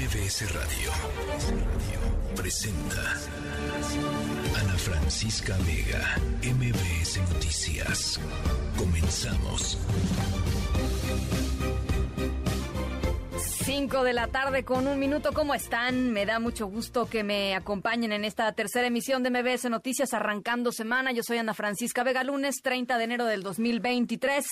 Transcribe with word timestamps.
MBS 0.00 0.54
Radio 0.54 0.90
presenta 2.34 3.18
Ana 4.58 4.78
Francisca 4.78 5.54
Vega, 5.58 6.16
MBS 6.42 7.18
Noticias. 7.34 8.18
Comenzamos. 8.78 9.76
5 13.36 14.02
de 14.02 14.12
la 14.14 14.28
tarde 14.28 14.64
con 14.64 14.86
un 14.86 14.98
minuto. 14.98 15.32
¿Cómo 15.34 15.52
están? 15.52 16.12
Me 16.12 16.24
da 16.24 16.38
mucho 16.38 16.66
gusto 16.66 17.06
que 17.06 17.22
me 17.22 17.54
acompañen 17.54 18.12
en 18.12 18.24
esta 18.24 18.50
tercera 18.52 18.86
emisión 18.86 19.22
de 19.22 19.28
MBS 19.28 19.68
Noticias 19.68 20.14
arrancando 20.14 20.72
semana. 20.72 21.12
Yo 21.12 21.22
soy 21.22 21.36
Ana 21.36 21.52
Francisca 21.52 22.04
Vega, 22.04 22.24
lunes 22.24 22.62
30 22.62 22.96
de 22.96 23.04
enero 23.04 23.26
del 23.26 23.42
2023. 23.42 24.46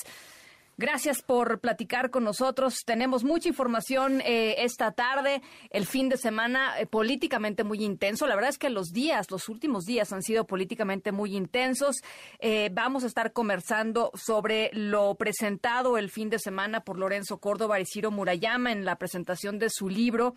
Gracias 0.80 1.22
por 1.22 1.58
platicar 1.58 2.10
con 2.10 2.22
nosotros. 2.22 2.84
Tenemos 2.86 3.24
mucha 3.24 3.48
información 3.48 4.20
eh, 4.20 4.54
esta 4.58 4.92
tarde, 4.92 5.42
el 5.70 5.86
fin 5.86 6.08
de 6.08 6.16
semana 6.16 6.78
eh, 6.78 6.86
políticamente 6.86 7.64
muy 7.64 7.82
intenso. 7.82 8.28
La 8.28 8.36
verdad 8.36 8.50
es 8.50 8.58
que 8.58 8.70
los 8.70 8.92
días, 8.92 9.28
los 9.32 9.48
últimos 9.48 9.86
días 9.86 10.12
han 10.12 10.22
sido 10.22 10.46
políticamente 10.46 11.10
muy 11.10 11.36
intensos. 11.36 11.96
Eh, 12.38 12.70
vamos 12.72 13.02
a 13.02 13.08
estar 13.08 13.32
conversando 13.32 14.12
sobre 14.14 14.70
lo 14.72 15.16
presentado 15.16 15.98
el 15.98 16.10
fin 16.10 16.30
de 16.30 16.38
semana 16.38 16.84
por 16.84 16.96
Lorenzo 16.96 17.38
Córdoba 17.38 17.80
y 17.80 17.84
Ciro 17.84 18.12
Murayama 18.12 18.70
en 18.70 18.84
la 18.84 18.98
presentación 18.98 19.58
de 19.58 19.70
su 19.70 19.88
libro. 19.88 20.36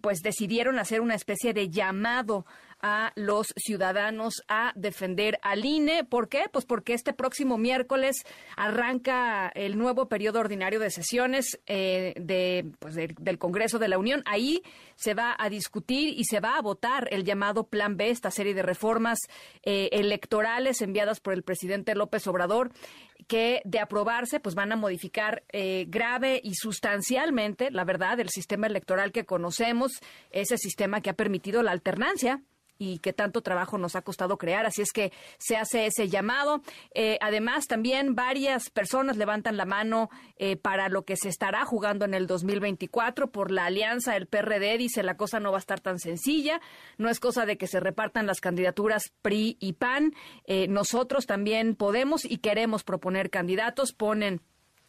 pues 0.00 0.22
decidieron 0.22 0.78
hacer 0.78 1.02
una 1.02 1.14
especie 1.14 1.52
de 1.52 1.68
llamado 1.68 2.46
a 2.80 3.12
los 3.16 3.52
ciudadanos 3.56 4.42
a 4.48 4.72
defender 4.74 5.38
al 5.42 5.64
INE. 5.64 6.04
¿Por 6.04 6.28
qué? 6.28 6.44
Pues 6.52 6.64
porque 6.64 6.94
este 6.94 7.12
próximo 7.12 7.58
miércoles 7.58 8.24
arranca 8.56 9.48
el 9.54 9.78
nuevo 9.78 10.08
periodo 10.08 10.40
ordinario 10.40 10.80
de 10.80 10.90
sesiones 10.90 11.58
eh, 11.66 12.14
de, 12.16 12.70
pues 12.78 12.94
del 12.94 13.38
Congreso 13.38 13.78
de 13.78 13.88
la 13.88 13.98
Unión. 13.98 14.22
Ahí 14.26 14.62
se 14.94 15.14
va 15.14 15.34
a 15.38 15.48
discutir 15.48 16.18
y 16.18 16.24
se 16.24 16.40
va 16.40 16.56
a 16.56 16.62
votar 16.62 17.08
el 17.10 17.24
llamado 17.24 17.64
Plan 17.64 17.96
B, 17.96 18.10
esta 18.10 18.30
serie 18.30 18.54
de 18.54 18.62
reformas 18.62 19.18
eh, 19.62 19.88
electorales 19.92 20.82
enviadas 20.82 21.20
por 21.20 21.32
el 21.32 21.42
presidente 21.42 21.94
López 21.94 22.26
Obrador 22.26 22.72
que 23.26 23.62
de 23.64 23.80
aprobarse 23.80 24.40
pues 24.40 24.54
van 24.54 24.72
a 24.72 24.76
modificar 24.76 25.42
eh, 25.52 25.86
grave 25.88 26.40
y 26.42 26.54
sustancialmente, 26.54 27.70
la 27.70 27.84
verdad, 27.84 28.20
el 28.20 28.28
sistema 28.28 28.66
electoral 28.66 29.12
que 29.12 29.24
conocemos, 29.24 29.92
ese 30.30 30.58
sistema 30.58 31.00
que 31.00 31.10
ha 31.10 31.14
permitido 31.14 31.62
la 31.62 31.72
alternancia 31.72 32.42
y 32.78 32.98
que 32.98 33.12
tanto 33.12 33.42
trabajo 33.42 33.78
nos 33.78 33.96
ha 33.96 34.02
costado 34.02 34.38
crear. 34.38 34.66
Así 34.66 34.82
es 34.82 34.92
que 34.92 35.12
se 35.38 35.56
hace 35.56 35.86
ese 35.86 36.08
llamado. 36.08 36.62
Eh, 36.94 37.18
además, 37.20 37.66
también 37.66 38.14
varias 38.14 38.70
personas 38.70 39.16
levantan 39.16 39.56
la 39.56 39.64
mano 39.64 40.10
eh, 40.36 40.56
para 40.56 40.88
lo 40.88 41.04
que 41.04 41.16
se 41.16 41.28
estará 41.28 41.64
jugando 41.64 42.04
en 42.04 42.14
el 42.14 42.26
2024 42.26 43.30
por 43.30 43.50
la 43.50 43.66
alianza. 43.66 44.16
El 44.16 44.26
PRD 44.26 44.78
dice 44.78 45.02
la 45.02 45.16
cosa 45.16 45.40
no 45.40 45.50
va 45.50 45.58
a 45.58 45.60
estar 45.60 45.80
tan 45.80 45.98
sencilla. 45.98 46.60
No 46.98 47.08
es 47.08 47.20
cosa 47.20 47.46
de 47.46 47.56
que 47.56 47.66
se 47.66 47.80
repartan 47.80 48.26
las 48.26 48.40
candidaturas 48.40 49.12
PRI 49.22 49.56
y 49.60 49.74
PAN. 49.74 50.14
Eh, 50.46 50.68
nosotros 50.68 51.26
también 51.26 51.74
podemos 51.74 52.24
y 52.24 52.38
queremos 52.38 52.84
proponer 52.84 53.30
candidatos. 53.30 53.92
Ponen 53.92 54.40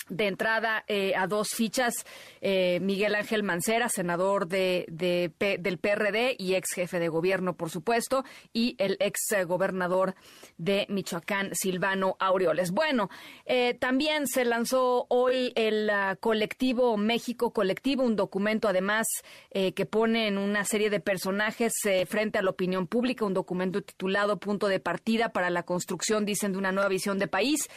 de 0.10 0.28
entrada 0.28 0.84
eh, 0.88 1.14
a 1.16 1.28
dos 1.28 1.50
fichas 1.50 1.94
eh, 2.42 2.80
Miguel 2.82 3.16
Ángel 3.16 3.44
Mancera, 3.44 3.90
senador 3.90 4.48
de, 4.48 4.86
del 4.90 5.78
PRD 5.78 6.36
y 6.38 6.56
ex 6.56 6.74
jefe 6.74 7.00
de 7.00 7.10
gobierno, 7.10 7.56
por 7.56 7.70
supuesto, 7.70 8.24
y 8.54 8.76
el 8.80 8.98
ex 9.00 9.20
gobernador 9.46 10.16
de 10.58 10.86
Michoacán, 10.90 11.52
Silvano 11.54 12.16
Aureoles. 12.20 12.72
Bueno, 12.72 13.10
eh, 13.46 13.74
también 13.74 14.28
se 14.28 14.46
lanzó 14.46 15.06
hoy 15.10 15.54
el 15.56 15.90
ah, 15.90 16.16
colectivo 16.20 16.98
México 16.98 17.52
Colectivo, 17.52 18.04
un 18.04 18.16
documento 18.16 18.68
además 18.68 19.08
que 19.52 19.86
pone 19.86 20.28
en 20.28 20.38
una 20.38 20.64
serie 20.66 20.90
de 20.90 21.00
personajes 21.00 21.74
frente 22.08 22.38
a 22.38 22.42
la 22.42 22.52
opinión 22.52 22.86
pública, 22.86 23.26
un 23.26 23.34
documento 23.34 23.82
titulado 23.82 24.40
Punto 24.40 24.68
de 24.68 24.80
Partida 24.80 25.30
para 25.30 25.50
la 25.50 25.64
Construcción, 25.64 26.26
dicen, 26.26 26.52
de 26.52 26.58
una 26.60 26.72
nueva 26.72 26.90
visión 26.90 27.18
de 27.18 27.28
país 27.28 27.68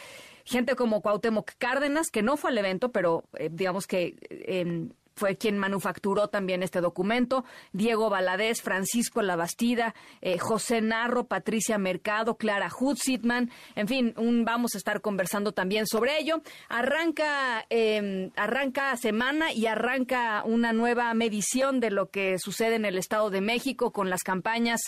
gente 0.51 0.75
como 0.75 1.01
Cuauhtémoc 1.01 1.51
Cárdenas, 1.57 2.11
que 2.11 2.21
no 2.21 2.37
fue 2.37 2.51
al 2.51 2.57
evento, 2.57 2.91
pero 2.91 3.23
eh, 3.37 3.49
digamos 3.51 3.87
que 3.87 4.15
eh, 4.29 4.89
fue 5.21 5.37
quien 5.37 5.59
manufacturó 5.59 6.29
también 6.29 6.63
este 6.63 6.81
documento, 6.81 7.45
Diego 7.73 8.09
Valadez, 8.09 8.63
Francisco 8.63 9.21
Labastida, 9.21 9.93
eh, 10.19 10.39
José 10.39 10.81
Narro, 10.81 11.25
Patricia 11.25 11.77
Mercado, 11.77 12.37
Clara 12.37 12.71
Hutzitman, 12.75 13.51
en 13.75 13.87
fin, 13.87 14.15
un, 14.17 14.45
vamos 14.45 14.73
a 14.73 14.79
estar 14.79 14.99
conversando 14.99 15.51
también 15.51 15.85
sobre 15.85 16.17
ello. 16.17 16.41
Arranca, 16.69 17.67
eh, 17.69 18.31
arranca 18.35 18.97
semana 18.97 19.53
y 19.53 19.67
arranca 19.67 20.41
una 20.43 20.73
nueva 20.73 21.13
medición 21.13 21.79
de 21.79 21.91
lo 21.91 22.09
que 22.09 22.39
sucede 22.39 22.73
en 22.73 22.85
el 22.85 22.97
Estado 22.97 23.29
de 23.29 23.41
México 23.41 23.91
con 23.91 24.09
las 24.09 24.23
campañas, 24.23 24.81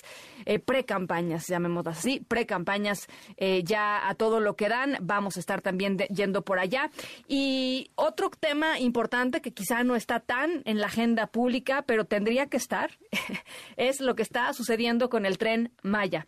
eh, 0.45 0.57
pre-campañas, 0.57 1.45
llamémoslo 1.47 1.91
así, 1.91 2.21
pre-campañas 2.27 3.05
eh, 3.37 3.61
ya 3.63 4.09
a 4.09 4.15
todo 4.15 4.39
lo 4.39 4.55
que 4.55 4.67
dan. 4.67 4.97
Vamos 4.99 5.37
a 5.37 5.41
estar 5.41 5.61
también 5.61 5.99
yendo 6.09 6.41
por 6.41 6.57
allá. 6.57 6.89
Y 7.27 7.91
otro 7.93 8.31
tema 8.31 8.79
importante 8.79 9.41
que 9.41 9.53
quizá 9.53 9.83
no 9.83 9.95
está 9.95 10.22
tan 10.25 10.61
en 10.65 10.79
la 10.79 10.87
agenda 10.87 11.27
pública, 11.27 11.83
pero 11.83 12.05
tendría 12.05 12.47
que 12.47 12.57
estar, 12.57 12.97
es 13.77 14.01
lo 14.01 14.15
que 14.15 14.23
está 14.23 14.51
sucediendo 14.53 15.09
con 15.09 15.25
el 15.25 15.37
tren 15.37 15.71
Maya. 15.81 16.27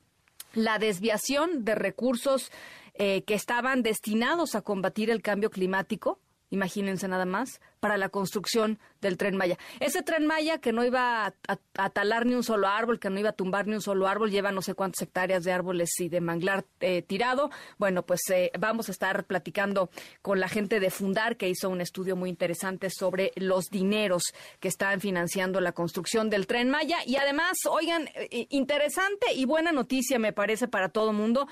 La 0.54 0.80
desviación 0.80 1.66
de 1.66 1.76
recursos 1.76 2.52
eh, 2.94 3.24
que 3.24 3.34
estaban 3.34 3.84
destinados 3.84 4.56
a 4.56 4.62
combatir 4.62 5.10
el 5.10 5.22
cambio 5.22 5.50
climático, 5.50 6.20
imagínense 6.50 7.08
nada 7.08 7.26
más, 7.26 7.60
para 7.80 7.98
la 7.98 8.10
construcción 8.10 8.80
del 9.02 9.18
tren 9.18 9.36
Maya. 9.36 9.58
Ese 9.80 10.02
tren 10.02 10.26
Maya 10.26 10.60
que 10.60 10.72
no 10.72 10.84
iba 10.84 11.34
a, 11.48 11.90
talar 11.90 12.26
ni 12.26 12.34
un 12.34 12.44
solo 12.44 12.68
árbol, 12.68 13.00
que 13.00 13.10
no 13.10 13.20
iba 13.20 13.30
a 13.30 13.34
tumbar 13.34 13.68
ni 13.68 13.76
un 13.76 13.82
solo 13.82 14.08
árbol, 14.08 14.32
lleva 14.32 14.52
no 14.52 14.62
sé 14.62 14.74
cuántas 14.74 15.02
hectáreas 15.02 15.44
de 15.44 15.52
árboles 15.52 15.90
y 16.00 16.10
de 16.10 16.22
manglar 16.22 16.66
eh, 16.80 17.02
tirado. 17.02 17.50
Bueno, 17.78 18.04
pues 18.04 18.22
eh, 18.32 18.52
vamos 18.60 18.90
a 18.90 18.92
estar 18.92 19.26
platicando 19.26 19.90
con 20.22 20.40
la 20.40 20.50
gente 20.50 20.80
de 20.80 20.90
Fundar, 20.90 21.38
que 21.38 21.50
hizo 21.50 21.70
un 21.70 21.82
estudio 21.82 22.16
muy 22.16 22.30
interesante 22.30 22.90
sobre 22.90 23.32
los 23.36 23.66
dineros 23.66 24.34
que 24.60 24.68
están 24.68 25.00
financiando 25.02 25.62
la 25.62 25.72
construcción 25.72 26.30
del 26.30 26.48
tren 26.48 26.70
Maya. 26.70 26.98
Y 27.06 27.18
además, 27.18 27.58
oigan, 27.70 28.10
eh, 28.16 28.48
interesante 28.50 29.34
y 29.34 29.46
buena 29.46 29.72
noticia 29.72 30.20
me 30.20 30.34
parece 30.34 30.68
para 30.68 30.90
todo 30.90 31.14
mundo. 31.14 31.48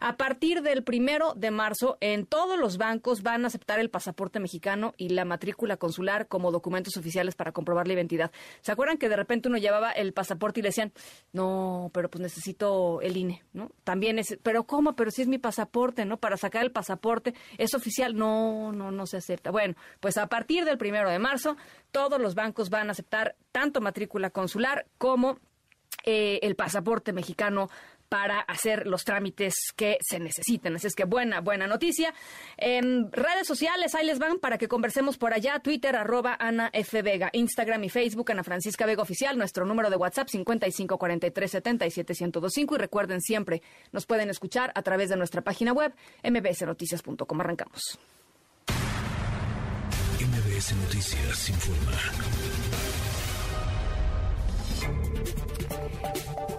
A 0.00 0.16
partir 0.16 0.62
del 0.62 0.84
primero 0.84 1.32
de 1.34 1.50
marzo, 1.50 1.96
en 2.00 2.26
todos 2.26 2.58
los 2.58 2.76
bancos 2.76 3.22
van 3.22 3.44
a 3.44 3.46
aceptar 3.48 3.80
el 3.80 3.88
pasaporte 3.88 4.40
mexicano 4.40 4.94
y 4.98 5.08
la 5.10 5.24
matrícula 5.24 5.78
consular 5.78 6.28
como 6.28 6.52
documentos 6.52 6.95
oficiales 6.96 7.34
para 7.34 7.52
comprobar 7.52 7.86
la 7.86 7.94
identidad. 7.94 8.30
¿Se 8.60 8.72
acuerdan 8.72 8.98
que 8.98 9.08
de 9.08 9.16
repente 9.16 9.48
uno 9.48 9.58
llevaba 9.58 9.90
el 9.92 10.12
pasaporte 10.12 10.60
y 10.60 10.62
le 10.62 10.68
decían, 10.68 10.92
no, 11.32 11.90
pero 11.92 12.10
pues 12.10 12.22
necesito 12.22 13.00
el 13.00 13.16
INE, 13.16 13.42
¿no? 13.52 13.70
También 13.84 14.18
es, 14.18 14.38
pero 14.42 14.64
¿cómo? 14.64 14.94
Pero 14.94 15.10
si 15.10 15.22
es 15.22 15.28
mi 15.28 15.38
pasaporte, 15.38 16.04
¿no? 16.04 16.18
Para 16.18 16.36
sacar 16.36 16.62
el 16.62 16.72
pasaporte, 16.72 17.34
¿es 17.58 17.74
oficial? 17.74 18.14
No, 18.16 18.72
no, 18.72 18.90
no 18.90 19.06
se 19.06 19.18
acepta. 19.18 19.50
Bueno, 19.50 19.74
pues 20.00 20.16
a 20.18 20.26
partir 20.26 20.64
del 20.64 20.78
primero 20.78 21.10
de 21.10 21.18
marzo, 21.18 21.56
todos 21.90 22.20
los 22.20 22.34
bancos 22.34 22.70
van 22.70 22.88
a 22.88 22.92
aceptar 22.92 23.36
tanto 23.52 23.80
matrícula 23.80 24.30
consular 24.30 24.86
como 24.98 25.38
eh, 26.04 26.38
el 26.42 26.54
pasaporte 26.54 27.12
mexicano 27.12 27.68
para 28.08 28.40
hacer 28.40 28.86
los 28.86 29.04
trámites 29.04 29.54
que 29.76 29.98
se 30.00 30.18
necesiten. 30.18 30.76
Así 30.76 30.86
es 30.86 30.94
que 30.94 31.04
buena, 31.04 31.40
buena 31.40 31.66
noticia. 31.66 32.14
En 32.56 33.12
redes 33.12 33.46
sociales, 33.46 33.94
ahí 33.94 34.06
les 34.06 34.18
van 34.18 34.38
para 34.38 34.56
que 34.58 34.68
conversemos 34.68 35.18
por 35.18 35.34
allá. 35.34 35.58
Twitter, 35.60 35.96
arroba 35.96 36.36
Ana 36.38 36.70
F. 36.72 37.02
Vega. 37.02 37.30
Instagram 37.32 37.82
y 37.84 37.88
Facebook, 37.88 38.30
Ana 38.30 38.44
Francisca 38.44 38.86
Vega 38.86 39.02
Oficial. 39.02 39.38
Nuestro 39.38 39.66
número 39.66 39.90
de 39.90 39.96
WhatsApp, 39.96 40.28
5543771025. 40.28 42.74
Y 42.74 42.78
recuerden 42.78 43.20
siempre, 43.20 43.62
nos 43.92 44.06
pueden 44.06 44.30
escuchar 44.30 44.72
a 44.74 44.82
través 44.82 45.10
de 45.10 45.16
nuestra 45.16 45.42
página 45.42 45.72
web, 45.72 45.94
mbsnoticias.com. 46.22 47.40
Arrancamos. 47.40 47.98
MBS 50.20 50.74
Noticias 50.74 51.50
informa. 51.50 51.92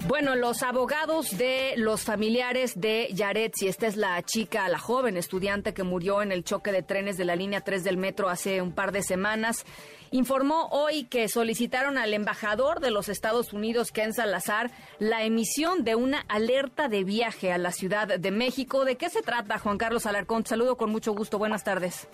Bueno, 0.07 0.38
los 0.38 0.63
abogados 0.63 1.38
de 1.38 1.74
los 1.75 2.06
familiares 2.06 2.80
de 2.80 3.09
Yaret, 3.12 3.51
si 3.56 3.68
esta 3.68 3.88
es 3.88 3.98
la 3.98 4.21
chica, 4.24 4.69
la 4.69 4.80
joven 4.80 5.18
estudiante 5.18 5.74
que 5.74 5.83
murió 5.83 6.21
en 6.21 6.31
el 6.31 6.45
choque 6.45 6.71
de 6.71 6.81
trenes 6.81 7.18
de 7.18 7.25
la 7.25 7.36
línea 7.36 7.59
3 7.59 7.83
del 7.83 7.98
metro 7.98 8.30
hace 8.30 8.62
un 8.62 8.71
par 8.71 8.94
de 8.94 9.04
semanas, 9.04 9.65
informó 10.12 10.69
hoy 10.71 11.04
que 11.04 11.27
solicitaron 11.27 11.98
al 11.98 12.13
embajador 12.13 12.80
de 12.80 12.89
los 12.89 13.09
Estados 13.09 13.51
Unidos, 13.51 13.92
Ken 13.92 14.13
Salazar, 14.13 14.71
la 14.98 15.24
emisión 15.24 15.83
de 15.83 15.95
una 15.95 16.21
alerta 16.30 16.88
de 16.88 17.04
viaje 17.04 17.51
a 17.51 17.57
la 17.57 17.74
Ciudad 17.74 18.07
de 18.07 18.31
México. 18.31 18.86
¿De 18.86 18.95
qué 18.95 19.09
se 19.09 19.21
trata, 19.21 19.59
Juan 19.59 19.77
Carlos 19.77 20.06
Alarcón? 20.06 20.45
saludo 20.45 20.77
con 20.77 20.89
mucho 20.89 21.12
gusto. 21.12 21.38
Buenas 21.38 21.65
tardes. 21.65 22.07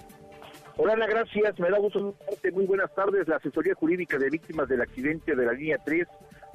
Hola 0.77 0.93
Ana, 0.93 1.05
gracias. 1.05 1.59
Me 1.59 1.69
da 1.69 1.77
gusto 1.77 2.15
Muy 2.53 2.65
buenas 2.65 2.91
tardes. 2.95 3.27
La 3.27 3.35
asesoría 3.35 3.75
jurídica 3.75 4.17
de 4.17 4.31
víctimas 4.31 4.67
del 4.67 4.81
accidente 4.81 5.35
de 5.35 5.45
la 5.45 5.53
línea 5.53 5.77
3 5.85 6.07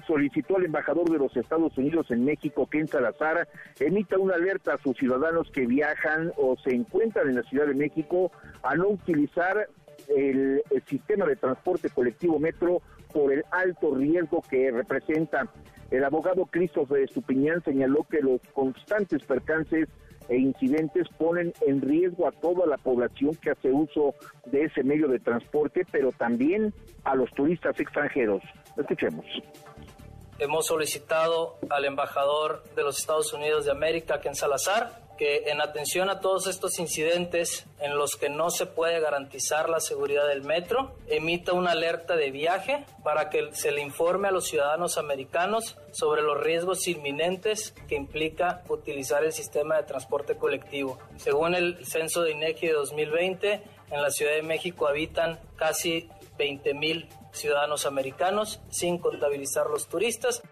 solicitó 0.08 0.56
al 0.56 0.64
embajador 0.64 1.08
de 1.10 1.18
los 1.18 1.36
Estados 1.36 1.76
Unidos 1.76 2.10
en 2.10 2.24
México, 2.24 2.66
Ken 2.66 2.88
Salazar, 2.88 3.46
emita 3.78 4.18
una 4.18 4.34
alerta 4.34 4.74
a 4.74 4.78
sus 4.78 4.96
ciudadanos 4.96 5.50
que 5.52 5.66
viajan 5.66 6.32
o 6.38 6.56
se 6.56 6.74
encuentran 6.74 7.28
en 7.28 7.36
la 7.36 7.42
Ciudad 7.42 7.66
de 7.66 7.74
México 7.74 8.32
a 8.62 8.74
no 8.74 8.88
utilizar 8.88 9.68
el, 10.08 10.62
sistema 10.86 11.26
de 11.26 11.36
transporte 11.36 11.90
colectivo 11.90 12.38
metro 12.38 12.80
por 13.12 13.32
el 13.32 13.44
alto 13.50 13.94
riesgo 13.94 14.42
que 14.48 14.70
representa. 14.70 15.46
El 15.90 16.04
abogado 16.04 16.46
Christopher 16.46 17.02
Estupiñán 17.02 17.62
señaló 17.62 18.04
que 18.04 18.20
los 18.20 18.40
constantes 18.54 19.22
percances 19.24 19.88
e 20.30 20.36
incidentes 20.36 21.08
ponen 21.18 21.52
en 21.66 21.82
riesgo 21.82 22.26
a 22.26 22.32
toda 22.32 22.66
la 22.66 22.78
población 22.78 23.34
que 23.36 23.50
hace 23.50 23.70
uso 23.70 24.14
de 24.46 24.64
ese 24.64 24.82
medio 24.82 25.08
de 25.08 25.18
transporte, 25.18 25.86
pero 25.90 26.12
también 26.12 26.72
a 27.04 27.14
los 27.14 27.30
turistas 27.32 27.78
extranjeros. 27.78 28.42
Escuchemos. 28.76 29.24
Hemos 30.38 30.66
solicitado 30.66 31.58
al 31.68 31.84
embajador 31.84 32.62
de 32.76 32.84
los 32.84 33.00
Estados 33.00 33.32
Unidos 33.32 33.64
de 33.64 33.72
América, 33.72 34.20
Ken 34.20 34.36
Salazar, 34.36 35.08
que 35.18 35.50
en 35.50 35.60
atención 35.60 36.10
a 36.10 36.20
todos 36.20 36.46
estos 36.46 36.78
incidentes 36.78 37.66
en 37.80 37.98
los 37.98 38.14
que 38.14 38.28
no 38.28 38.50
se 38.50 38.64
puede 38.64 39.00
garantizar 39.00 39.68
la 39.68 39.80
seguridad 39.80 40.28
del 40.28 40.44
metro, 40.44 40.92
emita 41.08 41.54
una 41.54 41.72
alerta 41.72 42.14
de 42.14 42.30
viaje 42.30 42.86
para 43.02 43.30
que 43.30 43.52
se 43.52 43.72
le 43.72 43.82
informe 43.82 44.28
a 44.28 44.30
los 44.30 44.46
ciudadanos 44.46 44.96
americanos 44.96 45.76
sobre 45.90 46.22
los 46.22 46.38
riesgos 46.38 46.86
inminentes 46.86 47.74
que 47.88 47.96
implica 47.96 48.62
utilizar 48.68 49.24
el 49.24 49.32
sistema 49.32 49.76
de 49.76 49.82
transporte 49.82 50.36
colectivo. 50.36 51.00
Según 51.16 51.56
el 51.56 51.84
censo 51.84 52.22
de 52.22 52.30
INEGI 52.30 52.68
de 52.68 52.72
2020, 52.74 53.62
en 53.90 54.02
la 54.02 54.10
Ciudad 54.10 54.34
de 54.34 54.42
México 54.42 54.86
habitan 54.86 55.40
casi 55.56 56.08
20 56.38 56.74
mil 56.74 57.08
ciudadanos 57.38 57.86
americanos, 57.86 58.60
sin 58.70 58.98
contabilizar 58.98 59.68
los 59.68 59.86
turistas 59.88 60.42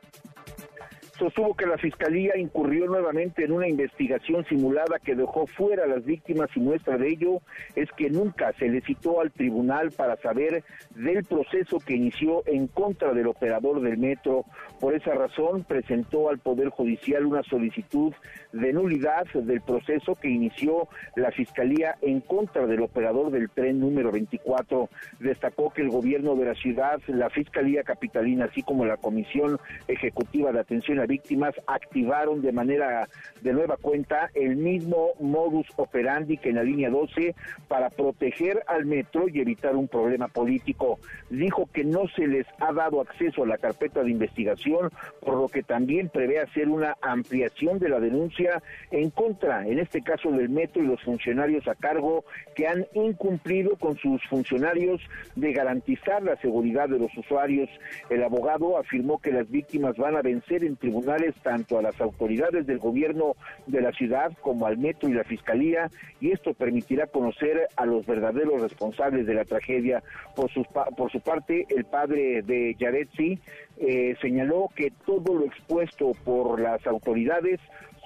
sostuvo 1.18 1.54
que 1.54 1.66
la 1.66 1.78
Fiscalía 1.78 2.36
incurrió 2.36 2.86
nuevamente 2.86 3.44
en 3.44 3.52
una 3.52 3.68
investigación 3.68 4.44
simulada 4.44 4.98
que 5.02 5.14
dejó 5.14 5.46
fuera 5.46 5.84
a 5.84 5.86
las 5.86 6.04
víctimas 6.04 6.50
y 6.54 6.60
muestra 6.60 6.98
de 6.98 7.08
ello 7.08 7.40
es 7.74 7.90
que 7.92 8.10
nunca 8.10 8.52
se 8.54 8.68
le 8.68 8.80
citó 8.82 9.20
al 9.20 9.32
tribunal 9.32 9.92
para 9.92 10.16
saber 10.16 10.64
del 10.94 11.24
proceso 11.24 11.78
que 11.78 11.94
inició 11.94 12.42
en 12.46 12.66
contra 12.66 13.12
del 13.14 13.26
operador 13.26 13.80
del 13.80 13.98
metro. 13.98 14.44
Por 14.80 14.94
esa 14.94 15.14
razón 15.14 15.64
presentó 15.64 16.28
al 16.28 16.38
Poder 16.38 16.68
Judicial 16.68 17.24
una 17.24 17.42
solicitud 17.42 18.12
de 18.52 18.72
nulidad 18.72 19.26
del 19.32 19.60
proceso 19.62 20.14
que 20.14 20.28
inició 20.28 20.88
la 21.14 21.30
Fiscalía 21.30 21.96
en 22.02 22.20
contra 22.20 22.66
del 22.66 22.82
operador 22.82 23.30
del 23.30 23.50
tren 23.50 23.80
número 23.80 24.12
24. 24.12 24.88
Destacó 25.20 25.72
que 25.72 25.82
el 25.82 25.90
gobierno 25.90 26.34
de 26.36 26.46
la 26.46 26.54
ciudad, 26.54 27.00
la 27.06 27.30
Fiscalía 27.30 27.82
Capitalina, 27.82 28.46
así 28.46 28.62
como 28.62 28.84
la 28.84 28.96
Comisión 28.96 29.58
Ejecutiva 29.88 30.52
de 30.52 30.60
Atención 30.60 31.00
a 31.00 31.05
víctimas 31.06 31.54
activaron 31.66 32.42
de 32.42 32.52
manera 32.52 33.08
de 33.40 33.52
nueva 33.52 33.76
cuenta 33.76 34.30
el 34.34 34.56
mismo 34.56 35.10
modus 35.20 35.66
operandi 35.76 36.38
que 36.38 36.50
en 36.50 36.56
la 36.56 36.62
línea 36.62 36.90
12 36.90 37.34
para 37.68 37.90
proteger 37.90 38.62
al 38.66 38.86
metro 38.86 39.28
y 39.28 39.40
evitar 39.40 39.76
un 39.76 39.88
problema 39.88 40.28
político. 40.28 40.98
Dijo 41.30 41.68
que 41.72 41.84
no 41.84 42.08
se 42.08 42.26
les 42.26 42.46
ha 42.60 42.72
dado 42.72 43.00
acceso 43.00 43.44
a 43.44 43.46
la 43.46 43.58
carpeta 43.58 44.02
de 44.02 44.10
investigación, 44.10 44.90
por 45.20 45.34
lo 45.36 45.48
que 45.48 45.62
también 45.62 46.08
prevé 46.08 46.40
hacer 46.40 46.68
una 46.68 46.96
ampliación 47.00 47.78
de 47.78 47.88
la 47.88 48.00
denuncia 48.00 48.62
en 48.90 49.10
contra, 49.10 49.66
en 49.66 49.78
este 49.78 50.02
caso 50.02 50.30
del 50.30 50.48
metro 50.48 50.82
y 50.82 50.86
los 50.86 51.02
funcionarios 51.02 51.66
a 51.68 51.74
cargo 51.74 52.24
que 52.54 52.66
han 52.66 52.86
incumplido 52.94 53.76
con 53.76 53.96
sus 53.96 54.22
funcionarios 54.28 55.00
de 55.34 55.52
garantizar 55.52 56.22
la 56.22 56.36
seguridad 56.36 56.88
de 56.88 56.98
los 56.98 57.16
usuarios. 57.16 57.68
El 58.10 58.22
abogado 58.22 58.78
afirmó 58.78 59.18
que 59.18 59.32
las 59.32 59.48
víctimas 59.50 59.96
van 59.96 60.16
a 60.16 60.22
vencer 60.22 60.64
en 60.64 60.76
tribunal 60.76 60.95
tanto 61.42 61.78
a 61.78 61.82
las 61.82 62.00
autoridades 62.00 62.66
del 62.66 62.78
gobierno 62.78 63.34
de 63.66 63.80
la 63.80 63.92
ciudad 63.92 64.32
como 64.40 64.66
al 64.66 64.78
metro 64.78 65.08
y 65.08 65.14
la 65.14 65.24
fiscalía 65.24 65.90
y 66.20 66.32
esto 66.32 66.54
permitirá 66.54 67.06
conocer 67.06 67.68
a 67.76 67.86
los 67.86 68.06
verdaderos 68.06 68.60
responsables 68.60 69.26
de 69.26 69.34
la 69.34 69.44
tragedia. 69.44 70.02
Por 70.34 70.50
su, 70.50 70.64
por 70.96 71.10
su 71.10 71.20
parte, 71.20 71.66
el 71.74 71.84
padre 71.84 72.42
de 72.42 72.74
Yaretsi 72.78 73.38
eh, 73.78 74.14
señaló 74.20 74.68
que 74.74 74.92
todo 75.04 75.34
lo 75.34 75.44
expuesto 75.44 76.12
por 76.24 76.60
las 76.60 76.86
autoridades 76.86 77.60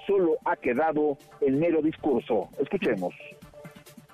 solo 0.07 0.37
ha 0.45 0.55
quedado 0.55 1.17
en 1.41 1.59
mero 1.59 1.81
discurso. 1.81 2.49
Escuchemos. 2.59 3.13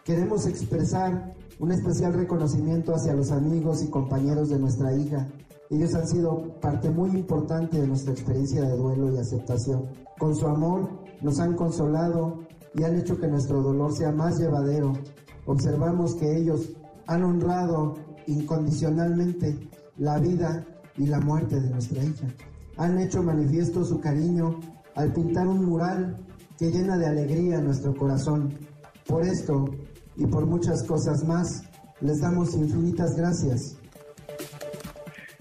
Queremos 0.03 0.47
expresar 0.47 1.33
un 1.59 1.71
especial 1.71 2.13
reconocimiento 2.13 2.93
hacia 2.93 3.13
los 3.13 3.31
amigos 3.31 3.83
y 3.83 3.89
compañeros 3.89 4.49
de 4.49 4.59
nuestra 4.59 4.93
hija 4.93 5.27
ellos 5.69 5.93
han 5.95 6.07
sido 6.07 6.59
parte 6.61 6.89
muy 6.89 7.09
importante 7.09 7.81
de 7.81 7.87
nuestra 7.87 8.13
experiencia 8.13 8.61
de 8.61 8.77
duelo 8.77 9.13
y 9.13 9.17
aceptación. 9.17 9.85
Con 10.17 10.33
su 10.33 10.47
amor 10.47 10.89
nos 11.21 11.39
han 11.39 11.55
consolado 11.55 12.39
y 12.73 12.83
han 12.83 12.95
hecho 12.95 13.17
que 13.17 13.27
nuestro 13.27 13.61
dolor 13.61 13.93
sea 13.93 14.11
más 14.11 14.39
llevadero. 14.39 14.93
Observamos 15.45 16.15
que 16.15 16.37
ellos 16.37 16.71
han 17.05 17.23
honrado 17.23 17.95
incondicionalmente 18.27 19.69
la 19.97 20.19
vida 20.19 20.65
y 20.95 21.07
la 21.07 21.19
muerte 21.19 21.59
de 21.59 21.69
nuestra 21.69 22.01
hija. 22.01 22.27
Han 22.77 22.99
hecho 22.99 23.21
manifiesto 23.21 23.83
su 23.83 23.99
cariño 23.99 24.59
al 24.95 25.11
pintar 25.11 25.47
un 25.47 25.65
mural 25.65 26.17
que 26.57 26.71
llena 26.71 26.97
de 26.97 27.07
alegría 27.07 27.59
nuestro 27.59 27.93
corazón. 27.93 28.53
Por 29.05 29.23
esto 29.23 29.65
y 30.15 30.25
por 30.27 30.45
muchas 30.45 30.83
cosas 30.83 31.25
más, 31.25 31.63
les 31.99 32.21
damos 32.21 32.53
infinitas 32.55 33.15
gracias 33.15 33.76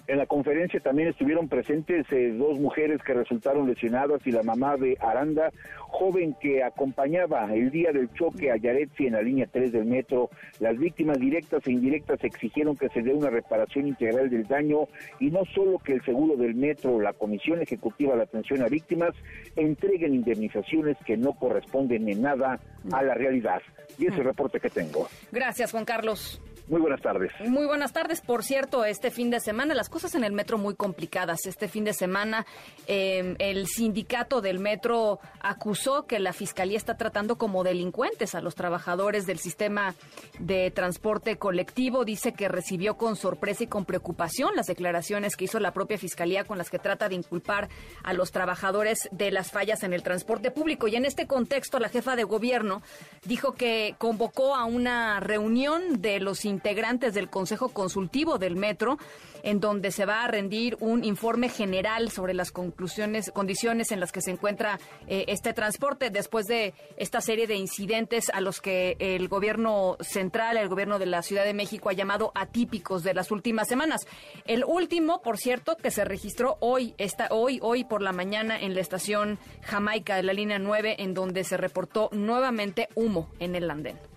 en 0.06 0.18
la 0.18 0.26
conferencia 0.26 0.80
también 0.80 1.08
estuvieron 1.08 1.48
presentes 1.48 2.06
eh, 2.12 2.32
dos 2.32 2.58
mujeres 2.58 3.02
que 3.02 3.14
resultaron 3.14 3.66
lesionadas 3.66 4.24
y 4.24 4.30
la 4.30 4.42
mamá 4.42 4.76
de 4.76 4.96
Aranda, 5.00 5.50
joven 5.78 6.36
que 6.40 6.62
acompañaba 6.62 7.52
el 7.52 7.70
día 7.70 7.90
del 7.92 8.12
choque 8.12 8.50
a 8.50 8.56
Yaretsi 8.56 9.06
en 9.06 9.14
la 9.14 9.22
línea 9.22 9.48
3 9.50 9.72
del 9.72 9.84
metro. 9.84 10.30
Las 10.60 10.78
víctimas 10.78 11.18
directas 11.18 11.66
e 11.66 11.72
indirectas 11.72 12.22
exigieron 12.22 12.76
que 12.76 12.88
se 12.90 13.02
dé 13.02 13.12
una 13.12 13.30
reparación 13.30 13.88
integral 13.88 14.30
del 14.30 14.46
daño 14.46 14.86
y 15.18 15.30
no 15.30 15.44
solo 15.54 15.78
que 15.78 15.94
el 15.94 16.04
seguro 16.04 16.36
del 16.36 16.54
metro, 16.54 17.00
la 17.00 17.12
Comisión 17.12 17.60
Ejecutiva 17.60 18.14
de 18.14 18.22
Atención 18.22 18.62
a 18.62 18.68
Víctimas, 18.68 19.14
entreguen 19.56 20.14
indemnizaciones 20.14 20.96
que 21.04 21.16
no 21.16 21.32
corresponden 21.32 22.08
en 22.08 22.22
nada 22.22 22.60
a 22.92 23.02
la 23.02 23.14
realidad. 23.14 23.60
Y 23.98 24.04
ese 24.06 24.14
es 24.14 24.18
el 24.20 24.24
reporte 24.26 24.60
que 24.60 24.70
tengo. 24.70 25.08
Gracias, 25.32 25.72
Juan 25.72 25.84
Carlos. 25.84 26.40
Muy 26.68 26.80
buenas 26.80 27.00
tardes. 27.00 27.30
Muy 27.46 27.64
buenas 27.66 27.92
tardes. 27.92 28.20
Por 28.20 28.42
cierto, 28.42 28.84
este 28.84 29.12
fin 29.12 29.30
de 29.30 29.38
semana, 29.38 29.72
las 29.72 29.88
cosas 29.88 30.16
en 30.16 30.24
el 30.24 30.32
metro 30.32 30.58
muy 30.58 30.74
complicadas. 30.74 31.46
Este 31.46 31.68
fin 31.68 31.84
de 31.84 31.92
semana, 31.92 32.44
em, 32.88 33.36
el 33.38 33.68
sindicato 33.68 34.40
del 34.40 34.58
metro 34.58 35.20
acusó 35.40 36.06
que 36.06 36.18
la 36.18 36.32
fiscalía 36.32 36.76
está 36.76 36.96
tratando 36.96 37.38
como 37.38 37.62
delincuentes 37.62 38.34
a 38.34 38.40
los 38.40 38.56
trabajadores 38.56 39.26
del 39.26 39.38
sistema 39.38 39.94
de 40.40 40.72
transporte 40.72 41.36
colectivo. 41.36 42.04
Dice 42.04 42.32
que 42.32 42.48
recibió 42.48 42.96
con 42.96 43.14
sorpresa 43.14 43.62
y 43.62 43.68
con 43.68 43.84
preocupación 43.84 44.56
las 44.56 44.66
declaraciones 44.66 45.36
que 45.36 45.44
hizo 45.44 45.60
la 45.60 45.72
propia 45.72 45.98
fiscalía 45.98 46.42
con 46.42 46.58
las 46.58 46.68
que 46.68 46.80
trata 46.80 47.08
de 47.08 47.14
inculpar 47.14 47.68
a 48.02 48.12
los 48.12 48.32
trabajadores 48.32 49.08
de 49.12 49.30
las 49.30 49.52
fallas 49.52 49.84
en 49.84 49.92
el 49.92 50.02
transporte 50.02 50.50
público. 50.50 50.88
Y 50.88 50.96
en 50.96 51.04
este 51.04 51.28
contexto, 51.28 51.78
la 51.78 51.90
jefa 51.90 52.16
de 52.16 52.24
gobierno 52.24 52.82
dijo 53.24 53.52
que 53.52 53.94
convocó 53.98 54.56
a 54.56 54.64
una 54.64 55.20
reunión 55.20 56.02
de 56.02 56.18
los 56.18 56.44
integrantes 56.56 57.12
del 57.12 57.28
Consejo 57.28 57.68
Consultivo 57.68 58.38
del 58.38 58.56
Metro, 58.56 58.98
en 59.42 59.60
donde 59.60 59.90
se 59.90 60.06
va 60.06 60.24
a 60.24 60.28
rendir 60.28 60.76
un 60.80 61.04
informe 61.04 61.50
general 61.50 62.10
sobre 62.10 62.32
las 62.32 62.50
conclusiones, 62.50 63.30
condiciones 63.30 63.92
en 63.92 64.00
las 64.00 64.10
que 64.10 64.22
se 64.22 64.30
encuentra 64.30 64.80
eh, 65.06 65.26
este 65.28 65.52
transporte 65.52 66.08
después 66.08 66.46
de 66.46 66.72
esta 66.96 67.20
serie 67.20 67.46
de 67.46 67.56
incidentes 67.56 68.30
a 68.30 68.40
los 68.40 68.60
que 68.60 68.96
el 68.98 69.28
gobierno 69.28 69.98
central, 70.00 70.56
el 70.56 70.68
gobierno 70.68 70.98
de 70.98 71.06
la 71.06 71.22
Ciudad 71.22 71.44
de 71.44 71.52
México 71.52 71.90
ha 71.90 71.92
llamado 71.92 72.32
atípicos 72.34 73.02
de 73.02 73.12
las 73.12 73.30
últimas 73.30 73.68
semanas. 73.68 74.06
El 74.46 74.64
último, 74.64 75.20
por 75.20 75.36
cierto, 75.36 75.76
que 75.76 75.90
se 75.90 76.04
registró 76.04 76.56
hoy, 76.60 76.94
está 76.96 77.28
hoy, 77.30 77.58
hoy 77.62 77.84
por 77.84 78.00
la 78.00 78.12
mañana 78.12 78.58
en 78.58 78.74
la 78.74 78.80
estación 78.80 79.38
Jamaica 79.62 80.16
de 80.16 80.22
la 80.22 80.32
línea 80.32 80.58
9, 80.58 80.96
en 80.98 81.12
donde 81.12 81.44
se 81.44 81.58
reportó 81.58 82.08
nuevamente 82.12 82.88
humo 82.94 83.28
en 83.38 83.54
el 83.54 83.70
andén. 83.70 84.15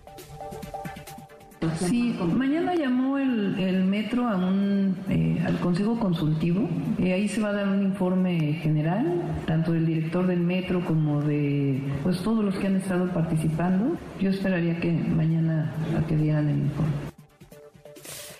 Sí, 1.76 2.18
mañana 2.34 2.74
llamó 2.74 3.18
el, 3.18 3.84
metro 3.84 4.26
a 4.26 4.36
un, 4.36 4.96
eh, 5.10 5.42
al 5.44 5.58
Consejo 5.58 5.98
Consultivo. 5.98 6.66
Eh, 6.98 7.12
ahí 7.12 7.28
se 7.28 7.42
va 7.42 7.50
a 7.50 7.52
dar 7.52 7.68
un 7.68 7.82
informe 7.82 8.54
general, 8.62 9.20
tanto 9.46 9.72
del 9.72 9.84
director 9.84 10.26
del 10.26 10.40
metro 10.40 10.82
como 10.82 11.20
de 11.20 11.82
pues 12.02 12.22
todos 12.22 12.42
los 12.42 12.54
que 12.56 12.66
han 12.66 12.76
estado 12.76 13.12
participando. 13.12 13.94
Yo 14.18 14.30
esperaría 14.30 14.80
que 14.80 14.90
mañana 14.90 15.70
a 15.98 16.06
que 16.06 16.16
dieran 16.16 16.48
el 16.48 16.60
informe. 16.60 17.09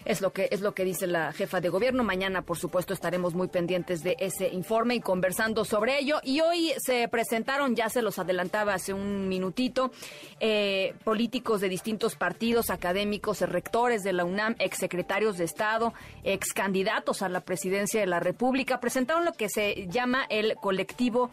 Es 0.04 0.20
lo 0.20 0.32
que 0.32 0.48
es 0.50 0.60
lo 0.60 0.72
que 0.72 0.84
dice 0.84 1.06
la 1.06 1.32
jefa 1.32 1.60
de 1.60 1.68
gobierno. 1.68 2.02
Mañana, 2.02 2.42
por 2.42 2.58
supuesto, 2.58 2.94
estaremos 2.94 3.34
muy 3.34 3.48
pendientes 3.48 4.02
de 4.02 4.16
ese 4.18 4.48
informe 4.48 4.94
y 4.94 5.00
conversando 5.00 5.64
sobre 5.64 5.98
ello. 5.98 6.20
Y 6.22 6.40
hoy 6.40 6.72
se 6.78 7.06
presentaron, 7.08 7.76
ya 7.76 7.88
se 7.88 8.02
los 8.02 8.18
adelantaba 8.18 8.74
hace 8.74 8.92
un 8.92 9.28
minutito, 9.28 9.90
eh, 10.40 10.94
políticos 11.04 11.60
de 11.60 11.68
distintos 11.68 12.16
partidos, 12.16 12.70
académicos, 12.70 13.40
rectores 13.40 14.02
de 14.02 14.12
la 14.12 14.24
UNAM, 14.24 14.56
exsecretarios 14.58 15.36
de 15.36 15.44
Estado, 15.44 15.92
ex 16.24 16.52
candidatos 16.52 17.22
a 17.22 17.28
la 17.28 17.40
presidencia 17.40 18.00
de 18.00 18.06
la 18.06 18.20
República, 18.20 18.80
presentaron 18.80 19.24
lo 19.24 19.32
que 19.32 19.48
se 19.48 19.86
llama 19.88 20.24
el 20.28 20.54
colectivo 20.56 21.30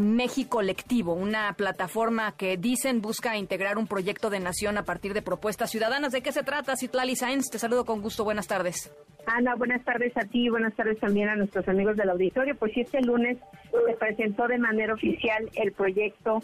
México 0.00 0.58
Colectivo, 0.58 1.12
una 1.12 1.52
plataforma 1.52 2.32
que 2.32 2.56
dicen 2.56 3.00
busca 3.00 3.36
integrar 3.36 3.78
un 3.78 3.86
proyecto 3.86 4.28
de 4.30 4.40
nación 4.40 4.76
a 4.76 4.84
partir 4.84 5.14
de 5.14 5.22
propuestas 5.22 5.70
ciudadanas. 5.70 6.12
¿De 6.12 6.20
qué 6.20 6.32
se 6.32 6.42
trata, 6.42 6.74
Citlali 6.76 7.14
Sainz? 7.14 7.48
Te 7.48 7.58
saludo 7.58 7.84
con 7.84 8.00
gusto. 8.02 8.07
Buenas 8.24 8.46
tardes. 8.46 8.90
Ana, 9.26 9.54
buenas 9.56 9.84
tardes 9.84 10.16
a 10.16 10.20
ti, 10.20 10.48
buenas 10.48 10.74
tardes 10.74 10.98
también 11.00 11.28
a 11.28 11.36
nuestros 11.36 11.68
amigos 11.68 11.96
del 11.96 12.08
auditorio. 12.08 12.56
Pues 12.56 12.72
este 12.76 13.02
lunes 13.02 13.36
se 13.70 13.94
presentó 13.96 14.48
de 14.48 14.56
manera 14.56 14.94
oficial 14.94 15.50
el 15.56 15.72
proyecto 15.72 16.42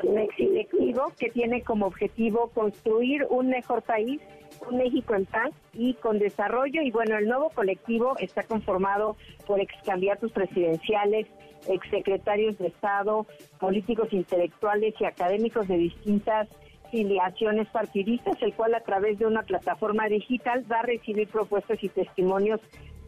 Colectivo, 0.00 1.12
que 1.18 1.30
tiene 1.30 1.62
como 1.62 1.86
objetivo 1.86 2.50
construir 2.50 3.24
un 3.30 3.48
mejor 3.48 3.82
país 3.82 4.20
un 4.68 4.78
México 4.78 5.14
en 5.14 5.26
paz 5.26 5.50
y 5.72 5.94
con 5.94 6.18
desarrollo. 6.18 6.82
Y 6.82 6.90
bueno, 6.90 7.16
el 7.16 7.26
nuevo 7.26 7.50
colectivo 7.50 8.14
está 8.18 8.42
conformado 8.42 9.16
por 9.46 9.60
ex 9.60 9.74
candidatos 9.84 10.32
presidenciales, 10.32 11.26
exsecretarios 11.68 12.58
de 12.58 12.68
Estado, 12.68 13.26
políticos 13.58 14.08
intelectuales 14.12 14.94
y 15.00 15.04
académicos 15.04 15.68
de 15.68 15.76
distintas 15.76 16.48
filiaciones 16.94 17.66
partidistas, 17.70 18.40
el 18.40 18.54
cual 18.54 18.72
a 18.72 18.80
través 18.80 19.18
de 19.18 19.26
una 19.26 19.42
plataforma 19.42 20.06
digital 20.06 20.64
va 20.70 20.78
a 20.78 20.82
recibir 20.82 21.26
propuestas 21.26 21.82
y 21.82 21.88
testimonios 21.88 22.60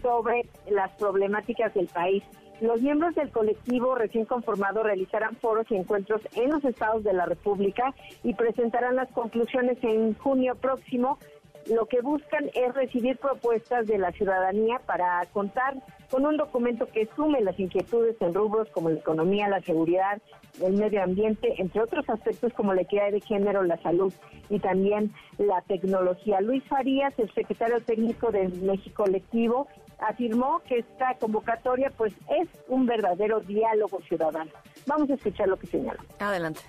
sobre 0.02 0.44
las 0.68 0.90
problemáticas 0.96 1.72
del 1.72 1.86
país. 1.86 2.24
Los 2.60 2.82
miembros 2.82 3.14
del 3.14 3.30
colectivo 3.30 3.94
recién 3.94 4.24
conformado 4.24 4.82
realizarán 4.82 5.36
foros 5.36 5.66
y 5.70 5.76
encuentros 5.76 6.20
en 6.34 6.50
los 6.50 6.64
estados 6.64 7.04
de 7.04 7.12
la 7.12 7.26
República 7.26 7.94
y 8.24 8.34
presentarán 8.34 8.96
las 8.96 9.08
conclusiones 9.12 9.78
en 9.82 10.14
junio 10.14 10.56
próximo 10.56 11.20
lo 11.68 11.86
que 11.86 12.00
buscan 12.00 12.50
es 12.54 12.74
recibir 12.74 13.16
propuestas 13.18 13.86
de 13.86 13.98
la 13.98 14.12
ciudadanía 14.12 14.80
para 14.86 15.24
contar 15.32 15.74
con 16.10 16.24
un 16.24 16.36
documento 16.36 16.86
que 16.86 17.08
sume 17.16 17.40
las 17.40 17.58
inquietudes 17.58 18.16
en 18.20 18.34
rubros 18.34 18.68
como 18.70 18.90
la 18.90 18.98
economía, 18.98 19.48
la 19.48 19.60
seguridad, 19.60 20.20
el 20.62 20.74
medio 20.74 21.02
ambiente, 21.02 21.54
entre 21.58 21.82
otros 21.82 22.08
aspectos 22.08 22.52
como 22.52 22.74
la 22.74 22.82
equidad 22.82 23.10
de 23.10 23.20
género, 23.20 23.62
la 23.64 23.76
salud 23.82 24.12
y 24.48 24.58
también 24.60 25.12
la 25.38 25.60
tecnología. 25.62 26.40
Luis 26.40 26.62
Farías, 26.68 27.18
el 27.18 27.32
secretario 27.34 27.80
técnico 27.80 28.30
de 28.30 28.48
México 28.48 29.04
Colectivo, 29.04 29.66
afirmó 29.98 30.60
que 30.66 30.78
esta 30.78 31.14
convocatoria 31.14 31.90
pues 31.96 32.12
es 32.40 32.48
un 32.68 32.86
verdadero 32.86 33.40
diálogo 33.40 34.00
ciudadano. 34.02 34.50
Vamos 34.86 35.10
a 35.10 35.14
escuchar 35.14 35.48
lo 35.48 35.56
que 35.56 35.66
señala. 35.66 35.98
Adelante. 36.18 36.60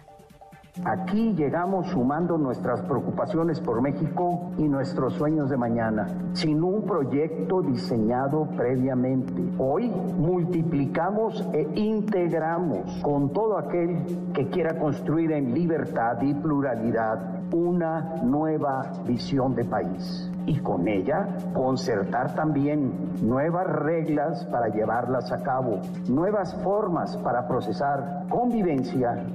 Aquí 0.86 1.34
llegamos 1.34 1.88
sumando 1.88 2.38
nuestras 2.38 2.82
preocupaciones 2.82 3.60
por 3.60 3.82
México 3.82 4.52
y 4.58 4.64
nuestros 4.64 5.14
sueños 5.14 5.50
de 5.50 5.58
mañana, 5.58 6.08
sin 6.34 6.64
un 6.64 6.84
proyecto 6.84 7.62
diseñado 7.62 8.48
previamente. 8.56 9.44
Hoy 9.58 9.90
multiplicamos 9.90 11.48
e 11.54 11.68
integramos 11.76 13.02
con 13.02 13.34
todo 13.34 13.58
aquel 13.58 14.32
que 14.34 14.48
quiera 14.48 14.78
construir 14.78 15.32
en 15.32 15.54
libertad 15.54 16.22
y 16.22 16.34
pluralidad 16.34 17.37
una 17.52 18.22
nueva 18.24 18.92
visión 19.06 19.56
de 19.56 19.64
país 19.66 20.30
y 20.46 20.60
con 20.60 20.88
ella 20.88 21.28
concertar 21.54 22.34
también 22.34 23.14
nuevas 23.22 23.68
reglas 23.68 24.46
para 24.46 24.70
llevarlas 24.70 25.32
a 25.32 25.44
cabo, 25.44 25.82
nuevas 26.08 26.56
formas 26.64 27.18
para 27.18 27.48
procesar 27.48 28.26
convivencia, 28.30 29.26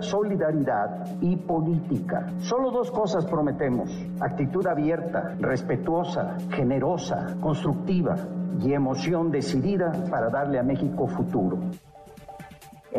solidaridad 0.00 1.06
y 1.20 1.36
política. 1.36 2.26
Solo 2.38 2.70
dos 2.70 2.90
cosas 2.90 3.24
prometemos, 3.26 3.90
actitud 4.20 4.66
abierta, 4.66 5.34
respetuosa, 5.40 6.36
generosa, 6.50 7.36
constructiva 7.40 8.16
y 8.60 8.72
emoción 8.72 9.30
decidida 9.30 9.92
para 10.10 10.28
darle 10.28 10.58
a 10.58 10.62
México 10.62 11.06
futuro. 11.06 11.58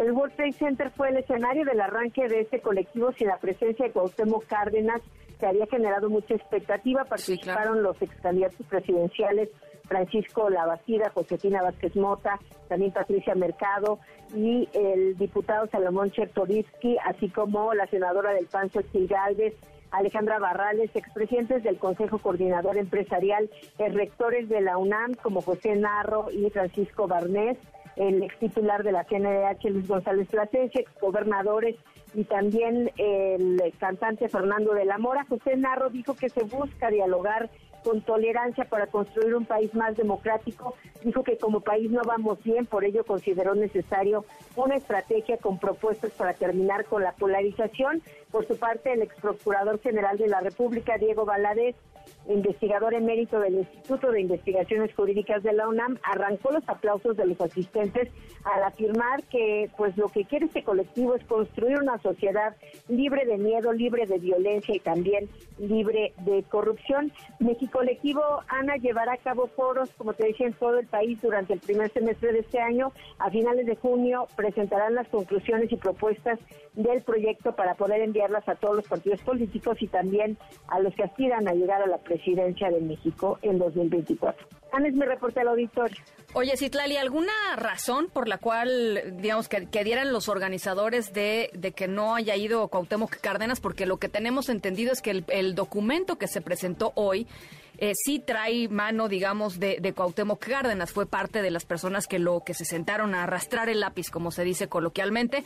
El 0.01 0.11
World 0.11 0.35
Trade 0.35 0.53
Center 0.53 0.91
fue 0.91 1.09
el 1.09 1.17
escenario 1.17 1.65
del 1.65 1.81
arranque 1.81 2.27
de 2.27 2.41
este 2.41 2.61
colectivo 2.61 3.11
sin 3.13 3.27
la 3.27 3.37
presencia 3.37 3.85
de 3.85 3.91
Cuauhtémoc 3.91 4.45
Cárdenas, 4.45 5.01
que 5.39 5.47
había 5.47 5.65
generado 5.65 6.09
mucha 6.09 6.35
expectativa. 6.35 7.03
Participaron 7.05 7.81
los 7.81 7.99
ex 8.01 8.13
candidatos 8.21 8.65
presidenciales 8.67 9.49
Francisco 9.87 10.49
Lavacida, 10.49 11.09
Josefina 11.13 11.63
Vázquez 11.63 11.95
Mota, 11.95 12.39
también 12.67 12.91
Patricia 12.91 13.33
Mercado 13.33 13.99
y 14.35 14.69
el 14.73 15.17
diputado 15.17 15.67
Salomón 15.67 16.11
Chertorivsky, 16.11 16.97
así 17.03 17.29
como 17.29 17.73
la 17.73 17.87
senadora 17.87 18.33
del 18.33 18.45
PAN, 18.45 18.69
Galvez, 18.93 19.55
Alejandra 19.91 20.37
Barrales, 20.37 20.91
expresidentes 20.93 21.63
del 21.63 21.79
Consejo 21.79 22.19
Coordinador 22.19 22.77
Empresarial, 22.77 23.49
rectores 23.79 24.49
de 24.49 24.61
la 24.61 24.77
UNAM 24.77 25.15
como 25.15 25.41
José 25.41 25.75
Narro 25.75 26.29
y 26.29 26.49
Francisco 26.49 27.07
Barnés, 27.07 27.57
el 27.97 28.23
ex 28.23 28.37
titular 28.39 28.83
de 28.83 28.91
la 28.91 29.03
CNDH 29.03 29.69
Luis 29.69 29.87
González 29.87 30.27
Plasencia, 30.27 30.81
ex 30.81 30.91
gobernadores 30.99 31.75
y 32.13 32.23
también 32.23 32.91
el 32.97 33.61
cantante 33.79 34.29
Fernando 34.29 34.73
de 34.73 34.85
la 34.85 34.97
Mora. 34.97 35.25
José 35.27 35.57
Narro 35.57 35.89
dijo 35.89 36.15
que 36.15 36.29
se 36.29 36.43
busca 36.43 36.89
dialogar 36.89 37.49
con 37.83 38.01
tolerancia 38.01 38.65
para 38.65 38.87
construir 38.87 39.35
un 39.35 39.45
país 39.45 39.73
más 39.73 39.95
democrático. 39.95 40.75
Dijo 41.03 41.23
que 41.23 41.37
como 41.37 41.61
país 41.61 41.89
no 41.91 42.01
vamos 42.03 42.43
bien, 42.43 42.65
por 42.65 42.83
ello 42.83 43.03
consideró 43.05 43.55
necesario 43.55 44.25
una 44.55 44.75
estrategia 44.75 45.37
con 45.37 45.59
propuestas 45.59 46.11
para 46.11 46.33
terminar 46.33 46.85
con 46.85 47.03
la 47.03 47.13
polarización. 47.13 48.01
Por 48.31 48.47
su 48.47 48.57
parte, 48.57 48.93
el 48.93 49.03
ex 49.03 49.15
procurador 49.21 49.79
general 49.79 50.17
de 50.17 50.27
la 50.27 50.41
República, 50.41 50.97
Diego 50.97 51.25
Valadez, 51.25 51.75
investigador 52.27 52.93
emérito 52.93 53.39
del 53.39 53.55
Instituto 53.55 54.11
de 54.11 54.21
Investigaciones 54.21 54.93
Jurídicas 54.93 55.43
de 55.43 55.53
la 55.53 55.67
UNAM, 55.67 55.97
arrancó 56.03 56.51
los 56.51 56.67
aplausos 56.67 57.15
de 57.15 57.25
los 57.25 57.39
asistentes 57.39 58.09
al 58.43 58.63
afirmar 58.63 59.23
que 59.23 59.69
pues 59.77 59.95
lo 59.97 60.09
que 60.09 60.25
quiere 60.25 60.45
este 60.45 60.63
colectivo 60.63 61.15
es 61.15 61.23
construir 61.25 61.79
una 61.79 61.97
sociedad 61.99 62.55
libre 62.89 63.25
de 63.25 63.37
miedo, 63.37 63.71
libre 63.73 64.05
de 64.05 64.19
violencia 64.19 64.75
y 64.75 64.79
también 64.79 65.29
libre 65.57 66.13
de 66.25 66.43
corrupción. 66.43 67.11
México 67.39 67.77
Colectivo, 67.77 68.21
Ana, 68.47 68.75
llevará 68.77 69.13
a 69.13 69.17
cabo 69.17 69.47
foros, 69.47 69.89
como 69.97 70.13
te 70.13 70.27
decía, 70.27 70.47
en 70.47 70.53
todo 70.53 70.79
el 70.79 70.87
país 70.87 71.21
durante 71.21 71.53
el 71.53 71.59
primer 71.59 71.91
semestre 71.91 72.33
de 72.33 72.39
este 72.39 72.59
año. 72.59 72.91
A 73.19 73.29
finales 73.29 73.65
de 73.65 73.75
junio 73.75 74.27
presentarán 74.35 74.95
las 74.95 75.07
conclusiones 75.09 75.71
y 75.71 75.75
propuestas 75.75 76.39
del 76.73 77.01
proyecto 77.03 77.55
para 77.55 77.75
poder 77.75 78.01
enviarlas 78.01 78.47
a 78.49 78.55
todos 78.55 78.77
los 78.77 78.87
partidos 78.87 79.21
políticos 79.21 79.77
y 79.81 79.87
también 79.87 80.37
a 80.67 80.79
los 80.79 80.93
que 80.95 81.03
aspiran 81.03 81.47
a 81.47 81.53
llegar 81.53 81.81
a 81.81 81.87
la 81.87 81.97
presidencia 81.97 82.16
de 82.25 82.81
México 82.81 83.39
en 83.41 83.57
2024. 83.57 84.47
Ana 84.71 84.89
es 84.89 84.93
mi 84.93 85.05
reporte 85.05 85.39
al 85.39 85.47
auditorio. 85.49 85.97
Oye, 86.33 86.57
Citlali, 86.57 86.97
¿alguna 86.97 87.31
razón 87.55 88.09
por 88.11 88.27
la 88.27 88.37
cual, 88.37 89.15
digamos, 89.17 89.47
que, 89.47 89.83
dieran 89.83 90.11
los 90.11 90.27
organizadores 90.27 91.13
de, 91.13 91.49
que 91.75 91.87
no 91.87 92.15
haya 92.15 92.35
ido 92.35 92.67
Cuauhtémoc 92.67 93.17
Cárdenas? 93.21 93.61
Porque 93.61 93.85
lo 93.85 93.97
que 93.97 94.09
tenemos 94.09 94.49
entendido 94.49 94.91
es 94.91 95.01
que 95.01 95.23
el, 95.27 95.55
documento 95.55 96.17
que 96.17 96.27
se 96.27 96.41
presentó 96.41 96.91
hoy 96.95 97.27
eh, 97.77 97.93
sí 97.95 98.19
trae 98.19 98.67
mano, 98.67 99.07
digamos, 99.07 99.59
de, 99.59 99.77
de 99.79 99.93
Cuauhtémoc 99.93 100.45
Cárdenas. 100.45 100.91
Fue 100.91 101.05
parte 101.05 101.41
de 101.41 101.51
las 101.51 101.65
personas 101.65 102.05
que 102.07 102.19
lo 102.19 102.41
que 102.41 102.53
se 102.53 102.65
sentaron 102.65 103.15
a 103.15 103.23
arrastrar 103.23 103.69
el 103.69 103.79
lápiz, 103.79 104.09
como 104.09 104.31
se 104.31 104.43
dice 104.43 104.67
coloquialmente. 104.67 105.43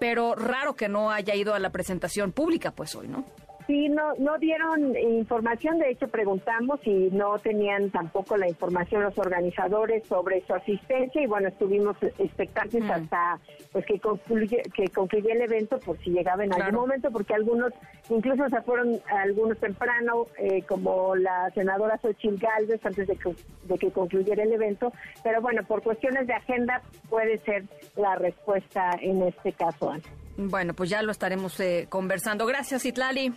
Pero 0.00 0.34
raro 0.34 0.74
que 0.74 0.88
no 0.88 1.10
haya 1.10 1.34
ido 1.34 1.54
a 1.54 1.58
la 1.58 1.70
presentación 1.70 2.32
pública, 2.32 2.72
pues 2.72 2.94
hoy, 2.94 3.08
¿no? 3.08 3.24
Sí, 3.66 3.88
no, 3.88 4.12
no 4.18 4.36
dieron 4.38 4.94
información, 4.94 5.78
de 5.78 5.90
hecho 5.90 6.06
preguntamos 6.08 6.80
y 6.84 7.08
no 7.10 7.38
tenían 7.38 7.90
tampoco 7.90 8.36
la 8.36 8.46
información 8.46 9.02
los 9.02 9.16
organizadores 9.18 10.06
sobre 10.06 10.44
su 10.46 10.52
asistencia 10.52 11.22
y 11.22 11.26
bueno, 11.26 11.48
estuvimos 11.48 11.96
expectantes 12.18 12.82
mm. 12.82 12.90
hasta 12.90 13.40
pues 13.72 13.86
que 13.86 13.98
concluye, 13.98 14.62
que 14.74 14.88
concluye 14.88 15.32
el 15.32 15.40
evento 15.40 15.78
por 15.78 15.98
si 16.00 16.10
llegaba 16.10 16.44
en 16.44 16.52
algún 16.52 16.74
momento, 16.74 17.10
porque 17.10 17.32
algunos 17.32 17.72
incluso 18.10 18.48
se 18.50 18.60
fueron 18.62 19.00
algunos 19.06 19.58
temprano, 19.58 20.26
eh, 20.38 20.62
como 20.68 21.16
la 21.16 21.50
senadora 21.54 21.98
Xochitl 21.98 22.36
Galvez 22.36 22.84
antes 22.84 23.08
de 23.08 23.16
que, 23.16 23.34
de 23.64 23.78
que 23.78 23.90
concluyera 23.90 24.42
el 24.42 24.52
evento, 24.52 24.92
pero 25.22 25.40
bueno, 25.40 25.64
por 25.64 25.82
cuestiones 25.82 26.26
de 26.26 26.34
agenda 26.34 26.82
puede 27.08 27.38
ser 27.38 27.64
la 27.96 28.16
respuesta 28.16 28.90
en 29.00 29.22
este 29.22 29.52
caso. 29.52 29.94
Bueno, 30.36 30.74
pues 30.74 30.90
ya 30.90 31.00
lo 31.02 31.12
estaremos 31.12 31.58
eh, 31.60 31.86
conversando. 31.88 32.44
Gracias, 32.46 32.84
Itlali. 32.84 33.32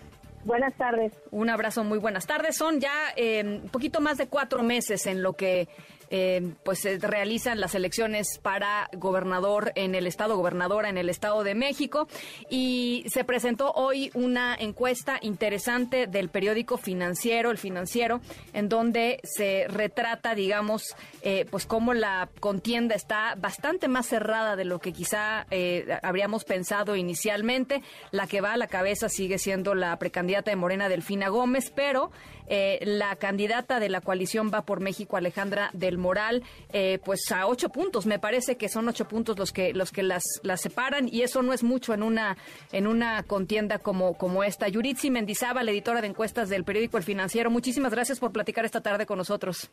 Buenas 0.47 0.73
tardes. 0.77 1.11
Un 1.31 1.49
abrazo, 1.49 1.83
muy 1.83 1.99
buenas 1.99 2.25
tardes. 2.25 2.55
Son 2.55 2.79
ya 2.79 2.93
eh, 3.17 3.43
un 3.43 3.69
poquito 3.69 3.99
más 3.99 4.17
de 4.17 4.27
cuatro 4.27 4.63
meses 4.63 5.05
en 5.05 5.21
lo 5.21 5.33
que 5.33 5.67
eh, 6.09 6.53
pues 6.63 6.79
se 6.79 6.97
realizan 6.97 7.59
las 7.59 7.75
elecciones 7.75 8.39
para 8.41 8.89
gobernador 8.93 9.71
en 9.75 9.95
el 9.95 10.07
estado, 10.07 10.37
gobernadora 10.37 10.89
en 10.89 10.97
el 10.97 11.09
estado 11.09 11.43
de 11.43 11.55
México. 11.55 12.07
Y 12.49 13.05
se 13.07 13.23
presentó 13.23 13.71
hoy 13.71 14.11
una 14.13 14.55
encuesta 14.55 15.19
interesante 15.21 16.07
del 16.07 16.29
periódico 16.29 16.77
financiero, 16.77 17.51
el 17.51 17.57
financiero, 17.57 18.21
en 18.53 18.69
donde 18.69 19.19
se 19.23 19.67
retrata, 19.67 20.35
digamos, 20.35 20.95
eh, 21.21 21.45
pues 21.49 21.65
cómo 21.65 21.93
la 21.93 22.29
contienda 22.39 22.95
está 22.95 23.35
bastante 23.35 23.87
más 23.87 24.07
cerrada 24.07 24.55
de 24.55 24.65
lo 24.65 24.79
que 24.79 24.93
quizá 24.93 25.45
eh, 25.51 25.97
habríamos 26.03 26.43
pensado 26.43 26.95
inicialmente. 26.95 27.81
La 28.11 28.27
que 28.27 28.41
va 28.41 28.53
a 28.53 28.57
la 28.57 28.67
cabeza 28.67 29.09
sigue 29.09 29.37
siendo 29.37 29.75
la 29.75 29.97
precandidata 29.99 30.51
de 30.51 30.55
Morena, 30.55 30.89
Delfina 30.89 31.29
Gómez, 31.29 31.71
pero 31.75 32.11
eh, 32.47 32.79
la 32.83 33.15
candidata 33.15 33.79
de 33.79 33.89
la 33.89 34.01
coalición 34.01 34.51
va 34.53 34.63
por 34.63 34.79
México, 34.79 35.17
Alejandra 35.17 35.69
del 35.73 35.97
Moral, 35.97 36.43
eh, 36.71 36.99
pues 37.03 37.31
a 37.31 37.47
ocho 37.47 37.69
puntos. 37.69 38.05
Me 38.05 38.19
parece 38.19 38.57
que 38.57 38.69
son 38.69 38.87
ocho 38.87 39.07
puntos 39.07 39.37
los 39.37 39.51
que 39.51 39.73
los 39.73 39.91
que 39.91 40.03
las, 40.03 40.23
las 40.43 40.61
separan 40.61 41.09
y 41.11 41.21
eso 41.21 41.41
no 41.41 41.53
es 41.53 41.63
mucho 41.63 41.93
en 41.93 42.03
una 42.03 42.37
en 42.71 42.87
una 42.87 43.23
contienda 43.23 43.79
como 43.79 44.13
como 44.17 44.43
esta. 44.43 44.67
Yuritsi 44.67 45.11
Mendizábal, 45.11 45.67
editora 45.69 46.01
de 46.01 46.07
encuestas 46.07 46.49
del 46.49 46.63
periódico 46.63 46.97
El 46.97 47.03
Financiero. 47.03 47.49
Muchísimas 47.49 47.91
gracias 47.91 48.19
por 48.19 48.31
platicar 48.31 48.65
esta 48.65 48.81
tarde 48.81 49.05
con 49.05 49.17
nosotros. 49.17 49.71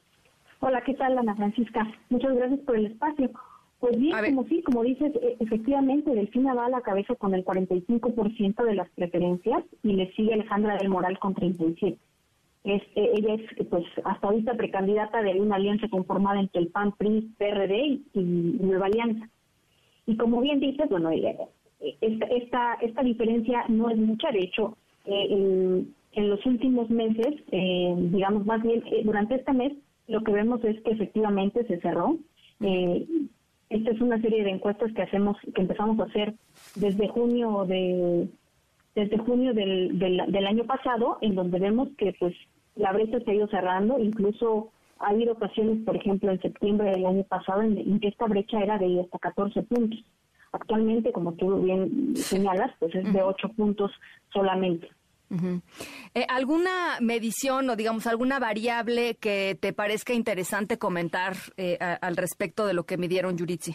Hola, 0.61 0.83
¿qué 0.83 0.95
tal, 0.95 1.19
Ana 1.19 1.35
Francisca? 1.37 1.87
Muchas 2.09 2.35
gracias 2.35 2.61
por 2.61 2.76
el 2.76 2.87
espacio. 2.87 3.31
Pues 3.81 3.99
bien, 3.99 4.16
como 4.35 4.49
sí, 4.49 4.62
como 4.62 4.83
dices, 4.83 5.12
e, 5.16 5.37
efectivamente, 5.40 6.11
Delfina 6.11 6.54
va 6.54 6.66
a 6.66 6.71
la 6.71 6.81
cabeza 6.81 7.14
con 7.16 7.35
el 7.35 7.45
45% 7.45 8.64
de 8.64 8.75
las 8.75 8.88
preferencias 8.90 9.62
y 9.83 9.93
le 9.93 10.11
sigue 10.12 10.33
Alejandra 10.33 10.76
del 10.78 10.88
Moral 10.88 11.19
con 11.19 11.35
37%. 11.35 11.99
Es, 12.64 12.83
eh, 12.94 13.12
ella 13.14 13.35
es, 13.35 13.66
pues, 13.68 13.85
hasta 14.04 14.26
ahorita 14.26 14.54
precandidata 14.54 15.23
de 15.23 15.38
una 15.38 15.56
alianza 15.56 15.87
conformada 15.88 16.40
entre 16.40 16.62
el 16.62 16.68
PAN, 16.68 16.92
PRI, 16.92 17.30
PRD 17.37 18.00
y, 18.14 18.21
Nueva 18.21 18.87
Alianza. 18.87 19.28
Y 20.06 20.16
como 20.16 20.40
bien 20.40 20.61
dices, 20.61 20.88
bueno, 20.88 21.11
eh, 21.11 21.37
esta, 22.00 22.26
esta, 22.26 22.75
esta 22.80 23.02
diferencia 23.02 23.64
no 23.68 23.90
es 23.90 23.99
mucha. 23.99 24.30
De 24.33 24.40
hecho, 24.40 24.78
eh, 25.04 25.26
en, 25.30 25.94
en, 26.12 26.30
los 26.30 26.44
últimos 26.47 26.88
meses, 26.88 27.35
digamos 27.50 28.47
más 28.47 28.62
bien, 28.62 28.83
durante 29.04 29.35
este 29.35 29.52
mes, 29.52 29.73
lo 30.09 30.23
que 30.23 30.33
vemos 30.33 30.64
es 30.64 30.80
que 30.83 30.92
efectivamente 30.92 31.66
se 31.66 31.80
cerró. 31.80 32.16
esta 32.61 33.90
es 33.90 34.00
una 34.00 34.21
serie 34.23 34.42
de 34.42 34.50
encuestas 34.50 34.92
que 34.94 35.02
hacemos, 35.02 35.37
que 35.54 35.61
empezamos 35.61 35.99
a 36.00 36.04
hacer 36.04 36.35
desde 36.76 37.09
junio 37.09 37.66
de 37.66 38.28
desde 38.94 39.18
junio 39.18 39.52
del, 39.52 39.99
del, 39.99 40.47
año 40.47 40.64
pasado, 40.64 41.18
en 41.21 41.35
donde 41.35 41.59
vemos 41.59 41.88
que 41.99 42.14
pues 42.18 42.35
la 42.76 42.93
brecha 42.93 43.21
se 43.21 43.31
ha 43.31 43.35
ido 43.35 43.49
cerrando, 43.49 43.99
incluso 43.99 44.73
ha 44.99 45.09
habido 45.09 45.33
ocasiones, 45.33 45.85
por 45.85 45.97
ejemplo, 45.97 46.31
en 46.31 46.40
septiembre 46.40 46.90
del 46.90 47.07
año 47.07 47.25
pasado, 47.25 47.62
en, 47.62 48.00
que 48.00 48.09
esta 48.09 48.26
brecha 48.26 48.61
era 48.61 48.78
de 48.78 49.00
hasta 49.00 49.19
14 49.19 49.62
puntos. 49.62 49.99
Actualmente, 50.52 51.12
como 51.12 51.33
tú 51.33 51.62
bien 51.62 52.16
señalas, 52.16 52.71
pues 52.78 52.95
es 52.95 53.12
de 53.12 53.23
8 53.23 53.49
puntos 53.57 53.90
solamente. 54.33 54.88
Eh, 56.14 56.26
¿Alguna 56.28 56.99
medición 57.00 57.69
o, 57.69 57.76
digamos, 57.76 58.07
alguna 58.07 58.38
variable 58.38 59.16
que 59.16 59.57
te 59.61 59.73
parezca 59.73 60.12
interesante 60.12 60.78
comentar 60.78 61.35
eh, 61.57 61.76
al 61.81 62.16
respecto 62.16 62.66
de 62.66 62.75
lo 62.75 62.85
que 62.85 62.99
midieron 62.99 63.37
Yuritsi? 63.37 63.75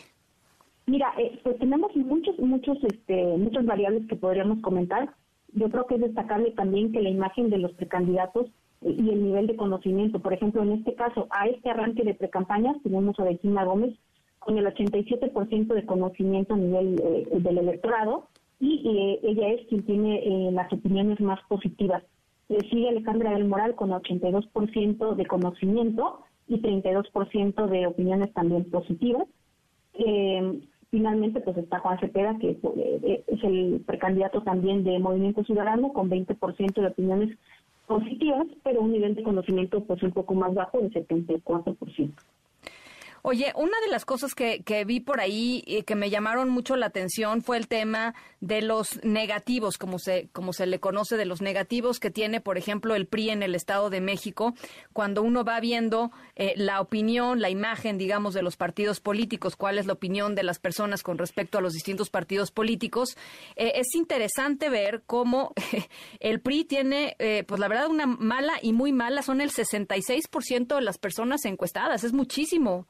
Mira, 0.86 1.13
eh, 1.18 1.38
pues 1.44 1.60
tenemos 1.60 1.94
muchos, 1.96 2.39
muchos, 2.39 2.77
este, 2.84 3.38
muchas 3.38 3.65
variables 3.65 4.08
que 4.08 4.15
podríamos 4.15 4.62
comentar. 4.62 5.13
Yo 5.53 5.70
creo 5.70 5.86
que 5.86 5.96
es 5.96 6.01
destacable 6.01 6.51
también 6.51 6.91
que 6.91 7.01
la 7.01 7.10
imagen 7.10 7.50
de 7.50 7.58
los 7.58 7.74
precandidatos 7.74 8.48
y 8.81 9.09
el 9.09 9.24
nivel 9.24 9.48
de 9.48 9.55
conocimiento. 9.55 10.19
Por 10.19 10.33
ejemplo, 10.33 10.63
en 10.63 10.74
este 10.74 10.95
caso, 10.95 11.27
a 11.31 11.48
este 11.48 11.69
arranque 11.69 12.03
de 12.03 12.13
precampañas 12.13 12.81
tenemos 12.83 13.19
a 13.19 13.25
Regina 13.25 13.65
Gómez 13.65 13.95
con 14.39 14.57
el 14.57 14.65
87% 14.65 15.74
de 15.74 15.86
conocimiento 15.86 16.53
a 16.53 16.57
nivel 16.57 17.01
eh, 17.01 17.27
del 17.39 17.57
electorado 17.57 18.27
y 18.62 19.19
ella 19.24 19.50
es 19.50 19.67
quien 19.67 19.86
tiene 19.86 20.51
las 20.51 20.71
opiniones 20.74 21.21
más 21.21 21.39
positivas. 21.48 22.03
Le 22.50 22.59
sigue 22.69 22.89
Alejandra 22.89 23.31
del 23.31 23.48
Moral 23.48 23.75
con 23.75 23.91
82% 23.91 25.15
de 25.15 25.25
conocimiento 25.25 26.24
y 26.48 26.62
32% 26.62 27.67
de 27.67 27.88
opiniones 27.88 28.33
también 28.33 28.69
positivas. 28.69 29.27
Eh, 29.93 30.59
Finalmente, 30.91 31.39
pues 31.41 31.55
está 31.57 31.79
Juan 31.79 32.00
Cepeda, 32.00 32.36
que 32.39 32.50
eh, 32.50 33.24
es 33.27 33.43
el 33.43 33.83
precandidato 33.86 34.41
también 34.41 34.83
de 34.83 34.98
Movimiento 34.98 35.43
Ciudadano, 35.43 35.93
con 35.93 36.09
20% 36.09 36.81
de 36.81 36.88
opiniones 36.88 37.38
positivas, 37.89 38.46
pero 38.63 38.81
un 38.81 38.91
nivel 38.91 39.15
de 39.15 39.24
conocimiento 39.24 39.84
pues 39.84 40.03
un 40.03 40.12
poco 40.12 40.36
más 40.36 40.53
bajo, 40.53 40.79
de 40.79 40.91
74%. 40.91 42.12
Oye, 43.22 43.52
una 43.56 43.80
de 43.82 43.92
las 43.92 44.06
cosas 44.06 44.34
que, 44.34 44.64
que 44.64 44.86
vi 44.86 45.00
por 45.00 45.20
ahí 45.20 45.64
y 45.66 45.84
que 45.84 45.96
me 45.96 46.10
llamaron 46.10 46.50
mucho 46.50 46.76
la 46.76 46.88
atención 46.88 47.42
fue 47.42 47.58
el 47.58 47.68
tema 47.68 48.16
de 48.42 48.62
los 48.62 49.04
negativos, 49.04 49.78
como 49.78 50.00
se, 50.00 50.30
como 50.32 50.54
se 50.54 50.66
le 50.66 50.80
conoce, 50.80 51.18
de 51.18 51.26
los 51.26 51.42
negativos 51.42 52.00
que 52.00 52.12
tiene, 52.12 52.42
por 52.42 52.58
ejemplo, 52.58 52.96
el 52.96 53.06
PRI 53.06 53.32
en 53.32 53.44
el 53.44 53.56
Estado 53.56 53.90
de 53.90 54.02
México, 54.02 54.54
cuando 54.94 55.22
uno 55.22 55.44
va 55.44 55.60
viendo 55.60 56.12
eh, 56.36 56.54
la 56.56 56.80
opinión, 56.82 57.42
la 57.42 57.50
imagen, 57.50 57.98
digamos, 57.98 58.34
de 58.34 58.42
los 58.42 58.56
partidos 58.56 59.00
políticos, 59.00 59.55
cuál 59.55 59.77
es 59.77 59.86
la 59.86 59.94
opinión 59.94 60.36
de 60.36 60.44
las 60.44 60.60
personas 60.60 61.03
con 61.03 61.18
respecto 61.18 61.58
a 61.58 61.62
los 61.62 61.74
distintos 61.74 62.10
partidos 62.10 62.51
políticos, 62.51 63.18
eh, 63.55 63.74
es 63.75 63.94
interesante 63.96 64.70
ver 64.70 65.03
cómo 65.05 65.53
el 66.20 66.40
PRI 66.40 66.66
tiene, 66.66 67.16
eh, 67.20 67.44
pues 67.48 67.60
la 67.60 67.68
verdad, 67.68 67.88
una 67.88 68.05
mala 68.05 68.53
y 68.62 68.74
muy 68.74 68.94
mala, 68.94 69.22
son 69.22 69.42
el 69.42 69.51
66% 69.51 70.75
de 70.75 70.82
las 70.82 70.98
personas 70.98 71.46
encuestadas, 71.46 72.03
es 72.03 72.14
muchísimo. 72.14 72.88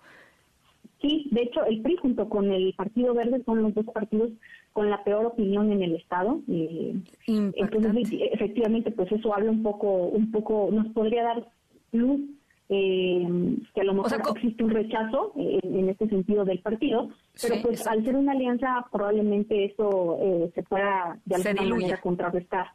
Sí, 1.01 1.27
de 1.31 1.43
hecho, 1.43 1.63
el 1.65 1.81
PRI 1.81 1.95
junto 1.95 2.27
con 2.27 2.51
el 2.51 2.73
Partido 2.73 3.13
Verde 3.13 3.41
son 3.45 3.61
los 3.61 3.73
dos 3.73 3.85
partidos 3.85 4.31
con 4.73 4.89
la 4.89 5.01
peor 5.03 5.27
opinión 5.27 5.71
en 5.71 5.81
el 5.81 5.95
Estado. 5.95 6.41
Eh, 6.49 6.93
entonces, 7.27 8.09
efectivamente, 8.33 8.91
pues 8.91 9.09
eso 9.11 9.33
habla 9.33 9.49
un 9.49 9.63
poco, 9.63 9.87
un 9.87 10.29
poco, 10.31 10.69
nos 10.71 10.87
podría 10.87 11.23
dar 11.23 11.47
luz 11.93 12.19
eh, 12.67 13.27
que 13.73 13.81
a 13.81 13.83
lo 13.85 13.93
mejor 13.93 14.21
existe 14.35 14.63
un 14.63 14.71
rechazo 14.71 15.33
eh, 15.37 15.59
en 15.63 15.89
este 15.89 16.07
sentido 16.09 16.43
del 16.43 16.59
partido, 16.59 17.09
pero 17.41 17.55
pues 17.61 17.87
al 17.87 18.03
ser 18.03 18.15
una 18.15 18.33
alianza 18.33 18.85
probablemente 18.91 19.65
eso 19.65 20.19
se 20.53 20.63
pueda 20.63 21.17
de 21.25 21.35
alguna 21.35 21.75
manera 21.75 22.01
contrarrestar. 22.01 22.67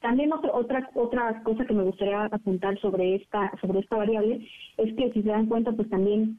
También 0.00 0.32
otra, 0.32 0.50
otra 0.54 0.90
otra 0.94 1.42
cosa 1.42 1.64
que 1.66 1.74
me 1.74 1.82
gustaría 1.82 2.24
apuntar 2.26 2.78
sobre 2.80 3.16
esta 3.16 3.52
sobre 3.60 3.80
esta 3.80 3.96
variable 3.96 4.46
es 4.76 4.94
que 4.94 5.12
si 5.12 5.22
se 5.22 5.28
dan 5.28 5.46
cuenta 5.46 5.72
pues 5.72 5.90
también 5.90 6.38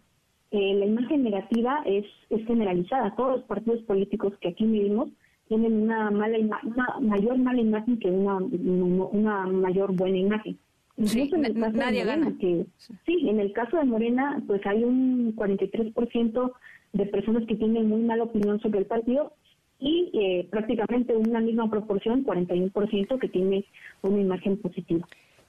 eh, 0.56 0.76
la 0.76 0.86
imagen 0.86 1.24
negativa 1.24 1.84
es, 1.86 2.06
es 2.30 2.46
generalizada. 2.48 3.16
Todos 3.16 3.38
los 3.38 3.46
partidos 3.46 3.82
políticos 3.84 4.34
que 4.40 4.50
aquí 4.50 4.66
vivimos 4.66 5.10
tienen 5.48 5.84
una 5.84 6.10
mala 6.12 6.38
una 6.64 7.00
mayor 7.02 7.38
mala 7.38 7.62
imagen 7.62 8.00
que 8.00 8.10
una, 8.10 8.38
una 8.38 9.46
mayor 9.48 9.94
buena 9.94 10.18
imagen. 10.18 10.58
Incluso 10.98 11.36
en 11.36 11.46
el 11.46 11.54
caso 11.54 11.78
nadie 11.78 12.06
de 12.06 12.18
Morena, 12.18 12.38
Que, 12.40 12.66
sí, 13.06 13.30
en 13.30 13.40
el 13.40 13.52
caso 13.52 13.78
de 13.78 13.84
Morena, 13.84 14.42
pues 14.48 14.66
hay 14.66 14.84
un 14.84 15.36
43% 15.36 16.52
de 16.94 17.06
personas 17.08 17.46
que 17.48 17.56
tienen 17.56 17.90
muy 17.90 18.02
mala 18.02 18.24
opinión 18.24 18.60
sobre 18.62 18.80
el 18.80 18.86
partido 18.86 19.34
y 19.80 20.10
eh, 20.14 20.48
prácticamente 20.50 21.16
una 21.16 21.42
misma 21.42 21.70
proporción, 21.70 22.26
41%, 22.26 23.20
que 23.20 23.28
tiene 23.28 23.66
una 24.02 24.22
imagen 24.22 24.58
positiva. 24.58 25.06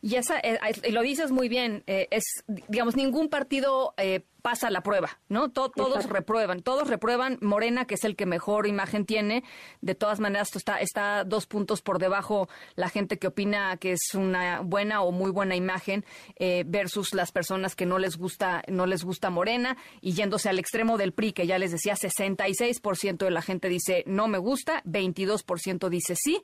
Y 0.06 0.14
esa, 0.16 0.38
eh, 0.38 0.58
lo 0.92 1.02
dices 1.02 1.32
muy 1.32 1.48
bien, 1.48 1.82
es, 1.86 2.44
digamos, 2.68 2.94
ningún 2.94 3.28
partido 3.28 3.94
pasa 4.46 4.70
la 4.70 4.80
prueba, 4.80 5.18
¿no? 5.28 5.50
todos 5.50 6.08
reprueban, 6.08 6.62
todos 6.62 6.86
reprueban. 6.86 7.36
Morena, 7.40 7.84
que 7.84 7.94
es 7.94 8.04
el 8.04 8.14
que 8.14 8.26
mejor 8.26 8.68
imagen 8.68 9.04
tiene, 9.04 9.42
de 9.80 9.96
todas 9.96 10.20
maneras 10.20 10.54
está, 10.54 10.78
está 10.78 11.24
dos 11.24 11.46
puntos 11.46 11.82
por 11.82 11.98
debajo 11.98 12.48
la 12.76 12.88
gente 12.88 13.18
que 13.18 13.26
opina 13.26 13.76
que 13.76 13.90
es 13.90 14.14
una 14.14 14.60
buena 14.60 15.02
o 15.02 15.10
muy 15.10 15.32
buena 15.32 15.56
imagen 15.56 16.04
eh, 16.36 16.62
versus 16.64 17.12
las 17.12 17.32
personas 17.32 17.74
que 17.74 17.86
no 17.86 17.98
les 17.98 18.16
gusta, 18.18 18.62
no 18.68 18.86
les 18.86 19.02
gusta 19.02 19.30
Morena 19.30 19.76
y 20.00 20.12
yéndose 20.12 20.48
al 20.48 20.60
extremo 20.60 20.96
del 20.96 21.12
PRI, 21.12 21.32
que 21.32 21.48
ya 21.48 21.58
les 21.58 21.72
decía, 21.72 21.96
66% 21.96 23.16
de 23.16 23.30
la 23.32 23.42
gente 23.42 23.68
dice 23.68 24.04
no 24.06 24.28
me 24.28 24.38
gusta, 24.38 24.80
22% 24.84 25.88
dice 25.88 26.14
sí. 26.14 26.40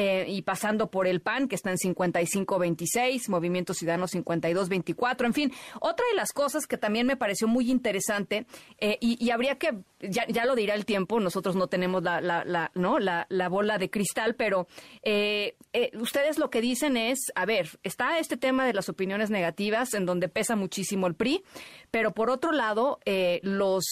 Eh, 0.00 0.26
y 0.28 0.42
pasando 0.42 0.92
por 0.92 1.08
el 1.08 1.20
PAN, 1.20 1.48
que 1.48 1.56
está 1.56 1.72
en 1.72 1.76
55-26, 1.76 3.28
Movimiento 3.30 3.74
Ciudadano 3.74 4.06
52-24, 4.06 5.26
en 5.26 5.34
fin. 5.34 5.52
Otra 5.80 6.06
de 6.12 6.14
las 6.14 6.32
cosas 6.32 6.68
que 6.68 6.78
también 6.78 7.04
me 7.04 7.16
pareció 7.16 7.48
muy 7.48 7.68
interesante 7.68 8.46
eh, 8.78 8.96
y, 9.00 9.28
habría 9.30 9.56
que, 9.56 9.80
ya, 9.98 10.24
ya, 10.28 10.46
lo 10.46 10.54
dirá 10.54 10.76
el 10.76 10.84
tiempo, 10.84 11.18
nosotros 11.18 11.56
no 11.56 11.66
tenemos 11.66 12.04
la, 12.04 12.20
la, 12.20 12.70
¿no? 12.76 13.00
la, 13.00 13.48
bola 13.48 13.76
de 13.78 13.90
cristal, 13.90 14.36
pero 14.36 14.68
eh, 15.02 15.56
ustedes 15.94 16.38
lo 16.38 16.48
que 16.48 16.60
dicen 16.60 16.96
es, 16.96 17.18
a 17.34 17.44
ver, 17.44 17.80
está 17.82 18.20
este 18.20 18.36
tema 18.36 18.66
de 18.66 18.74
las 18.74 18.88
opiniones 18.88 19.30
negativas 19.30 19.94
en 19.94 20.06
donde 20.06 20.28
pesa 20.28 20.54
muchísimo 20.54 21.08
el 21.08 21.16
PRI, 21.16 21.42
pero 21.90 22.14
por 22.14 22.30
otro 22.30 22.52
lado, 22.52 23.00
los, 23.42 23.84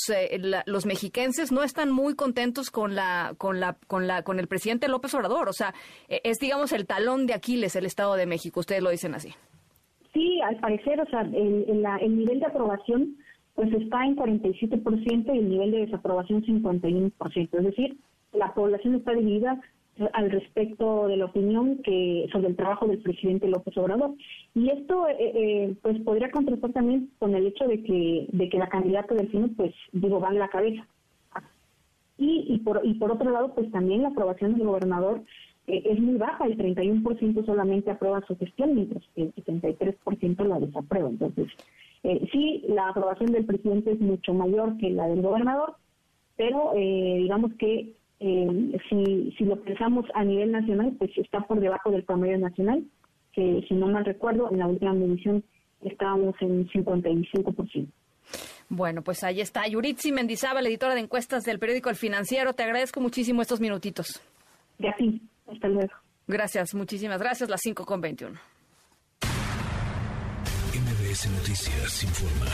los 0.66 0.86
mexiquenses 0.86 1.50
no 1.50 1.64
están 1.64 1.90
muy 1.90 2.14
contentos 2.14 2.70
con 2.70 2.94
la, 2.94 3.34
con 3.38 3.58
la, 3.58 3.76
con 3.88 4.06
la, 4.06 4.22
con 4.22 4.38
el 4.38 4.46
presidente 4.46 4.86
López 4.86 5.12
Obrador, 5.14 5.48
o 5.48 5.52
sea, 5.52 5.74
eh, 5.74 5.95
es, 6.08 6.38
digamos, 6.38 6.72
el 6.72 6.86
talón 6.86 7.26
de 7.26 7.34
Aquiles 7.34 7.76
el 7.76 7.86
Estado 7.86 8.14
de 8.14 8.26
México. 8.26 8.60
Ustedes 8.60 8.82
lo 8.82 8.90
dicen 8.90 9.14
así. 9.14 9.34
Sí, 10.12 10.40
al 10.40 10.56
parecer, 10.56 11.00
o 11.00 11.06
sea, 11.06 11.20
el, 11.20 11.84
el 12.00 12.16
nivel 12.16 12.40
de 12.40 12.46
aprobación 12.46 13.16
pues 13.56 13.72
está 13.72 14.04
en 14.04 14.16
47% 14.16 15.34
y 15.34 15.38
el 15.38 15.48
nivel 15.48 15.70
de 15.72 15.86
desaprobación 15.86 16.44
51%. 16.44 17.58
Es 17.58 17.64
decir, 17.64 17.96
la 18.32 18.54
población 18.54 18.96
está 18.96 19.12
dividida 19.12 19.60
al 20.12 20.30
respecto 20.30 21.08
de 21.08 21.16
la 21.16 21.24
opinión 21.24 21.78
que 21.82 22.28
sobre 22.30 22.48
el 22.48 22.56
trabajo 22.56 22.86
del 22.86 22.98
presidente 22.98 23.48
López 23.48 23.76
Obrador 23.78 24.14
y 24.54 24.68
esto 24.68 25.08
eh, 25.08 25.16
eh, 25.18 25.76
pues 25.80 25.98
podría 26.00 26.30
contrastar 26.30 26.72
también 26.72 27.10
con 27.18 27.34
el 27.34 27.46
hecho 27.46 27.66
de 27.66 27.82
que 27.82 28.26
de 28.30 28.48
que 28.50 28.58
la 28.58 28.68
candidata 28.68 29.14
del 29.14 29.30
FINO 29.30 29.48
pues 29.56 29.74
digo 29.92 30.20
va 30.20 30.28
en 30.28 30.38
la 30.38 30.48
cabeza 30.48 30.86
y, 32.18 32.44
y 32.46 32.58
por 32.58 32.82
y 32.84 32.92
por 32.94 33.12
otro 33.12 33.30
lado 33.30 33.54
pues 33.54 33.70
también 33.70 34.02
la 34.02 34.08
aprobación 34.08 34.52
del 34.58 34.66
gobernador 34.66 35.22
eh, 35.66 35.82
es 35.84 35.98
muy 35.98 36.16
baja 36.16 36.46
el 36.46 36.56
31% 36.56 37.44
solamente 37.44 37.90
aprueba 37.90 38.22
su 38.26 38.36
gestión 38.36 38.74
mientras 38.74 39.02
que 39.14 39.22
el 39.22 39.34
73% 39.34 40.44
la 40.44 40.60
desaprueba 40.60 41.08
entonces 41.08 41.48
eh, 42.08 42.28
sí, 42.30 42.62
la 42.68 42.90
aprobación 42.90 43.32
del 43.32 43.46
presidente 43.46 43.90
es 43.90 44.00
mucho 44.00 44.32
mayor 44.32 44.76
que 44.78 44.90
la 44.90 45.08
del 45.08 45.22
gobernador, 45.22 45.74
pero 46.36 46.72
eh, 46.76 47.16
digamos 47.18 47.52
que 47.54 47.94
eh, 48.20 48.78
si, 48.88 49.34
si 49.36 49.44
lo 49.44 49.60
pensamos 49.60 50.06
a 50.14 50.22
nivel 50.22 50.52
nacional, 50.52 50.94
pues 50.98 51.10
está 51.18 51.40
por 51.40 51.58
debajo 51.58 51.90
del 51.90 52.04
promedio 52.04 52.38
nacional, 52.38 52.84
que 53.32 53.64
si 53.66 53.74
no 53.74 53.88
mal 53.88 54.04
recuerdo, 54.04 54.48
en 54.52 54.60
la 54.60 54.68
última 54.68 54.92
medición 54.92 55.42
estábamos 55.82 56.36
en 56.40 56.68
55%. 56.68 57.88
Bueno, 58.68 59.02
pues 59.02 59.24
ahí 59.24 59.40
está. 59.40 59.66
Yuritsi 59.66 60.12
Mendizábal, 60.12 60.66
editora 60.66 60.94
de 60.94 61.00
encuestas 61.00 61.42
del 61.42 61.58
periódico 61.58 61.90
El 61.90 61.96
Financiero. 61.96 62.52
Te 62.52 62.62
agradezco 62.62 63.00
muchísimo 63.00 63.42
estos 63.42 63.60
minutitos. 63.60 64.22
Gracias. 64.78 65.14
Hasta 65.46 65.68
luego. 65.68 65.92
Gracias, 66.26 66.74
muchísimas 66.74 67.20
gracias. 67.20 67.48
Las 67.48 67.60
5 67.62 67.84
con 67.84 68.00
21. 68.00 68.38
MBS 70.74 71.30
Noticias 71.30 72.02
informa. 72.02 72.46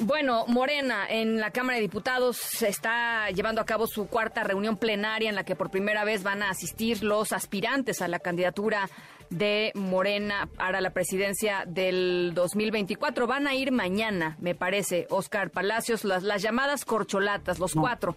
Bueno, 0.00 0.46
Morena 0.46 1.06
en 1.08 1.38
la 1.38 1.50
Cámara 1.50 1.76
de 1.76 1.82
Diputados 1.82 2.62
está 2.62 3.30
llevando 3.30 3.60
a 3.60 3.66
cabo 3.66 3.86
su 3.86 4.06
cuarta 4.06 4.44
reunión 4.44 4.76
plenaria 4.76 5.28
en 5.28 5.34
la 5.34 5.44
que 5.44 5.56
por 5.56 5.70
primera 5.70 6.04
vez 6.04 6.22
van 6.22 6.42
a 6.42 6.50
asistir 6.50 7.02
los 7.02 7.32
aspirantes 7.32 8.00
a 8.00 8.08
la 8.08 8.20
candidatura 8.20 8.88
de 9.30 9.72
Morena 9.74 10.48
para 10.56 10.80
la 10.80 10.90
presidencia 10.90 11.64
del 11.66 12.32
2024. 12.34 13.26
Van 13.26 13.46
a 13.46 13.54
ir 13.54 13.72
mañana, 13.72 14.36
me 14.40 14.54
parece, 14.54 15.06
Oscar 15.10 15.50
Palacios, 15.50 16.04
las, 16.04 16.22
las 16.22 16.42
llamadas 16.42 16.84
corcholatas, 16.84 17.58
los 17.58 17.74
cuatro. 17.74 18.16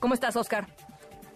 ¿Cómo 0.00 0.14
estás, 0.14 0.36
Oscar? 0.36 0.66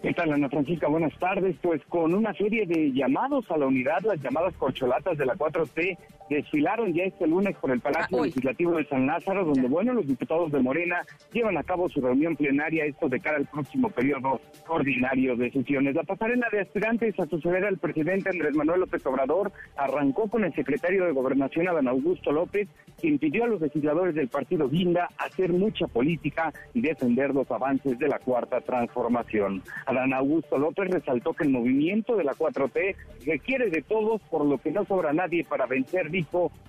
¿Qué 0.01 0.13
tal, 0.13 0.31
Ana 0.31 0.47
Francisca? 0.49 0.87
Buenas 0.87 1.17
tardes. 1.17 1.55
Pues 1.61 1.81
con 1.89 2.13
una 2.13 2.33
serie 2.33 2.65
de 2.67 2.91
llamados 2.93 3.49
a 3.49 3.57
la 3.57 3.65
unidad, 3.65 4.01
las 4.03 4.21
llamadas 4.21 4.53
corcholatas 4.55 5.17
de 5.17 5.25
la 5.25 5.33
4T 5.35 5.97
desfilaron 6.29 6.93
ya 6.93 7.03
este 7.03 7.27
lunes 7.27 7.55
por 7.57 7.71
el 7.71 7.79
Palacio 7.79 8.21
ah, 8.21 8.25
Legislativo 8.25 8.75
de 8.75 8.85
San 8.85 9.07
Lázaro, 9.07 9.45
donde, 9.45 9.67
bueno, 9.67 9.93
los 9.93 10.07
diputados 10.07 10.51
de 10.51 10.59
Morena 10.59 11.01
llevan 11.31 11.57
a 11.57 11.63
cabo 11.63 11.89
su 11.89 12.01
reunión 12.01 12.35
plenaria, 12.35 12.85
esto 12.85 13.09
de 13.09 13.19
cara 13.19 13.37
al 13.37 13.45
próximo 13.45 13.89
periodo 13.89 14.41
ordinario 14.67 15.35
de 15.35 15.51
sesiones. 15.51 15.95
La 15.95 16.03
pasarela 16.03 16.47
de 16.51 16.61
aspirantes 16.61 17.19
a 17.19 17.25
suceder 17.25 17.65
al 17.65 17.77
presidente 17.77 18.29
Andrés 18.29 18.55
Manuel 18.55 18.81
López 18.81 19.05
Obrador 19.05 19.51
arrancó 19.75 20.27
con 20.29 20.43
el 20.43 20.53
secretario 20.53 21.05
de 21.05 21.11
Gobernación, 21.11 21.67
Adán 21.67 21.87
Augusto 21.87 22.31
López, 22.31 22.67
quien 22.99 23.19
pidió 23.19 23.43
a 23.43 23.47
los 23.47 23.61
legisladores 23.61 24.15
del 24.15 24.27
partido 24.27 24.69
Guinda 24.69 25.09
hacer 25.17 25.53
mucha 25.53 25.87
política 25.87 26.51
y 26.73 26.81
defender 26.81 27.33
los 27.33 27.49
avances 27.51 27.97
de 27.99 28.07
la 28.07 28.19
cuarta 28.19 28.61
transformación. 28.61 29.61
Adán 29.85 30.13
Augusto 30.13 30.57
López 30.57 30.89
resaltó 30.89 31.33
que 31.33 31.43
el 31.43 31.49
movimiento 31.49 32.15
de 32.15 32.23
la 32.23 32.33
4T 32.33 32.95
requiere 33.25 33.69
de 33.69 33.81
todos, 33.81 34.21
por 34.29 34.45
lo 34.45 34.57
que 34.57 34.71
no 34.71 34.85
sobra 34.85 35.13
nadie 35.13 35.43
para 35.43 35.65
vencer, 35.65 36.09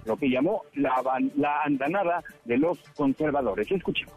lo 0.05 0.17
que 0.17 0.29
llamó 0.29 0.63
la, 0.75 1.63
andanada 1.65 2.23
de 2.45 2.59
los 2.59 2.79
conservadores. 2.97 3.71
Escuchemos. 3.71 4.15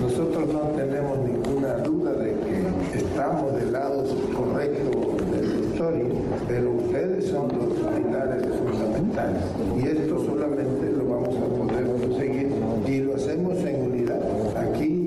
Nosotros 0.00 0.48
no 0.52 0.60
tenemos 0.76 1.18
ninguna 1.18 1.74
duda 1.78 2.12
de 2.14 2.34
que 2.40 2.98
estamos 2.98 3.54
del 3.54 3.72
lado 3.72 4.04
correcto 4.34 5.16
de 5.30 5.42
la 5.42 5.66
historia, 5.66 6.04
pero 6.48 6.70
ustedes 6.72 7.28
son 7.28 7.48
los 7.48 7.72
pilares 7.94 8.46
fundamentales. 8.58 9.42
Y 9.76 9.86
esto 9.86 10.24
solamente 10.24 10.92
lo 10.92 11.04
vamos 11.08 11.36
a 11.36 11.46
poder 11.46 11.86
conseguir 12.00 12.52
y 12.86 12.98
lo 12.98 13.14
hacemos 13.14 13.56
en 13.64 13.82
unidad. 13.82 14.56
Aquí 14.56 15.06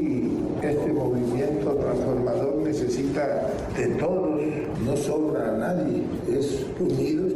este 0.61 0.91
movimiento 0.91 1.73
transformador 1.75 2.55
necesita 2.57 3.49
de 3.77 3.87
todos, 3.95 4.41
no 4.85 4.97
sobra 4.97 5.49
a 5.49 5.57
nadie, 5.57 6.03
es 6.29 6.65
vamos 6.77 7.28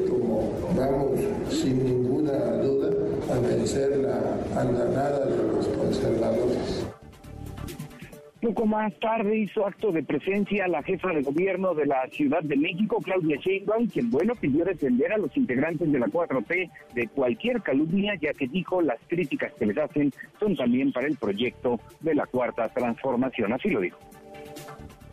sin 1.64 1.82
ninguna 1.82 2.34
duda 2.62 2.90
a 3.34 3.40
vencer 3.40 3.96
la 3.98 4.20
andanada 4.60 5.26
de 5.26 5.48
los 5.48 5.66
conservadores. 5.70 6.86
Poco 8.42 8.66
más 8.66 8.94
tarde 9.00 9.38
hizo 9.38 9.66
acto 9.66 9.94
de 9.94 10.04
presencia 10.04 10.68
la 10.68 10.84
jefa 10.84 11.14
de 11.14 11.22
gobierno 11.22 11.74
de 11.74 11.86
la 11.86 12.06
Ciudad 12.12 12.44
de 12.44 12.58
México, 12.58 13.00
Claudia 13.02 13.38
Sheinbaum, 13.38 13.88
quien, 13.88 14.12
bueno, 14.12 14.34
pidió 14.36 14.66
defender 14.66 15.14
a 15.14 15.18
los 15.18 15.36
integrantes 15.38 15.90
de 15.90 16.00
la 16.00 16.08
4T 16.08 16.70
de 16.96 17.08
cualquier 17.08 17.62
calumnia, 17.62 18.16
ya 18.22 18.34
que 18.34 18.48
dijo 18.50 18.82
las 18.82 19.00
críticas 19.08 19.54
que 19.54 19.68
les 19.68 19.78
hacen 19.78 20.12
son 20.42 20.58
también 20.58 20.92
para 20.92 21.08
el 21.08 21.16
proyecto 21.16 21.80
de 22.02 22.16
la 22.16 22.26
Cuarta 22.26 22.68
Transformación. 22.68 23.54
Así 23.54 23.70
lo 23.70 23.80
dijo. 23.80 23.98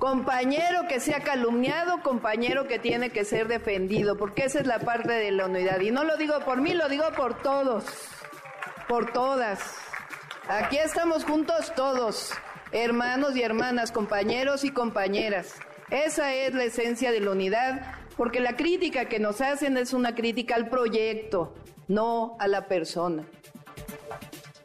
Compañero 0.00 0.88
que 0.88 0.98
sea 0.98 1.20
calumniado, 1.20 2.02
compañero 2.02 2.66
que 2.66 2.80
tiene 2.80 3.10
que 3.10 3.24
ser 3.24 3.46
defendido, 3.46 4.16
porque 4.16 4.46
esa 4.46 4.58
es 4.58 4.66
la 4.66 4.80
parte 4.80 5.12
de 5.12 5.30
la 5.30 5.46
unidad. 5.46 5.78
Y 5.78 5.92
no 5.92 6.02
lo 6.02 6.16
digo 6.16 6.40
por 6.44 6.60
mí, 6.60 6.74
lo 6.74 6.88
digo 6.88 7.04
por 7.16 7.40
todos, 7.40 7.84
por 8.88 9.12
todas. 9.12 9.60
Aquí 10.48 10.78
estamos 10.78 11.24
juntos 11.24 11.72
todos 11.76 12.32
hermanos 12.72 13.36
y 13.36 13.42
hermanas, 13.42 13.92
compañeros 13.92 14.64
y 14.64 14.70
compañeras. 14.70 15.54
Esa 15.90 16.34
es 16.34 16.54
la 16.54 16.64
esencia 16.64 17.10
de 17.10 17.20
la 17.20 17.32
unidad, 17.32 17.94
porque 18.16 18.40
la 18.40 18.56
crítica 18.56 19.06
que 19.06 19.18
nos 19.18 19.40
hacen 19.40 19.76
es 19.76 19.92
una 19.92 20.14
crítica 20.14 20.54
al 20.54 20.68
proyecto, 20.68 21.54
no 21.88 22.36
a 22.38 22.46
la 22.46 22.68
persona. 22.68 23.24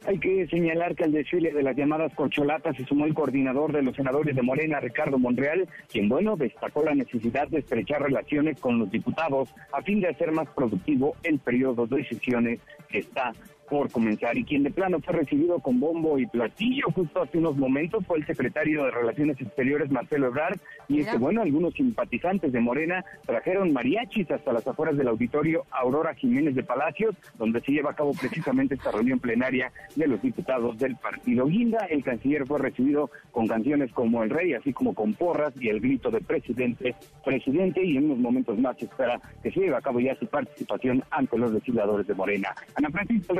Hay 0.07 0.19
que 0.19 0.45
señalar 0.47 0.95
que 0.95 1.03
al 1.03 1.11
desfile 1.11 1.51
de 1.51 1.63
las 1.63 1.75
llamadas 1.75 2.13
corcholatas 2.13 2.77
se 2.77 2.85
sumó 2.85 3.05
el 3.05 3.15
coordinador 3.15 3.71
de 3.71 3.81
los 3.81 3.95
senadores 3.95 4.35
de 4.35 4.41
Morena, 4.43 4.79
Ricardo 4.79 5.17
Monreal, 5.17 5.67
quien, 5.91 6.09
bueno, 6.09 6.35
destacó 6.35 6.83
la 6.83 6.93
necesidad 6.93 7.47
de 7.47 7.59
estrechar 7.59 8.03
relaciones 8.03 8.59
con 8.59 8.77
los 8.77 8.91
diputados 8.91 9.49
a 9.73 9.81
fin 9.81 10.01
de 10.01 10.09
hacer 10.09 10.31
más 10.31 10.47
productivo 10.49 11.15
el 11.23 11.39
periodo 11.39 11.87
de 11.87 12.05
sesiones 12.07 12.59
que 12.87 12.99
está 12.99 13.31
por 13.69 13.91
comenzar 13.91 14.37
y 14.37 14.43
quien 14.43 14.63
de 14.63 14.71
plano 14.71 14.99
fue 14.99 15.13
recibido 15.13 15.59
con 15.59 15.79
bombo 15.79 16.17
y 16.19 16.25
platillo 16.25 16.85
justo 16.93 17.21
hace 17.21 17.37
unos 17.37 17.57
momentos 17.57 18.05
fue 18.05 18.19
el 18.19 18.25
secretario 18.25 18.85
de 18.85 18.91
Relaciones 18.91 19.39
Exteriores 19.41 19.91
Marcelo 19.91 20.27
Ebrard 20.27 20.59
y 20.87 21.01
es 21.01 21.07
que 21.07 21.17
bueno, 21.17 21.41
algunos 21.41 21.73
simpatizantes 21.73 22.51
de 22.51 22.59
Morena 22.59 23.03
trajeron 23.25 23.73
mariachis 23.73 24.29
hasta 24.31 24.53
las 24.53 24.67
afueras 24.67 24.97
del 24.97 25.07
auditorio 25.07 25.65
Aurora 25.71 26.13
Jiménez 26.13 26.55
de 26.55 26.63
Palacios, 26.63 27.15
donde 27.37 27.61
se 27.61 27.71
lleva 27.71 27.91
a 27.91 27.95
cabo 27.95 28.11
precisamente 28.13 28.75
esta 28.75 28.91
reunión 28.91 29.19
plenaria 29.19 29.71
de 29.95 30.07
los 30.07 30.21
diputados 30.21 30.77
del 30.77 30.95
partido 30.95 31.45
Guinda. 31.45 31.85
El 31.89 32.03
canciller 32.03 32.45
fue 32.45 32.59
recibido 32.59 33.09
con 33.31 33.47
canciones 33.47 33.91
como 33.91 34.23
El 34.23 34.29
Rey, 34.29 34.53
así 34.53 34.73
como 34.73 34.93
con 34.93 35.13
porras 35.13 35.53
y 35.59 35.69
el 35.69 35.79
grito 35.79 36.11
de 36.11 36.21
presidente, 36.21 36.95
presidente 37.23 37.83
y 37.83 37.97
en 37.97 38.05
unos 38.05 38.19
momentos 38.19 38.57
más 38.59 38.77
se 38.77 38.85
espera 38.85 39.19
que 39.41 39.51
se 39.51 39.59
lleve 39.59 39.75
a 39.75 39.81
cabo 39.81 39.99
ya 39.99 40.15
su 40.15 40.27
participación 40.27 41.03
ante 41.11 41.37
los 41.37 41.51
legisladores 41.51 42.07
de 42.07 42.13
Morena. 42.13 42.55
Ana 42.75 42.89
Francisca, 42.89 43.33
el 43.33 43.39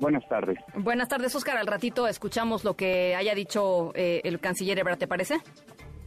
Buenas 0.00 0.28
tardes. 0.28 0.58
Buenas 0.74 1.08
tardes, 1.08 1.34
Oscar. 1.34 1.56
Al 1.56 1.66
ratito 1.66 2.06
escuchamos 2.06 2.64
lo 2.64 2.74
que 2.74 3.14
haya 3.14 3.34
dicho 3.34 3.92
eh, 3.94 4.20
el 4.24 4.40
canciller 4.40 4.78
Ebrard, 4.78 4.98
¿te 4.98 5.06
parece? 5.06 5.36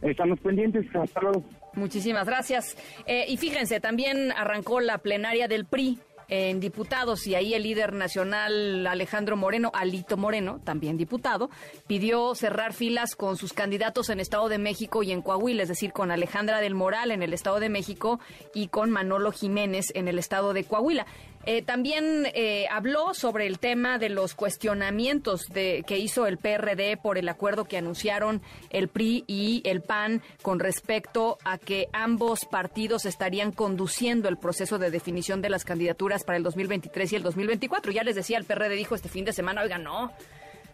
Estamos 0.02 0.38
pendientes. 0.40 0.86
Hasta 0.94 1.20
luego. 1.20 1.44
Muchísimas 1.74 2.26
gracias. 2.26 2.76
Eh, 3.06 3.26
y 3.28 3.36
fíjense, 3.36 3.80
también 3.80 4.32
arrancó 4.32 4.80
la 4.80 4.98
plenaria 4.98 5.48
del 5.48 5.64
PRI 5.64 5.98
en 6.28 6.60
diputados 6.60 7.26
y 7.26 7.34
ahí 7.34 7.54
el 7.54 7.62
líder 7.62 7.94
nacional 7.94 8.86
Alejandro 8.86 9.36
Moreno, 9.36 9.70
Alito 9.74 10.16
Moreno, 10.16 10.60
también 10.62 10.96
diputado, 10.96 11.50
pidió 11.86 12.34
cerrar 12.34 12.74
filas 12.74 13.16
con 13.16 13.36
sus 13.36 13.54
candidatos 13.54 14.10
en 14.10 14.20
Estado 14.20 14.48
de 14.48 14.58
México 14.58 15.02
y 15.02 15.10
en 15.10 15.22
Coahuila, 15.22 15.62
es 15.62 15.70
decir, 15.70 15.92
con 15.92 16.10
Alejandra 16.10 16.60
del 16.60 16.74
Moral 16.74 17.10
en 17.10 17.22
el 17.22 17.32
Estado 17.32 17.60
de 17.60 17.70
México 17.70 18.20
y 18.54 18.68
con 18.68 18.90
Manolo 18.90 19.32
Jiménez 19.32 19.86
en 19.94 20.06
el 20.06 20.18
Estado 20.18 20.52
de 20.52 20.64
Coahuila. 20.64 21.06
Eh, 21.44 21.62
también 21.62 22.26
eh, 22.34 22.66
habló 22.70 23.14
sobre 23.14 23.46
el 23.46 23.58
tema 23.58 23.98
de 23.98 24.10
los 24.10 24.34
cuestionamientos 24.34 25.46
de, 25.48 25.82
que 25.86 25.96
hizo 25.96 26.26
el 26.26 26.36
PRD 26.36 26.96
por 26.96 27.16
el 27.16 27.28
acuerdo 27.28 27.64
que 27.64 27.78
anunciaron 27.78 28.42
el 28.70 28.88
PRI 28.88 29.24
y 29.26 29.62
el 29.64 29.80
PAN 29.80 30.22
con 30.42 30.58
respecto 30.58 31.38
a 31.44 31.56
que 31.56 31.88
ambos 31.92 32.44
partidos 32.44 33.06
estarían 33.06 33.52
conduciendo 33.52 34.28
el 34.28 34.36
proceso 34.36 34.78
de 34.78 34.90
definición 34.90 35.40
de 35.40 35.50
las 35.50 35.64
candidaturas 35.64 36.24
para 36.24 36.36
el 36.36 36.42
2023 36.42 37.12
y 37.12 37.16
el 37.16 37.22
2024. 37.22 37.92
Ya 37.92 38.02
les 38.02 38.16
decía, 38.16 38.36
el 38.36 38.44
PRD 38.44 38.74
dijo 38.74 38.94
este 38.94 39.08
fin 39.08 39.24
de 39.24 39.32
semana, 39.32 39.62
oiga, 39.62 39.78
no, 39.78 40.12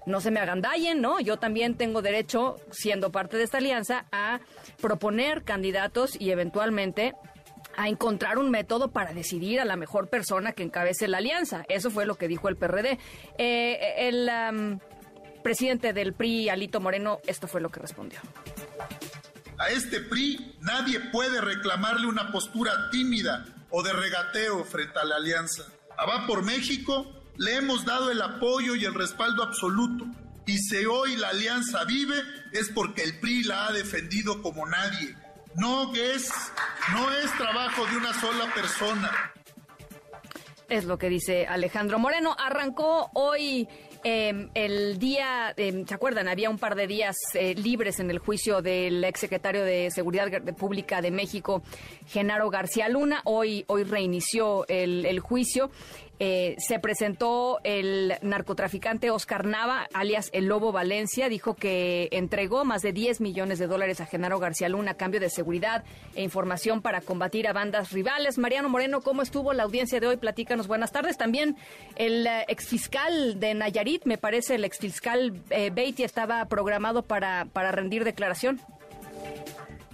no 0.06 0.20
se 0.20 0.30
me 0.30 0.40
agandallen, 0.40 1.00
¿no? 1.00 1.20
Yo 1.20 1.38
también 1.38 1.76
tengo 1.76 2.02
derecho, 2.02 2.56
siendo 2.70 3.10
parte 3.10 3.36
de 3.36 3.44
esta 3.44 3.58
alianza, 3.58 4.06
a 4.12 4.40
proponer 4.80 5.44
candidatos 5.44 6.20
y 6.20 6.30
eventualmente 6.30 7.14
a 7.76 7.88
encontrar 7.88 8.38
un 8.38 8.50
método 8.50 8.90
para 8.90 9.12
decidir 9.12 9.60
a 9.60 9.64
la 9.64 9.76
mejor 9.76 10.08
persona 10.08 10.52
que 10.52 10.62
encabece 10.62 11.08
la 11.08 11.18
alianza. 11.18 11.64
Eso 11.68 11.90
fue 11.90 12.06
lo 12.06 12.16
que 12.16 12.28
dijo 12.28 12.48
el 12.48 12.56
PRD. 12.56 12.98
Eh, 13.38 13.94
el 13.98 14.30
presidente 15.42 15.92
del 15.92 16.14
PRI, 16.14 16.48
Alito 16.48 16.80
Moreno, 16.80 17.20
esto 17.26 17.46
fue 17.46 17.60
lo 17.60 17.70
que 17.70 17.80
respondió. 17.80 18.18
A 19.58 19.68
este 19.68 20.00
PRI 20.00 20.56
nadie 20.60 21.00
puede 21.12 21.40
reclamarle 21.40 22.06
una 22.06 22.32
postura 22.32 22.90
tímida 22.90 23.44
o 23.70 23.82
de 23.82 23.92
regateo 23.92 24.64
frente 24.64 24.98
a 24.98 25.04
la 25.04 25.16
alianza. 25.16 25.64
A 25.96 26.06
Va 26.06 26.26
por 26.26 26.42
México 26.42 27.06
le 27.36 27.56
hemos 27.56 27.84
dado 27.84 28.10
el 28.10 28.22
apoyo 28.22 28.74
y 28.74 28.84
el 28.84 28.94
respaldo 28.94 29.42
absoluto. 29.42 30.06
Y 30.46 30.58
si 30.58 30.84
hoy 30.84 31.16
la 31.16 31.28
alianza 31.28 31.84
vive 31.84 32.22
es 32.52 32.70
porque 32.70 33.02
el 33.02 33.18
PRI 33.20 33.44
la 33.44 33.66
ha 33.66 33.72
defendido 33.72 34.42
como 34.42 34.66
nadie 34.66 35.16
no 35.56 35.94
es, 35.94 36.30
no 36.92 37.10
es 37.12 37.32
trabajo 37.36 37.86
de 37.86 37.96
una 37.96 38.12
sola 38.20 38.52
persona. 38.54 39.10
Es 40.68 40.84
lo 40.84 40.98
que 40.98 41.08
dice 41.08 41.46
Alejandro 41.46 41.98
Moreno. 41.98 42.34
Arrancó 42.38 43.10
hoy 43.12 43.68
em, 44.02 44.48
el 44.54 44.98
día, 44.98 45.52
em, 45.56 45.86
¿se 45.86 45.94
acuerdan? 45.94 46.26
Había 46.26 46.48
un 46.48 46.58
par 46.58 46.74
de 46.74 46.86
días 46.86 47.16
eh, 47.34 47.54
libres 47.54 48.00
en 48.00 48.10
el 48.10 48.18
juicio 48.18 48.62
del 48.62 49.04
exsecretario 49.04 49.62
de 49.62 49.90
Seguridad 49.90 50.30
Pública 50.56 51.02
de 51.02 51.10
México, 51.10 51.62
Genaro 52.06 52.48
García 52.48 52.88
Luna. 52.88 53.20
Hoy, 53.24 53.64
hoy 53.68 53.84
reinició 53.84 54.66
el, 54.68 55.04
el 55.04 55.20
juicio 55.20 55.70
eh, 56.20 56.54
se 56.58 56.78
presentó 56.78 57.58
el 57.64 58.14
narcotraficante 58.22 59.10
Oscar 59.10 59.44
Nava, 59.46 59.88
alias 59.92 60.30
el 60.32 60.46
Lobo 60.46 60.70
Valencia, 60.70 61.28
dijo 61.28 61.54
que 61.54 62.08
entregó 62.12 62.64
más 62.64 62.82
de 62.82 62.92
10 62.92 63.20
millones 63.20 63.58
de 63.58 63.66
dólares 63.66 64.00
a 64.00 64.06
Genaro 64.06 64.38
García 64.38 64.68
Luna 64.68 64.92
a 64.92 64.94
cambio 64.94 65.20
de 65.20 65.30
seguridad 65.30 65.84
e 66.14 66.22
información 66.22 66.82
para 66.82 67.00
combatir 67.00 67.48
a 67.48 67.52
bandas 67.52 67.92
rivales. 67.92 68.38
Mariano 68.38 68.68
Moreno, 68.68 69.00
¿cómo 69.00 69.22
estuvo 69.22 69.52
la 69.52 69.64
audiencia 69.64 69.98
de 69.98 70.06
hoy? 70.06 70.16
Platícanos, 70.16 70.68
buenas 70.68 70.92
tardes. 70.92 71.16
También 71.16 71.56
el 71.96 72.26
eh, 72.26 72.44
exfiscal 72.48 73.40
de 73.40 73.54
Nayarit, 73.54 74.04
me 74.04 74.18
parece 74.18 74.54
el 74.54 74.64
exfiscal 74.64 75.42
eh, 75.50 75.70
Beatty, 75.70 76.04
estaba 76.04 76.44
programado 76.46 77.02
para, 77.02 77.46
para 77.52 77.72
rendir 77.72 78.04
declaración. 78.04 78.60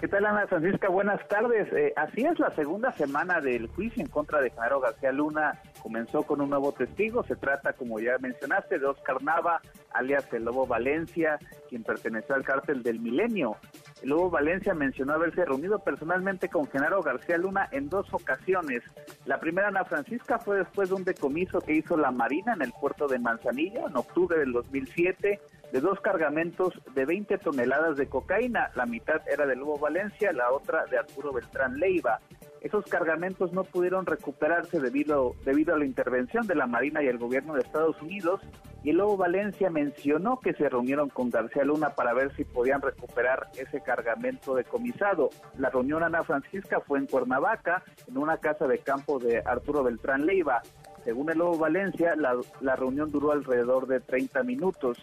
¿Qué 0.00 0.08
tal, 0.08 0.24
Ana 0.24 0.46
Francisca? 0.46 0.88
Buenas 0.88 1.20
tardes. 1.28 1.70
Eh, 1.74 1.92
así 1.94 2.24
es, 2.24 2.38
la 2.38 2.50
segunda 2.54 2.90
semana 2.92 3.42
del 3.42 3.66
juicio 3.66 4.02
en 4.02 4.08
contra 4.08 4.40
de 4.40 4.48
Genaro 4.48 4.80
García 4.80 5.12
Luna 5.12 5.60
comenzó 5.82 6.22
con 6.22 6.40
un 6.40 6.48
nuevo 6.48 6.72
testigo. 6.72 7.22
Se 7.24 7.36
trata, 7.36 7.74
como 7.74 8.00
ya 8.00 8.16
mencionaste, 8.18 8.78
de 8.78 8.86
Oscar 8.86 9.22
Nava, 9.22 9.60
alias 9.92 10.24
el 10.32 10.46
Lobo 10.46 10.66
Valencia, 10.66 11.38
quien 11.68 11.82
perteneció 11.82 12.34
al 12.34 12.44
cártel 12.44 12.82
del 12.82 12.98
Milenio. 12.98 13.58
El 14.02 14.08
Lobo 14.08 14.30
Valencia 14.30 14.72
mencionó 14.72 15.12
haberse 15.12 15.44
reunido 15.44 15.80
personalmente 15.80 16.48
con 16.48 16.66
Genaro 16.68 17.02
García 17.02 17.36
Luna 17.36 17.68
en 17.70 17.90
dos 17.90 18.06
ocasiones. 18.14 18.82
La 19.26 19.38
primera, 19.38 19.68
Ana 19.68 19.84
Francisca, 19.84 20.38
fue 20.38 20.56
después 20.56 20.88
de 20.88 20.94
un 20.94 21.04
decomiso 21.04 21.60
que 21.60 21.74
hizo 21.74 21.98
la 21.98 22.10
Marina 22.10 22.54
en 22.54 22.62
el 22.62 22.72
puerto 22.72 23.06
de 23.06 23.18
Manzanillo 23.18 23.86
en 23.86 23.96
octubre 23.98 24.38
del 24.38 24.52
2007 24.52 25.40
de 25.72 25.80
dos 25.80 26.00
cargamentos 26.00 26.74
de 26.94 27.04
20 27.04 27.38
toneladas 27.38 27.96
de 27.96 28.08
cocaína. 28.08 28.70
La 28.74 28.86
mitad 28.86 29.20
era 29.28 29.46
de 29.46 29.56
Lobo 29.56 29.78
Valencia, 29.78 30.32
la 30.32 30.52
otra 30.52 30.84
de 30.86 30.98
Arturo 30.98 31.32
Beltrán 31.32 31.78
Leiva. 31.78 32.20
Esos 32.60 32.84
cargamentos 32.86 33.52
no 33.52 33.64
pudieron 33.64 34.04
recuperarse 34.04 34.80
debido, 34.80 35.34
debido 35.44 35.74
a 35.74 35.78
la 35.78 35.86
intervención 35.86 36.46
de 36.46 36.54
la 36.54 36.66
Marina 36.66 37.02
y 37.02 37.06
el 37.06 37.18
gobierno 37.18 37.54
de 37.54 37.60
Estados 37.60 38.00
Unidos 38.02 38.40
y 38.82 38.92
Lobo 38.92 39.16
Valencia 39.16 39.68
mencionó 39.68 40.40
que 40.40 40.54
se 40.54 40.68
reunieron 40.68 41.10
con 41.10 41.28
García 41.28 41.64
Luna 41.64 41.90
para 41.90 42.14
ver 42.14 42.34
si 42.34 42.44
podían 42.44 42.80
recuperar 42.80 43.48
ese 43.58 43.82
cargamento 43.82 44.54
decomisado. 44.54 45.30
La 45.58 45.68
reunión 45.68 46.02
Ana 46.02 46.22
Francisca 46.22 46.80
fue 46.80 46.98
en 46.98 47.06
Cuernavaca, 47.06 47.82
en 48.08 48.16
una 48.16 48.38
casa 48.38 48.66
de 48.66 48.78
campo 48.78 49.18
de 49.18 49.42
Arturo 49.44 49.84
Beltrán 49.84 50.24
Leiva. 50.24 50.62
Según 51.04 51.30
el 51.30 51.38
Lobo 51.38 51.58
Valencia, 51.58 52.14
la, 52.16 52.36
la 52.60 52.76
reunión 52.76 53.10
duró 53.10 53.32
alrededor 53.32 53.86
de 53.86 54.00
30 54.00 54.42
minutos. 54.44 54.98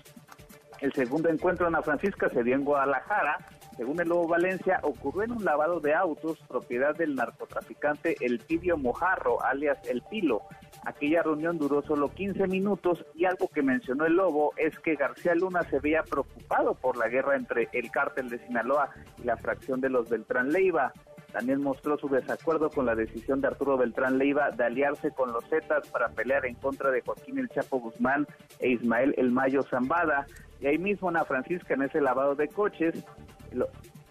El 0.80 0.94
segundo 0.94 1.30
encuentro 1.30 1.68
en 1.68 1.74
Ana 1.74 1.82
Francisca 1.82 2.30
se 2.30 2.44
dio 2.44 2.56
en 2.56 2.64
Guadalajara. 2.64 3.38
Según 3.76 4.00
el 4.00 4.10
Lobo 4.10 4.28
Valencia, 4.28 4.80
ocurrió 4.84 5.24
en 5.24 5.32
un 5.32 5.46
lavado 5.46 5.80
de 5.80 5.94
autos 5.94 6.38
propiedad 6.48 6.96
del 6.96 7.16
narcotraficante 7.16 8.16
El 8.22 8.40
Pidio 8.40 8.78
Mojarro, 8.78 9.44
alias 9.44 9.78
El 9.88 10.02
Pilo. 10.04 10.42
Aquella 10.86 11.24
reunión 11.24 11.58
duró 11.58 11.82
solo 11.82 12.10
15 12.10 12.48
minutos 12.48 13.06
y 13.16 13.26
algo 13.26 13.48
que 13.48 13.62
mencionó 13.62 14.06
el 14.06 14.14
Lobo 14.14 14.54
es 14.58 14.78
que 14.80 14.96
García 14.96 15.36
Luna 15.36 15.64
se 15.64 15.80
veía 15.80 16.04
preocupado 16.04 16.76
por 16.76 16.98
la 16.98 17.08
guerra 17.08 17.36
entre 17.36 17.70
el 17.74 17.92
cártel 17.92 18.30
de 18.30 18.40
Sinaloa 18.46 18.90
y 19.18 19.24
la 19.24 19.38
fracción 19.38 19.82
de 19.82 19.90
los 19.90 20.10
Beltrán 20.10 20.52
Leiva. 20.52 20.94
También 21.32 21.62
mostró 21.62 21.98
su 21.98 22.08
desacuerdo 22.08 22.70
con 22.70 22.86
la 22.86 22.96
decisión 22.96 23.42
de 23.42 23.48
Arturo 23.48 23.78
Beltrán 23.78 24.18
Leiva 24.18 24.52
de 24.52 24.64
aliarse 24.64 25.12
con 25.12 25.34
los 25.34 25.44
Zetas 25.50 25.88
para 25.90 26.10
pelear 26.10 26.46
en 26.46 26.56
contra 26.56 26.90
de 26.90 27.02
Joaquín 27.02 27.38
El 27.38 27.50
Chapo 27.50 27.80
Guzmán 27.80 28.26
e 28.60 28.70
Ismael 28.70 29.14
El 29.18 29.32
Mayo 29.32 29.62
Zambada. 29.64 30.26
Y 30.60 30.68
ahí 30.68 30.78
mismo 30.78 31.10
Ana 31.10 31.26
Francisca, 31.26 31.74
en 31.74 31.84
ese 31.84 32.02
lavado 32.02 32.36
de 32.36 32.48
coches, 32.48 33.04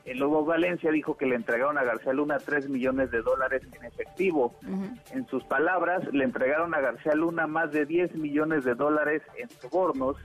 el 0.04 0.18
Lobo 0.18 0.44
Valencia 0.44 0.92
dijo 0.92 1.16
que 1.16 1.26
le 1.26 1.34
entregaron 1.34 1.78
a 1.78 1.84
García 1.84 2.12
Luna 2.12 2.38
3 2.38 2.68
millones 2.68 3.10
de 3.10 3.22
dólares 3.22 3.62
en 3.72 3.84
efectivo. 3.84 4.54
En 5.10 5.26
sus 5.26 5.42
palabras, 5.44 6.04
le 6.12 6.24
entregaron 6.24 6.74
a 6.74 6.80
García 6.80 7.14
Luna 7.14 7.46
más 7.46 7.72
de 7.72 7.86
10 7.86 8.14
millones 8.14 8.64
de 8.64 8.74
dólares 8.74 9.22
en 9.36 9.48
sobornos 9.50 10.16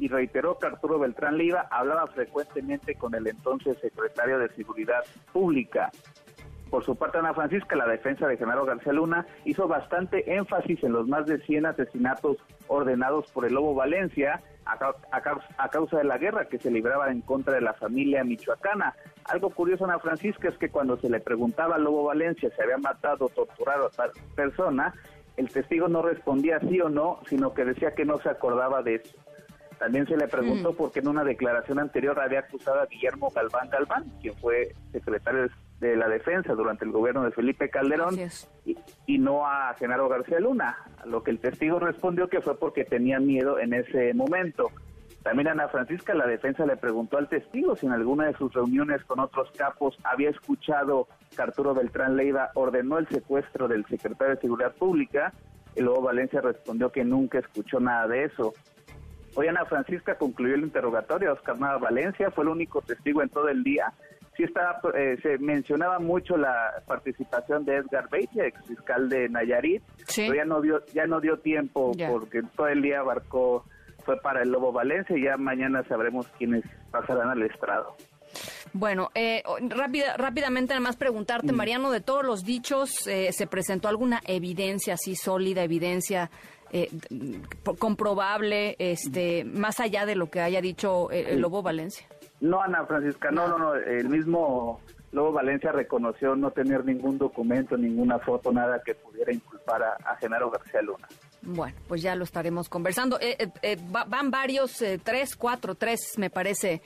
y 0.00 0.08
reiteró 0.08 0.58
que 0.58 0.66
Arturo 0.66 0.98
Beltrán 0.98 1.38
Leiva 1.38 1.66
hablaba 1.70 2.06
frecuentemente 2.08 2.94
con 2.94 3.14
el 3.14 3.26
entonces 3.26 3.78
secretario 3.78 4.38
de 4.38 4.48
Seguridad 4.50 5.04
Pública. 5.32 5.90
Por 6.70 6.84
su 6.84 6.96
parte, 6.96 7.18
Ana 7.18 7.34
Francisca, 7.34 7.76
la 7.76 7.86
defensa 7.86 8.26
de 8.26 8.36
Genaro 8.36 8.66
García 8.66 8.92
Luna, 8.92 9.26
hizo 9.44 9.66
bastante 9.66 10.34
énfasis 10.34 10.82
en 10.84 10.92
los 10.92 11.08
más 11.08 11.26
de 11.26 11.38
100 11.40 11.66
asesinatos 11.66 12.36
ordenados 12.66 13.30
por 13.32 13.46
el 13.46 13.54
Lobo 13.54 13.74
Valencia 13.74 14.42
a, 14.66 15.68
causa 15.70 15.96
de 15.96 16.04
la 16.04 16.18
guerra 16.18 16.46
que 16.46 16.58
se 16.58 16.70
libraba 16.70 17.10
en 17.10 17.22
contra 17.22 17.54
de 17.54 17.62
la 17.62 17.72
familia 17.72 18.22
michoacana. 18.22 18.94
Algo 19.24 19.50
curioso, 19.50 19.84
Ana 19.84 19.98
Francisca, 19.98 20.48
es 20.48 20.58
que 20.58 20.68
cuando 20.68 20.98
se 20.98 21.08
le 21.08 21.20
preguntaba 21.20 21.76
a 21.76 21.78
Lobo 21.78 22.04
Valencia 22.04 22.50
si 22.54 22.62
había 22.62 22.76
matado 22.76 23.26
o 23.26 23.28
torturado 23.30 23.86
a 23.86 23.90
tal 23.90 24.10
persona, 24.34 24.92
el 25.36 25.48
testigo 25.48 25.88
no 25.88 26.02
respondía 26.02 26.60
sí 26.60 26.80
o 26.80 26.90
no, 26.90 27.20
sino 27.28 27.54
que 27.54 27.64
decía 27.64 27.94
que 27.94 28.04
no 28.04 28.18
se 28.18 28.28
acordaba 28.28 28.82
de 28.82 28.96
eso. 28.96 29.16
También 29.78 30.06
se 30.06 30.16
le 30.16 30.26
preguntó 30.26 30.72
mm. 30.72 30.76
por 30.76 30.92
qué 30.92 30.98
en 30.98 31.08
una 31.08 31.24
declaración 31.24 31.78
anterior 31.78 32.18
había 32.20 32.40
acusado 32.40 32.80
a 32.80 32.86
Guillermo 32.86 33.30
Galván 33.30 33.70
Galván, 33.70 34.04
quien 34.20 34.34
fue 34.34 34.74
secretario 34.92 35.42
de 35.42 35.50
la 35.80 36.08
Defensa 36.08 36.54
durante 36.54 36.84
el 36.84 36.90
gobierno 36.90 37.22
de 37.24 37.30
Felipe 37.30 37.70
Calderón, 37.70 38.16
y, 39.06 39.18
no 39.18 39.46
a 39.46 39.74
Genaro 39.78 40.08
García 40.08 40.40
Luna, 40.40 40.76
a 40.98 41.06
lo 41.06 41.22
que 41.22 41.30
el 41.30 41.38
testigo 41.38 41.78
respondió 41.78 42.28
que 42.28 42.40
fue 42.40 42.58
porque 42.58 42.84
tenía 42.84 43.20
miedo 43.20 43.58
en 43.58 43.74
ese 43.74 44.12
momento. 44.14 44.70
También 45.22 45.48
Ana 45.48 45.68
Francisca, 45.68 46.14
la 46.14 46.26
defensa 46.26 46.64
le 46.64 46.76
preguntó 46.76 47.18
al 47.18 47.28
testigo 47.28 47.76
si 47.76 47.86
en 47.86 47.92
alguna 47.92 48.26
de 48.26 48.34
sus 48.34 48.52
reuniones 48.52 49.04
con 49.04 49.20
otros 49.20 49.50
capos 49.56 49.98
había 50.04 50.30
escuchado 50.30 51.08
que 51.34 51.42
Arturo 51.42 51.74
Beltrán 51.74 52.16
Leiva 52.16 52.50
ordenó 52.54 52.98
el 52.98 53.08
secuestro 53.08 53.68
del 53.68 53.84
secretario 53.86 54.34
de 54.34 54.40
Seguridad 54.40 54.74
Pública, 54.74 55.32
y 55.76 55.80
luego 55.80 56.02
Valencia 56.02 56.40
respondió 56.40 56.90
que 56.90 57.04
nunca 57.04 57.38
escuchó 57.38 57.78
nada 57.78 58.08
de 58.08 58.24
eso. 58.24 58.52
Hoy 59.34 59.46
Ana 59.46 59.64
Francisca 59.66 60.16
concluyó 60.16 60.54
el 60.54 60.62
interrogatorio. 60.62 61.32
Oscar 61.32 61.60
Nava 61.60 61.78
Valencia 61.78 62.30
fue 62.32 62.42
el 62.42 62.50
único 62.50 62.80
testigo 62.82 63.22
en 63.22 63.28
todo 63.28 63.48
el 63.48 63.62
día. 63.62 63.92
Sí 64.38 64.44
estaba, 64.44 64.80
eh, 64.94 65.18
se 65.20 65.36
mencionaba 65.38 65.98
mucho 65.98 66.36
la 66.36 66.80
participación 66.86 67.64
de 67.64 67.78
Edgar 67.78 68.08
Beitia, 68.08 68.46
ex 68.46 68.64
fiscal 68.66 69.08
de 69.08 69.28
Nayarit, 69.28 69.82
pero 70.14 70.32
ya 70.32 70.44
no 70.44 70.60
dio, 70.60 70.86
ya 70.94 71.08
no 71.08 71.20
dio 71.20 71.40
tiempo 71.40 71.90
porque 72.08 72.42
todo 72.54 72.68
el 72.68 72.80
día 72.80 73.00
abarcó, 73.00 73.64
fue 74.04 74.16
para 74.20 74.42
el 74.42 74.50
Lobo 74.50 74.70
Valencia 74.70 75.18
y 75.18 75.24
ya 75.24 75.36
mañana 75.36 75.82
sabremos 75.88 76.28
quiénes 76.38 76.64
pasarán 76.92 77.30
al 77.30 77.42
estrado. 77.42 77.96
Bueno, 78.72 79.10
eh, 79.16 79.42
rápida, 79.70 80.16
rápidamente 80.16 80.72
además 80.72 80.96
preguntarte, 80.96 81.52
mm. 81.52 81.56
Mariano, 81.56 81.90
de 81.90 82.00
todos 82.00 82.24
los 82.24 82.44
dichos, 82.44 83.08
eh, 83.08 83.32
¿se 83.32 83.48
presentó 83.48 83.88
alguna 83.88 84.20
evidencia 84.24 84.94
así 84.94 85.16
sólida, 85.16 85.64
evidencia 85.64 86.30
eh, 86.70 86.90
comprobable, 87.78 88.76
este, 88.78 89.44
más 89.44 89.80
allá 89.80 90.06
de 90.06 90.14
lo 90.14 90.30
que 90.30 90.40
haya 90.40 90.60
dicho 90.60 91.10
el, 91.10 91.40
Lobo 91.40 91.62
Valencia? 91.62 92.06
No, 92.40 92.62
Ana 92.62 92.86
Francisca, 92.86 93.30
no, 93.30 93.48
no, 93.48 93.58
no, 93.58 93.74
el 93.74 94.08
mismo 94.08 94.80
Lobo 95.12 95.32
Valencia 95.32 95.72
reconoció 95.72 96.36
no 96.36 96.50
tener 96.50 96.84
ningún 96.84 97.18
documento, 97.18 97.76
ninguna 97.76 98.18
foto, 98.18 98.52
nada 98.52 98.82
que 98.84 98.94
pudiera 98.94 99.32
inculpar 99.32 99.82
a, 99.82 100.16
Genaro 100.16 100.50
García 100.50 100.82
Luna. 100.82 101.08
Bueno, 101.42 101.76
pues 101.88 102.02
ya 102.02 102.14
lo 102.14 102.24
estaremos 102.24 102.68
conversando. 102.68 103.18
Eh, 103.20 103.48
eh, 103.62 103.76
van 103.90 104.30
varios, 104.30 104.84
tres, 105.02 105.34
cuatro, 105.36 105.74
tres, 105.74 106.14
me 106.18 106.30
parece, 106.30 106.82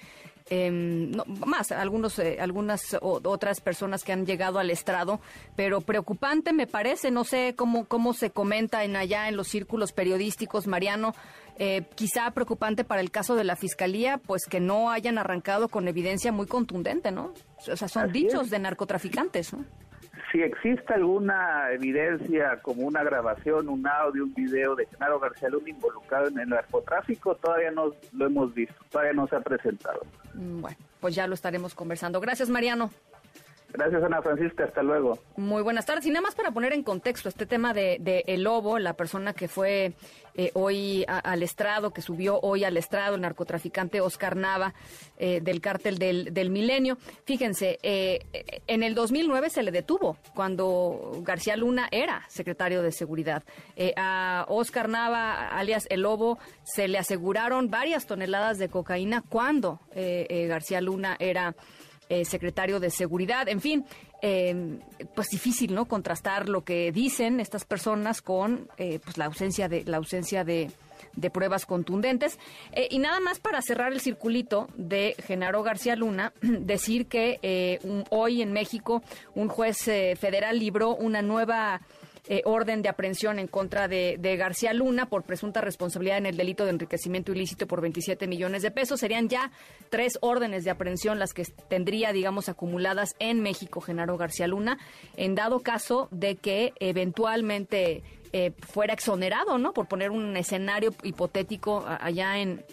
Em, 0.50 1.10
no, 1.10 1.24
más, 1.46 1.72
algunos, 1.72 2.18
eh, 2.18 2.38
algunas 2.40 2.96
otras 3.00 3.60
personas 3.60 4.04
que 4.04 4.12
han 4.12 4.26
llegado 4.26 4.58
al 4.58 4.70
estrado, 4.70 5.20
pero 5.56 5.80
preocupante 5.80 6.52
me 6.52 6.66
parece, 6.66 7.10
no 7.10 7.24
sé 7.24 7.54
cómo, 7.56 7.86
cómo 7.86 8.12
se 8.12 8.30
comenta 8.30 8.84
en 8.84 8.96
allá 8.96 9.28
en 9.28 9.36
los 9.36 9.48
círculos 9.48 9.92
periodísticos, 9.92 10.66
Mariano, 10.66 11.14
eh, 11.58 11.82
quizá 11.94 12.30
preocupante 12.32 12.84
para 12.84 13.00
el 13.00 13.10
caso 13.10 13.34
de 13.34 13.44
la 13.44 13.56
fiscalía, 13.56 14.18
pues 14.18 14.46
que 14.48 14.60
no 14.60 14.90
hayan 14.90 15.18
arrancado 15.18 15.68
con 15.68 15.88
evidencia 15.88 16.32
muy 16.32 16.46
contundente, 16.46 17.10
¿no? 17.10 17.32
O 17.68 17.76
sea, 17.76 17.88
son 17.88 18.10
dichos 18.12 18.50
de 18.50 18.58
narcotraficantes, 18.58 19.52
¿no? 19.52 19.64
si 20.32 20.40
existe 20.40 20.94
alguna 20.94 21.70
evidencia 21.72 22.58
como 22.62 22.86
una 22.86 23.04
grabación, 23.04 23.68
un 23.68 23.86
audio, 23.86 24.24
un 24.24 24.32
video 24.32 24.74
de 24.74 24.86
Genaro 24.86 25.20
García 25.20 25.50
Luna 25.50 25.68
involucrado 25.68 26.28
en 26.28 26.38
el 26.38 26.48
narcotráfico, 26.48 27.34
todavía 27.36 27.70
no 27.70 27.92
lo 28.12 28.26
hemos 28.26 28.54
visto, 28.54 28.74
todavía 28.90 29.12
no 29.12 29.26
se 29.26 29.36
ha 29.36 29.40
presentado. 29.40 30.00
Mm, 30.34 30.62
bueno, 30.62 30.76
pues 31.00 31.14
ya 31.14 31.26
lo 31.26 31.34
estaremos 31.34 31.74
conversando. 31.74 32.18
Gracias, 32.20 32.48
Mariano. 32.48 32.90
Gracias, 33.72 34.02
Ana 34.02 34.20
Francisca. 34.20 34.64
Hasta 34.64 34.82
luego. 34.82 35.18
Muy 35.36 35.62
buenas 35.62 35.86
tardes. 35.86 36.04
Y 36.04 36.10
nada 36.10 36.20
más 36.20 36.34
para 36.34 36.50
poner 36.50 36.74
en 36.74 36.82
contexto 36.82 37.28
este 37.28 37.46
tema 37.46 37.72
de, 37.72 38.24
El 38.26 38.42
Lobo, 38.42 38.78
la 38.78 38.92
persona 38.94 39.32
que 39.32 39.48
fue 39.48 39.94
eh, 40.34 40.50
hoy 40.54 41.04
al 41.06 41.42
estrado, 41.42 41.90
que 41.90 42.02
subió 42.02 42.38
hoy 42.40 42.64
al 42.64 42.76
estrado, 42.76 43.14
el 43.14 43.22
narcotraficante 43.22 44.00
Oscar 44.02 44.36
Nava 44.36 44.74
eh, 45.18 45.40
del 45.40 45.62
cártel 45.62 45.98
del, 45.98 46.50
Milenio. 46.50 46.98
Fíjense, 47.24 47.78
eh, 47.82 48.20
en 48.66 48.82
el 48.82 48.94
2009 48.94 49.48
se 49.48 49.62
le 49.62 49.70
detuvo 49.70 50.18
cuando 50.34 51.22
García 51.22 51.56
Luna 51.56 51.88
era 51.90 52.24
secretario 52.28 52.82
de 52.82 52.92
Seguridad. 52.92 53.42
a 53.96 54.44
Oscar 54.48 54.90
Nava, 54.90 55.48
alias 55.48 55.86
El 55.88 56.02
Lobo, 56.02 56.38
se 56.62 56.88
le 56.88 56.98
aseguraron 56.98 57.70
varias 57.70 58.06
toneladas 58.06 58.58
de 58.58 58.68
cocaína 58.68 59.22
cuando 59.26 59.80
García 59.94 60.80
Luna 60.82 61.16
era 61.18 61.54
eh, 62.08 62.24
secretario 62.24 62.80
de 62.80 62.90
Seguridad. 62.90 63.48
En 63.48 63.60
fin, 63.60 63.84
eh, 64.20 64.78
pues 65.14 65.28
difícil, 65.28 65.74
¿no? 65.74 65.86
Contrastar 65.86 66.48
lo 66.48 66.62
que 66.62 66.92
dicen 66.92 67.40
estas 67.40 67.64
personas 67.64 68.20
con 68.20 68.68
eh, 68.76 69.00
pues 69.02 69.16
la 69.18 69.26
ausencia 69.26 69.68
de 69.68 69.84
la 69.84 69.96
ausencia 69.96 70.44
de, 70.44 70.70
pruebas 71.32 71.66
contundentes. 71.66 72.38
y 72.90 72.98
nada 72.98 73.20
más 73.20 73.38
para 73.38 73.60
cerrar 73.60 73.92
el 73.92 74.00
circulito 74.00 74.68
de 74.76 75.14
Genaro 75.26 75.62
García 75.62 75.94
Luna, 75.94 76.32
decir 76.42 77.06
que 77.06 77.80
hoy 78.10 78.42
en 78.42 78.52
México 78.52 79.02
un 79.34 79.48
juez 79.48 79.76
federal 79.78 80.58
libró 80.58 80.94
una 80.94 81.20
nueva 81.20 81.82
eh, 82.28 82.42
orden 82.44 82.82
de 82.82 82.88
aprehensión 82.88 83.38
en 83.40 83.48
contra 83.48 83.88
de, 83.88 84.16
García 84.38 84.72
Luna 84.72 85.06
por 85.06 85.24
presunta 85.24 85.60
responsabilidad 85.60 86.18
en 86.18 86.26
el 86.26 86.36
delito 86.36 86.64
de 86.64 86.70
enriquecimiento 86.70 87.32
ilícito 87.32 87.66
por 87.66 87.80
27 87.80 88.28
millones 88.28 88.62
de 88.62 88.70
pesos. 88.70 89.00
Serían 89.00 89.28
ya 89.28 89.50
tres 89.90 90.18
órdenes 90.20 90.64
de 90.64 90.70
aprehensión 90.70 91.18
las 91.18 91.34
que 91.34 91.44
tendría, 91.68 92.12
digamos, 92.12 92.48
acumuladas 92.48 93.16
en 93.18 93.40
México 93.40 93.80
Genaro 93.80 94.16
García 94.16 94.46
Luna, 94.46 94.78
en 95.16 95.34
dado 95.34 95.60
caso 95.60 96.08
de 96.12 96.36
que 96.36 96.72
eventualmente 96.78 98.02
eh, 98.32 98.52
fuera 98.60 98.94
exonerado, 98.94 99.58
¿no? 99.58 99.72
Por 99.72 99.88
poner 99.88 100.10
un 100.10 100.36
escenario 100.36 100.94
hipotético 101.02 101.84
allá 101.86 102.38
en, 102.38 102.64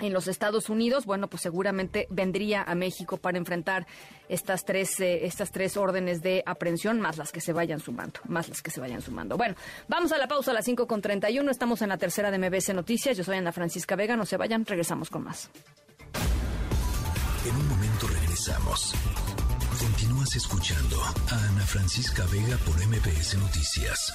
en 0.00 0.12
los 0.12 0.28
Estados 0.28 0.68
Unidos, 0.68 1.06
bueno, 1.06 1.28
pues 1.28 1.42
seguramente 1.42 2.06
vendría 2.10 2.62
a 2.62 2.74
México 2.74 3.16
para 3.16 3.38
enfrentar 3.38 3.86
estas 4.28 4.64
tres, 4.64 5.00
eh, 5.00 5.26
estas 5.26 5.50
tres 5.50 5.76
órdenes 5.76 6.22
de 6.22 6.42
aprehensión, 6.46 7.00
más 7.00 7.16
las 7.16 7.32
que 7.32 7.40
se 7.40 7.52
vayan 7.52 7.80
sumando, 7.80 8.20
más 8.28 8.48
las 8.48 8.62
que 8.62 8.70
se 8.70 8.80
vayan 8.80 9.02
sumando. 9.02 9.36
Bueno, 9.36 9.56
vamos 9.88 10.12
a 10.12 10.18
la 10.18 10.28
pausa 10.28 10.52
a 10.52 10.54
las 10.54 10.64
5 10.64 10.86
con 10.86 11.02
31. 11.02 11.50
Estamos 11.50 11.82
en 11.82 11.88
la 11.88 11.98
tercera 11.98 12.30
de 12.30 12.38
MBS 12.38 12.74
Noticias. 12.74 13.16
Yo 13.16 13.24
soy 13.24 13.36
Ana 13.36 13.52
Francisca 13.52 13.96
Vega. 13.96 14.16
No 14.16 14.24
se 14.24 14.36
vayan, 14.36 14.64
regresamos 14.64 15.10
con 15.10 15.24
más. 15.24 15.50
En 17.44 17.56
un 17.56 17.68
momento 17.68 18.06
regresamos. 18.06 18.94
Continúas 19.80 20.36
escuchando 20.36 21.02
a 21.02 21.48
Ana 21.48 21.66
Francisca 21.66 22.24
Vega 22.26 22.56
por 22.58 22.74
MBS 22.86 23.36
Noticias. 23.38 24.14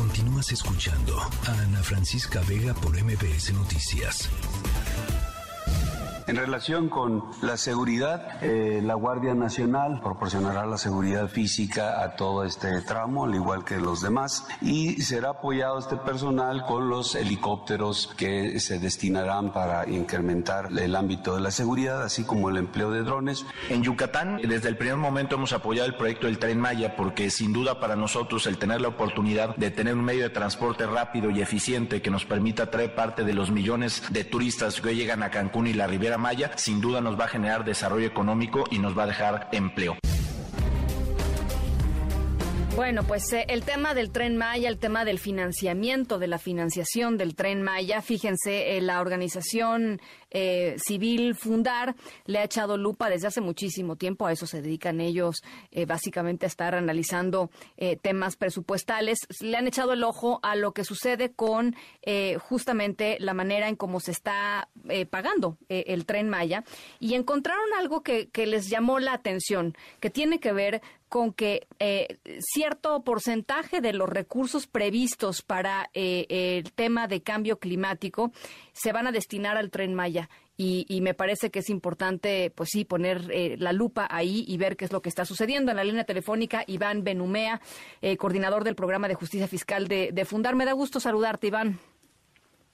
Continúas 0.00 0.50
escuchando 0.50 1.14
a 1.46 1.52
Ana 1.60 1.82
Francisca 1.82 2.40
Vega 2.48 2.72
por 2.72 2.96
MBS 2.96 3.52
Noticias. 3.52 4.30
En 6.26 6.36
relación 6.36 6.88
con 6.88 7.24
la 7.42 7.56
seguridad, 7.56 8.42
eh, 8.42 8.80
la 8.82 8.94
Guardia 8.94 9.34
Nacional 9.34 10.00
proporcionará 10.02 10.66
la 10.66 10.78
seguridad 10.78 11.28
física 11.28 12.02
a 12.02 12.14
todo 12.16 12.44
este 12.44 12.82
tramo, 12.82 13.24
al 13.24 13.34
igual 13.34 13.64
que 13.64 13.78
los 13.78 14.00
demás, 14.00 14.46
y 14.60 15.00
será 15.02 15.30
apoyado 15.30 15.78
este 15.78 15.96
personal 15.96 16.64
con 16.66 16.88
los 16.88 17.14
helicópteros 17.14 18.12
que 18.16 18.60
se 18.60 18.78
destinarán 18.78 19.52
para 19.52 19.88
incrementar 19.88 20.68
el 20.78 20.94
ámbito 20.94 21.34
de 21.34 21.40
la 21.40 21.50
seguridad, 21.50 22.02
así 22.02 22.24
como 22.24 22.48
el 22.48 22.58
empleo 22.58 22.90
de 22.90 23.02
drones. 23.02 23.44
En 23.68 23.82
Yucatán, 23.82 24.40
desde 24.42 24.68
el 24.68 24.76
primer 24.76 24.96
momento 24.96 25.36
hemos 25.36 25.52
apoyado 25.52 25.88
el 25.88 25.96
proyecto 25.96 26.26
del 26.26 26.38
Tren 26.38 26.60
Maya, 26.60 26.96
porque 26.96 27.30
sin 27.30 27.52
duda 27.52 27.80
para 27.80 27.96
nosotros 27.96 28.46
el 28.46 28.58
tener 28.58 28.80
la 28.80 28.88
oportunidad 28.88 29.56
de 29.56 29.70
tener 29.70 29.94
un 29.94 30.04
medio 30.04 30.24
de 30.24 30.30
transporte 30.30 30.86
rápido 30.86 31.30
y 31.30 31.40
eficiente 31.40 32.02
que 32.02 32.10
nos 32.10 32.24
permita 32.24 32.70
traer 32.70 32.94
parte 32.94 33.24
de 33.24 33.32
los 33.32 33.50
millones 33.50 34.02
de 34.10 34.24
turistas 34.24 34.80
que 34.80 34.88
hoy 34.88 34.96
llegan 34.96 35.22
a 35.22 35.30
Cancún 35.30 35.66
y 35.66 35.72
la 35.72 35.86
Riviera 35.86 36.09
Maya, 36.18 36.52
sin 36.56 36.80
duda 36.80 37.00
nos 37.00 37.18
va 37.18 37.24
a 37.24 37.28
generar 37.28 37.64
desarrollo 37.64 38.06
económico 38.06 38.64
y 38.70 38.78
nos 38.78 38.96
va 38.96 39.04
a 39.04 39.06
dejar 39.06 39.48
empleo. 39.52 39.96
Bueno, 42.80 43.02
pues 43.04 43.30
eh, 43.34 43.44
el 43.48 43.62
tema 43.62 43.92
del 43.92 44.10
tren 44.10 44.38
Maya, 44.38 44.66
el 44.70 44.78
tema 44.78 45.04
del 45.04 45.18
financiamiento, 45.18 46.18
de 46.18 46.28
la 46.28 46.38
financiación 46.38 47.18
del 47.18 47.34
tren 47.34 47.60
Maya, 47.60 48.00
fíjense, 48.00 48.78
eh, 48.78 48.80
la 48.80 49.02
organización 49.02 50.00
eh, 50.30 50.76
civil 50.78 51.34
Fundar 51.34 51.94
le 52.24 52.38
ha 52.38 52.44
echado 52.44 52.78
lupa 52.78 53.10
desde 53.10 53.26
hace 53.26 53.42
muchísimo 53.42 53.96
tiempo, 53.96 54.24
a 54.24 54.32
eso 54.32 54.46
se 54.46 54.62
dedican 54.62 55.02
ellos 55.02 55.42
básicamente 55.86 56.46
a 56.46 56.48
estar 56.48 56.74
analizando 56.74 57.50
temas 58.00 58.36
presupuestales, 58.36 59.18
le 59.40 59.56
han 59.56 59.66
echado 59.66 59.92
el 59.92 60.04
ojo 60.04 60.38
a 60.42 60.54
lo 60.54 60.72
que 60.72 60.84
sucede 60.84 61.32
con 61.32 61.74
justamente 62.38 63.16
la 63.18 63.34
manera 63.34 63.68
en 63.68 63.74
cómo 63.74 63.98
se 63.98 64.12
está 64.12 64.68
pagando 65.10 65.58
el 65.68 66.06
tren 66.06 66.28
Maya. 66.28 66.62
Y 67.00 67.14
encontraron 67.14 67.72
algo 67.76 68.02
que, 68.02 68.28
que 68.28 68.46
les 68.46 68.70
llamó 68.70 69.00
la 69.00 69.14
atención, 69.14 69.76
que 69.98 70.10
tiene 70.10 70.38
que 70.38 70.52
ver 70.52 70.80
con 71.10 71.32
que 71.32 71.66
eh, 71.80 72.18
cierto 72.38 73.02
porcentaje 73.02 73.80
de 73.80 73.92
los 73.92 74.08
recursos 74.08 74.68
previstos 74.68 75.42
para 75.42 75.90
eh, 75.92 76.24
el 76.28 76.72
tema 76.72 77.08
de 77.08 77.20
cambio 77.20 77.58
climático 77.58 78.30
se 78.72 78.92
van 78.92 79.08
a 79.08 79.12
destinar 79.12 79.56
al 79.56 79.70
tren 79.70 79.92
Maya. 79.92 80.30
Y, 80.62 81.00
me 81.00 81.14
parece 81.14 81.50
que 81.50 81.60
es 81.60 81.70
importante, 81.70 82.52
pues 82.54 82.68
sí, 82.70 82.84
poner 82.84 83.30
eh, 83.30 83.56
la 83.58 83.72
lupa 83.72 84.06
ahí 84.10 84.44
y 84.46 84.58
ver 84.58 84.76
qué 84.76 84.84
es 84.84 84.92
lo 84.92 85.00
que 85.00 85.08
está 85.08 85.24
sucediendo. 85.24 85.70
En 85.70 85.78
la 85.78 85.84
línea 85.84 86.04
telefónica, 86.04 86.64
Iván 86.66 87.02
Benumea, 87.02 87.62
coordinador 88.18 88.62
del 88.62 88.74
programa 88.74 89.08
de 89.08 89.14
justicia 89.14 89.48
fiscal 89.48 89.88
de, 89.88 90.10
de 90.12 90.24
Fundar. 90.26 90.56
Me 90.56 90.66
da 90.66 90.72
gusto 90.72 91.00
saludarte, 91.00 91.46
Iván. 91.46 91.78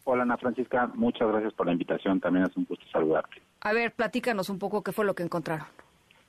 Hola, 0.03 0.25
Ana 0.25 0.37
Francisca. 0.37 0.91
Muchas 0.95 1.29
gracias 1.29 1.53
por 1.53 1.67
la 1.67 1.73
invitación. 1.75 2.19
También 2.19 2.47
es 2.47 2.57
un 2.57 2.65
gusto 2.65 2.85
saludarte. 2.91 3.41
A 3.61 3.73
ver, 3.73 3.93
platícanos 3.93 4.51
un 4.51 4.59
poco 4.59 4.83
qué 4.83 4.91
fue 4.91 5.05
lo 5.05 5.15
que 5.15 5.23
encontraron. 5.23 5.69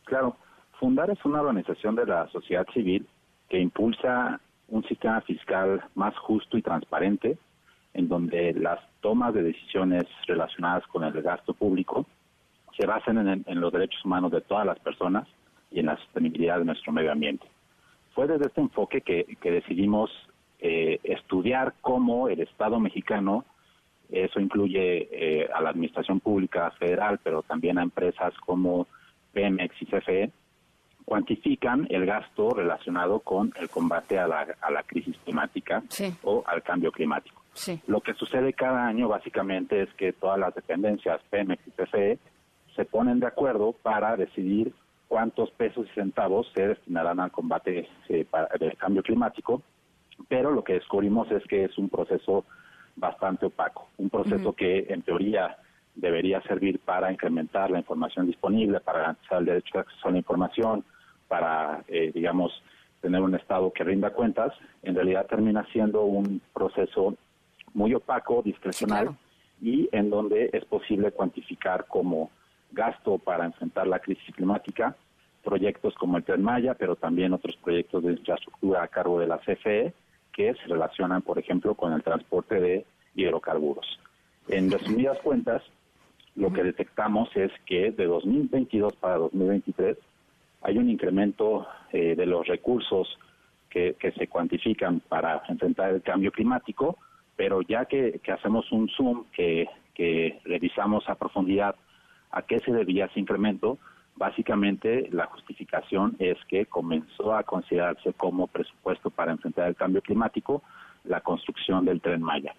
Claro. 0.05 0.37
Fundar 0.79 1.09
es 1.09 1.23
una 1.25 1.41
organización 1.41 1.95
de 1.95 2.05
la 2.05 2.27
sociedad 2.27 2.65
civil 2.73 3.07
que 3.49 3.59
impulsa 3.59 4.39
un 4.67 4.83
sistema 4.83 5.21
fiscal 5.21 5.83
más 5.95 6.15
justo 6.17 6.57
y 6.57 6.61
transparente, 6.61 7.37
en 7.93 8.07
donde 8.07 8.53
las 8.53 8.79
tomas 9.01 9.33
de 9.33 9.41
decisiones 9.41 10.03
relacionadas 10.27 10.85
con 10.87 11.03
el 11.03 11.19
gasto 11.21 11.53
público 11.53 12.05
se 12.77 12.85
basen 12.85 13.17
en, 13.17 13.59
los 13.59 13.73
derechos 13.73 14.03
humanos 14.05 14.31
de 14.31 14.41
todas 14.41 14.67
las 14.67 14.77
personas 14.79 15.27
y 15.71 15.79
en 15.79 15.87
la 15.87 15.97
sostenibilidad 15.97 16.59
de 16.59 16.65
nuestro 16.65 16.91
medio 16.91 17.11
ambiente. 17.11 17.47
Fue 18.13 18.27
desde 18.27 18.45
este 18.45 18.61
enfoque 18.61 19.01
que, 19.01 19.25
decidimos 19.41 20.11
eh, 20.59 20.99
estudiar 21.03 21.73
cómo 21.81 22.29
el 22.29 22.41
Estado 22.41 22.79
mexicano, 22.79 23.45
eso 24.11 24.39
incluye 24.39 25.07
eh, 25.11 25.49
a 25.53 25.61
la 25.61 25.71
Administración 25.71 26.19
Pública 26.19 26.69
Federal, 26.71 27.19
pero 27.23 27.41
también 27.41 27.79
a 27.79 27.83
empresas 27.83 28.33
como 28.45 28.85
Pemex 29.33 29.75
y 29.81 29.85
CFE, 29.85 30.31
cuantifican 31.07 31.87
el 31.89 32.05
gasto 32.05 32.49
relacionado 32.49 33.21
con 33.21 33.53
el 33.61 33.69
combate 33.69 34.19
a 34.19 34.27
la, 34.27 34.45
a 34.59 34.69
la 34.69 34.83
crisis 34.83 35.15
climática 35.23 35.81
o 36.23 36.43
al 36.45 36.61
cambio 36.61 36.91
climático. 36.91 37.41
Lo 37.87 38.01
que 38.01 38.13
sucede 38.13 38.51
cada 38.51 38.85
año 38.85 39.07
básicamente 39.07 39.83
es 39.83 39.93
que 39.93 40.11
todas 40.11 40.37
las 40.37 40.53
dependencias, 40.53 41.21
Pemex 41.29 41.65
y 41.65 41.71
CFE, 41.71 42.19
se 42.75 42.83
ponen 42.83 43.21
de 43.21 43.27
acuerdo 43.27 43.71
para 43.71 44.17
decidir 44.17 44.73
cuántos 45.07 45.49
pesos 45.51 45.87
y 45.89 45.93
centavos 45.95 46.51
se 46.53 46.67
destinarán 46.67 47.21
al 47.21 47.31
combate 47.31 47.87
eh, 48.09 48.25
del 48.59 48.75
cambio 48.75 49.01
climático, 49.01 49.61
pero 50.27 50.51
lo 50.51 50.61
que 50.61 50.73
descubrimos 50.73 51.31
es 51.31 51.41
que 51.45 51.63
es 51.63 51.77
un 51.77 51.87
proceso 51.87 52.43
bastante 52.97 53.45
opaco, 53.45 53.87
un 53.97 54.09
proceso 54.09 54.51
que 54.51 54.87
en 54.89 55.03
teoría 55.03 55.55
debería 55.95 56.41
servir 56.41 56.79
para 56.79 57.13
incrementar 57.13 57.71
la 57.71 57.79
información 57.79 58.27
disponible, 58.27 58.81
para 58.81 58.99
garantizar 58.99 59.39
el 59.39 59.45
derecho 59.45 59.71
de 59.75 59.79
acceso 59.79 60.07
a 60.09 60.11
la 60.11 60.17
información, 60.17 60.83
para, 61.27 61.83
eh, 61.87 62.11
digamos, 62.13 62.51
tener 63.01 63.21
un 63.21 63.35
Estado 63.35 63.71
que 63.71 63.83
rinda 63.83 64.11
cuentas, 64.11 64.53
en 64.83 64.95
realidad 64.95 65.27
termina 65.27 65.65
siendo 65.71 66.03
un 66.03 66.41
proceso 66.53 67.15
muy 67.73 67.93
opaco, 67.93 68.41
discrecional, 68.41 69.15
y 69.61 69.89
en 69.91 70.09
donde 70.09 70.49
es 70.53 70.65
posible 70.65 71.11
cuantificar 71.11 71.85
como 71.87 72.31
gasto 72.71 73.17
para 73.17 73.45
enfrentar 73.45 73.87
la 73.87 73.99
crisis 73.99 74.35
climática 74.35 74.95
proyectos 75.47 75.95
como 75.95 76.17
el 76.17 76.25
Tren 76.25 76.43
Maya, 76.43 76.73
pero 76.73 76.97
también 76.97 77.31
otros 77.31 77.55
proyectos 77.63 78.03
de 78.03 78.11
infraestructura 78.11 78.83
a 78.83 78.87
cargo 78.89 79.17
de 79.17 79.27
la 79.27 79.37
CFE 79.37 79.93
que 80.33 80.53
se 80.53 80.67
relacionan, 80.67 81.21
por 81.21 81.39
ejemplo, 81.39 81.73
con 81.73 81.93
el 81.93 82.03
transporte 82.03 82.59
de 82.59 82.85
hidrocarburos. 83.15 83.85
En 84.49 84.69
resumidas 84.69 85.17
cuentas, 85.19 85.63
lo 86.35 86.51
que 86.51 86.63
detectamos 86.63 87.29
es 87.35 87.49
que 87.65 87.91
de 87.91 88.05
2022 88.05 88.93
para 88.97 89.15
2023 89.15 89.97
hay 90.61 90.77
un 90.77 90.89
incremento 90.89 91.67
eh, 91.91 92.15
de 92.15 92.25
los 92.25 92.45
recursos 92.47 93.07
que, 93.69 93.95
se 94.17 94.27
cuantifican 94.27 95.01
para 95.01 95.43
enfrentar 95.47 95.93
el 95.93 96.01
cambio 96.01 96.31
climático, 96.31 96.97
pero 97.35 97.61
ya 97.61 97.85
que, 97.85 98.19
hacemos 98.33 98.71
un 98.71 98.89
zoom, 98.89 99.25
que, 99.31 99.67
que 99.93 100.39
revisamos 100.45 101.07
a 101.07 101.15
profundidad 101.15 101.75
a 102.31 102.41
qué 102.41 102.59
se 102.59 102.71
debía 102.71 103.05
ese 103.05 103.19
incremento, 103.19 103.77
básicamente 104.15 105.09
la 105.11 105.27
justificación 105.27 106.15
es 106.17 106.37
que 106.47 106.65
comenzó 106.65 107.35
a 107.35 107.43
considerarse 107.43 108.13
como 108.13 108.47
presupuesto 108.47 109.11
para 109.11 109.31
enfrentar 109.31 109.67
el 109.67 109.75
cambio 109.75 110.01
climático 110.01 110.63
la 111.03 111.21
construcción 111.21 111.85
del 111.85 112.01
tren 112.01 112.21
Maya. 112.21 112.55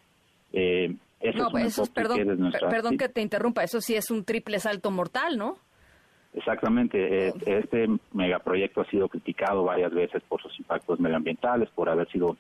Eh, 0.53 0.95
no, 1.35 1.51
pues 1.51 1.67
eso 1.67 1.83
es, 1.83 1.91
perdón, 1.91 2.53
perdón 2.71 2.97
que 2.97 3.09
te 3.09 3.21
interrumpa, 3.21 3.65
eso 3.65 3.81
sí 3.81 3.95
es 3.95 4.11
un 4.11 4.25
triple 4.25 4.61
salto 4.61 4.91
mortal, 4.91 5.37
¿no? 5.37 5.59
Exactamente, 6.39 7.29
eh, 7.29 7.33
este 7.47 7.89
megaproyecto 8.13 8.81
ha 8.81 8.85
sido 8.85 9.09
criticado 9.09 9.65
varias 9.65 9.93
veces 9.93 10.23
por 10.29 10.41
sus 10.41 10.57
impactos 10.61 11.01
medioambientales, 11.01 11.69
por 11.71 11.89
haber 11.89 12.09
sido 12.11 12.37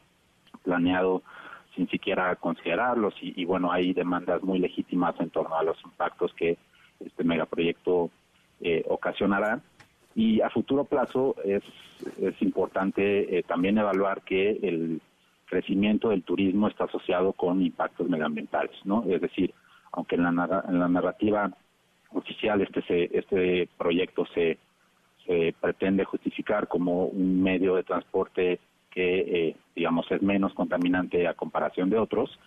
planeado 0.63 1.23
sin 1.75 1.89
siquiera 1.89 2.37
considerarlos 2.37 3.15
y, 3.21 3.45
bueno, 3.45 3.73
hay 3.73 3.93
demandas 3.93 4.41
muy 4.45 4.61
legítimas 4.61 5.19
en 5.19 5.31
torno 5.31 5.57
a 5.57 5.65
los 5.65 5.77
impactos 5.85 6.33
que 6.35 6.57
este 7.05 7.25
megaproyecto 7.25 8.11
eh, 8.61 8.85
ocasionará. 8.89 9.61
Y 10.15 10.41
a 10.43 10.51
futuro 10.51 10.85
plazo 10.85 11.35
es, 11.45 11.65
es 12.21 12.41
importante 12.41 13.37
eh, 13.37 13.43
también 13.43 13.79
evaluar 13.79 14.23
que 14.23 14.61
el 14.63 15.01
crecimiento 15.47 16.11
del 16.11 16.23
turismo 16.23 16.69
está 16.69 16.85
asociado 16.85 17.33
con 17.33 17.63
impactos 17.63 18.09
medioambientales, 18.09 18.77
¿no? 18.85 19.05
Es 19.09 19.21
decir, 19.21 19.53
aunque 19.91 20.15
en 20.15 20.23
la, 20.23 20.65
en 20.69 20.79
la 20.79 20.89
narrativa 20.89 21.51
oficial 22.13 22.61
este 22.63 23.19
este 23.19 23.69
proyecto 23.77 24.27
se, 24.35 24.59
pretende 25.61 26.05
justificar 26.05 26.69
como 26.69 27.05
un 27.05 27.43
medio 27.43 27.75
de 27.75 27.83
transporte 27.83 28.61
que 28.91 29.49
eh, 29.49 29.57
digamos 29.77 30.11
es 30.11 30.23
menos 30.23 30.55
contaminante 30.55 31.29
a 31.29 31.35
comparación 31.35 31.91
de 31.91 31.99
otros 31.99 32.39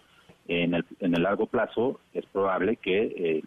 en 0.48 0.74
el, 0.74 0.86
en 1.00 1.14
el 1.16 1.22
largo 1.22 1.46
plazo 1.46 2.00
es 2.12 2.26
probable 2.26 2.78
que 2.78 3.04
eh, 3.04 3.44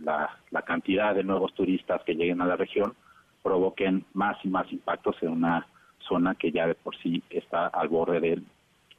la, 0.00 0.38
la 0.50 0.62
cantidad 0.62 1.14
de 1.14 1.22
nuevos 1.22 1.52
turistas 1.52 2.02
que 2.04 2.14
lleguen 2.14 2.40
a 2.40 2.46
la 2.46 2.56
región 2.56 2.94
provoquen 3.42 4.04
más 4.14 4.36
y 4.44 4.48
más 4.48 4.72
impactos 4.72 5.16
en 5.22 5.30
una 5.30 5.66
zona 5.98 6.34
que 6.34 6.50
ya 6.50 6.66
de 6.66 6.74
por 6.74 6.96
sí 6.96 7.22
está 7.30 7.66
al 7.66 7.88
borde 7.88 8.20
del 8.20 8.44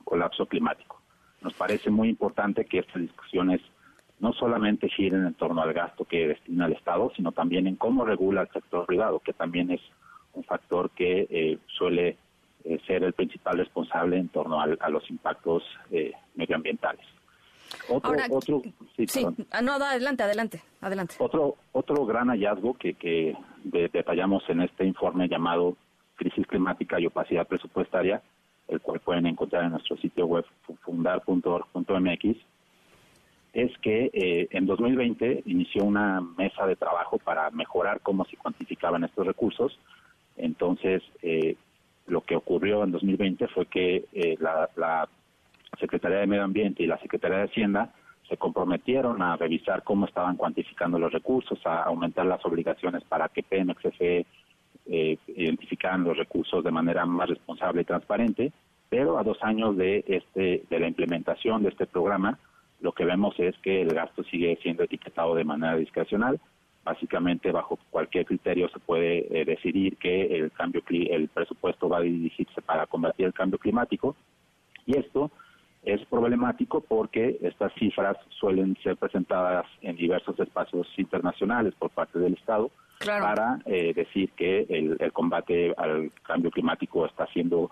colapso 0.04 0.46
climático. 0.46 1.02
Nos 1.42 1.54
parece 1.54 1.90
muy 1.90 2.10
importante 2.10 2.66
que 2.66 2.80
estas 2.80 3.02
discusiones 3.02 3.62
no 4.20 4.34
solamente 4.34 4.90
giren 4.90 5.26
en 5.26 5.34
torno 5.34 5.62
al 5.62 5.74
gasto 5.74 6.06
que 6.06 6.28
destina 6.28 6.66
el 6.66 6.74
Estado, 6.74 7.12
sino 7.16 7.32
también 7.32 7.68
en 7.68 7.76
cómo 7.76 8.06
regula 8.06 8.42
el 8.42 8.50
sector 8.50 8.86
privado, 8.86 9.20
que 9.20 9.34
también 9.34 9.72
es 9.72 9.82
un 10.34 10.44
factor 10.44 10.90
que 10.92 11.28
eh, 11.30 11.58
suele 11.68 12.18
eh, 12.66 12.80
ser 12.86 13.04
el 13.04 13.14
principal 13.14 13.58
responsable 13.58 14.18
en 14.18 14.30
torno 14.30 14.60
a 14.62 14.90
los 14.90 15.10
impactos 15.10 15.64
eh, 15.92 16.12
medioambientales. 16.36 17.06
Otro, 17.88 18.16
otro 18.32 18.62
sí, 19.08 19.26
ah, 19.52 19.62
no, 19.62 19.74
adelante, 19.74 20.24
adelante, 20.24 20.62
adelante. 20.82 21.16
Otro, 21.20 21.56
otro 21.72 22.06
gran 22.06 22.30
hallazgo 22.30 22.74
que, 22.74 22.96
que 22.96 23.38
detallamos 23.64 24.44
en 24.50 24.62
este 24.62 24.86
informe 24.86 25.28
llamado 25.28 25.78
Crisis 26.16 26.48
Climática 26.48 27.00
y 27.00 27.06
Opacidad 27.06 27.48
Presupuestaria, 27.48 28.22
el 28.68 28.82
cual 28.82 29.00
pueden 29.00 29.28
encontrar 29.28 29.64
en 29.64 29.72
nuestro 29.72 29.98
sitio 29.98 30.26
web 30.26 30.46
fundar.org.mx, 30.82 32.38
es 33.54 33.76
que 33.80 34.12
eh, 34.14 34.48
en 34.52 34.66
2020 34.66 35.44
inició 35.46 35.84
una 35.84 36.22
mesa 36.22 36.68
de 36.68 36.76
trabajo 36.76 37.18
para 37.18 37.50
mejorar 37.52 38.02
cómo 38.02 38.26
se 38.26 38.38
cuantificaban 38.38 39.04
estos 39.04 39.26
recursos. 39.26 39.78
Entonces, 40.38 41.02
eh, 41.22 41.56
lo 42.08 42.22
que 42.22 42.36
ocurrió 42.36 42.84
en 42.84 42.92
2020 42.92 43.48
fue 43.48 43.66
que 43.66 44.06
eh, 44.14 44.38
la, 44.40 45.08
Secretaría 45.80 46.18
de 46.18 46.28
Medio 46.28 46.44
Ambiente 46.44 46.84
y 46.84 46.88
la 46.88 46.98
Secretaría 46.98 47.38
de 47.38 47.44
Hacienda 47.46 47.94
se 48.28 48.38
comprometieron 48.38 49.22
a 49.22 49.38
revisar 49.38 49.84
cómo 49.84 50.08
estaban 50.08 50.36
cuantificando 50.36 51.00
los 51.00 51.14
recursos, 51.14 51.60
a 51.66 51.84
aumentar 51.84 52.26
las 52.26 52.44
obligaciones 52.46 53.04
para 53.04 53.30
que 53.30 53.44
Pemex 53.44 53.82
FE 53.98 54.26
identificaran 54.88 56.04
los 56.04 56.18
recursos 56.18 56.64
de 56.64 56.72
manera 56.72 57.06
más 57.06 57.30
responsable 57.30 57.84
y 57.84 57.86
transparente. 57.86 58.52
Pero 58.90 59.20
a 59.20 59.24
dos 59.24 59.38
años 59.42 59.78
de, 59.78 60.04
este, 60.08 60.64
de 60.70 60.80
la 60.80 60.88
implementación 60.88 61.62
de 61.64 61.70
este 61.70 61.86
programa, 61.86 62.38
lo 62.82 62.92
que 62.94 63.06
vemos 63.06 63.38
es 63.40 63.58
que 63.60 63.82
el 63.82 63.94
gasto 63.94 64.24
sigue 64.24 64.58
siendo 64.62 64.84
etiquetado 64.84 65.36
de 65.36 65.44
manera 65.44 65.76
discrecional. 65.76 66.40
Básicamente, 66.84 67.52
bajo 67.52 67.78
cualquier 67.90 68.26
criterio 68.26 68.70
se 68.70 68.80
puede 68.80 69.28
eh, 69.30 69.46
decidir 69.46 69.98
que 69.98 70.38
el 70.38 70.52
cambio 70.52 70.82
el 70.90 71.28
presupuesto 71.28 71.90
va 71.90 71.98
a 71.98 72.02
dirigirse 72.02 72.62
para 72.62 72.88
combatir 72.88 73.26
el 73.26 73.34
cambio 73.34 73.60
climático 73.60 74.16
y 74.86 74.98
esto 74.98 75.30
es 75.84 76.04
problemático 76.08 76.82
porque 76.82 77.38
estas 77.42 77.74
cifras 77.76 78.18
suelen 78.30 78.76
ser 78.84 78.98
presentadas 78.98 79.66
en 79.82 79.96
diversos 79.96 80.40
espacios 80.40 80.88
internacionales 80.98 81.74
por 81.78 81.90
parte 81.90 82.20
del 82.20 82.34
Estado 82.34 82.72
para 83.06 83.60
eh, 83.66 83.94
decir 83.94 84.32
que 84.32 84.66
el, 84.70 84.98
el 85.00 85.14
combate 85.14 85.74
al 85.78 86.12
cambio 86.24 86.52
climático 86.52 87.06
está 87.06 87.28
siendo 87.28 87.72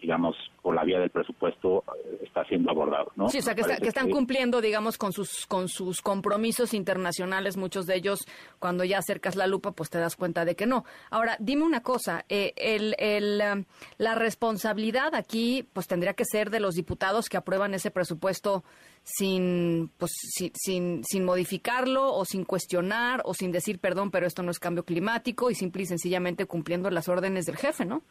digamos, 0.00 0.36
por 0.62 0.74
la 0.74 0.84
vía 0.84 0.98
del 0.98 1.10
presupuesto 1.10 1.84
eh, 2.04 2.20
está 2.22 2.44
siendo 2.44 2.70
abordado, 2.70 3.12
¿no? 3.16 3.28
Sí, 3.28 3.38
o 3.38 3.42
sea, 3.42 3.54
que, 3.54 3.62
están 3.86 4.10
cumpliendo, 4.10 4.60
digamos, 4.60 4.98
con 4.98 5.12
sus 5.12 5.46
con 5.46 5.68
sus 5.68 6.00
compromisos 6.00 6.74
internacionales, 6.74 7.56
muchos 7.56 7.86
de 7.86 7.96
ellos, 7.96 8.26
cuando 8.58 8.84
ya 8.84 8.98
acercas 8.98 9.36
la 9.36 9.46
lupa, 9.46 9.72
pues 9.72 9.90
te 9.90 9.98
das 9.98 10.16
cuenta 10.16 10.44
de 10.44 10.56
que 10.56 10.66
no. 10.66 10.84
Ahora, 11.10 11.36
dime 11.38 11.64
una 11.64 11.82
cosa, 11.82 12.24
eh, 12.28 12.52
el, 12.56 12.94
el, 12.98 13.42
um, 13.52 13.64
la 13.98 14.14
responsabilidad 14.14 15.14
aquí, 15.14 15.66
pues 15.72 15.86
tendría 15.86 16.14
que 16.14 16.24
ser 16.24 16.50
de 16.50 16.60
los 16.60 16.74
diputados 16.74 17.28
que 17.28 17.36
aprueban 17.36 17.74
ese 17.74 17.90
presupuesto 17.90 18.64
sin, 19.02 19.90
pues, 19.96 20.12
sin, 20.54 21.02
sin 21.04 21.24
modificarlo 21.24 22.14
o 22.14 22.24
sin 22.24 22.44
cuestionar 22.44 23.22
o 23.24 23.34
sin 23.34 23.52
decir, 23.52 23.78
perdón, 23.78 24.10
pero 24.10 24.26
esto 24.26 24.42
no 24.42 24.50
es 24.50 24.58
cambio 24.58 24.84
climático 24.84 25.50
y 25.50 25.54
simple 25.54 25.82
y 25.82 25.86
sencillamente 25.86 26.46
cumpliendo 26.46 26.90
las 26.90 27.08
órdenes 27.08 27.46
del 27.46 27.56
jefe, 27.56 27.84
¿no? 27.84 28.02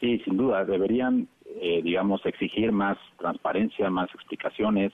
Sí, 0.00 0.18
sin 0.24 0.38
duda, 0.38 0.64
deberían, 0.64 1.28
eh, 1.60 1.82
digamos, 1.82 2.24
exigir 2.24 2.72
más 2.72 2.96
transparencia, 3.18 3.90
más 3.90 4.08
explicaciones. 4.14 4.92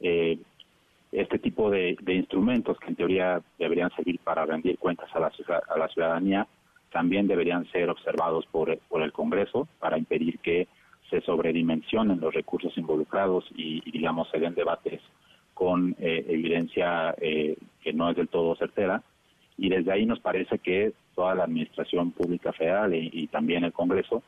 Eh, 0.00 0.38
este 1.12 1.38
tipo 1.38 1.70
de, 1.70 1.96
instrumentos 2.08 2.76
que 2.80 2.88
en 2.88 2.96
teoría 2.96 3.40
deberían 3.58 3.90
servir 3.94 4.18
para 4.18 4.44
rendir 4.44 4.78
cuentas 4.78 5.08
a 5.14 5.20
la, 5.20 5.30
a 5.68 5.78
la 5.78 5.88
ciudadanía 5.88 6.46
también 6.90 7.26
deberían 7.26 7.64
ser 7.70 7.88
observados 7.88 8.46
por, 8.46 8.70
el 8.70 9.12
Congreso 9.12 9.68
para 9.78 9.96
impedir 9.96 10.38
que 10.40 10.68
se 11.08 11.20
sobredimensionen 11.22 12.20
los 12.20 12.34
recursos 12.34 12.76
involucrados 12.76 13.46
y, 13.54 13.80
digamos, 13.90 14.28
se 14.30 14.38
den 14.38 14.54
debates 14.54 15.00
con 15.54 15.94
eh, 15.98 16.24
evidencia 16.28 17.14
que 17.18 17.92
no 17.94 18.10
es 18.10 18.16
del 18.16 18.28
todo 18.28 18.56
certera. 18.56 19.02
Y 19.56 19.68
desde 19.68 19.92
ahí 19.92 20.04
nos 20.04 20.20
parece 20.20 20.58
que 20.58 20.92
toda 21.14 21.34
la 21.34 21.44
Administración 21.44 22.12
Pública 22.12 22.52
Federal 22.52 22.94
y 22.94 23.26
también 23.28 23.64
el 23.64 23.72
Congreso 23.72 24.22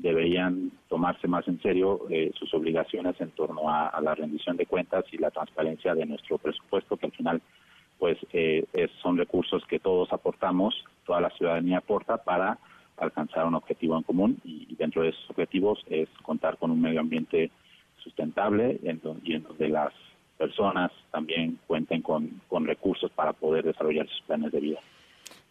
deberían 0.00 0.72
tomarse 0.88 1.28
más 1.28 1.46
en 1.46 1.60
serio 1.60 2.00
eh, 2.08 2.32
sus 2.34 2.52
obligaciones 2.54 3.20
en 3.20 3.30
torno 3.32 3.68
a, 3.68 4.00
la 4.00 4.14
rendición 4.14 4.56
de 4.56 4.64
cuentas 4.64 5.04
y 5.12 5.18
la 5.18 5.30
transparencia 5.30 5.94
de 5.94 6.06
nuestro 6.06 6.38
presupuesto, 6.38 6.96
que 6.96 7.06
al 7.06 7.12
final 7.12 7.42
pues 7.98 8.16
eh, 8.32 8.64
son 9.02 9.18
recursos 9.18 9.62
que 9.66 9.78
todos 9.78 10.10
aportamos, 10.10 10.74
toda 11.04 11.20
la 11.20 11.28
ciudadanía 11.30 11.78
aporta 11.78 12.16
para 12.16 12.58
alcanzar 12.96 13.46
un 13.46 13.54
objetivo 13.54 13.96
en 13.96 14.02
común 14.02 14.40
y, 14.42 14.74
dentro 14.76 15.02
de 15.02 15.10
esos 15.10 15.28
objetivos 15.28 15.84
es 15.90 16.08
contar 16.22 16.56
con 16.56 16.70
un 16.70 16.80
medio 16.80 17.00
ambiente 17.00 17.50
sustentable 18.02 18.80
y 18.82 18.88
en 18.88 19.00
donde 19.42 19.68
las 19.68 19.92
personas 20.38 20.90
también 21.10 21.58
cuenten 21.66 22.00
con 22.00 22.64
recursos 22.64 23.10
para 23.10 23.34
poder 23.34 23.64
desarrollar 23.64 24.08
sus 24.08 24.22
planes 24.22 24.50
de 24.50 24.60
vida. 24.60 24.80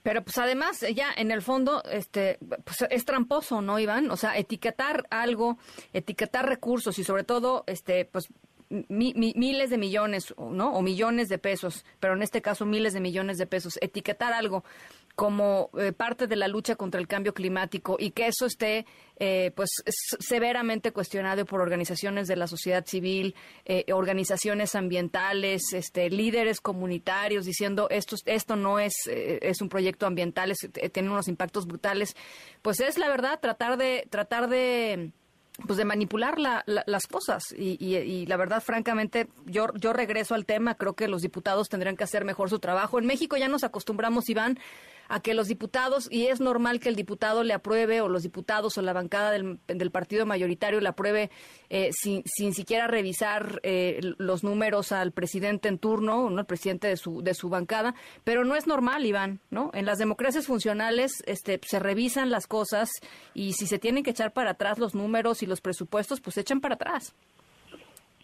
Pero 0.03 0.23
pues 0.23 0.37
además 0.37 0.85
ya 0.95 1.11
en 1.15 1.31
el 1.31 1.41
fondo 1.41 1.83
este 1.83 2.37
pues 2.63 2.85
es 2.89 3.05
tramposo, 3.05 3.61
¿no, 3.61 3.79
Iván? 3.79 4.09
O 4.11 4.17
sea, 4.17 4.37
etiquetar 4.37 5.07
algo, 5.09 5.57
etiquetar 5.93 6.47
recursos 6.47 6.97
y 6.99 7.03
sobre 7.03 7.23
todo 7.23 7.63
este 7.67 8.05
pues 8.05 8.29
miles 8.69 9.69
de 9.71 9.77
millones, 9.77 10.33
¿no? 10.37 10.73
O 10.73 10.81
millones 10.81 11.27
de 11.27 11.39
pesos, 11.39 11.85
pero 11.99 12.13
en 12.13 12.21
este 12.21 12.41
caso 12.41 12.65
miles 12.65 12.93
de 12.93 12.99
millones 12.99 13.37
de 13.39 13.47
pesos, 13.47 13.79
etiquetar 13.81 14.31
algo 14.31 14.63
como 15.19 15.69
eh, 15.77 15.91
parte 15.91 16.27
de 16.27 16.37
la 16.37 16.47
lucha 16.47 16.77
contra 16.77 17.01
el 17.01 17.05
cambio 17.05 17.33
climático 17.33 17.97
y 17.99 18.11
que 18.11 18.27
eso 18.27 18.45
esté 18.45 18.85
eh, 19.17 19.51
pues 19.53 19.69
severamente 19.85 20.93
cuestionado 20.93 21.45
por 21.45 21.59
organizaciones 21.59 22.29
de 22.29 22.37
la 22.37 22.47
sociedad 22.47 22.85
civil, 22.85 23.35
eh, 23.65 23.83
organizaciones 23.91 24.75
ambientales, 24.75 25.73
este, 25.73 26.09
líderes 26.09 26.61
comunitarios 26.61 27.43
diciendo 27.43 27.89
esto 27.89 28.15
esto 28.27 28.55
no 28.55 28.79
es 28.79 28.93
es 29.09 29.61
un 29.61 29.67
proyecto 29.67 30.05
ambiental, 30.05 30.53
tiene 30.93 31.09
unos 31.09 31.27
impactos 31.27 31.67
brutales, 31.67 32.15
pues 32.61 32.79
es 32.79 32.97
la 32.97 33.09
verdad 33.09 33.41
tratar 33.41 33.75
de 33.75 34.07
tratar 34.09 34.47
de 34.47 35.11
pues 35.67 35.75
de 35.75 35.83
manipular 35.83 36.37
las 36.39 37.07
cosas. 37.07 37.43
Y, 37.51 37.75
y, 37.85 38.25
la 38.27 38.37
verdad 38.37 38.63
francamente 38.63 39.27
yo 39.45 39.67
yo 39.75 39.91
regreso 39.91 40.33
al 40.33 40.45
tema 40.45 40.75
creo 40.75 40.93
que 40.93 41.09
los 41.09 41.21
diputados 41.21 41.67
tendrían 41.67 41.97
que 41.97 42.05
hacer 42.05 42.23
mejor 42.23 42.49
su 42.49 42.59
trabajo. 42.59 42.99
En 42.99 43.05
México 43.05 43.35
ya 43.35 43.49
nos 43.49 43.65
acostumbramos 43.65 44.29
Iván 44.29 44.57
a 45.09 45.19
que 45.19 45.33
los 45.33 45.47
diputados, 45.47 46.07
y 46.09 46.27
es 46.27 46.39
normal 46.39 46.79
que 46.79 46.87
el 46.87 46.95
diputado 46.95 47.43
le 47.43 47.53
apruebe, 47.53 47.99
o 48.01 48.07
los 48.07 48.23
diputados 48.23 48.77
o 48.77 48.81
la 48.81 48.93
bancada 48.93 49.31
del, 49.31 49.91
partido 49.91 50.25
mayoritario 50.25 50.79
le 50.79 50.87
apruebe 50.87 51.31
eh, 51.69 51.89
sin, 51.91 52.23
sin 52.25 52.53
siquiera 52.53 52.87
revisar 52.87 53.59
eh, 53.63 53.99
los 54.17 54.43
números 54.43 54.91
al 54.91 55.11
presidente 55.11 55.67
en 55.67 55.79
turno, 55.79 56.29
¿no? 56.29 56.39
el 56.39 56.45
presidente 56.45 56.87
de 56.87 56.95
su, 56.95 57.21
de 57.23 57.33
su 57.33 57.49
bancada, 57.49 57.95
pero 58.23 58.45
no 58.45 58.55
es 58.55 58.67
normal, 58.67 59.05
Iván, 59.05 59.39
¿no? 59.49 59.71
En 59.73 59.85
las 59.85 59.97
democracias 59.97 60.45
funcionales 60.45 61.23
este, 61.25 61.59
se 61.65 61.79
revisan 61.79 62.29
las 62.29 62.45
cosas 62.47 62.89
y 63.33 63.53
si 63.53 63.65
se 63.65 63.79
tienen 63.79 64.03
que 64.03 64.11
echar 64.11 64.31
para 64.31 64.51
atrás 64.51 64.77
los 64.77 64.93
números 64.93 65.41
y 65.41 65.47
los 65.47 65.59
presupuestos, 65.59 66.21
pues 66.21 66.35
se 66.35 66.41
echan 66.41 66.61
para 66.61 66.75
atrás. 66.75 67.15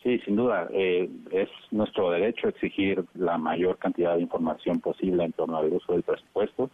Sí, 0.05 0.19
sin 0.19 0.35
duda. 0.35 0.67
Eh, 0.71 1.09
es 1.31 1.49
nuestro 1.71 2.11
derecho 2.11 2.47
exigir 2.47 3.03
la 3.15 3.39
mayor 3.39 3.79
cantidad 3.79 4.15
de 4.15 4.21
información 4.21 4.79
posible 4.79 5.23
en 5.23 5.31
torno 5.31 5.57
al 5.57 5.73
uso 5.73 5.93
del 5.93 6.03
presupuesto. 6.03 6.69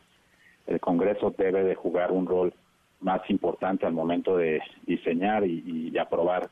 El 0.67 0.81
Congreso 0.81 1.33
debe 1.37 1.63
de 1.63 1.75
jugar 1.75 2.11
un 2.11 2.27
rol 2.27 2.53
más 2.99 3.21
importante 3.29 3.85
al 3.85 3.93
momento 3.93 4.35
de 4.35 4.61
diseñar 4.85 5.45
y, 5.45 5.91
de 5.91 5.99
aprobar 6.01 6.49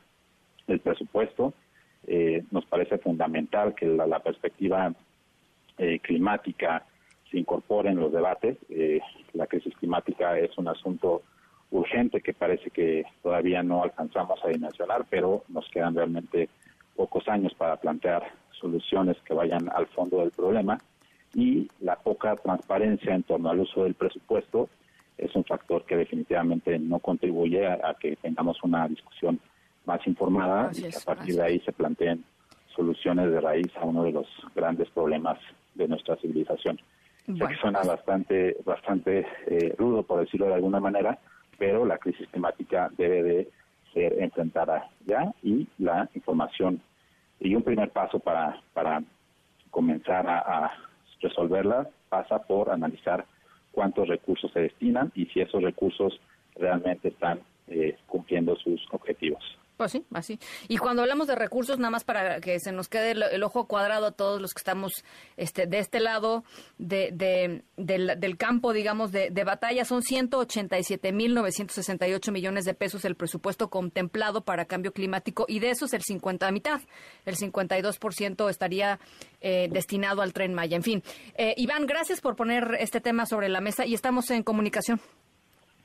el 0.68 0.80
presupuesto. 0.80 1.52
Eh, 2.06 2.44
nos 2.50 2.64
parece 2.64 2.96
fundamental 2.96 3.74
que 3.74 3.84
la, 3.84 4.20
perspectiva 4.20 4.90
eh, 5.76 5.98
climática 5.98 6.86
se 7.30 7.40
incorpore 7.40 7.90
en 7.90 8.00
los 8.00 8.10
debates. 8.10 8.56
la 9.34 9.46
crisis 9.46 9.76
climática 9.76 10.38
es 10.38 10.56
un 10.56 10.68
asunto 10.68 11.20
urgente 11.72 12.22
que 12.22 12.32
parece 12.32 12.70
que 12.70 13.04
todavía 13.22 13.62
no 13.62 13.82
alcanzamos 13.82 14.42
a 14.42 14.48
dimensionar, 14.48 15.04
pero 15.10 15.44
nos 15.48 15.68
quedan 15.68 15.94
realmente 15.94 16.48
pocos 17.00 17.26
años 17.28 17.54
para 17.54 17.76
plantear 17.76 18.30
soluciones 18.50 19.16
que 19.24 19.32
vayan 19.32 19.70
al 19.74 19.86
fondo 19.86 20.18
del 20.18 20.32
problema 20.32 20.76
y 21.34 21.66
la 21.80 21.96
poca 21.96 22.36
transparencia 22.36 23.14
en 23.14 23.22
torno 23.22 23.48
al 23.48 23.60
uso 23.60 23.84
del 23.84 23.94
presupuesto 23.94 24.68
es 25.16 25.34
un 25.34 25.44
factor 25.44 25.86
que 25.86 25.96
definitivamente 25.96 26.78
no 26.78 26.98
contribuye 26.98 27.66
a, 27.66 27.96
que 27.98 28.16
tengamos 28.16 28.62
una 28.62 28.86
discusión 28.86 29.40
más 29.86 30.06
informada 30.06 30.72
y 30.74 30.82
que 30.82 30.88
a 30.94 31.00
partir 31.00 31.36
de 31.36 31.42
ahí 31.42 31.60
se 31.60 31.72
planteen 31.72 32.22
soluciones 32.76 33.30
de 33.30 33.40
raíz 33.40 33.74
a 33.80 33.86
uno 33.86 34.04
de 34.04 34.12
los 34.12 34.26
grandes 34.54 34.90
problemas 34.90 35.38
de 35.76 35.88
nuestra 35.88 36.16
civilización. 36.16 36.78
Sé 37.24 37.46
que 37.48 37.56
suena 37.62 37.80
bastante, 37.80 38.58
bastante 38.66 39.26
eh, 39.46 39.74
rudo, 39.78 40.02
por 40.02 40.20
decirlo 40.20 40.48
de 40.48 40.54
alguna 40.54 40.80
manera, 40.80 41.18
pero 41.58 41.86
la 41.86 41.96
crisis 41.96 42.28
climática 42.28 42.90
debe 42.98 43.22
de 43.22 43.50
ser 43.94 44.20
enfrentada 44.20 44.90
ya 45.06 45.32
y 45.42 45.66
la 45.78 46.06
información 46.14 46.82
y 47.40 47.54
un 47.54 47.62
primer 47.62 47.90
paso 47.90 48.18
para, 48.18 48.60
para 48.72 49.02
comenzar 49.70 50.28
a, 50.28 50.70
resolverla 51.22 51.86
pasa 52.08 52.38
por 52.38 52.70
analizar 52.70 53.26
cuántos 53.72 54.08
recursos 54.08 54.50
se 54.52 54.60
destinan 54.60 55.12
y 55.14 55.26
si 55.26 55.40
esos 55.40 55.62
recursos 55.62 56.18
realmente 56.56 57.08
están 57.08 57.40
eh, 57.68 57.98
cumpliendo 58.06 58.56
sus 58.56 58.80
objetivos. 58.90 59.42
Pues 59.80 59.92
sí, 59.92 60.04
así. 60.12 60.38
Y 60.68 60.76
cuando 60.76 61.00
hablamos 61.00 61.26
de 61.26 61.34
recursos, 61.34 61.78
nada 61.78 61.88
más 61.88 62.04
para 62.04 62.42
que 62.42 62.60
se 62.60 62.70
nos 62.70 62.88
quede 62.88 63.12
el, 63.12 63.42
ojo 63.42 63.66
cuadrado 63.66 64.08
a 64.08 64.12
todos 64.12 64.38
los 64.38 64.52
que 64.52 64.58
estamos 64.58 65.06
este, 65.38 65.66
de 65.66 65.78
este 65.78 66.00
lado 66.00 66.44
de, 66.76 67.62
del, 67.78 68.36
campo, 68.36 68.74
digamos, 68.74 69.10
de, 69.10 69.30
batalla, 69.42 69.86
son 69.86 70.02
187.968 70.02 72.30
millones 72.30 72.66
de 72.66 72.74
pesos 72.74 73.06
el 73.06 73.14
presupuesto 73.14 73.70
contemplado 73.70 74.42
para 74.42 74.66
cambio 74.66 74.92
climático 74.92 75.46
y 75.48 75.60
de 75.60 75.70
esos 75.70 75.94
el 75.94 76.02
50 76.02 76.46
a 76.46 76.52
mitad, 76.52 76.82
el 77.24 77.36
52% 77.36 78.50
estaría 78.50 79.00
eh, 79.40 79.70
destinado 79.72 80.20
al 80.20 80.34
tren 80.34 80.52
Maya. 80.52 80.76
En 80.76 80.82
fin, 80.82 81.02
eh, 81.38 81.54
Iván, 81.56 81.86
gracias 81.86 82.20
por 82.20 82.36
poner 82.36 82.76
este 82.80 83.00
tema 83.00 83.24
sobre 83.24 83.48
la 83.48 83.62
mesa 83.62 83.86
y 83.86 83.94
estamos 83.94 84.30
en 84.30 84.42
comunicación. 84.42 85.00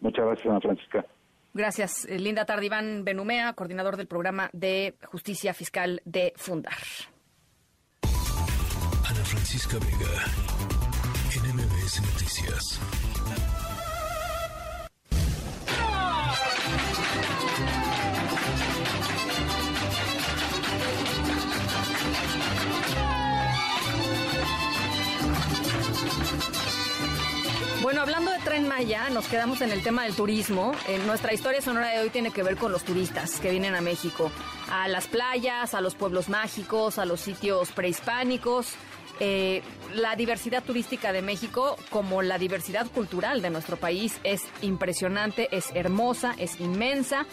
Muchas 0.02 0.26
gracias, 0.26 0.48
Ana 0.48 0.60
Francisca. 0.60 1.06
Gracias, 1.56 2.04
eh, 2.10 2.20
Linda 2.20 2.46
Tardiván 2.46 3.06
Benumea, 3.06 3.54
coordinador 3.54 3.96
del 3.96 4.08
programa 4.08 4.50
de 4.52 4.98
justicia 5.06 5.54
fiscal 5.54 6.02
de 6.04 6.34
Fundar. 6.36 6.74
Ana 8.04 9.24
Francisca 9.24 9.78
Vega, 9.80 10.26
NMBS 11.32 12.02
Noticias. 12.02 12.80
Bueno, 27.82 28.02
hablando 28.02 28.32
de 28.32 28.35
Tren 28.56 28.70
Maya, 28.70 29.10
nos 29.10 29.28
quedamos 29.28 29.60
en 29.60 29.74
el 29.74 29.84
tema 29.84 30.06
del 30.06 30.16
turismo. 30.16 30.72
Nuestra 31.06 31.34
historia 31.34 31.62
sonora 31.62 31.90
de 31.90 32.00
hoy 32.00 32.10
tiene 32.10 32.32
que 32.32 32.42
ver 32.42 32.56
con 32.56 32.72
los 32.72 32.86
turistas 32.86 33.42
que 33.42 33.52
vienen 33.52 33.76
a 33.76 33.82
México, 33.82 34.32
a 34.72 34.88
las 34.88 35.08
playas, 35.08 35.74
a 35.74 35.82
los 35.82 35.94
pueblos 35.94 36.30
mágicos, 36.30 36.98
a 36.98 37.04
los 37.04 37.20
sitios 37.20 37.74
prehispánicos. 37.74 38.68
Eh, 39.20 39.62
la 39.94 40.16
diversidad 40.16 40.64
turística 40.64 41.12
de 41.12 41.22
México, 41.22 41.76
como 41.90 42.22
la 42.22 42.38
diversidad 42.38 42.90
cultural 42.90 43.42
de 43.42 43.50
nuestro 43.50 43.76
país, 43.76 44.22
es 44.24 44.44
impresionante, 44.62 45.50
es 45.52 45.72
hermosa, 45.74 46.34
es 46.38 46.62
inmensa. 46.62 47.26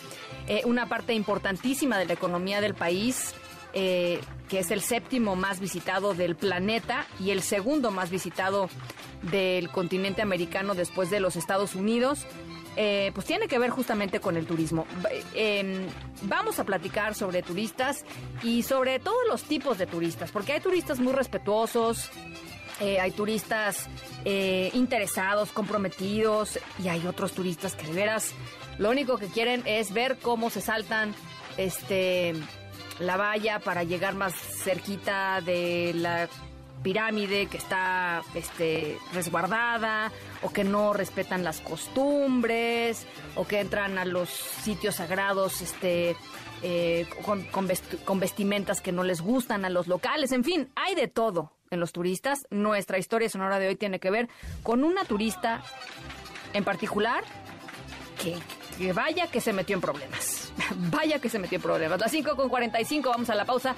Eh, 0.49 0.63
una 0.65 0.89
parte 0.89 1.15
importantísima 1.15 1.99
de 1.99 2.07
la 2.07 2.15
economía 2.15 2.61
del 2.61 2.75
país 2.75 3.33
eh, 3.73 4.21
que 4.49 4.59
es 4.59 4.71
el 4.71 4.81
séptimo 4.81 5.37
más 5.37 5.61
visitado 5.61 6.15
del 6.15 6.37
planeta 6.37 7.07
y 7.19 7.31
el 7.31 7.43
segundo 7.43 7.91
más 7.91 8.11
visitado 8.11 8.69
del 9.23 9.71
continente 9.71 10.23
americano 10.23 10.75
después 10.75 11.11
de 11.11 11.21
los 11.21 11.37
Estados 11.37 11.75
Unidos. 11.75 12.27
Eh, 12.77 13.13
pues 13.15 13.27
tiene 13.27 13.49
que 13.49 13.59
ver 13.59 13.71
justamente 13.71 14.21
con 14.21 14.37
el 14.37 14.47
turismo. 14.47 14.87
Em, 15.35 15.87
vamos 16.23 16.59
a 16.59 16.65
platicar 16.65 17.15
sobre 17.15 17.43
turistas 17.43 18.05
y 18.43 18.63
sobre 18.63 18.99
todos 18.99 19.21
los 19.29 19.43
tipos 19.43 19.77
de 19.77 19.87
turistas, 19.87 20.31
porque 20.31 20.53
hay 20.53 20.61
turistas 20.61 20.99
muy 20.99 21.13
respetuosos, 21.13 22.11
eh, 22.81 22.99
hay 22.99 23.11
turistas 23.11 23.89
interesados, 24.25 25.51
comprometidos 25.51 26.59
y 26.83 26.89
hay 26.89 27.07
otros 27.07 27.33
turistas 27.33 27.75
que 27.75 27.87
de 27.87 27.93
veras 27.93 28.33
lo 28.79 28.91
único 28.91 29.19
que 29.19 29.27
quieren 29.27 29.63
es 29.67 29.93
ver 29.93 30.19
cómo 30.19 30.51
se 30.51 30.61
saltan 30.61 31.15
este 31.57 32.35
la 32.99 33.17
valla 33.17 33.59
para 33.59 33.85
llegar 33.85 34.15
más 34.15 34.35
cerquita 34.35 35.41
de 35.41 35.93
la 35.95 36.29
pirámide 36.83 37.47
que 37.47 37.57
está 37.57 38.23
este, 38.35 38.99
resguardada 39.13 40.11
o 40.43 40.53
que 40.53 40.65
no 40.65 40.93
respetan 40.93 41.45
las 41.45 41.61
costumbres 41.61 43.07
o 43.37 43.47
que 43.47 43.61
entran 43.61 43.99
a 43.99 44.05
los 44.05 44.29
sitios 44.29 44.97
sagrados 44.97 45.61
este, 45.61 46.17
eh, 46.63 47.07
con, 47.25 47.45
con, 47.45 48.21
vestimentas 48.21 48.81
que 48.81 48.93
no 48.93 49.05
les 49.05 49.21
gustan 49.21 49.65
a 49.65 49.71
los 49.71 49.87
locales. 49.87 50.33
En 50.33 50.45
fin, 50.45 50.71
hay 50.75 50.95
de 50.95 51.09
todo 51.09 51.53
en 51.71 51.81
los 51.81 51.93
turistas. 51.93 52.47
Nuestra 52.51 52.99
historia 52.99 53.29
sonora 53.29 53.59
de 53.59 53.69
hoy 53.69 53.77
tiene 53.77 54.01
que 54.01 54.11
ver 54.11 54.29
con 54.63 54.85
una 54.85 55.05
turista 55.05 55.63
en 56.53 56.65
particular 56.65 57.25
que, 58.23 58.37
que 58.79 58.93
vaya 58.93 59.27
que 59.27 59.41
se 59.41 59.53
metió 59.53 59.75
en 59.75 59.81
problemas. 59.81 60.53
vaya 60.91 61.19
que 61.19 61.29
se 61.29 61.39
metió 61.39 61.57
en 61.57 61.63
problemas. 61.63 62.01
Las 62.01 62.11
5 62.11 62.37
con 62.37 62.49
45, 62.49 63.11
vamos 63.11 63.31
a 63.31 63.35
la 63.35 63.45
pausa. 63.45 63.75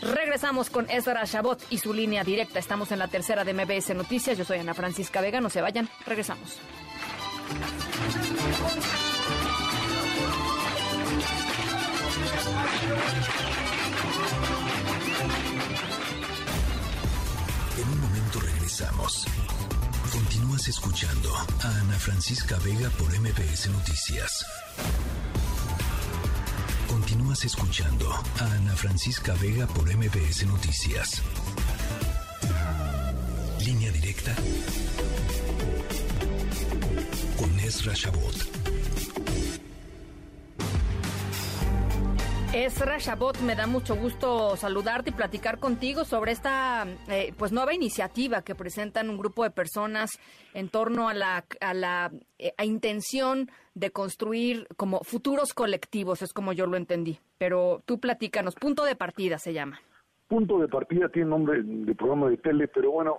Regresamos 0.00 0.70
con 0.70 0.88
Ezra 0.90 1.24
Chabot 1.26 1.62
y 1.70 1.78
su 1.78 1.94
línea 1.94 2.22
directa. 2.22 2.58
Estamos 2.58 2.92
en 2.92 2.98
la 2.98 3.08
tercera 3.08 3.44
de 3.44 3.54
MBS 3.54 3.94
Noticias. 3.94 4.36
Yo 4.36 4.44
soy 4.44 4.58
Ana 4.58 4.74
Francisca 4.74 5.20
Vega. 5.20 5.40
No 5.40 5.50
se 5.50 5.62
vayan. 5.62 5.88
Regresamos. 6.06 6.58
En 17.78 17.88
un 17.88 18.00
momento 18.00 18.40
regresamos. 18.40 19.26
Continúas 20.56 20.78
escuchando 20.78 21.34
a 21.34 21.68
Ana 21.80 21.98
Francisca 21.98 22.58
Vega 22.60 22.88
por 22.96 23.12
MBS 23.12 23.68
Noticias. 23.68 24.46
Continúas 26.88 27.44
escuchando 27.44 28.10
a 28.10 28.44
Ana 28.54 28.74
Francisca 28.74 29.34
Vega 29.34 29.66
por 29.66 29.94
MBS 29.94 30.46
Noticias. 30.46 31.22
Línea 33.60 33.92
directa 33.92 34.34
con 37.36 37.60
Ezra 37.60 37.92
Shabot. 37.94 38.55
Ezra 42.64 42.96
Shabot, 42.96 43.38
me 43.42 43.54
da 43.54 43.66
mucho 43.66 43.94
gusto 43.96 44.56
saludarte 44.56 45.10
y 45.10 45.12
platicar 45.12 45.58
contigo 45.58 46.04
sobre 46.04 46.32
esta 46.32 46.86
eh, 47.06 47.34
pues 47.36 47.52
nueva 47.52 47.74
iniciativa 47.74 48.40
que 48.40 48.54
presentan 48.54 49.10
un 49.10 49.18
grupo 49.18 49.44
de 49.44 49.50
personas 49.50 50.18
en 50.54 50.70
torno 50.70 51.10
a 51.10 51.12
la, 51.12 51.44
a 51.60 51.74
la 51.74 52.10
eh, 52.38 52.54
intención 52.64 53.50
de 53.74 53.90
construir 53.90 54.66
como 54.78 55.00
futuros 55.00 55.52
colectivos, 55.52 56.22
es 56.22 56.32
como 56.32 56.54
yo 56.54 56.66
lo 56.66 56.78
entendí. 56.78 57.18
Pero 57.36 57.82
tú 57.84 58.00
platícanos, 58.00 58.54
punto 58.54 58.84
de 58.84 58.96
partida 58.96 59.36
se 59.36 59.52
llama. 59.52 59.78
Punto 60.26 60.58
de 60.58 60.68
partida 60.68 61.10
tiene 61.10 61.28
nombre 61.28 61.62
de 61.62 61.94
programa 61.94 62.30
de 62.30 62.38
tele, 62.38 62.68
pero 62.68 62.90
bueno, 62.90 63.18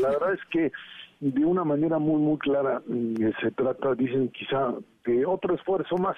la 0.00 0.10
verdad 0.10 0.34
es 0.34 0.40
que 0.52 0.70
de 1.18 1.44
una 1.44 1.64
manera 1.64 1.98
muy, 1.98 2.20
muy 2.20 2.38
clara. 2.38 2.80
Mm, 2.86 3.16
se 3.42 3.50
trata, 3.50 3.96
dicen 3.96 4.28
quizá, 4.28 4.74
de 5.04 5.26
otro 5.26 5.56
esfuerzo 5.56 5.96
más, 5.96 6.16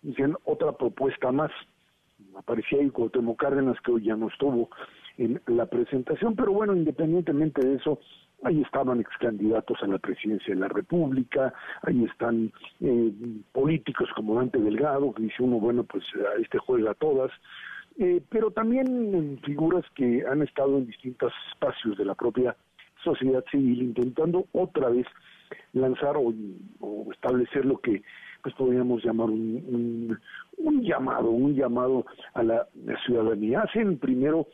dicen 0.00 0.34
otra 0.46 0.72
propuesta 0.72 1.30
más. 1.30 1.50
Aparecía 2.38 2.80
ahí 2.80 2.90
Cuauhtémoc 2.90 3.38
Cárdenas, 3.38 3.80
que 3.82 3.92
hoy 3.92 4.04
ya 4.04 4.16
no 4.16 4.28
estuvo 4.28 4.70
en 5.18 5.40
la 5.46 5.66
presentación, 5.66 6.36
pero 6.36 6.52
bueno, 6.52 6.74
independientemente 6.74 7.66
de 7.66 7.74
eso, 7.74 7.98
ahí 8.44 8.62
estaban 8.62 9.00
ex 9.00 9.10
candidatos 9.18 9.76
a 9.82 9.88
la 9.88 9.98
presidencia 9.98 10.54
de 10.54 10.60
la 10.60 10.68
República, 10.68 11.52
ahí 11.82 12.04
están 12.04 12.52
eh, 12.80 13.12
políticos 13.52 14.08
como 14.14 14.36
Dante 14.36 14.58
Delgado, 14.58 15.12
que 15.12 15.24
dice 15.24 15.42
uno, 15.42 15.58
bueno, 15.58 15.82
pues 15.84 16.04
este 16.40 16.58
juega 16.58 16.92
a 16.92 16.94
todas, 16.94 17.32
eh, 17.98 18.22
pero 18.28 18.52
también 18.52 19.40
figuras 19.44 19.84
que 19.96 20.24
han 20.24 20.42
estado 20.42 20.78
en 20.78 20.86
distintos 20.86 21.32
espacios 21.52 21.98
de 21.98 22.04
la 22.04 22.14
propia 22.14 22.56
sociedad 23.02 23.44
civil 23.50 23.82
intentando 23.82 24.46
otra 24.52 24.88
vez 24.88 25.06
lanzar 25.72 26.16
o, 26.16 26.32
establecer 27.12 27.64
lo 27.64 27.78
que 27.78 28.02
pues 28.42 28.54
podríamos 28.54 29.04
llamar 29.04 29.30
un, 29.30 30.18
un, 30.58 30.82
llamado, 30.82 31.30
un 31.30 31.54
llamado 31.54 32.06
a 32.34 32.42
la, 32.42 32.66
ciudadanía. 33.04 33.62
Hacen 33.62 33.98
primero 33.98 34.46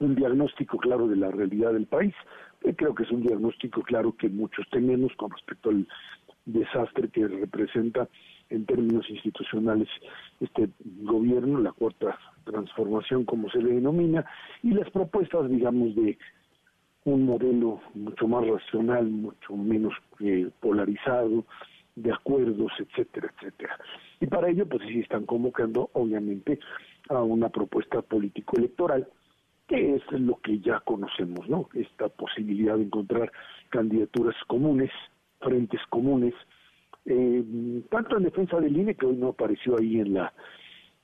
un 0.00 0.14
diagnóstico 0.14 0.78
claro 0.78 1.06
de 1.08 1.16
la 1.16 1.30
realidad 1.30 1.72
del 1.72 1.86
país, 1.86 2.14
que 2.60 2.74
creo 2.74 2.94
que 2.94 3.04
es 3.04 3.10
un 3.10 3.22
diagnóstico 3.22 3.82
claro 3.82 4.14
que 4.16 4.28
muchos 4.28 4.66
tenemos 4.70 5.12
con 5.16 5.30
respecto 5.30 5.70
al 5.70 5.86
desastre 6.44 7.08
que 7.08 7.26
representa 7.26 8.08
en 8.50 8.66
términos 8.66 9.08
institucionales 9.08 9.88
este 10.40 10.68
gobierno, 11.02 11.60
la 11.60 11.72
cuarta 11.72 12.18
transformación 12.44 13.24
como 13.24 13.48
se 13.50 13.62
le 13.62 13.74
denomina, 13.74 14.24
y 14.62 14.72
las 14.72 14.90
propuestas, 14.90 15.48
digamos, 15.48 15.94
de 15.94 16.18
un 17.04 17.24
modelo 17.26 17.80
mucho 17.94 18.26
más 18.26 18.46
racional, 18.46 19.06
mucho 19.06 19.56
menos 19.56 19.94
eh, 20.20 20.50
polarizado, 20.60 21.44
de 21.96 22.12
acuerdos, 22.12 22.72
etcétera, 22.78 23.32
etcétera. 23.36 23.78
Y 24.20 24.26
para 24.26 24.48
ello, 24.48 24.66
pues 24.66 24.82
sí 24.88 25.00
están 25.00 25.26
convocando, 25.26 25.90
obviamente, 25.92 26.58
a 27.08 27.22
una 27.22 27.48
propuesta 27.48 28.02
político-electoral, 28.02 29.08
que 29.68 29.96
es 29.96 30.02
lo 30.12 30.36
que 30.40 30.58
ya 30.60 30.80
conocemos, 30.80 31.48
¿no? 31.48 31.68
Esta 31.74 32.08
posibilidad 32.08 32.76
de 32.76 32.84
encontrar 32.84 33.32
candidaturas 33.70 34.36
comunes, 34.46 34.90
frentes 35.40 35.80
comunes, 35.88 36.34
eh, 37.06 37.82
tanto 37.90 38.16
en 38.16 38.24
defensa 38.24 38.60
del 38.60 38.76
INE, 38.76 38.94
que 38.94 39.06
hoy 39.06 39.16
no 39.16 39.28
apareció 39.28 39.78
ahí 39.78 40.00
en 40.00 40.14
la 40.14 40.32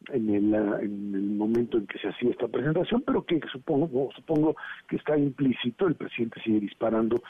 en 0.09 0.31
el, 0.35 0.55
en 0.55 1.15
el 1.15 1.31
momento 1.31 1.79
en 1.79 1.87
que 1.87 1.99
se 1.99 2.09
hacía 2.09 2.31
esta 2.31 2.49
presentación, 2.49 3.03
pero 3.07 3.25
que 3.25 3.41
supongo, 3.53 4.11
supongo 4.15 4.57
que 4.89 4.97
está 4.97 5.17
implícito, 5.17 5.87
el 5.87 5.95
presidente 5.95 6.41
sigue 6.43 6.61
disparando, 6.61 7.23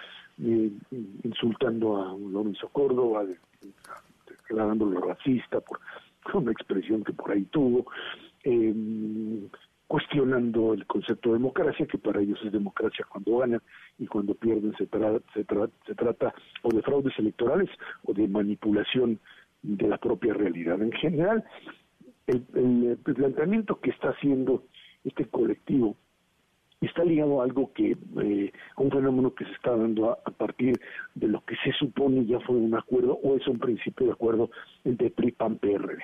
eh, 0.43 0.71
insultando 1.25 2.03
a 2.03 2.17
Lorenzo 2.17 2.69
Córdoba, 2.69 3.25
declarándolo 4.27 5.01
racista 5.01 5.61
por 5.61 5.81
una 6.35 6.53
expresión 6.53 7.05
que 7.05 7.13
por 7.13 7.33
ahí 7.33 7.45
tuvo, 7.45 7.87
eh, 8.45 8.75
cuestionando 9.87 10.73
el 10.73 10.87
concepto 10.87 11.31
de 11.31 11.39
democracia, 11.39 11.85
que 11.87 11.99
para 11.99 12.21
ellos 12.21 12.39
es 12.45 12.53
democracia 12.53 13.05
cuando 13.09 13.39
ganan 13.39 13.61
y 13.99 14.07
cuando 14.07 14.35
pierden 14.35 14.73
se, 14.79 14.87
se, 14.87 15.45
se 15.87 15.95
trata 15.97 16.33
o 16.63 16.69
de 16.73 16.83
fraudes 16.83 17.19
electorales 17.19 17.69
o 18.05 18.13
de 18.13 18.29
manipulación 18.29 19.19
de 19.63 19.89
la 19.89 19.99
propia 19.99 20.33
realidad. 20.33 20.81
En 20.81 20.93
general, 20.93 21.45
el, 22.31 22.99
planteamiento 23.03 23.81
que 23.81 23.91
está 23.91 24.11
haciendo 24.11 24.65
este 25.05 25.25
colectivo 25.27 25.97
está 26.81 27.05
ligado 27.05 27.41
a 27.41 27.45
algo 27.45 27.73
que, 27.75 27.97
eh, 28.23 28.53
a 28.77 28.83
un 28.83 28.91
fenómeno 28.91 29.35
que 29.35 29.45
se 29.45 29.53
está 29.53 29.77
dando 29.77 30.13
a, 30.13 30.31
partir 30.31 30.81
de 31.15 31.29
lo 31.29 31.45
que 31.45 31.55
se 31.57 31.73
supone 31.73 32.25
ya 32.25 32.41
fue 32.41 32.57
un 32.57 32.75
acuerdo 32.75 33.19
o 33.23 33.37
es 33.37 33.47
un 33.47 33.59
principio 33.59 34.07
de 34.07 34.13
acuerdo 34.13 34.51
entre 34.85 35.11
PRI, 35.11 35.33
PAN, 35.33 35.59
PRD. 35.59 36.03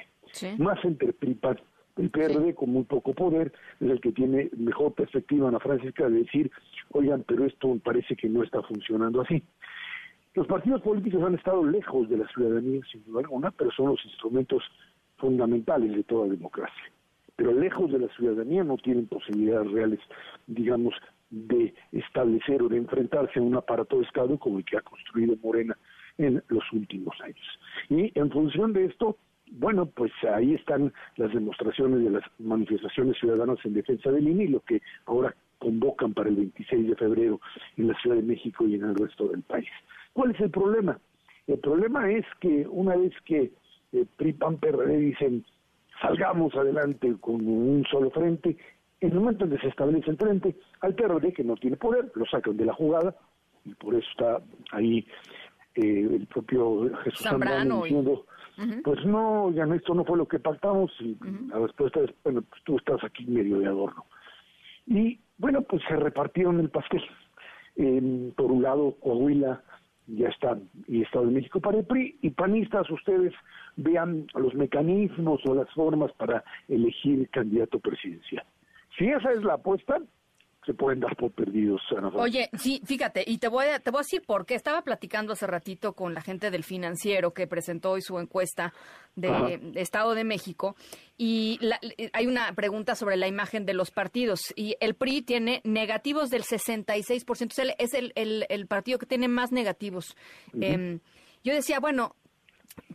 Más 0.58 0.84
entre 0.84 1.14
PRI, 1.14 1.34
PAN, 1.34 1.58
el 1.96 2.10
PRD 2.10 2.54
con 2.54 2.70
muy 2.70 2.84
poco 2.84 3.14
poder 3.14 3.52
es 3.80 3.90
el 3.90 4.00
que 4.00 4.12
tiene 4.12 4.50
mejor 4.56 4.92
perspectiva, 4.92 5.48
Ana 5.48 5.60
Francisca, 5.60 6.08
de 6.08 6.24
decir, 6.24 6.50
oigan, 6.92 7.24
pero 7.26 7.46
esto 7.46 7.74
parece 7.82 8.14
que 8.16 8.28
no 8.28 8.42
está 8.42 8.62
funcionando 8.62 9.22
así. 9.22 9.42
Los 10.34 10.46
partidos 10.46 10.82
políticos 10.82 11.22
han 11.22 11.34
estado 11.34 11.64
lejos 11.64 12.10
de 12.10 12.18
la 12.18 12.28
ciudadanía, 12.28 12.82
sin 12.92 13.02
duda 13.06 13.20
alguna, 13.20 13.50
pero 13.52 13.70
son 13.70 13.86
los 13.86 14.04
instrumentos 14.04 14.62
fundamentales 15.16 15.94
de 15.94 16.02
toda 16.04 16.28
democracia. 16.28 16.92
Pero 17.36 17.52
lejos 17.52 17.90
de 17.92 17.98
la 17.98 18.08
ciudadanía 18.08 18.64
no 18.64 18.76
tienen 18.78 19.06
posibilidades 19.06 19.70
reales, 19.70 20.00
digamos, 20.46 20.94
de 21.30 21.74
establecer 21.92 22.62
o 22.62 22.68
de 22.68 22.78
enfrentarse 22.78 23.38
a 23.38 23.42
un 23.42 23.56
aparato 23.56 23.98
de 23.98 24.04
Estado 24.04 24.38
como 24.38 24.58
el 24.58 24.64
que 24.64 24.78
ha 24.78 24.80
construido 24.80 25.36
Morena 25.42 25.76
en 26.18 26.42
los 26.48 26.64
últimos 26.72 27.14
años. 27.20 27.58
Y 27.90 28.18
en 28.18 28.30
función 28.30 28.72
de 28.72 28.86
esto, 28.86 29.18
bueno, 29.52 29.86
pues 29.86 30.12
ahí 30.34 30.54
están 30.54 30.92
las 31.16 31.32
demostraciones 31.32 32.02
de 32.04 32.10
las 32.10 32.24
manifestaciones 32.38 33.18
ciudadanas 33.18 33.58
en 33.64 33.74
defensa 33.74 34.10
del 34.10 34.28
INE 34.28 34.44
y 34.44 34.48
lo 34.48 34.60
que 34.60 34.80
ahora 35.06 35.34
convocan 35.58 36.14
para 36.14 36.28
el 36.28 36.36
26 36.36 36.88
de 36.88 36.96
febrero 36.96 37.40
en 37.76 37.88
la 37.88 37.94
Ciudad 38.00 38.16
de 38.16 38.22
México 38.22 38.66
y 38.66 38.74
en 38.74 38.84
el 38.84 38.94
resto 38.94 39.28
del 39.28 39.42
país. 39.42 39.68
¿Cuál 40.12 40.32
es 40.32 40.40
el 40.40 40.50
problema? 40.50 40.98
El 41.46 41.58
problema 41.58 42.10
es 42.10 42.24
que 42.40 42.66
una 42.68 42.96
vez 42.96 43.12
que 43.24 43.52
eh, 43.96 44.06
PRI, 44.16 44.32
PAN, 44.34 44.58
PRD 44.58 44.98
dicen 44.98 45.44
salgamos 46.00 46.54
adelante 46.54 47.14
con 47.20 47.46
un 47.46 47.84
solo 47.90 48.10
frente, 48.10 48.56
en 49.00 49.10
el 49.10 49.18
momento 49.18 49.44
en 49.44 49.52
que 49.52 49.58
se 49.58 49.68
establece 49.68 50.10
el 50.10 50.16
frente, 50.16 50.56
al 50.80 50.94
PRD, 50.94 51.32
que 51.32 51.44
no 51.44 51.56
tiene 51.56 51.76
poder, 51.76 52.10
lo 52.14 52.26
sacan 52.26 52.56
de 52.56 52.66
la 52.66 52.74
jugada, 52.74 53.14
y 53.64 53.74
por 53.74 53.94
eso 53.94 54.08
está 54.10 54.42
ahí 54.72 55.06
eh, 55.74 56.08
el 56.12 56.26
propio 56.26 56.90
Jesús 57.04 57.22
Zambrano, 57.22 57.82
diciendo, 57.82 58.26
pues 58.84 59.04
no, 59.04 59.50
ya 59.52 59.64
esto 59.74 59.94
no 59.94 60.04
fue 60.04 60.16
lo 60.16 60.26
que 60.26 60.38
pactamos, 60.38 60.90
y 61.00 61.16
la 61.48 61.58
respuesta 61.58 62.00
es, 62.00 62.10
bueno, 62.24 62.42
pues 62.42 62.62
tú 62.64 62.76
estás 62.76 63.02
aquí 63.04 63.26
medio 63.26 63.58
de 63.58 63.66
adorno. 63.66 64.04
Y 64.86 65.20
bueno, 65.38 65.62
pues 65.62 65.82
se 65.88 65.96
repartieron 65.96 66.60
el 66.60 66.70
pastel. 66.70 67.02
por 68.36 68.52
un 68.52 68.62
lado, 68.62 68.96
Coahuila 69.00 69.62
ya 70.06 70.28
está, 70.28 70.58
y 70.86 71.02
Estado 71.02 71.26
de 71.26 71.32
México 71.32 71.60
para 71.60 71.78
el 71.78 71.84
PRI, 71.84 72.18
y 72.22 72.30
panistas, 72.30 72.88
ustedes 72.90 73.32
vean 73.76 74.26
los 74.34 74.54
mecanismos 74.54 75.40
o 75.46 75.54
las 75.54 75.70
formas 75.74 76.12
para 76.12 76.44
elegir 76.68 77.28
candidato 77.30 77.78
presidencial. 77.78 78.44
Si 78.96 79.06
esa 79.06 79.32
es 79.32 79.42
la 79.42 79.54
apuesta, 79.54 80.00
se 80.66 80.74
pueden 80.74 80.98
dar 80.98 81.16
por 81.16 81.30
perdidos. 81.30 81.80
Oye, 82.14 82.50
sí, 82.58 82.82
fíjate, 82.84 83.22
y 83.24 83.38
te 83.38 83.46
voy, 83.46 83.66
a, 83.66 83.78
te 83.78 83.90
voy 83.90 84.00
a 84.00 84.02
decir 84.02 84.22
por 84.26 84.44
qué. 84.44 84.56
Estaba 84.56 84.82
platicando 84.82 85.32
hace 85.32 85.46
ratito 85.46 85.92
con 85.92 86.12
la 86.12 86.20
gente 86.20 86.50
del 86.50 86.64
financiero 86.64 87.32
que 87.32 87.46
presentó 87.46 87.92
hoy 87.92 88.02
su 88.02 88.18
encuesta 88.18 88.74
de, 89.14 89.72
Estado 89.76 90.14
de 90.14 90.24
México 90.24 90.74
y 91.16 91.60
hay 92.12 92.26
una 92.26 92.52
pregunta 92.54 92.96
sobre 92.96 93.16
la 93.16 93.28
imagen 93.28 93.64
de 93.64 93.74
los 93.74 93.92
partidos 93.92 94.52
y 94.56 94.76
el 94.80 94.94
PRI 94.94 95.22
tiene 95.22 95.60
negativos 95.64 96.30
del 96.30 96.42
66%, 96.42 97.74
es 97.78 97.94
el, 97.94 98.12
el, 98.16 98.46
el 98.48 98.66
partido 98.66 98.98
que 98.98 99.06
tiene 99.06 99.28
más 99.28 99.52
negativos. 99.52 100.16
Em, 100.60 100.98
yo 101.44 101.54
decía, 101.54 101.78
bueno, 101.78 102.16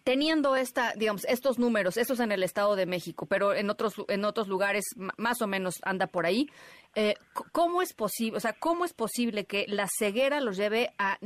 teniendo 0.04 0.56
esta, 0.56 0.94
digamos, 0.96 1.26
estos 1.26 1.60
números, 1.60 1.98
estos 1.98 2.20
en 2.20 2.32
el 2.32 2.44
Estado 2.44 2.76
de 2.76 2.86
México, 2.86 3.26
pero 3.26 3.54
en 3.54 3.70
otros, 3.70 3.94
en 4.08 4.26
otros 4.26 4.48
lugares 4.48 4.86
más 5.18 5.42
o 5.42 5.48
menos 5.48 5.76
anda 5.84 6.08
por 6.08 6.26
ahí, 6.26 6.50
eh, 6.96 7.16
¿cómo 7.52 7.82
es 7.82 7.94
posible, 7.94 8.38
o 8.38 8.40
sea, 8.40 8.54
cómo 8.54 8.86
es 8.86 8.94
posible 8.94 9.46
que 9.46 9.66
la 9.68 9.88
ceguera 9.88 10.42
los 10.42 10.58
lleve 10.58 10.94
a 10.98 11.20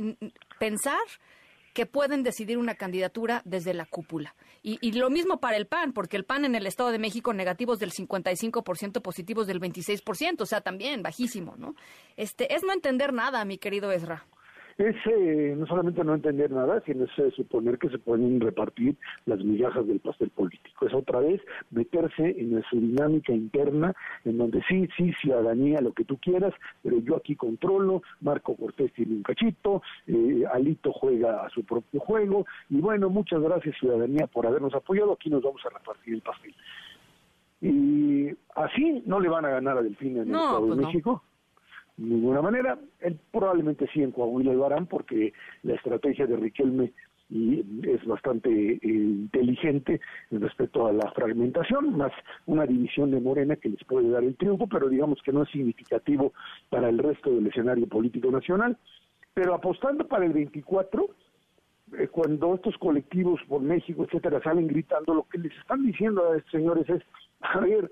pensar 0.58 0.98
que 1.72 1.86
pueden 1.86 2.22
decidir 2.22 2.56
una 2.58 2.74
candidatura 2.74 3.42
desde 3.44 3.74
la 3.74 3.86
cúpula? 3.86 4.34
Y, 4.62 4.78
y 4.80 4.92
lo 4.92 5.10
mismo 5.10 5.40
para 5.40 5.56
el 5.56 5.66
PAN, 5.66 5.92
porque 5.92 6.16
el 6.16 6.24
PAN 6.24 6.44
en 6.44 6.54
el 6.54 6.66
Estado 6.66 6.90
de 6.90 6.98
México 6.98 7.32
negativos 7.32 7.78
del 7.78 7.92
55%, 7.92 9.00
positivos 9.00 9.46
del 9.46 9.60
26%, 9.60 10.40
o 10.40 10.46
sea, 10.46 10.60
también 10.60 11.02
bajísimo, 11.02 11.54
¿no? 11.56 11.74
Este, 12.16 12.54
es 12.54 12.62
no 12.62 12.72
entender 12.72 13.12
nada, 13.12 13.44
mi 13.44 13.58
querido 13.58 13.92
Ezra 13.92 14.26
es 14.78 14.96
eh, 15.06 15.54
no 15.56 15.66
solamente 15.66 16.04
no 16.04 16.14
entender 16.14 16.50
nada, 16.50 16.82
sino 16.84 17.04
es 17.04 17.18
eh, 17.18 17.30
suponer 17.34 17.78
que 17.78 17.88
se 17.88 17.98
pueden 17.98 18.40
repartir 18.40 18.96
las 19.24 19.42
migajas 19.42 19.86
del 19.86 20.00
pastel 20.00 20.30
político. 20.30 20.86
Es 20.86 20.94
otra 20.94 21.20
vez 21.20 21.40
meterse 21.70 22.34
en 22.38 22.62
su 22.68 22.78
dinámica 22.78 23.32
interna, 23.32 23.94
en 24.24 24.38
donde 24.38 24.62
sí, 24.68 24.88
sí, 24.96 25.12
ciudadanía, 25.14 25.80
lo 25.80 25.92
que 25.92 26.04
tú 26.04 26.18
quieras, 26.18 26.52
pero 26.82 26.98
yo 26.98 27.16
aquí 27.16 27.36
controlo, 27.36 28.02
Marco 28.20 28.54
Cortés 28.54 28.92
tiene 28.92 29.14
un 29.14 29.22
cachito, 29.22 29.82
eh, 30.06 30.44
Alito 30.52 30.92
juega 30.92 31.46
a 31.46 31.50
su 31.50 31.64
propio 31.64 32.00
juego, 32.00 32.44
y 32.68 32.80
bueno, 32.80 33.08
muchas 33.08 33.40
gracias 33.40 33.76
ciudadanía 33.78 34.26
por 34.26 34.46
habernos 34.46 34.74
apoyado, 34.74 35.12
aquí 35.12 35.30
nos 35.30 35.42
vamos 35.42 35.62
a 35.64 35.78
repartir 35.78 36.14
el 36.14 36.22
pastel. 36.22 36.54
Y 37.62 38.28
así 38.54 39.02
no 39.06 39.18
le 39.20 39.30
van 39.30 39.46
a 39.46 39.50
ganar 39.50 39.78
a 39.78 39.82
Delfín 39.82 40.18
en 40.18 40.28
el 40.28 40.34
Estado 40.34 40.66
de 40.66 40.74
pues 40.74 40.86
México 40.86 41.22
ninguna 41.96 42.42
manera. 42.42 42.78
Él 43.00 43.18
probablemente 43.32 43.86
sí 43.92 44.02
en 44.02 44.12
Coahuila 44.12 44.52
lo 44.52 44.66
harán 44.66 44.86
porque 44.86 45.32
la 45.62 45.74
estrategia 45.74 46.26
de 46.26 46.36
Riquelme 46.36 46.92
es 47.30 48.04
bastante 48.04 48.48
eh, 48.50 48.78
inteligente 48.82 50.00
respecto 50.30 50.86
a 50.86 50.92
la 50.92 51.10
fragmentación, 51.10 51.96
más 51.96 52.12
una 52.46 52.66
división 52.66 53.10
de 53.10 53.20
Morena 53.20 53.56
que 53.56 53.68
les 53.68 53.82
puede 53.84 54.10
dar 54.10 54.22
el 54.22 54.36
triunfo, 54.36 54.68
pero 54.68 54.88
digamos 54.88 55.20
que 55.22 55.32
no 55.32 55.42
es 55.42 55.50
significativo 55.50 56.32
para 56.70 56.88
el 56.88 56.98
resto 56.98 57.30
del 57.34 57.48
escenario 57.48 57.88
político 57.88 58.30
nacional. 58.30 58.76
pero 59.34 59.54
apostando 59.54 60.06
para 60.06 60.24
el 60.24 60.32
24, 60.32 61.10
eh, 61.98 62.08
cuando 62.08 62.54
estos 62.54 62.74
colectivos 62.78 63.38
por 63.48 63.60
México, 63.60 64.04
etcétera, 64.04 64.40
salen 64.42 64.66
gritando, 64.66 65.12
lo 65.12 65.24
que 65.24 65.36
les 65.36 65.52
están 65.58 65.84
diciendo 65.84 66.30
a 66.30 66.38
estos 66.38 66.52
señores 66.52 66.88
es, 66.88 67.02
a 67.40 67.60
ver, 67.60 67.90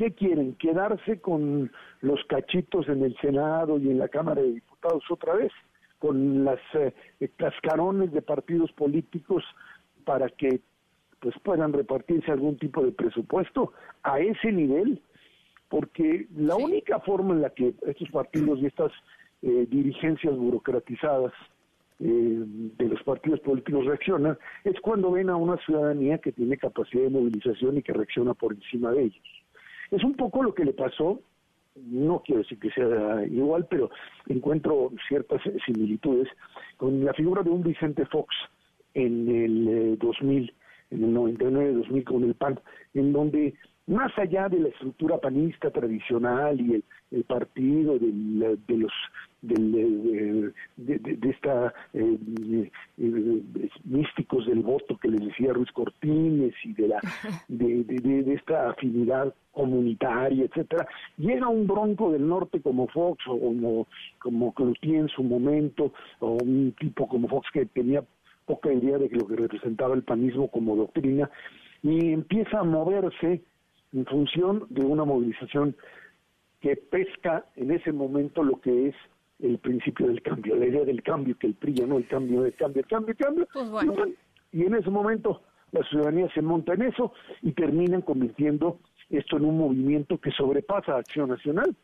¿qué 0.00 0.14
quieren? 0.14 0.54
¿Quedarse 0.54 1.20
con 1.20 1.70
los 2.00 2.24
cachitos 2.24 2.88
en 2.88 3.04
el 3.04 3.14
Senado 3.18 3.78
y 3.78 3.90
en 3.90 3.98
la 3.98 4.08
Cámara 4.08 4.40
de 4.40 4.52
Diputados 4.52 5.04
otra 5.10 5.34
vez? 5.34 5.52
¿Con 5.98 6.42
las 6.42 6.58
eh, 6.72 6.94
cascarones 7.36 8.10
de 8.10 8.22
partidos 8.22 8.72
políticos 8.72 9.44
para 10.06 10.30
que 10.30 10.60
pues 11.20 11.34
puedan 11.42 11.74
repartirse 11.74 12.32
algún 12.32 12.56
tipo 12.56 12.82
de 12.82 12.92
presupuesto 12.92 13.74
a 14.02 14.20
ese 14.20 14.50
nivel? 14.50 15.02
Porque 15.68 16.26
la 16.34 16.56
única 16.56 17.00
forma 17.00 17.34
en 17.34 17.42
la 17.42 17.50
que 17.50 17.74
estos 17.86 18.10
partidos 18.10 18.58
y 18.60 18.66
estas 18.66 18.92
eh, 19.42 19.66
dirigencias 19.68 20.34
burocratizadas 20.34 21.34
eh, 21.98 22.42
de 22.78 22.88
los 22.88 23.02
partidos 23.02 23.40
políticos 23.40 23.84
reaccionan 23.84 24.38
es 24.64 24.80
cuando 24.80 25.10
ven 25.10 25.28
a 25.28 25.36
una 25.36 25.58
ciudadanía 25.58 26.16
que 26.16 26.32
tiene 26.32 26.56
capacidad 26.56 27.02
de 27.02 27.10
movilización 27.10 27.76
y 27.76 27.82
que 27.82 27.92
reacciona 27.92 28.32
por 28.32 28.54
encima 28.54 28.92
de 28.92 29.02
ellos. 29.02 29.39
Es 29.90 30.04
un 30.04 30.14
poco 30.14 30.42
lo 30.42 30.54
que 30.54 30.64
le 30.64 30.72
pasó, 30.72 31.20
no 31.76 32.22
quiero 32.24 32.42
decir 32.42 32.58
que 32.58 32.70
sea 32.70 33.24
igual, 33.26 33.66
pero 33.68 33.90
encuentro 34.28 34.92
ciertas 35.08 35.40
similitudes 35.64 36.28
con 36.76 37.04
la 37.04 37.14
figura 37.14 37.42
de 37.42 37.50
un 37.50 37.62
Vicente 37.62 38.06
Fox 38.06 38.34
en 38.94 39.28
el 39.28 39.98
2000, 39.98 40.48
eh, 40.48 40.54
en 40.90 41.04
el 41.04 41.14
99-2000 41.14 42.04
con 42.04 42.24
el 42.24 42.34
PAN, 42.34 42.60
en 42.94 43.12
donde 43.12 43.54
más 43.90 44.16
allá 44.18 44.48
de 44.48 44.60
la 44.60 44.68
estructura 44.68 45.18
panista 45.18 45.70
tradicional 45.70 46.60
y 46.60 46.82
el, 47.10 47.24
partido 47.24 47.98
de 47.98 48.56
los 48.68 48.92
de, 49.42 50.52
de, 50.76 51.30
esta 51.30 51.74
eh, 51.92 52.18
eh, 52.98 53.42
místicos 53.84 54.46
del 54.46 54.60
voto 54.60 54.96
que 54.98 55.08
les 55.08 55.20
decía 55.20 55.52
Ruiz 55.52 55.70
Cortines 55.72 56.54
y 56.62 56.72
de 56.74 56.88
la 56.88 57.00
de, 57.48 58.32
esta 58.32 58.70
afinidad 58.70 59.34
comunitaria 59.50 60.44
etcétera. 60.44 60.86
Llega 61.16 61.48
un 61.48 61.66
bronco 61.66 62.12
del 62.12 62.28
norte 62.28 62.60
como 62.60 62.86
Fox 62.88 63.24
o 63.26 63.38
como 63.40 63.88
como 64.20 64.54
Cloutier 64.54 65.00
en 65.00 65.08
su 65.08 65.24
momento 65.24 65.92
o 66.20 66.36
un 66.42 66.72
tipo 66.78 67.08
como 67.08 67.26
Fox 67.26 67.48
que 67.52 67.66
tenía 67.66 68.04
poca 68.46 68.72
idea 68.72 68.98
de 68.98 69.08
lo 69.08 69.26
que 69.26 69.36
representaba 69.36 69.94
el 69.94 70.04
panismo 70.04 70.48
como 70.48 70.76
doctrina 70.76 71.28
y 71.82 72.12
empieza 72.12 72.60
a 72.60 72.64
moverse 72.64 73.42
en 73.92 74.06
función 74.06 74.66
de 74.70 74.84
una 74.84 75.04
movilización 75.04 75.76
que 76.60 76.76
pesca 76.76 77.46
en 77.56 77.70
ese 77.70 77.92
momento 77.92 78.42
lo 78.42 78.60
que 78.60 78.88
es 78.88 78.94
el 79.40 79.58
principio 79.58 80.06
del 80.06 80.22
cambio, 80.22 80.54
la 80.56 80.66
idea 80.66 80.84
del 80.84 81.02
cambio, 81.02 81.36
que 81.38 81.46
el 81.46 81.54
PRI 81.54 81.74
no 81.86 81.96
el 81.96 82.06
cambio, 82.06 82.44
el 82.44 82.54
cambio, 82.54 82.82
el 82.82 82.86
cambio, 82.86 83.12
el 83.12 83.16
cambio. 83.16 83.48
Pues 83.52 84.14
y, 84.52 84.64
en 84.64 84.74
ese 84.74 84.90
momento 84.90 85.42
la 85.72 85.82
ciudadanía 85.84 86.28
se 86.34 86.42
monta 86.42 86.74
en 86.74 86.82
eso 86.82 87.12
y 87.42 87.52
terminan 87.52 88.02
convirtiendo 88.02 88.78
esto 89.08 89.36
en 89.36 89.44
un 89.44 89.58
movimiento 89.58 90.18
que 90.18 90.30
sobrepasa 90.32 90.94
a 90.94 90.98
Acción 90.98 91.30
Nacional, 91.30 91.74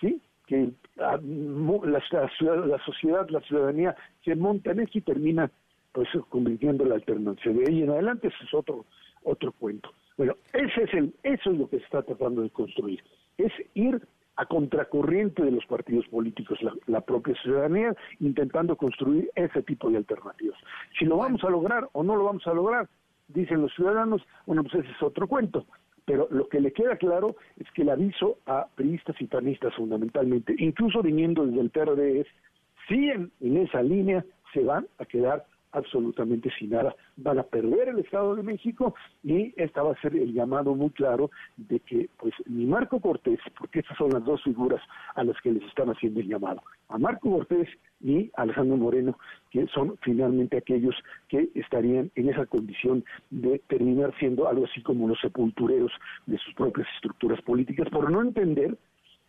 ¿sí? 0.00 0.20
Que 0.46 0.70
la, 0.96 1.18
la, 1.22 2.78
sociedad, 2.84 3.28
la 3.30 3.40
ciudadanía 3.40 3.96
se 4.24 4.34
monta 4.34 4.72
en 4.72 4.80
eso 4.80 4.98
y 4.98 5.00
termina 5.00 5.50
pues 5.92 6.08
convirtiendo 6.28 6.84
la 6.84 6.96
alternancia. 6.96 7.52
De 7.52 7.64
ahí 7.66 7.82
en 7.82 7.90
adelante 7.90 8.28
ese 8.28 8.44
es 8.44 8.54
otro, 8.54 8.84
otro 9.22 9.52
cuento. 9.52 9.92
Bueno, 10.20 10.36
ese 10.52 10.82
es 10.82 10.92
el, 10.92 11.14
eso 11.22 11.50
es 11.50 11.56
lo 11.56 11.66
que 11.70 11.78
se 11.78 11.84
está 11.84 12.02
tratando 12.02 12.42
de 12.42 12.50
construir, 12.50 13.02
es 13.38 13.50
ir 13.72 14.06
a 14.36 14.44
contracorriente 14.44 15.42
de 15.42 15.50
los 15.50 15.64
partidos 15.64 16.06
políticos, 16.08 16.58
la, 16.86 17.00
propia 17.00 17.34
ciudadanía, 17.36 17.96
intentando 18.18 18.76
construir 18.76 19.30
ese 19.34 19.62
tipo 19.62 19.88
de 19.88 19.96
alternativas. 19.96 20.58
Si 20.98 21.06
lo 21.06 21.16
vamos 21.16 21.42
a 21.42 21.48
lograr 21.48 21.88
o 21.92 22.02
no 22.02 22.16
lo 22.16 22.24
vamos 22.24 22.46
a 22.46 22.52
lograr, 22.52 22.86
dicen 23.28 23.62
los 23.62 23.72
ciudadanos, 23.74 24.20
bueno, 24.44 24.62
pues 24.62 24.84
ese 24.84 24.92
es 24.92 25.02
otro 25.02 25.26
cuento. 25.26 25.64
Pero 26.04 26.28
lo 26.30 26.50
que 26.50 26.60
le 26.60 26.74
queda 26.74 26.96
claro 26.96 27.36
es 27.58 27.70
que 27.70 27.80
el 27.80 27.88
aviso 27.88 28.40
a 28.44 28.66
priistas 28.74 29.16
y 29.22 29.26
panistas 29.26 29.74
fundamentalmente, 29.74 30.54
incluso 30.58 31.00
viniendo 31.00 31.46
desde 31.46 31.62
el 31.62 31.70
PRD, 31.70 32.20
es, 32.20 32.26
si 32.88 33.08
en 33.08 33.56
esa 33.56 33.82
línea, 33.82 34.22
se 34.52 34.64
van 34.64 34.86
a 34.98 35.06
quedar 35.06 35.46
absolutamente 35.72 36.50
sin 36.58 36.70
nada. 36.70 36.94
Van 37.16 37.38
a 37.38 37.42
perder 37.42 37.88
el 37.88 37.98
Estado 37.98 38.36
de 38.36 38.42
México 38.42 38.94
y 39.22 39.52
esta 39.56 39.82
va 39.82 39.92
a 39.92 40.00
ser 40.00 40.16
el 40.16 40.32
llamado 40.32 40.74
muy 40.74 40.90
claro 40.90 41.30
de 41.56 41.80
que 41.80 42.08
pues 42.18 42.34
ni 42.46 42.66
Marco 42.66 43.00
Cortés, 43.00 43.38
porque 43.58 43.80
estas 43.80 43.96
son 43.96 44.10
las 44.10 44.24
dos 44.24 44.42
figuras 44.42 44.80
a 45.14 45.24
las 45.24 45.40
que 45.40 45.52
les 45.52 45.62
están 45.64 45.90
haciendo 45.90 46.20
el 46.20 46.28
llamado, 46.28 46.62
a 46.88 46.98
Marco 46.98 47.30
Cortés 47.30 47.68
y 48.00 48.30
Alejandro 48.34 48.76
Moreno, 48.76 49.18
que 49.50 49.66
son 49.68 49.96
finalmente 50.02 50.56
aquellos 50.56 50.94
que 51.28 51.50
estarían 51.54 52.10
en 52.14 52.28
esa 52.28 52.46
condición 52.46 53.04
de 53.30 53.58
terminar 53.68 54.14
siendo 54.18 54.48
algo 54.48 54.64
así 54.64 54.82
como 54.82 55.08
los 55.08 55.20
sepultureros 55.20 55.92
de 56.26 56.38
sus 56.38 56.54
propias 56.54 56.88
estructuras 56.96 57.40
políticas, 57.42 57.88
por 57.90 58.10
no 58.10 58.22
entender 58.22 58.76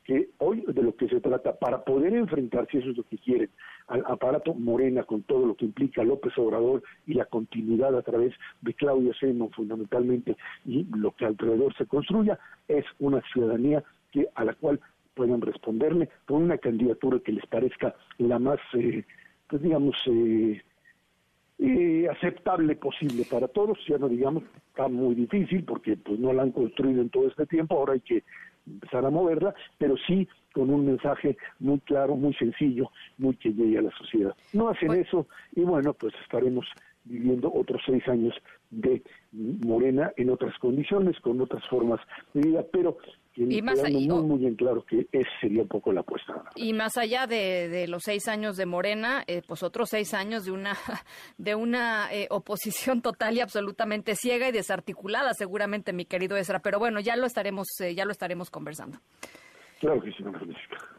que 0.03 0.29
hoy 0.39 0.63
de 0.67 0.81
lo 0.81 0.95
que 0.95 1.07
se 1.07 1.21
trata, 1.21 1.57
para 1.57 1.83
poder 1.83 2.13
enfrentar, 2.13 2.67
si 2.71 2.79
eso 2.79 2.89
es 2.89 2.97
lo 2.97 3.03
que 3.03 3.17
quieren, 3.17 3.49
al 3.87 4.03
aparato 4.07 4.53
Morena 4.53 5.03
con 5.03 5.23
todo 5.23 5.45
lo 5.45 5.55
que 5.55 5.65
implica 5.65 6.03
López 6.03 6.37
Obrador 6.37 6.81
y 7.05 7.13
la 7.13 7.25
continuidad 7.25 7.95
a 7.95 8.01
través 8.01 8.33
de 8.61 8.73
Claudio 8.73 9.13
Seno 9.13 9.49
fundamentalmente 9.49 10.37
y 10.65 10.85
lo 10.95 11.11
que 11.11 11.25
alrededor 11.25 11.75
se 11.75 11.85
construya, 11.85 12.39
es 12.67 12.85
una 12.99 13.21
ciudadanía 13.31 13.83
que 14.11 14.27
a 14.35 14.43
la 14.43 14.53
cual 14.53 14.79
puedan 15.13 15.41
responderle 15.41 16.09
con 16.25 16.43
una 16.43 16.57
candidatura 16.57 17.19
que 17.19 17.33
les 17.33 17.45
parezca 17.45 17.95
la 18.17 18.39
más, 18.39 18.59
eh, 18.73 19.03
pues 19.47 19.61
digamos, 19.61 19.95
eh, 20.07 20.61
eh, 21.59 22.07
aceptable 22.09 22.75
posible 22.75 23.23
para 23.29 23.47
todos, 23.47 23.77
ya 23.87 23.97
no 23.97 24.09
digamos, 24.09 24.43
está 24.69 24.87
muy 24.87 25.13
difícil 25.13 25.63
porque 25.63 25.95
pues 25.95 26.17
no 26.19 26.33
la 26.33 26.43
han 26.43 26.51
construido 26.51 27.01
en 27.01 27.09
todo 27.09 27.27
este 27.27 27.45
tiempo, 27.45 27.75
ahora 27.75 27.93
hay 27.93 27.99
que 27.99 28.23
empezar 28.71 29.05
a 29.05 29.09
moverla, 29.09 29.53
pero 29.77 29.95
sí 30.07 30.27
con 30.53 30.69
un 30.69 30.85
mensaje 30.85 31.37
muy 31.59 31.79
claro, 31.79 32.15
muy 32.15 32.33
sencillo, 32.33 32.91
muy 33.17 33.35
que 33.35 33.53
llegue 33.53 33.77
a 33.77 33.83
la 33.83 33.91
sociedad. 33.91 34.35
No 34.53 34.69
hacen 34.69 34.93
eso 34.93 35.27
y 35.55 35.61
bueno, 35.61 35.93
pues 35.93 36.13
estaremos 36.23 36.65
viviendo 37.03 37.51
otros 37.53 37.81
seis 37.85 38.07
años 38.07 38.35
de 38.69 39.01
Morena 39.31 40.11
en 40.17 40.29
otras 40.29 40.57
condiciones, 40.59 41.19
con 41.19 41.41
otras 41.41 41.67
formas 41.67 41.99
de 42.33 42.41
vida, 42.41 42.65
pero 42.71 42.97
y 43.35 43.61
más 43.61 43.81
muy, 43.81 44.07
muy 44.07 44.39
bien 44.39 44.55
claro 44.55 44.83
que 44.85 45.07
ese 45.11 45.29
sería 45.39 45.61
un 45.61 45.67
poco 45.67 45.93
la 45.93 46.01
apuesta. 46.01 46.43
Y 46.55 46.73
más 46.73 46.97
allá 46.97 47.27
de, 47.27 47.85
los 47.87 48.03
seis 48.03 48.27
años 48.27 48.57
de 48.57 48.65
Morena, 48.65 49.23
eh, 49.27 49.41
pues 49.47 49.63
otros 49.63 49.89
seis 49.89 50.13
años 50.13 50.43
de 50.43 50.51
una 50.51 50.75
de 51.37 51.55
una 51.55 52.11
eh, 52.11 52.27
oposición 52.29 53.01
total 53.01 53.37
y 53.37 53.39
absolutamente 53.39 54.15
ciega 54.15 54.49
y 54.49 54.51
desarticulada, 54.51 55.33
seguramente, 55.33 55.93
mi 55.93 56.05
querido 56.05 56.35
Ezra. 56.35 56.59
Pero 56.59 56.79
bueno, 56.79 56.99
ya 56.99 57.15
lo 57.15 57.25
estaremos 57.25 57.67
eh, 57.79 57.95
ya 57.95 58.05
lo 58.05 58.11
estaremos 58.11 58.49
conversando. 58.49 58.99
Claro 59.79 60.01
que 60.01 60.11
sí, 60.11 60.23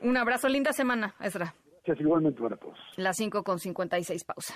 Un 0.01 0.17
abrazo, 0.17 0.49
linda 0.49 0.73
semana, 0.73 1.15
Ezra. 1.21 1.55
Gracias, 1.85 2.01
igualmente 2.01 2.41
para 2.41 2.57
todos. 2.57 2.79
Las 2.97 3.17
cinco 3.17 3.43
con 3.43 3.59
cincuenta 3.59 3.99
y 3.99 4.05
seis, 4.05 4.25
pausa. 4.25 4.55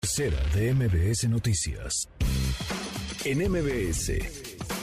Tercera 0.00 0.36
de 0.54 0.74
MBS 0.74 1.28
Noticias. 1.28 2.08
En 3.24 3.38
MBS. 3.50 4.53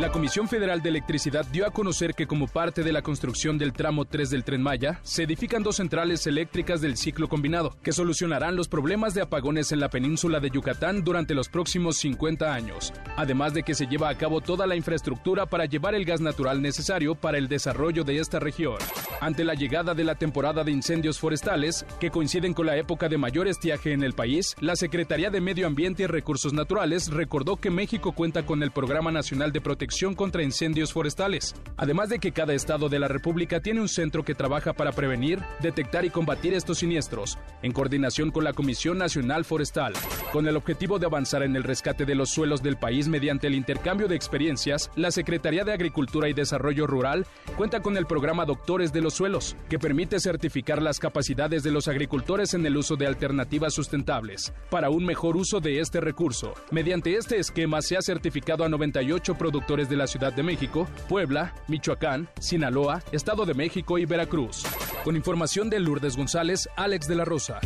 La 0.00 0.10
Comisión 0.10 0.48
Federal 0.48 0.82
de 0.82 0.88
Electricidad 0.88 1.46
dio 1.52 1.64
a 1.64 1.70
conocer 1.70 2.14
que 2.14 2.26
como 2.26 2.48
parte 2.48 2.82
de 2.82 2.90
la 2.90 3.02
construcción 3.02 3.58
del 3.58 3.72
tramo 3.72 4.04
3 4.04 4.28
del 4.28 4.42
tren 4.42 4.60
Maya, 4.60 4.98
se 5.04 5.22
edifican 5.22 5.62
dos 5.62 5.76
centrales 5.76 6.26
eléctricas 6.26 6.80
del 6.80 6.96
ciclo 6.96 7.28
combinado, 7.28 7.76
que 7.80 7.92
solucionarán 7.92 8.56
los 8.56 8.66
problemas 8.66 9.14
de 9.14 9.22
apagones 9.22 9.70
en 9.70 9.78
la 9.78 9.90
península 9.90 10.40
de 10.40 10.50
Yucatán 10.50 11.04
durante 11.04 11.32
los 11.32 11.48
próximos 11.48 11.96
50 11.98 12.52
años, 12.52 12.92
además 13.16 13.54
de 13.54 13.62
que 13.62 13.76
se 13.76 13.86
lleva 13.86 14.08
a 14.08 14.18
cabo 14.18 14.40
toda 14.40 14.66
la 14.66 14.74
infraestructura 14.74 15.46
para 15.46 15.66
llevar 15.66 15.94
el 15.94 16.04
gas 16.04 16.20
natural 16.20 16.60
necesario 16.60 17.14
para 17.14 17.38
el 17.38 17.46
desarrollo 17.46 18.02
de 18.02 18.18
esta 18.18 18.40
región. 18.40 18.78
Ante 19.20 19.44
la 19.44 19.54
llegada 19.54 19.94
de 19.94 20.02
la 20.02 20.16
temporada 20.16 20.64
de 20.64 20.72
incendios 20.72 21.20
forestales, 21.20 21.86
que 22.00 22.10
coinciden 22.10 22.52
con 22.52 22.66
la 22.66 22.76
época 22.76 23.08
de 23.08 23.16
mayor 23.16 23.46
estiaje 23.46 23.92
en 23.92 24.02
el 24.02 24.14
país, 24.14 24.56
la 24.58 24.74
Secretaría 24.74 25.30
de 25.30 25.40
Medio 25.40 25.68
Ambiente 25.68 26.02
y 26.02 26.06
Recursos 26.08 26.52
Naturales 26.52 27.12
recordó 27.12 27.58
que 27.58 27.70
México 27.70 28.10
cuenta 28.10 28.44
con 28.44 28.64
el 28.64 28.72
Programa 28.72 29.12
Nacional 29.12 29.52
de 29.52 29.60
Protección 29.60 29.83
contra 30.16 30.42
incendios 30.42 30.92
forestales, 30.92 31.54
además 31.76 32.08
de 32.08 32.18
que 32.18 32.32
cada 32.32 32.54
estado 32.54 32.88
de 32.88 32.98
la 32.98 33.06
República 33.06 33.60
tiene 33.60 33.80
un 33.80 33.88
centro 33.88 34.24
que 34.24 34.34
trabaja 34.34 34.72
para 34.72 34.92
prevenir, 34.92 35.40
detectar 35.60 36.04
y 36.04 36.10
combatir 36.10 36.54
estos 36.54 36.78
siniestros, 36.78 37.38
en 37.62 37.72
coordinación 37.72 38.30
con 38.30 38.44
la 38.44 38.54
Comisión 38.54 38.98
Nacional 38.98 39.44
Forestal, 39.44 39.92
con 40.32 40.48
el 40.48 40.56
objetivo 40.56 40.98
de 40.98 41.06
avanzar 41.06 41.42
en 41.42 41.54
el 41.54 41.64
rescate 41.64 42.06
de 42.06 42.14
los 42.14 42.30
suelos 42.30 42.62
del 42.62 42.76
país 42.76 43.08
mediante 43.08 43.46
el 43.46 43.54
intercambio 43.54 44.08
de 44.08 44.16
experiencias, 44.16 44.90
la 44.96 45.10
Secretaría 45.10 45.64
de 45.64 45.72
Agricultura 45.72 46.28
y 46.28 46.32
Desarrollo 46.32 46.86
Rural 46.86 47.26
cuenta 47.56 47.80
con 47.80 47.96
el 47.96 48.06
programa 48.06 48.46
Doctores 48.46 48.92
de 48.92 49.02
los 49.02 49.14
Suelos, 49.14 49.54
que 49.68 49.78
permite 49.78 50.18
certificar 50.18 50.80
las 50.80 50.98
capacidades 50.98 51.62
de 51.62 51.72
los 51.72 51.88
agricultores 51.88 52.54
en 52.54 52.64
el 52.64 52.76
uso 52.76 52.96
de 52.96 53.06
alternativas 53.06 53.74
sustentables, 53.74 54.54
para 54.70 54.88
un 54.88 55.04
mejor 55.04 55.36
uso 55.36 55.60
de 55.60 55.80
este 55.80 56.00
recurso. 56.00 56.54
Mediante 56.70 57.16
este 57.16 57.38
esquema 57.38 57.82
se 57.82 57.96
ha 57.96 58.02
certificado 58.02 58.64
a 58.64 58.68
98 58.68 59.34
productores 59.34 59.73
de 59.74 59.96
la 59.96 60.06
Ciudad 60.06 60.32
de 60.32 60.44
México, 60.44 60.86
Puebla, 61.08 61.52
Michoacán, 61.66 62.28
Sinaloa, 62.38 63.02
Estado 63.10 63.44
de 63.44 63.54
México 63.54 63.98
y 63.98 64.04
Veracruz. 64.04 64.62
Con 65.02 65.16
información 65.16 65.68
de 65.68 65.80
Lourdes 65.80 66.16
González, 66.16 66.68
Alex 66.76 67.08
de 67.08 67.16
la 67.16 67.24
Rosa. 67.24 67.58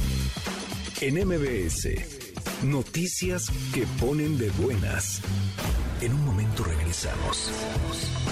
En 1.03 1.15
MBS, 1.17 2.65
noticias 2.65 3.51
que 3.75 3.87
ponen 4.01 4.39
de 4.39 4.51
buenas. 4.53 5.21
En 6.01 6.15
un 6.15 6.25
momento 6.25 6.65
regresamos. 6.65 7.51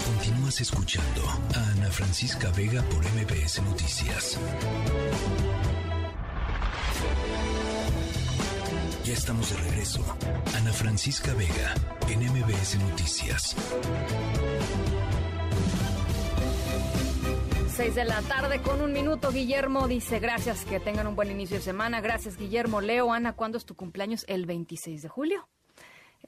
Continúas 0.06 0.60
escuchando 0.62 1.22
a 1.54 1.70
Ana 1.72 1.90
Francisca 1.90 2.50
Vega 2.52 2.82
por 2.84 3.04
MBS 3.04 3.62
Noticias. 3.62 4.38
Estamos 9.16 9.50
de 9.50 9.56
regreso. 9.56 10.04
Ana 10.56 10.72
Francisca 10.72 11.32
Vega 11.34 11.74
en 12.08 12.20
MBS 12.20 12.78
Noticias. 12.78 13.56
6 17.76 17.94
de 17.94 18.04
la 18.04 18.20
tarde 18.22 18.60
con 18.60 18.82
un 18.82 18.92
minuto. 18.92 19.32
Guillermo 19.32 19.88
dice, 19.88 20.18
gracias, 20.18 20.64
que 20.66 20.80
tengan 20.80 21.06
un 21.06 21.16
buen 21.16 21.30
inicio 21.30 21.56
de 21.56 21.62
semana. 21.62 22.00
Gracias, 22.00 22.36
Guillermo. 22.36 22.80
Leo, 22.80 23.12
Ana, 23.12 23.32
¿cuándo 23.32 23.56
es 23.56 23.64
tu 23.64 23.74
cumpleaños? 23.74 24.24
El 24.28 24.44
26 24.44 25.02
de 25.02 25.08
julio. 25.08 25.48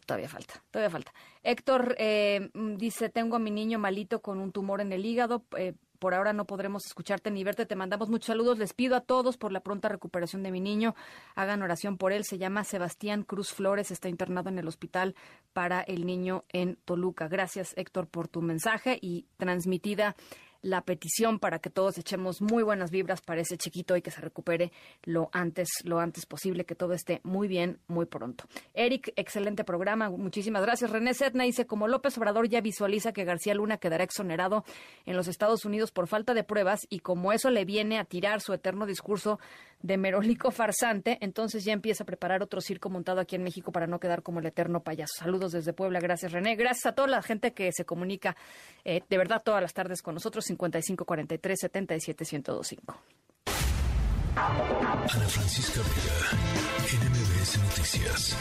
Todavía 0.07 0.28
falta, 0.28 0.62
todavía 0.70 0.91
falta. 0.91 1.12
Héctor 1.43 1.95
eh, 1.99 2.51
dice, 2.55 3.11
tengo 3.11 3.36
a 3.36 3.39
mi 3.39 3.51
niño 3.51 3.78
malito 3.78 4.22
con 4.22 4.41
un 4.41 4.53
tumor 4.53 4.80
en 4.80 4.93
el 4.93 5.05
hígado. 5.05 5.45
Eh, 5.57 5.74
por 5.99 6.15
ahora 6.15 6.33
no 6.33 6.47
podremos 6.47 6.87
escucharte 6.87 7.31
ni 7.31 7.45
verte. 7.45 7.67
Te 7.67 7.77
mandamos 7.77 8.09
muchos 8.09 8.27
saludos. 8.27 8.59
Les 8.59 8.73
pido 8.73 8.97
a 8.97 9.01
todos 9.01 9.37
por 9.37 9.53
la 9.53 9.61
pronta 9.61 9.89
recuperación 9.89 10.43
de 10.43 10.51
mi 10.51 10.61
niño. 10.61 10.95
Hagan 11.35 11.63
oración 11.63 11.97
por 11.97 12.13
él. 12.13 12.25
Se 12.25 12.39
llama 12.39 12.65
Sebastián 12.65 13.23
Cruz 13.23 13.53
Flores. 13.53 13.91
Está 13.91 14.09
internado 14.09 14.49
en 14.49 14.59
el 14.59 14.69
hospital 14.69 15.15
para 15.53 15.81
el 15.81 16.07
niño 16.07 16.45
en 16.51 16.77
Toluca. 16.85 17.29
Gracias, 17.29 17.75
Héctor, 17.77 18.09
por 18.09 18.29
tu 18.29 18.43
mensaje 18.43 18.99
y 19.01 19.27
transmitida 19.37 20.15
la 20.63 20.83
petición 20.83 21.39
para 21.39 21.59
que 21.59 21.71
todos 21.71 21.99
echemos 21.99 22.41
muy 22.41 22.63
buenas 22.63 22.91
vibras 22.91 23.21
para 23.21 23.41
ese 23.41 23.57
chiquito 23.57 23.97
y 23.97 24.03
que 24.03 24.11
se 24.11 24.21
recupere 24.21 24.73
lo 25.05 25.31
antes, 25.33 25.69
lo 25.85 26.01
antes 26.01 26.27
posible, 26.27 26.65
que 26.65 26.75
todo 26.75 26.93
esté 26.93 27.21
muy 27.23 27.49
bien, 27.49 27.79
muy 27.87 28.07
pronto. 28.07 28.45
Eric, 28.75 29.13
excelente 29.17 29.65
programa, 29.65 30.11
muchísimas 30.11 30.63
gracias. 30.63 30.91
René 30.91 31.15
Setna 31.15 31.45
dice, 31.45 31.67
como 31.67 31.89
López 31.89 32.17
Obrador 32.19 32.49
ya 32.49 32.61
visualiza 32.61 33.13
que 33.13 33.25
García 33.25 33.55
Luna 33.55 33.79
quedará 33.79 34.05
exonerado 34.05 34.65
en 35.07 35.17
los 35.17 35.29
Estados 35.29 35.65
Unidos 35.65 35.93
por 35.93 36.09
falta 36.09 36.35
de 36.35 36.45
pruebas 36.45 36.87
y 36.89 37.01
como 37.01 37.33
eso 37.33 37.51
le 37.51 37.65
viene 37.65 37.99
a 37.99 38.05
tirar 38.05 38.41
su 38.41 38.53
eterno 38.53 38.87
discurso 38.87 39.39
de 39.83 39.97
merólico 39.97 40.51
farsante, 40.51 41.18
entonces 41.20 41.64
ya 41.64 41.72
empieza 41.72 42.03
a 42.03 42.07
preparar 42.07 42.43
otro 42.43 42.61
circo 42.61 42.91
montado 42.91 43.20
aquí 43.20 43.37
en 43.37 43.43
México 43.43 43.72
para 43.72 43.87
no 43.87 44.01
quedar 44.01 44.22
como 44.22 44.41
el 44.41 44.47
eterno 44.47 44.83
payaso. 44.83 45.14
Saludos 45.18 45.53
desde 45.53 45.72
Puebla, 45.72 46.01
gracias 46.01 46.33
René, 46.33 46.57
gracias 46.57 46.87
a 46.87 46.93
toda 46.93 47.09
la 47.09 47.22
gente 47.22 47.53
que 47.53 47.70
se 47.72 47.85
comunica 47.85 48.37
eh, 48.85 49.03
de 49.09 49.18
verdad 49.18 49.43
todas 49.45 49.62
las 49.62 49.74
tardes 49.74 50.03
con 50.03 50.14
nosotros, 50.14 50.45
55 50.45 51.05
43 51.05 51.59
77 51.61 52.24
1025. 52.24 53.01
Ana 54.37 55.29
Francisca 55.29 55.81
Vega, 55.81 56.49
NMBS 56.87 57.59
Noticias. 57.59 58.37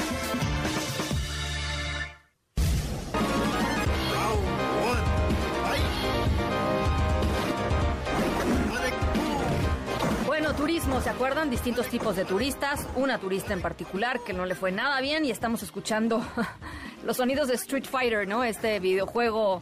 Turismo, 10.53 11.01
¿se 11.01 11.09
acuerdan? 11.09 11.49
Distintos 11.49 11.87
tipos 11.87 12.15
de 12.15 12.25
turistas. 12.25 12.87
Una 12.95 13.17
turista 13.19 13.53
en 13.53 13.61
particular 13.61 14.19
que 14.25 14.33
no 14.33 14.45
le 14.45 14.55
fue 14.55 14.71
nada 14.71 15.01
bien 15.01 15.25
y 15.25 15.31
estamos 15.31 15.63
escuchando 15.63 16.21
los 17.05 17.17
sonidos 17.17 17.47
de 17.47 17.55
Street 17.55 17.85
Fighter, 17.85 18.27
¿no? 18.27 18.43
Este 18.43 18.79
videojuego 18.79 19.61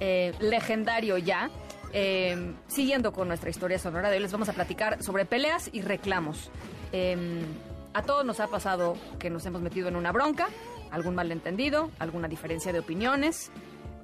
eh, 0.00 0.32
legendario 0.40 1.18
ya. 1.18 1.50
Eh, 1.92 2.54
siguiendo 2.66 3.12
con 3.12 3.28
nuestra 3.28 3.50
historia 3.50 3.78
sonora 3.78 4.10
de 4.10 4.16
hoy, 4.16 4.22
les 4.22 4.32
vamos 4.32 4.48
a 4.48 4.52
platicar 4.52 5.02
sobre 5.02 5.24
peleas 5.24 5.70
y 5.72 5.82
reclamos. 5.82 6.50
Eh, 6.92 7.44
a 7.92 8.02
todos 8.02 8.24
nos 8.24 8.40
ha 8.40 8.48
pasado 8.48 8.96
que 9.18 9.30
nos 9.30 9.46
hemos 9.46 9.62
metido 9.62 9.88
en 9.88 9.96
una 9.96 10.10
bronca, 10.10 10.48
algún 10.90 11.14
malentendido, 11.14 11.90
alguna 11.98 12.26
diferencia 12.26 12.72
de 12.72 12.80
opiniones, 12.80 13.50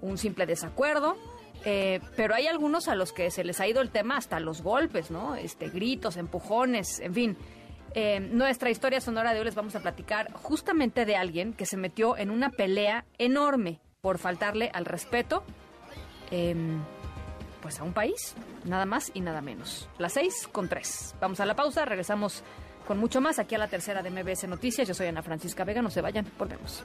un 0.01 0.17
simple 0.17 0.47
desacuerdo. 0.47 1.17
Eh, 1.65 2.01
pero 2.17 2.35
hay 2.35 2.47
algunos 2.47 2.89
a 2.89 2.95
los 2.95 3.13
que 3.13 3.31
se 3.31 3.45
les 3.45 3.61
ha 3.61 3.69
ido 3.69 3.83
el 3.83 3.91
tema 3.91 4.17
hasta 4.17 4.41
los 4.41 4.63
golpes, 4.63 5.11
¿no? 5.11 5.35
Este, 5.35 5.69
gritos, 5.69 6.17
empujones, 6.17 7.01
en 7.01 7.15
fin. 7.15 7.37
Eh, 7.95 8.21
nuestra 8.21 8.71
historia 8.71 9.01
sonora 9.01 9.33
de 9.33 9.41
hoy 9.41 9.45
les 9.45 9.55
vamos 9.55 9.75
a 9.75 9.81
platicar 9.81 10.33
justamente 10.33 11.05
de 11.05 11.17
alguien 11.17 11.53
que 11.53 11.67
se 11.67 11.77
metió 11.77 12.17
en 12.17 12.31
una 12.31 12.51
pelea 12.51 13.05
enorme 13.19 13.81
por 14.01 14.19
faltarle 14.19 14.71
al 14.73 14.85
respeto, 14.85 15.43
em, 16.31 16.81
pues 17.61 17.81
a 17.81 17.85
un 17.85 17.93
país, 17.93 18.35
nada 18.65 18.87
más 18.87 19.11
y 19.13 19.21
nada 19.21 19.41
menos. 19.43 19.89
Las 19.99 20.15
seis 20.15 20.49
con 20.51 20.69
tres. 20.69 21.15
Vamos 21.21 21.41
a 21.41 21.47
la 21.47 21.57
pausa, 21.57 21.85
regresamos 21.85 22.43
con 22.87 22.99
mucho 22.99 23.21
más 23.21 23.39
aquí 23.39 23.55
a 23.55 23.59
la 23.59 23.69
tercera 23.69 24.03
de 24.03 24.11
MBS 24.11 24.49
Noticias. 24.49 24.89
Yo 24.89 24.95
soy 24.95 25.09
Ana 25.09 25.23
Francisca 25.23 25.65
Vega, 25.65 25.83
no 25.83 25.91
se 25.91 26.01
vayan, 26.01 26.27
volvemos. 26.39 26.85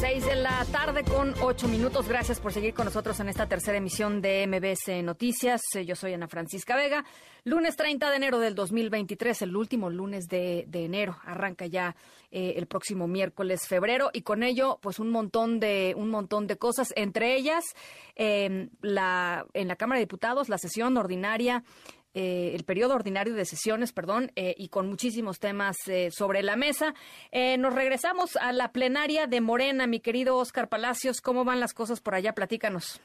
6 0.00 0.24
de 0.24 0.36
la 0.36 0.64
tarde 0.72 1.04
con 1.04 1.34
8 1.42 1.68
minutos. 1.68 2.08
Gracias 2.08 2.40
por 2.40 2.54
seguir 2.54 2.72
con 2.72 2.86
nosotros 2.86 3.20
en 3.20 3.28
esta 3.28 3.46
tercera 3.46 3.76
emisión 3.76 4.22
de 4.22 4.46
MBS 4.46 5.02
Noticias. 5.04 5.60
Eh, 5.74 5.84
Yo 5.84 5.94
soy 5.94 6.14
Ana 6.14 6.26
Francisca 6.26 6.74
Vega. 6.74 7.04
Lunes 7.44 7.76
30 7.76 8.08
de 8.08 8.16
enero 8.16 8.38
del 8.38 8.54
2023, 8.54 9.42
el 9.42 9.54
último 9.54 9.90
lunes 9.90 10.26
de, 10.26 10.66
enero. 10.72 11.18
Arranca 11.26 11.66
ya 11.66 11.94
eh, 12.30 12.54
el 12.56 12.66
próximo 12.66 13.08
miércoles, 13.08 13.68
febrero, 13.68 14.08
y 14.14 14.22
con 14.22 14.42
ello, 14.42 14.78
pues 14.80 15.00
un 15.00 15.10
montón 15.10 15.60
de, 15.60 15.94
un 15.94 16.08
montón 16.08 16.46
de 16.46 16.56
cosas, 16.56 16.94
entre 16.96 17.36
ellas, 17.36 17.64
eh, 18.16 18.70
la, 18.80 19.44
en 19.52 19.68
la 19.68 19.76
Cámara 19.76 19.98
de 19.98 20.06
Diputados, 20.06 20.48
la 20.48 20.56
sesión 20.56 20.96
ordinaria 20.96 21.62
eh, 22.14 22.52
el 22.54 22.64
periodo 22.64 22.94
ordinario 22.94 23.34
de 23.34 23.44
sesiones, 23.44 23.92
perdón, 23.92 24.30
eh, 24.36 24.54
y 24.56 24.68
con 24.68 24.88
muchísimos 24.88 25.38
temas 25.38 25.76
eh, 25.88 26.10
sobre 26.10 26.42
la 26.42 26.56
mesa. 26.56 26.94
Eh, 27.30 27.58
nos 27.58 27.74
regresamos 27.74 28.36
a 28.36 28.52
la 28.52 28.72
plenaria 28.72 29.26
de 29.26 29.40
Morena, 29.40 29.86
mi 29.86 30.00
querido 30.00 30.36
Oscar 30.36 30.68
Palacios. 30.68 31.20
¿Cómo 31.20 31.44
van 31.44 31.60
las 31.60 31.74
cosas 31.74 32.00
por 32.00 32.14
allá? 32.14 32.32
Platícanos. 32.32 33.00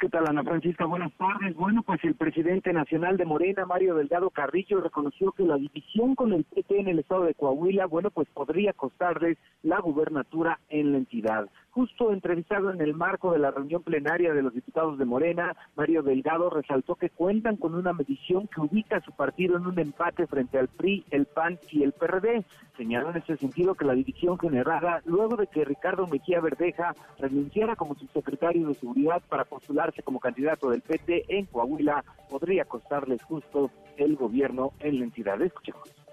¿Qué 0.00 0.08
tal, 0.08 0.26
Ana 0.26 0.42
Francisca? 0.42 0.86
Buenas 0.86 1.12
tardes. 1.14 1.54
Bueno, 1.54 1.82
pues 1.82 2.02
el 2.04 2.14
presidente 2.14 2.72
nacional 2.72 3.16
de 3.16 3.24
Morena, 3.24 3.64
Mario 3.64 3.94
Delgado 3.94 4.28
Carrillo, 4.30 4.80
reconoció 4.80 5.32
que 5.32 5.44
la 5.44 5.56
división 5.56 6.14
con 6.14 6.32
el 6.32 6.44
PT 6.44 6.80
en 6.80 6.88
el 6.88 6.98
estado 6.98 7.24
de 7.24 7.34
Coahuila, 7.34 7.86
bueno, 7.86 8.10
pues 8.10 8.28
podría 8.34 8.72
costarles 8.72 9.38
la 9.62 9.80
gubernatura 9.80 10.58
en 10.68 10.92
la 10.92 10.98
entidad. 10.98 11.48
Justo 11.74 12.12
entrevistado 12.12 12.70
en 12.70 12.80
el 12.80 12.94
marco 12.94 13.32
de 13.32 13.40
la 13.40 13.50
reunión 13.50 13.82
plenaria 13.82 14.32
de 14.32 14.42
los 14.42 14.54
diputados 14.54 14.96
de 14.96 15.04
Morena, 15.04 15.56
Mario 15.74 16.04
Delgado 16.04 16.48
resaltó 16.48 16.94
que 16.94 17.10
cuentan 17.10 17.56
con 17.56 17.74
una 17.74 17.92
medición 17.92 18.46
que 18.46 18.60
ubica 18.60 18.98
a 18.98 19.00
su 19.00 19.10
partido 19.10 19.56
en 19.56 19.66
un 19.66 19.76
empate 19.80 20.28
frente 20.28 20.56
al 20.56 20.68
PRI, 20.68 21.04
el 21.10 21.26
PAN 21.26 21.58
y 21.72 21.82
el 21.82 21.90
PRD. 21.90 22.44
Señaló 22.76 23.10
en 23.10 23.16
ese 23.16 23.36
sentido 23.38 23.74
que 23.74 23.84
la 23.84 23.94
división 23.94 24.38
generada 24.38 25.02
luego 25.04 25.34
de 25.34 25.48
que 25.48 25.64
Ricardo 25.64 26.06
Mejía 26.06 26.40
Verdeja 26.40 26.94
renunciara 27.18 27.74
como 27.74 27.96
subsecretario 27.96 28.68
de 28.68 28.74
Seguridad 28.74 29.20
para 29.28 29.44
postularse 29.44 30.04
como 30.04 30.20
candidato 30.20 30.70
del 30.70 30.80
PT 30.80 31.24
en 31.26 31.46
Coahuila 31.46 32.04
podría 32.30 32.66
costarles 32.66 33.20
justo 33.24 33.72
el 33.96 34.14
gobierno 34.14 34.74
en 34.78 35.00
la 35.00 35.06
entidad. 35.06 35.42
Escuchemos. 35.42 36.03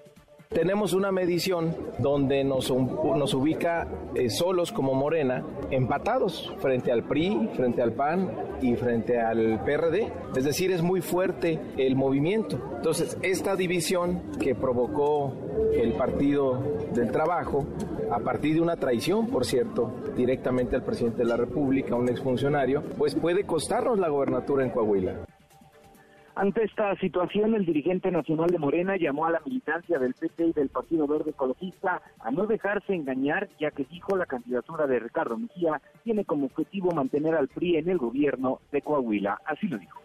Tenemos 0.53 0.91
una 0.91 1.13
medición 1.13 1.73
donde 1.99 2.43
nos, 2.43 2.69
nos 2.69 3.33
ubica 3.33 3.87
eh, 4.15 4.29
solos 4.29 4.73
como 4.73 4.93
Morena, 4.93 5.45
empatados 5.69 6.53
frente 6.59 6.91
al 6.91 7.03
PRI, 7.03 7.49
frente 7.55 7.81
al 7.81 7.93
PAN 7.93 8.29
y 8.61 8.75
frente 8.75 9.17
al 9.17 9.63
PRD. 9.63 10.11
Es 10.35 10.43
decir, 10.43 10.73
es 10.73 10.81
muy 10.81 10.99
fuerte 10.99 11.57
el 11.77 11.95
movimiento. 11.95 12.59
Entonces, 12.75 13.17
esta 13.21 13.55
división 13.55 14.23
que 14.41 14.53
provocó 14.53 15.33
el 15.73 15.93
Partido 15.93 16.61
del 16.93 17.11
Trabajo, 17.11 17.65
a 18.11 18.19
partir 18.19 18.55
de 18.55 18.61
una 18.61 18.75
traición, 18.75 19.27
por 19.27 19.45
cierto, 19.45 19.89
directamente 20.17 20.75
al 20.75 20.83
presidente 20.83 21.19
de 21.19 21.29
la 21.29 21.37
República, 21.37 21.95
un 21.95 22.09
exfuncionario, 22.09 22.83
pues 22.97 23.15
puede 23.15 23.45
costarnos 23.45 23.97
la 23.97 24.09
gobernatura 24.09 24.65
en 24.65 24.71
Coahuila. 24.71 25.15
Ante 26.35 26.63
esta 26.63 26.95
situación, 26.95 27.55
el 27.55 27.65
dirigente 27.65 28.09
nacional 28.09 28.47
de 28.47 28.57
Morena 28.57 28.95
llamó 28.95 29.25
a 29.25 29.31
la 29.31 29.41
militancia 29.45 29.99
del 29.99 30.13
PT 30.13 30.47
y 30.47 30.53
del 30.53 30.69
Partido 30.69 31.05
Verde 31.05 31.31
Ecologista 31.31 32.01
a 32.19 32.31
no 32.31 32.45
dejarse 32.47 32.93
engañar, 32.93 33.49
ya 33.59 33.71
que 33.71 33.83
dijo 33.83 34.15
la 34.15 34.25
candidatura 34.25 34.87
de 34.87 34.99
Ricardo 34.99 35.37
Mejía 35.37 35.81
tiene 36.03 36.23
como 36.23 36.45
objetivo 36.45 36.91
mantener 36.91 37.35
al 37.35 37.49
PRI 37.49 37.77
en 37.77 37.89
el 37.89 37.97
gobierno 37.97 38.59
de 38.71 38.81
Coahuila. 38.81 39.39
Así 39.45 39.67
lo 39.67 39.77
dijo. 39.77 39.99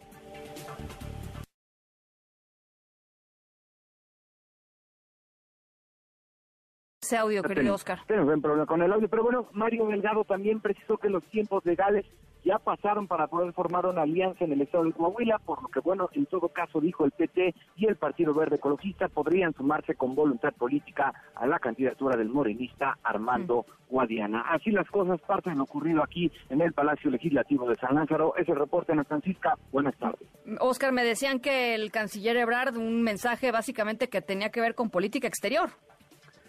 ese 7.07 7.17
audio, 7.17 7.41
querido 7.45 7.75
Oscar. 7.75 8.01
Tenemos 8.07 8.35
un 8.35 8.43
problema 8.43 8.67
con 8.67 8.83
el 8.83 8.93
audio, 8.93 9.09
pero 9.09 9.23
bueno, 9.23 9.49
Mario 9.53 9.87
Delgado 9.87 10.25
también 10.25 10.61
precisó 10.61 10.97
que 10.99 11.09
los 11.09 11.23
tiempos 11.25 11.65
legales 11.65 12.05
ya 12.47 12.61
pasaron 12.61 13.09
para 13.09 13.27
poder 13.27 13.53
formar 13.53 13.87
una 13.87 14.03
alianza 14.03 14.45
en 14.45 14.53
el 14.53 14.63
estado 14.63 14.85
de 14.85 14.93
Coahuila, 14.93 15.41
por 15.41 15.61
lo 15.63 15.69
que 15.69 15.81
bueno, 15.81 16.09
en 16.13 16.27
todo 16.27 16.49
caso 16.49 16.81
dijo 16.81 17.05
el 17.05 17.11
PT 17.11 17.55
y 17.77 17.87
el 17.87 17.97
Partido 17.97 18.33
Verde 18.33 18.57
Ecologista 18.57 19.09
podrían 19.09 19.53
sumarse 19.53 19.97
con 19.97 20.15
voluntad 20.15 20.53
política 20.53 21.13
a 21.35 21.47
la 21.49 21.59
candidatura 21.59 22.17
del 22.17 22.29
morenista 22.29 22.99
Armando 23.03 23.67
mm. 23.67 23.93
Guadiana. 23.93 24.43
Así 24.43 24.71
las 24.71 24.89
cosas, 24.89 25.21
parte 25.23 25.51
de 25.51 25.57
lo 25.57 25.65
ocurrido 25.65 26.05
aquí 26.05 26.31
en 26.49 26.61
el 26.61 26.73
Palacio 26.73 27.11
Legislativo 27.11 27.69
de 27.69 27.75
San 27.75 27.97
Lázaro. 27.97 28.37
Es 28.37 28.49
el 28.49 28.57
reporte, 28.57 28.93
Ana 28.93 29.03
Francisca. 29.03 29.55
Buenas 29.73 29.97
tardes. 29.97 30.29
Oscar, 30.61 30.93
me 30.93 31.03
decían 31.03 31.41
que 31.41 31.75
el 31.75 31.91
canciller 31.91 32.37
Ebrard, 32.37 32.77
un 32.77 33.03
mensaje 33.03 33.51
básicamente 33.51 34.09
que 34.09 34.23
tenía 34.23 34.51
que 34.51 34.61
ver 34.61 34.77
con 34.77 34.91
política 34.91 35.27
exterior. 35.27 35.71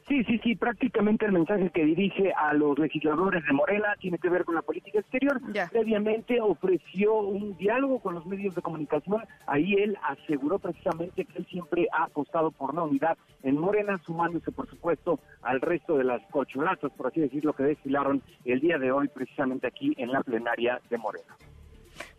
Sí, 0.07 0.23
sí, 0.23 0.39
sí, 0.41 0.55
prácticamente 0.55 1.25
el 1.25 1.33
mensaje 1.33 1.69
que 1.69 1.83
dirige 1.83 2.31
a 2.31 2.53
los 2.53 2.79
legisladores 2.79 3.45
de 3.45 3.51
Morena 3.51 3.93
tiene 3.99 4.17
que 4.17 4.29
ver 4.29 4.45
con 4.45 4.55
la 4.55 4.61
política 4.61 4.99
exterior. 4.99 5.41
Previamente 5.69 6.39
ofreció 6.39 7.15
un 7.15 7.57
diálogo 7.57 7.99
con 7.99 8.13
los 8.13 8.25
medios 8.25 8.55
de 8.55 8.61
comunicación. 8.61 9.23
Ahí 9.47 9.73
él 9.73 9.97
aseguró 10.03 10.59
precisamente 10.59 11.25
que 11.25 11.37
él 11.37 11.45
siempre 11.47 11.87
ha 11.91 12.05
apostado 12.05 12.51
por 12.51 12.73
la 12.73 12.83
unidad 12.83 13.17
en 13.43 13.57
Morena, 13.57 13.99
sumándose, 14.05 14.49
por 14.51 14.69
supuesto, 14.69 15.19
al 15.41 15.59
resto 15.59 15.97
de 15.97 16.05
las 16.05 16.21
cocholatas, 16.31 16.91
por 16.93 17.07
así 17.07 17.19
decirlo, 17.19 17.51
que 17.51 17.63
desfilaron 17.63 18.21
el 18.45 18.61
día 18.61 18.77
de 18.77 18.93
hoy 18.93 19.09
precisamente 19.09 19.67
aquí 19.67 19.93
en 19.97 20.13
la 20.13 20.23
plenaria 20.23 20.79
de 20.89 20.97
Morena. 20.97 21.35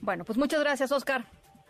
Bueno, 0.00 0.24
pues 0.24 0.36
muchas 0.36 0.60
gracias, 0.60 0.92
Oscar. 0.92 1.24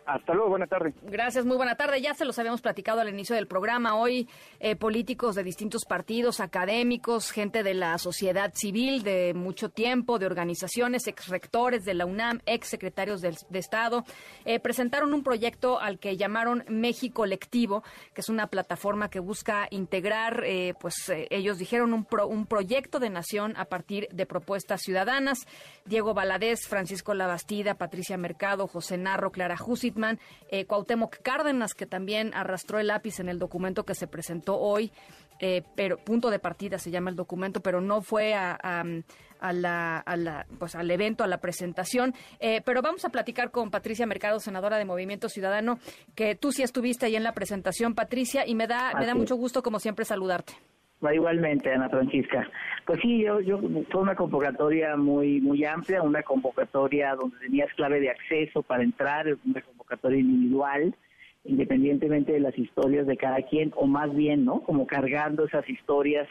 Hasta 0.05 0.33
luego, 0.33 0.49
buena 0.49 0.65
tarde. 0.65 0.93
Gracias, 1.03 1.45
muy 1.45 1.55
buena 1.55 1.75
tarde. 1.75 2.01
Ya 2.01 2.15
se 2.15 2.25
los 2.25 2.39
habíamos 2.39 2.61
platicado 2.61 2.99
al 2.99 3.09
inicio 3.09 3.35
del 3.35 3.45
programa. 3.45 3.95
Hoy 3.95 4.27
eh, 4.59 4.75
políticos 4.75 5.35
de 5.35 5.43
distintos 5.43 5.85
partidos, 5.85 6.39
académicos, 6.39 7.29
gente 7.29 7.61
de 7.61 7.75
la 7.75 7.95
sociedad 7.99 8.51
civil 8.55 9.03
de 9.03 9.35
mucho 9.35 9.69
tiempo, 9.69 10.17
de 10.17 10.25
organizaciones, 10.25 11.05
ex 11.05 11.27
rectores 11.27 11.85
de 11.85 11.93
la 11.93 12.07
UNAM, 12.07 12.41
ex 12.47 12.69
secretarios 12.69 13.21
de, 13.21 13.37
Estado, 13.59 14.03
eh, 14.45 14.59
presentaron 14.59 15.13
un 15.13 15.21
proyecto 15.21 15.79
al 15.79 15.99
que 15.99 16.17
llamaron 16.17 16.63
México 16.69 17.25
Lectivo, 17.27 17.83
que 18.13 18.21
es 18.21 18.29
una 18.29 18.47
plataforma 18.47 19.09
que 19.09 19.19
busca 19.19 19.67
integrar, 19.69 20.43
eh, 20.45 20.73
pues 20.79 20.95
ellos 21.29 21.59
dijeron, 21.59 21.93
un, 21.93 22.07
un 22.27 22.45
proyecto 22.47 22.99
de 22.99 23.09
nación 23.09 23.53
a 23.57 23.65
partir 23.65 24.07
de 24.11 24.25
propuestas 24.25 24.81
ciudadanas. 24.81 25.45
Diego 25.85 26.13
Valadez, 26.13 26.67
Francisco 26.67 27.13
Labastida, 27.13 27.75
Patricia 27.75 28.17
Mercado, 28.17 28.67
José 28.67 28.97
Narro, 28.97 29.31
Clara 29.31 29.57
Jusit, 29.57 29.98
eh, 30.49 30.65
Cuauhtémoc 30.65 31.17
Cárdenas, 31.21 31.73
que 31.73 31.85
también 31.85 32.33
arrastró 32.33 32.79
el 32.79 32.87
lápiz 32.87 33.19
en 33.19 33.29
el 33.29 33.39
documento 33.39 33.85
que 33.85 33.95
se 33.95 34.07
presentó 34.07 34.57
hoy, 34.57 34.91
eh, 35.39 35.63
pero 35.75 35.97
punto 35.97 36.29
de 36.29 36.39
partida 36.39 36.77
se 36.77 36.91
llama 36.91 37.09
el 37.09 37.15
documento, 37.15 37.61
pero 37.61 37.81
no 37.81 38.01
fue 38.01 38.33
a, 38.33 38.83
la, 39.53 40.45
pues 40.59 40.75
al 40.75 40.91
evento, 40.91 41.23
a 41.23 41.27
la 41.27 41.39
presentación. 41.39 42.13
Eh, 42.39 42.61
pero 42.65 42.81
vamos 42.81 43.05
a 43.05 43.09
platicar 43.09 43.51
con 43.51 43.71
Patricia 43.71 44.05
Mercado, 44.05 44.39
senadora 44.39 44.77
de 44.77 44.85
Movimiento 44.85 45.29
Ciudadano, 45.29 45.79
que 46.15 46.35
tú 46.35 46.51
sí 46.51 46.63
estuviste 46.63 47.05
ahí 47.05 47.15
en 47.15 47.23
la 47.23 47.33
presentación, 47.33 47.95
Patricia, 47.95 48.45
y 48.45 48.55
me 48.55 48.67
da, 48.67 48.93
me 48.99 49.05
da 49.05 49.15
mucho 49.15 49.35
gusto, 49.35 49.63
como 49.63 49.79
siempre, 49.79 50.05
saludarte. 50.05 50.53
Igualmente, 51.01 51.71
Ana 51.71 51.89
Francisca. 51.89 52.49
Pues 52.85 52.99
sí, 53.01 53.23
yo, 53.23 53.39
yo 53.39 53.59
fue 53.89 54.01
una 54.01 54.15
convocatoria 54.15 54.97
muy 54.97 55.39
muy 55.39 55.63
amplia, 55.63 56.01
una 56.01 56.23
convocatoria 56.23 57.15
donde 57.15 57.37
tenías 57.39 57.73
clave 57.75 58.01
de 58.01 58.09
acceso 58.09 58.63
para 58.63 58.83
entrar, 58.83 59.25
una 59.45 59.61
convocatoria 59.61 60.19
individual, 60.19 60.93
independientemente 61.45 62.33
de 62.33 62.41
las 62.41 62.57
historias 62.57 63.07
de 63.07 63.15
cada 63.15 63.41
quien, 63.43 63.71
o 63.77 63.87
más 63.87 64.13
bien, 64.13 64.43
¿no? 64.43 64.61
Como 64.61 64.85
cargando 64.87 65.45
esas 65.45 65.67
historias 65.69 66.27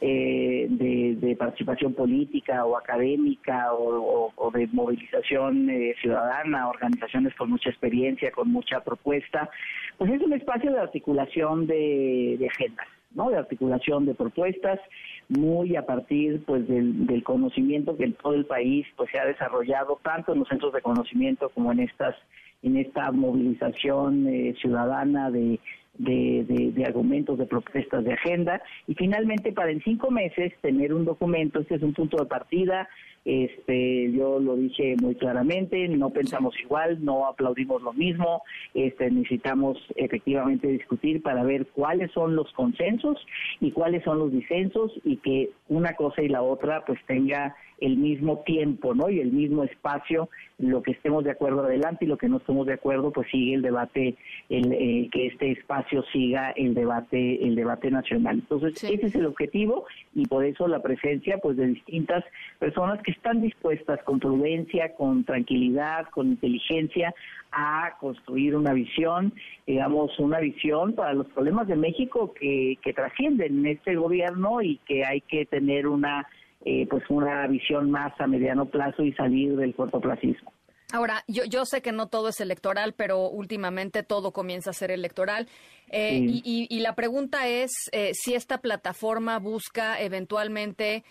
eh, 0.00 0.66
de, 0.70 1.36
participación 1.36 1.92
política 1.94 2.64
o 2.64 2.76
académica 2.78 3.72
o, 3.74 4.50
de 4.54 4.66
movilización 4.68 5.68
eh, 5.68 5.94
ciudadana, 6.00 6.68
organizaciones 6.68 7.34
con 7.34 7.50
mucha 7.50 7.68
experiencia, 7.68 8.32
con 8.32 8.50
mucha 8.50 8.80
propuesta, 8.82 9.50
pues 9.98 10.10
es 10.12 10.22
un 10.22 10.32
espacio 10.32 10.72
de 10.72 10.80
articulación 10.80 11.66
de 11.66 12.48
agendas 12.50 12.88
¿no? 13.14 13.30
de 13.30 13.38
articulación 13.38 14.06
de 14.06 14.14
propuestas, 14.14 14.80
muy 15.28 15.76
a 15.76 15.86
partir 15.86 16.42
pues 16.46 16.66
del, 16.68 17.22
conocimiento 17.24 17.96
que 17.96 18.04
en 18.04 18.14
todo 18.14 18.34
el 18.34 18.46
país 18.46 18.86
pues 18.96 19.10
se 19.10 19.18
ha 19.18 19.24
desarrollado 19.24 19.98
tanto 20.02 20.32
en 20.32 20.40
los 20.40 20.48
centros 20.48 20.72
de 20.72 20.82
conocimiento 20.82 21.48
como 21.50 21.72
en 21.72 21.80
estas 21.80 22.14
en 22.60 22.76
esta 22.76 23.12
movilización 23.12 24.26
eh, 24.26 24.52
ciudadana 24.60 25.30
de, 25.30 25.60
de, 25.98 26.72
de, 26.74 26.84
argumentos, 26.84 27.38
de 27.38 27.46
propuestas 27.46 28.04
de 28.04 28.12
agenda. 28.12 28.62
Y 28.86 28.94
finalmente 28.94 29.52
para 29.52 29.70
en 29.70 29.82
cinco 29.82 30.10
meses 30.10 30.52
tener 30.60 30.94
un 30.94 31.04
documento, 31.04 31.60
este 31.60 31.76
es 31.76 31.82
un 31.82 31.92
punto 31.92 32.16
de 32.16 32.26
partida, 32.26 32.88
este, 33.24 34.10
yo 34.12 34.38
lo 34.40 34.56
dije 34.56 34.96
muy 35.02 35.14
claramente, 35.14 35.86
no 35.88 36.10
pensamos 36.10 36.58
igual, 36.60 37.04
no 37.04 37.26
aplaudimos 37.26 37.82
lo 37.82 37.92
mismo, 37.92 38.42
este, 38.72 39.10
necesitamos 39.10 39.76
efectivamente 39.96 40.68
discutir 40.68 41.20
para 41.22 41.42
ver 41.42 41.66
cuáles 41.74 42.10
son 42.12 42.36
los 42.36 42.50
consensos 42.52 43.18
y 43.60 43.72
cuáles 43.72 44.02
son 44.04 44.18
los 44.18 44.32
disensos 44.32 44.92
y 45.04 45.16
que 45.16 45.50
una 45.68 45.94
cosa 45.94 46.22
y 46.22 46.28
la 46.28 46.42
otra 46.42 46.84
pues 46.86 46.98
tenga 47.06 47.54
el 47.80 47.96
mismo 47.96 48.38
tiempo, 48.44 48.94
¿no? 48.94 49.08
Y 49.08 49.20
el 49.20 49.32
mismo 49.32 49.64
espacio, 49.64 50.28
lo 50.58 50.82
que 50.82 50.92
estemos 50.92 51.24
de 51.24 51.30
acuerdo 51.30 51.64
adelante 51.64 52.04
y 52.04 52.08
lo 52.08 52.18
que 52.18 52.28
no 52.28 52.38
estemos 52.38 52.66
de 52.66 52.74
acuerdo, 52.74 53.12
pues 53.12 53.28
sigue 53.30 53.54
el 53.54 53.62
debate, 53.62 54.16
el, 54.48 54.72
eh, 54.72 55.08
que 55.12 55.26
este 55.26 55.52
espacio 55.52 56.02
siga 56.12 56.50
el 56.50 56.74
debate, 56.74 57.44
el 57.44 57.54
debate 57.54 57.90
nacional. 57.90 58.36
Entonces, 58.36 58.82
ese 58.82 59.06
es 59.06 59.14
el 59.14 59.26
objetivo 59.26 59.86
y 60.14 60.26
por 60.26 60.44
eso 60.44 60.66
la 60.68 60.82
presencia, 60.82 61.38
pues, 61.38 61.56
de 61.56 61.68
distintas 61.68 62.24
personas 62.58 63.00
que 63.02 63.12
están 63.12 63.40
dispuestas 63.40 64.02
con 64.02 64.18
prudencia, 64.18 64.94
con 64.94 65.24
tranquilidad, 65.24 66.06
con 66.10 66.28
inteligencia 66.28 67.14
a 67.50 67.96
construir 67.98 68.54
una 68.54 68.72
visión, 68.72 69.32
digamos, 69.66 70.18
una 70.18 70.38
visión 70.38 70.94
para 70.94 71.14
los 71.14 71.26
problemas 71.28 71.66
de 71.66 71.76
México 71.76 72.34
que, 72.34 72.78
que 72.82 72.92
trascienden 72.92 73.60
en 73.60 73.66
este 73.66 73.96
gobierno 73.96 74.60
y 74.60 74.76
que 74.86 75.04
hay 75.04 75.20
que 75.22 75.46
tener 75.46 75.86
una 75.86 76.26
eh, 76.64 76.86
pues 76.88 77.04
una 77.08 77.46
visión 77.46 77.90
más 77.90 78.12
a 78.20 78.26
mediano 78.26 78.66
plazo 78.66 79.02
y 79.02 79.12
salir 79.12 79.56
del 79.56 79.74
cortoplacismo. 79.74 80.52
Ahora, 80.92 81.22
yo, 81.28 81.44
yo 81.44 81.66
sé 81.66 81.82
que 81.82 81.92
no 81.92 82.08
todo 82.08 82.30
es 82.30 82.40
electoral, 82.40 82.94
pero 82.96 83.28
últimamente 83.28 84.02
todo 84.02 84.32
comienza 84.32 84.70
a 84.70 84.72
ser 84.72 84.90
electoral. 84.90 85.46
Eh, 85.90 86.18
y, 86.24 86.80
la 86.80 86.94
pregunta 86.94 87.46
es 87.46 87.70
eh, 87.92 88.10
si 88.14 88.34
esta 88.34 88.58
plataforma 88.58 89.38
busca 89.38 90.00
eventualmente 90.00 91.04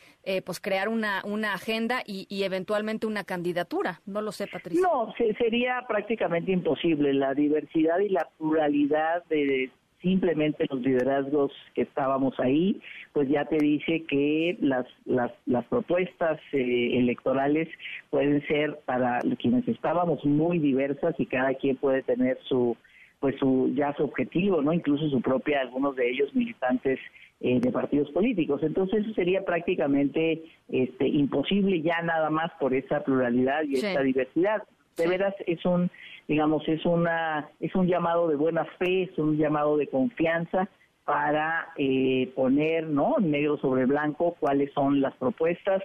pues 0.45 0.59
crear 0.59 0.89
una, 0.89 1.21
una 1.23 1.53
agenda 1.53 2.01
y, 2.05 2.25
y, 2.27 2.43
eventualmente 2.43 3.07
una 3.07 3.23
candidatura. 3.23 4.01
No 4.05 4.21
lo 4.21 4.31
sé, 4.31 4.47
Patricia. 4.47 4.81
No, 4.81 5.13
sería 5.37 5.85
prácticamente 5.87 6.51
imposible. 6.51 7.13
La 7.13 7.33
diversidad 7.33 7.99
y 7.99 8.09
la 8.09 8.27
pluralidad 8.37 9.23
de 9.25 9.69
simplemente 10.01 10.65
los 10.69 10.81
liderazgos 10.81 11.51
que 11.73 11.83
estábamos 11.83 12.39
ahí, 12.39 12.79
pues 13.13 13.27
ya 13.29 13.45
te 13.45 13.57
dice 13.57 14.03
que 14.07 14.57
las, 14.61 14.85
las, 15.05 15.31
las 15.45 15.65
propuestas 15.65 16.39
eh, 16.53 16.97
electorales 16.97 17.67
pueden 18.09 18.45
ser 18.47 18.79
para 18.85 19.19
quienes 19.39 19.67
estábamos 19.67 20.23
muy 20.25 20.59
diversas 20.59 21.15
y 21.19 21.25
cada 21.25 21.53
quien 21.55 21.77
puede 21.77 22.03
tener 22.03 22.37
su 22.47 22.77
pues 23.19 23.35
su 23.39 23.71
ya 23.73 23.95
su 23.95 24.03
objetivo, 24.03 24.61
¿no? 24.61 24.71
Incluso 24.73 25.09
su 25.09 25.21
propia, 25.21 25.61
algunos 25.61 25.95
de 25.95 26.07
ellos 26.07 26.33
militantes 26.35 26.99
eh, 27.39 27.59
de 27.59 27.71
partidos 27.71 28.11
políticos. 28.11 28.61
Entonces 28.63 29.05
eso 29.05 29.13
sería 29.13 29.43
prácticamente 29.43 30.43
este 30.69 31.07
imposible 31.07 31.81
ya 31.81 32.01
nada 32.01 32.29
más 32.29 32.51
por 32.59 32.73
esa 32.73 33.03
pluralidad 33.03 33.63
y 33.63 33.75
esa 33.75 34.01
diversidad. 34.01 34.63
De 34.97 35.07
veras 35.07 35.35
es 35.45 35.63
un 35.65 35.89
digamos, 36.27 36.67
es, 36.67 36.85
una, 36.85 37.49
es 37.59 37.73
un 37.75 37.87
llamado 37.87 38.27
de 38.27 38.35
buena 38.35 38.65
fe, 38.77 39.03
es 39.03 39.17
un 39.17 39.37
llamado 39.37 39.77
de 39.77 39.87
confianza 39.87 40.69
para 41.07 41.69
eh, 41.77 42.33
poner 42.35 42.85
¿no? 42.85 43.15
negro 43.21 43.57
sobre 43.59 43.85
blanco 43.85 44.35
cuáles 44.41 44.73
son 44.73 44.99
las 44.99 45.15
propuestas 45.15 45.81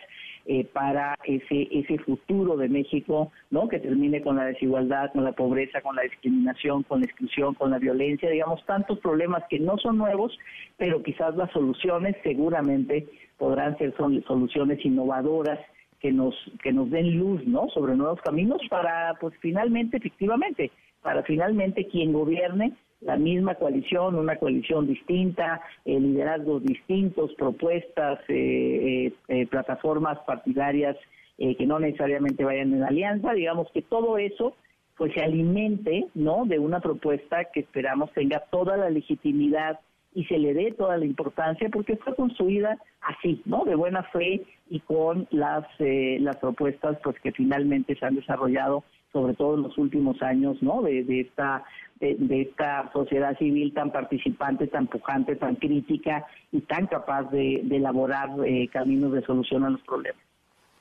eh, 0.47 0.64
para 0.64 1.14
ese 1.22 1.68
ese 1.70 1.97
futuro 1.99 2.57
de 2.57 2.68
México 2.68 3.30
no 3.51 3.68
que 3.68 3.78
termine 3.78 4.20
con 4.20 4.34
la 4.34 4.47
desigualdad 4.47 5.12
con 5.12 5.22
la 5.22 5.30
pobreza 5.30 5.80
con 5.80 5.95
la 5.95 6.03
discriminación 6.03 6.82
con 6.82 6.99
la 6.99 7.07
exclusión 7.07 7.55
con 7.55 7.70
la 7.70 7.78
violencia 7.78 8.28
digamos 8.28 8.66
tantos 8.66 8.99
problemas 8.99 9.45
que 9.49 9.61
no 9.61 9.78
son 9.78 9.99
nuevos 9.99 10.36
pero 10.76 11.05
quizás 11.05 11.36
las 11.36 11.53
soluciones 11.53 12.16
seguramente 12.24 13.07
podrán 13.38 13.78
ser 13.78 13.95
soluciones 13.97 14.84
innovadoras 14.84 15.61
que 16.03 16.13
nos 16.13 16.35
que 16.63 16.73
nos 16.73 16.91
den 16.91 17.17
luz 17.17 17.47
no 17.47 17.69
sobre 17.71 17.95
nuevos 17.95 18.21
caminos 18.21 18.61
para 18.69 19.15
pues 19.21 19.35
finalmente 19.41 19.97
efectivamente 19.97 20.73
para 21.01 21.23
finalmente 21.23 21.87
quien 21.87 22.13
gobierne 22.13 22.73
la 23.03 23.17
misma 23.17 23.57
coalición, 23.57 24.15
una 24.15 24.37
coalición 24.37 24.87
distinta, 24.87 25.61
eh, 25.85 25.99
liderazgos 25.99 26.63
distintos, 26.63 27.35
propuestas, 27.35 28.21
eh, 28.29 29.13
eh, 29.29 29.47
plataformas 29.47 30.19
partidarias 30.21 30.97
que 31.39 31.67
no 31.67 31.81
necesariamente 31.81 32.45
vayan 32.45 32.73
en 32.73 32.85
alianza, 32.85 33.33
digamos 33.33 33.69
que 33.73 33.83
todo 33.83 34.17
eso 34.17 34.55
pues 34.97 35.13
se 35.13 35.23
alimente, 35.23 36.07
¿no? 36.15 36.45
De 36.45 36.61
una 36.61 36.79
propuesta 36.79 37.47
que 37.47 37.61
esperamos 37.61 38.13
tenga 38.13 38.45
toda 38.51 38.77
la 38.77 38.91
legitimidad 38.91 39.81
y 40.15 40.25
se 40.25 40.39
le 40.39 40.55
dé 40.55 40.73
toda 40.73 40.97
la 40.97 41.07
importancia 41.07 41.69
porque 41.71 41.95
está 41.95 42.15
construida 42.15 42.79
así, 43.01 43.43
¿no? 43.45 43.65
De 43.65 43.75
buena 43.75 44.03
fe 44.05 44.43
y 44.69 44.81
con 44.81 45.27
las 45.31 45.65
eh, 45.79 46.19
las 46.21 46.37
propuestas 46.37 46.99
pues 47.03 47.19
que 47.21 47.33
finalmente 47.33 47.97
se 47.97 48.05
han 48.05 48.17
desarrollado 48.17 48.85
sobre 49.13 49.35
todo 49.35 49.55
en 49.57 49.63
los 49.63 49.77
últimos 49.77 50.21
años, 50.23 50.57
¿no? 50.63 50.83
De, 50.83 51.21
esta 51.21 51.65
de, 52.01 52.43
esta 52.43 52.91
sociedad 52.93 53.37
civil 53.39 53.73
tan 53.75 53.93
participante, 53.93 54.67
tan 54.67 54.87
pujante, 54.87 55.37
tan 55.37 55.57
crítica 55.57 56.27
y 56.51 56.63
tan 56.63 56.87
capaz 56.87 57.25
de, 57.31 57.57
elaborar 57.71 58.31
eh, 58.47 58.69
caminos 58.73 59.13
de 59.13 59.23
solución 59.23 59.65
a 59.65 59.71
los 59.71 59.83
problemas. 59.83 60.21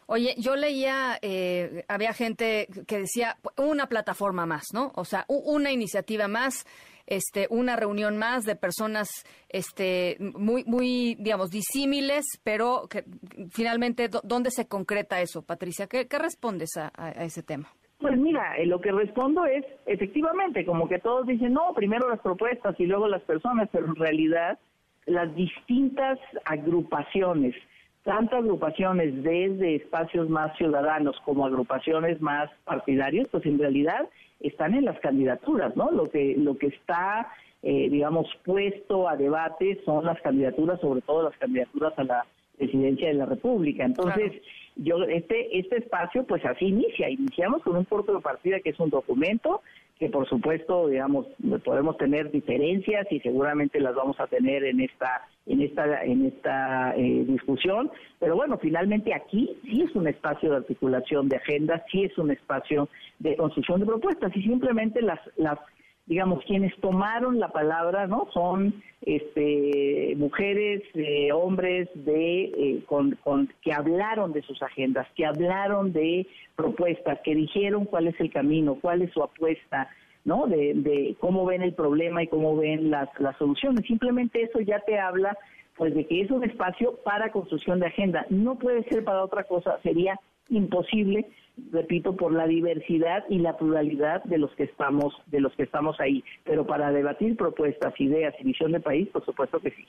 Oye, 0.07 0.35
yo 0.37 0.55
leía, 0.55 1.17
eh, 1.21 1.85
había 1.87 2.13
gente 2.13 2.67
que 2.87 2.99
decía 2.99 3.37
una 3.57 3.87
plataforma 3.87 4.45
más, 4.45 4.63
¿no? 4.73 4.91
O 4.95 5.05
sea, 5.05 5.25
una 5.27 5.71
iniciativa 5.71 6.27
más, 6.27 6.65
este, 7.11 7.47
una 7.49 7.75
reunión 7.75 8.17
más 8.17 8.45
de 8.45 8.55
personas, 8.55 9.09
este, 9.49 10.15
muy, 10.19 10.63
muy, 10.63 11.15
digamos, 11.19 11.51
disímiles, 11.51 12.23
pero 12.41 12.87
que 12.89 13.03
finalmente, 13.49 14.09
¿dónde 14.23 14.49
se 14.49 14.69
concreta 14.69 15.19
eso, 15.19 15.41
Patricia? 15.41 15.87
¿Qué, 15.87 16.07
respondes 16.17 16.69
a, 16.77 17.11
ese 17.21 17.43
tema? 17.43 17.67
Pues 17.99 18.17
mira, 18.17 18.55
eh, 18.55 18.65
lo 18.65 18.79
que 18.79 18.93
respondo 18.93 19.45
es, 19.45 19.65
efectivamente, 19.87 20.65
como 20.65 20.87
que 20.87 20.99
todos 20.99 21.27
dicen, 21.27 21.51
no, 21.51 21.73
primero 21.75 22.07
las 22.09 22.21
propuestas 22.21 22.79
y 22.79 22.85
luego 22.85 23.09
las 23.09 23.23
personas, 23.23 23.67
pero 23.73 23.87
en 23.87 23.95
realidad 23.95 24.57
las 25.05 25.35
distintas 25.35 26.17
agrupaciones 26.45 27.55
tanto 28.03 28.35
agrupaciones 28.35 29.21
desde 29.21 29.75
espacios 29.75 30.27
más 30.27 30.57
ciudadanos 30.57 31.15
como 31.23 31.45
agrupaciones 31.45 32.19
más 32.19 32.49
partidarios, 32.63 33.27
pues 33.31 33.45
en 33.45 33.59
realidad 33.59 34.09
están 34.43 34.73
en 34.73 34.85
las 34.85 34.99
candidaturas, 34.99 35.75
¿no? 35.75 35.91
Lo 35.91 36.09
que 36.09 36.35
lo 36.37 36.57
que 36.57 36.67
está, 36.67 37.27
eh, 37.63 37.89
digamos, 37.89 38.27
puesto 38.43 39.07
a 39.07 39.15
debate 39.15 39.79
son 39.85 40.05
las 40.05 40.19
candidaturas, 40.21 40.79
sobre 40.79 41.01
todo 41.01 41.23
las 41.23 41.37
candidaturas 41.37 41.93
a 41.97 42.03
la 42.03 42.25
presidencia 42.57 43.07
de 43.07 43.15
la 43.15 43.25
República. 43.25 43.83
Entonces, 43.83 44.33
yo 44.75 45.03
este 45.03 45.57
este 45.59 45.77
espacio, 45.77 46.25
pues 46.25 46.45
así 46.45 46.65
inicia. 46.65 47.09
Iniciamos 47.09 47.61
con 47.63 47.75
un 47.75 47.85
punto 47.85 48.13
de 48.13 48.21
partida 48.21 48.59
que 48.59 48.69
es 48.69 48.79
un 48.79 48.89
documento 48.89 49.61
que 50.01 50.09
por 50.09 50.27
supuesto, 50.27 50.87
digamos, 50.87 51.27
podemos 51.63 51.95
tener 51.97 52.31
diferencias 52.31 53.05
y 53.11 53.19
seguramente 53.19 53.79
las 53.79 53.93
vamos 53.93 54.19
a 54.19 54.25
tener 54.25 54.63
en 54.63 54.81
esta 54.81 55.27
en 55.45 55.61
esta 55.61 56.03
en 56.03 56.25
esta 56.25 56.95
eh, 56.97 57.23
discusión, 57.27 57.91
pero 58.19 58.35
bueno, 58.35 58.57
finalmente 58.57 59.13
aquí 59.13 59.55
sí 59.63 59.83
es 59.83 59.95
un 59.95 60.07
espacio 60.07 60.49
de 60.49 60.55
articulación 60.57 61.29
de 61.29 61.37
agendas, 61.37 61.83
sí 61.91 62.03
es 62.03 62.17
un 62.17 62.31
espacio 62.31 62.89
de 63.19 63.35
construcción 63.35 63.81
de 63.81 63.85
propuestas 63.85 64.35
y 64.35 64.41
simplemente 64.41 65.03
las 65.03 65.19
las 65.37 65.59
digamos 66.05 66.43
quienes 66.45 66.75
tomaron 66.81 67.39
la 67.39 67.49
palabra, 67.49 68.07
¿no? 68.07 68.27
Son 68.33 68.73
este 69.01 70.13
mujeres, 70.17 70.83
eh, 70.93 71.31
hombres 71.31 71.89
de 71.93 72.43
eh, 72.43 72.83
con, 72.85 73.17
con 73.23 73.49
que 73.61 73.73
hablaron 73.73 74.31
de 74.33 74.41
sus 74.41 74.61
agendas, 74.61 75.07
que 75.15 75.25
hablaron 75.25 75.93
de 75.93 76.27
propuestas, 76.55 77.19
que 77.23 77.35
dijeron 77.35 77.85
cuál 77.85 78.07
es 78.07 78.19
el 78.19 78.31
camino, 78.31 78.77
cuál 78.81 79.01
es 79.01 79.11
su 79.11 79.23
apuesta, 79.23 79.89
¿no? 80.25 80.47
De, 80.47 80.73
de 80.75 81.15
cómo 81.19 81.45
ven 81.45 81.61
el 81.61 81.73
problema 81.73 82.23
y 82.23 82.27
cómo 82.27 82.55
ven 82.57 82.91
las, 82.91 83.09
las 83.19 83.37
soluciones. 83.37 83.85
Simplemente 83.87 84.41
eso 84.41 84.59
ya 84.59 84.79
te 84.79 84.99
habla 84.99 85.37
pues 85.77 85.95
de 85.95 86.05
que 86.05 86.21
es 86.21 86.29
un 86.29 86.43
espacio 86.43 86.97
para 87.03 87.31
construcción 87.31 87.79
de 87.79 87.87
agenda. 87.87 88.25
No 88.29 88.55
puede 88.55 88.83
ser 88.83 89.03
para 89.03 89.23
otra 89.23 89.45
cosa, 89.45 89.79
sería 89.81 90.19
imposible, 90.51 91.27
repito, 91.71 92.15
por 92.15 92.31
la 92.33 92.45
diversidad 92.45 93.23
y 93.29 93.39
la 93.39 93.57
pluralidad 93.57 94.23
de 94.25 94.37
los 94.37 94.51
que 94.55 94.63
estamos 94.63 95.13
de 95.27 95.39
los 95.39 95.53
que 95.55 95.63
estamos 95.63 95.99
ahí, 95.99 96.23
pero 96.43 96.65
para 96.67 96.91
debatir 96.91 97.35
propuestas, 97.35 97.99
ideas 97.99 98.35
y 98.39 98.43
visión 98.43 98.71
de 98.71 98.79
país, 98.79 99.07
por 99.09 99.25
supuesto 99.25 99.59
que 99.59 99.71
sí. 99.71 99.85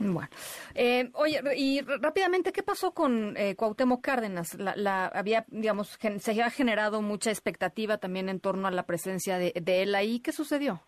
Bueno, 0.00 0.30
eh, 0.74 1.10
oye, 1.12 1.42
y 1.56 1.82
rápidamente, 1.82 2.52
¿qué 2.52 2.62
pasó 2.62 2.92
con 2.92 3.36
eh, 3.36 3.54
Cuauhtémoc 3.54 4.00
Cárdenas? 4.00 4.54
La, 4.54 5.06
había, 5.08 5.44
digamos, 5.48 5.98
se 6.18 6.30
había 6.30 6.48
generado 6.48 7.02
mucha 7.02 7.30
expectativa 7.30 7.98
también 7.98 8.30
en 8.30 8.40
torno 8.40 8.66
a 8.66 8.70
la 8.70 8.84
presencia 8.84 9.36
de, 9.36 9.52
él 9.66 9.94
ahí. 9.94 10.20
¿Qué 10.20 10.32
sucedió? 10.32 10.80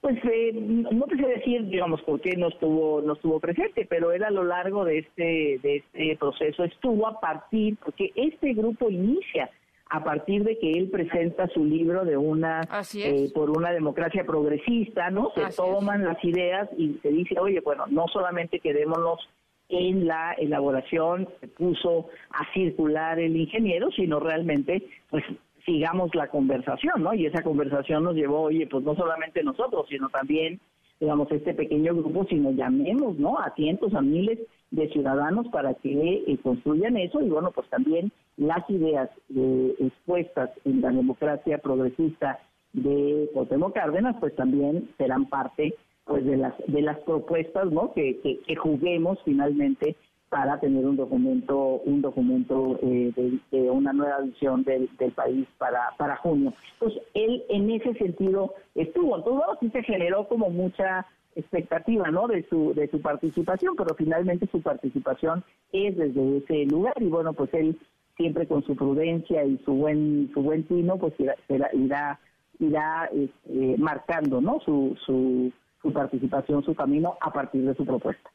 Pues 0.00 0.18
eh, 0.24 0.52
no 0.52 1.06
te 1.06 1.16
sé 1.16 1.26
decir, 1.26 1.66
digamos, 1.66 2.00
por 2.02 2.20
qué 2.20 2.36
no 2.36 2.48
estuvo, 2.48 3.00
no 3.02 3.14
estuvo 3.14 3.40
presente, 3.40 3.86
pero 3.88 4.12
él 4.12 4.22
a 4.22 4.30
lo 4.30 4.44
largo 4.44 4.84
de 4.84 4.98
este, 4.98 5.58
de 5.62 5.76
este 5.76 6.16
proceso 6.16 6.64
estuvo 6.64 7.06
a 7.08 7.18
partir, 7.18 7.76
porque 7.82 8.12
este 8.14 8.52
grupo 8.52 8.90
inicia 8.90 9.50
a 9.88 10.02
partir 10.02 10.42
de 10.44 10.58
que 10.58 10.72
él 10.72 10.90
presenta 10.90 11.48
su 11.48 11.64
libro 11.64 12.04
de 12.04 12.16
una 12.16 12.60
eh, 12.94 13.30
por 13.34 13.50
una 13.50 13.70
democracia 13.72 14.24
progresista, 14.24 15.10
¿no? 15.10 15.30
Se 15.34 15.56
toman 15.56 16.04
las 16.04 16.22
ideas 16.24 16.68
y 16.76 16.98
se 17.02 17.08
dice, 17.08 17.38
oye, 17.38 17.60
bueno, 17.60 17.84
no 17.88 18.06
solamente 18.08 18.58
quedémonos 18.58 19.28
en 19.68 20.06
la 20.06 20.32
elaboración 20.32 21.28
que 21.40 21.48
puso 21.48 22.08
a 22.30 22.52
circular 22.52 23.18
el 23.18 23.36
ingeniero, 23.36 23.90
sino 23.92 24.20
realmente, 24.20 24.88
pues 25.10 25.24
sigamos 25.66 26.14
la 26.14 26.28
conversación, 26.28 27.02
¿no? 27.02 27.12
Y 27.12 27.26
esa 27.26 27.42
conversación 27.42 28.04
nos 28.04 28.14
llevó, 28.14 28.42
oye, 28.42 28.66
pues 28.66 28.84
no 28.84 28.94
solamente 28.94 29.42
nosotros, 29.42 29.86
sino 29.90 30.08
también, 30.08 30.60
digamos, 31.00 31.30
este 31.30 31.52
pequeño 31.52 31.94
grupo, 31.94 32.24
sino 32.30 32.52
llamemos, 32.52 33.18
¿no? 33.18 33.38
A 33.38 33.52
cientos, 33.54 33.92
a 33.94 34.00
miles 34.00 34.38
de 34.70 34.88
ciudadanos 34.88 35.48
para 35.48 35.74
que 35.74 36.24
eh, 36.26 36.38
construyan 36.42 36.96
eso 36.96 37.20
y 37.20 37.28
bueno, 37.28 37.50
pues 37.50 37.68
también 37.68 38.12
las 38.36 38.68
ideas 38.70 39.10
eh, 39.34 39.74
expuestas 39.78 40.50
en 40.64 40.80
la 40.80 40.90
democracia 40.90 41.58
progresista 41.58 42.38
de 42.72 43.28
Cuauhtémoc 43.32 43.74
Cárdenas, 43.74 44.16
pues 44.20 44.34
también 44.36 44.88
serán 44.98 45.26
parte 45.26 45.74
pues 46.04 46.24
de 46.24 46.36
las 46.36 46.54
de 46.68 46.82
las 46.82 46.98
propuestas, 47.00 47.70
¿no? 47.72 47.92
Que, 47.92 48.20
que, 48.20 48.56
juguemos 48.56 49.18
finalmente 49.24 49.96
para 50.36 50.60
tener 50.60 50.84
un 50.84 50.96
documento 50.96 51.80
un 51.86 52.02
documento 52.02 52.78
eh, 52.82 53.10
de, 53.50 53.70
una 53.70 53.94
nueva 53.94 54.20
visión 54.20 54.64
del, 54.64 54.86
del 54.98 55.12
país 55.12 55.48
para 55.56 55.94
para 55.96 56.16
junio. 56.16 56.52
Pues 56.78 56.92
él 57.14 57.42
en 57.48 57.70
ese 57.70 57.94
sentido 57.94 58.52
estuvo, 58.74 59.16
entonces 59.16 59.46
sí 59.60 59.70
se 59.70 59.82
generó 59.84 60.28
como 60.28 60.50
mucha 60.50 61.06
expectativa 61.36 62.10
no 62.10 62.28
de 62.28 62.46
su 62.50 62.74
de 62.74 62.86
su 62.88 63.00
participación 63.00 63.76
pero 63.76 63.94
finalmente 63.94 64.46
su 64.52 64.60
participación 64.60 65.42
es 65.72 65.96
desde 65.96 66.36
ese 66.36 66.66
lugar. 66.66 66.92
Y 67.00 67.06
bueno 67.06 67.32
pues 67.32 67.48
él 67.54 67.74
siempre 68.18 68.46
con 68.46 68.62
su 68.64 68.76
prudencia 68.76 69.42
y 69.42 69.56
su 69.64 69.72
buen 69.72 70.30
su 70.34 70.42
buen 70.42 70.64
tino 70.64 70.98
pues 70.98 71.14
irá 71.18 71.34
irá, 71.72 72.20
irá 72.58 73.10
este, 73.10 73.78
marcando 73.78 74.42
no 74.42 74.60
su, 74.60 74.98
su 75.06 75.50
su 75.80 75.94
participación 75.94 76.62
su 76.62 76.74
camino 76.74 77.16
a 77.22 77.32
partir 77.32 77.64
de 77.64 77.74
su 77.74 77.86
propuesta 77.86 78.30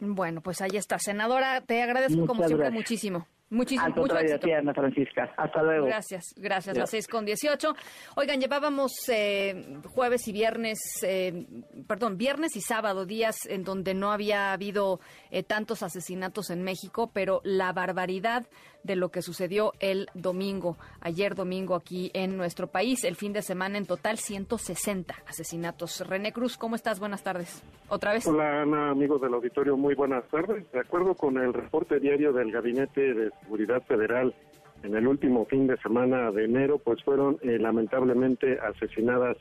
bueno 0.00 0.40
pues 0.40 0.60
ahí 0.60 0.76
está 0.76 0.98
senadora 0.98 1.60
te 1.60 1.82
agradezco 1.82 2.26
como 2.26 2.46
siempre 2.46 2.70
muchísimo 2.70 3.26
éxito. 3.50 4.46
Ana 4.54 4.74
Francisca. 4.74 5.32
Hasta 5.36 5.62
luego. 5.62 5.86
Gracias, 5.86 6.34
gracias. 6.36 6.76
Las 6.76 6.90
seis 6.90 7.08
con 7.08 7.24
dieciocho. 7.24 7.74
Oigan, 8.16 8.40
llevábamos 8.40 8.92
eh, 9.08 9.78
jueves 9.94 10.28
y 10.28 10.32
viernes, 10.32 10.78
eh, 11.02 11.46
perdón, 11.86 12.18
viernes 12.18 12.56
y 12.56 12.60
sábado, 12.60 13.06
días 13.06 13.36
en 13.48 13.64
donde 13.64 13.94
no 13.94 14.12
había 14.12 14.52
habido 14.52 15.00
eh, 15.30 15.42
tantos 15.42 15.82
asesinatos 15.82 16.50
en 16.50 16.62
México, 16.62 17.10
pero 17.12 17.40
la 17.44 17.72
barbaridad 17.72 18.46
de 18.82 18.96
lo 18.96 19.10
que 19.10 19.22
sucedió 19.22 19.72
el 19.80 20.08
domingo, 20.14 20.76
ayer 21.00 21.34
domingo 21.34 21.74
aquí 21.74 22.10
en 22.14 22.36
nuestro 22.36 22.66
país, 22.66 23.04
el 23.04 23.16
fin 23.16 23.32
de 23.32 23.42
semana 23.42 23.78
en 23.78 23.86
total 23.86 24.18
160 24.18 25.14
asesinatos. 25.26 26.06
René 26.06 26.32
Cruz, 26.32 26.56
¿cómo 26.56 26.76
estás? 26.76 27.00
Buenas 27.00 27.22
tardes. 27.22 27.62
Otra 27.88 28.12
vez. 28.12 28.26
Hola 28.26 28.62
Ana, 28.62 28.90
amigos 28.90 29.20
del 29.20 29.34
auditorio, 29.34 29.76
muy 29.76 29.94
buenas 29.94 30.26
tardes. 30.28 30.70
De 30.72 30.80
acuerdo 30.80 31.14
con 31.14 31.38
el 31.38 31.52
reporte 31.52 32.00
diario 32.00 32.32
del 32.32 32.52
Gabinete 32.52 33.14
de 33.14 33.30
Seguridad 33.42 33.82
Federal 33.82 34.34
en 34.82 34.94
el 34.94 35.06
último 35.06 35.44
fin 35.46 35.66
de 35.66 35.76
semana 35.78 36.30
de 36.30 36.44
enero, 36.44 36.78
pues 36.78 37.02
fueron 37.02 37.38
eh, 37.42 37.58
lamentablemente 37.58 38.58
asesinadas 38.60 39.36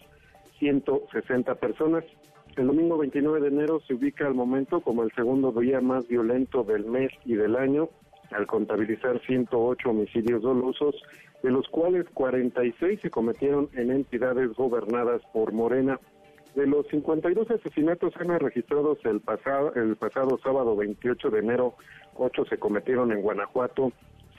160 0.60 1.56
personas. 1.56 2.04
El 2.56 2.68
domingo 2.68 2.98
29 2.98 3.42
de 3.42 3.48
enero 3.50 3.80
se 3.88 3.94
ubica 3.94 4.26
al 4.26 4.34
momento 4.34 4.82
como 4.82 5.04
el 5.04 5.12
segundo 5.12 5.52
día 5.52 5.80
más 5.80 6.08
violento 6.08 6.64
del 6.64 6.86
mes 6.86 7.12
y 7.24 7.36
del 7.36 7.56
año, 7.56 7.90
al 8.32 8.48
contabilizar 8.48 9.20
108 9.26 9.90
homicidios 9.90 10.42
dolosos, 10.42 10.96
de 11.44 11.52
los 11.52 11.68
cuales 11.70 12.06
46 12.14 13.00
se 13.02 13.10
cometieron 13.10 13.70
en 13.74 13.92
entidades 13.92 14.54
gobernadas 14.54 15.22
por 15.34 15.52
Morena. 15.54 16.00
De 16.56 16.66
los 16.66 16.88
52 16.88 17.52
asesinatos 17.52 18.14
han 18.18 18.40
registrados 18.40 18.98
el 19.06 19.22
pasado, 19.22 19.74
el 19.76 19.96
pasado 19.96 20.40
sábado 20.44 20.76
28 20.76 21.30
de 21.30 21.40
enero, 21.40 21.76
ocho 22.16 22.46
se 22.46 22.58
cometieron 22.58 23.12
en 23.12 23.22
Guanajuato, 23.22 23.92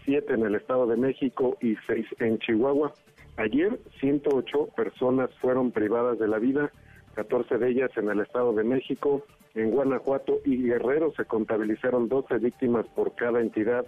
siete 0.05 0.35
en 0.35 0.45
el 0.45 0.57
Estado 0.57 0.87
de 0.87 0.97
México 0.97 1.57
y 1.61 1.77
seis 1.87 2.07
en 2.19 2.39
Chihuahua. 2.39 2.93
Ayer 3.37 3.79
108 4.01 4.71
personas 4.75 5.31
fueron 5.41 5.71
privadas 5.71 6.19
de 6.19 6.27
la 6.27 6.39
vida, 6.39 6.73
14 7.19 7.59
de 7.59 7.71
ellas 7.71 7.91
en 7.97 8.09
el 8.09 8.21
Estado 8.21 8.53
de 8.53 8.63
México, 8.63 9.25
en 9.57 9.73
Guanajuato 9.73 10.39
y 10.45 10.63
Guerrero 10.63 11.13
se 11.17 11.25
contabilizaron 11.25 12.09
12 12.09 12.39
víctimas 12.39 12.87
por 12.95 13.17
cada 13.17 13.41
entidad, 13.41 13.85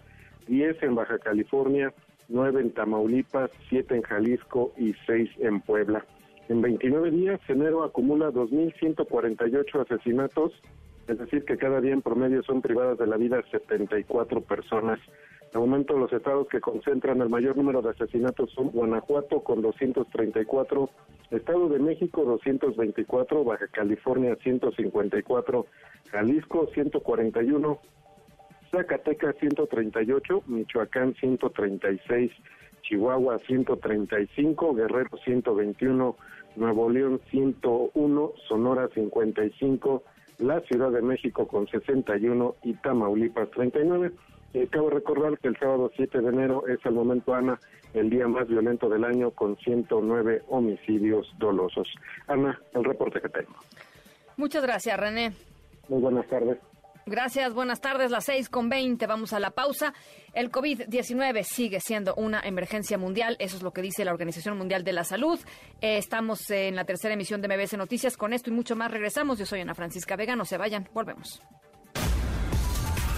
10 0.48 0.82
en 0.82 0.96
Baja 0.96 1.16
California, 1.20 1.94
9 2.28 2.60
en 2.60 2.70
Tamaulipas, 2.72 3.52
7 3.68 3.94
en 3.94 4.02
Jalisco 4.02 4.72
y 4.76 4.94
6 5.06 5.30
en 5.38 5.60
Puebla. 5.60 6.04
En 6.48 6.60
29 6.60 7.12
días, 7.12 7.40
enero 7.46 7.84
acumula 7.84 8.32
2.148 8.32 9.80
asesinatos, 9.80 10.52
es 11.06 11.16
decir, 11.16 11.44
que 11.44 11.56
cada 11.56 11.80
día 11.80 11.92
en 11.92 12.02
promedio 12.02 12.42
son 12.42 12.60
privadas 12.62 12.98
de 12.98 13.06
la 13.06 13.16
vida 13.16 13.40
74 13.52 14.40
personas. 14.40 14.98
De 15.52 15.58
momento, 15.58 15.98
los 15.98 16.12
estados 16.12 16.46
que 16.48 16.60
concentran 16.60 17.20
el 17.20 17.28
mayor 17.28 17.56
número 17.56 17.82
de 17.82 17.90
asesinatos 17.90 18.50
son 18.52 18.70
Guanajuato 18.70 19.42
con 19.42 19.60
234, 19.62 20.88
Estado 21.32 21.68
de 21.68 21.80
México 21.80 22.24
224, 22.24 23.44
Baja 23.44 23.66
California 23.68 24.36
154, 24.36 25.66
Jalisco 26.12 26.68
141, 26.72 27.78
Zacatecas 28.70 29.34
138, 29.40 30.44
Michoacán 30.46 31.14
136, 31.14 32.30
Chihuahua 32.82 33.38
135, 33.38 34.74
Guerrero 34.74 35.16
121, 35.24 36.16
Nuevo 36.54 36.90
León 36.90 37.20
101, 37.30 38.32
Sonora 38.48 38.88
55, 38.94 40.04
la 40.38 40.60
Ciudad 40.60 40.92
de 40.92 41.02
México 41.02 41.48
con 41.48 41.66
61 41.66 42.54
y 42.62 42.74
Tamaulipas 42.74 43.50
39. 43.50 44.12
Eh, 44.52 44.66
cabe 44.70 44.90
recordar 44.90 45.38
que 45.38 45.48
el 45.48 45.56
sábado 45.58 45.90
7 45.96 46.20
de 46.20 46.28
enero 46.28 46.66
es 46.66 46.78
el 46.84 46.92
momento, 46.92 47.34
Ana, 47.34 47.58
el 47.94 48.10
día 48.10 48.26
más 48.26 48.48
violento 48.48 48.88
del 48.88 49.04
año 49.04 49.30
con 49.30 49.56
109 49.56 50.42
homicidios 50.48 51.32
dolosos. 51.38 51.88
Ana, 52.26 52.60
el 52.74 52.84
reporte 52.84 53.20
que 53.20 53.28
tengo. 53.28 53.54
Muchas 54.36 54.62
gracias, 54.62 54.98
René. 54.98 55.32
Muy 55.88 56.00
buenas 56.00 56.26
tardes. 56.28 56.58
Gracias, 57.06 57.54
buenas 57.54 57.80
tardes, 57.80 58.10
las 58.10 58.24
seis 58.24 58.48
con 58.48 58.68
veinte. 58.68 59.06
Vamos 59.06 59.32
a 59.32 59.40
la 59.40 59.50
pausa. 59.50 59.94
El 60.32 60.50
COVID-19 60.50 61.42
sigue 61.42 61.80
siendo 61.80 62.14
una 62.14 62.40
emergencia 62.40 62.98
mundial, 62.98 63.36
eso 63.40 63.56
es 63.56 63.62
lo 63.62 63.72
que 63.72 63.82
dice 63.82 64.04
la 64.04 64.12
Organización 64.12 64.56
Mundial 64.56 64.84
de 64.84 64.92
la 64.92 65.02
Salud. 65.04 65.40
Eh, 65.80 65.96
estamos 65.96 66.48
en 66.50 66.76
la 66.76 66.84
tercera 66.84 67.14
emisión 67.14 67.40
de 67.40 67.48
MBS 67.48 67.76
Noticias. 67.76 68.16
Con 68.16 68.32
esto 68.32 68.50
y 68.50 68.52
mucho 68.52 68.76
más 68.76 68.90
regresamos. 68.90 69.38
Yo 69.38 69.46
soy 69.46 69.60
Ana 69.60 69.74
Francisca 69.74 70.14
Vega, 70.14 70.36
no 70.36 70.44
se 70.44 70.58
vayan, 70.58 70.88
volvemos. 70.92 71.42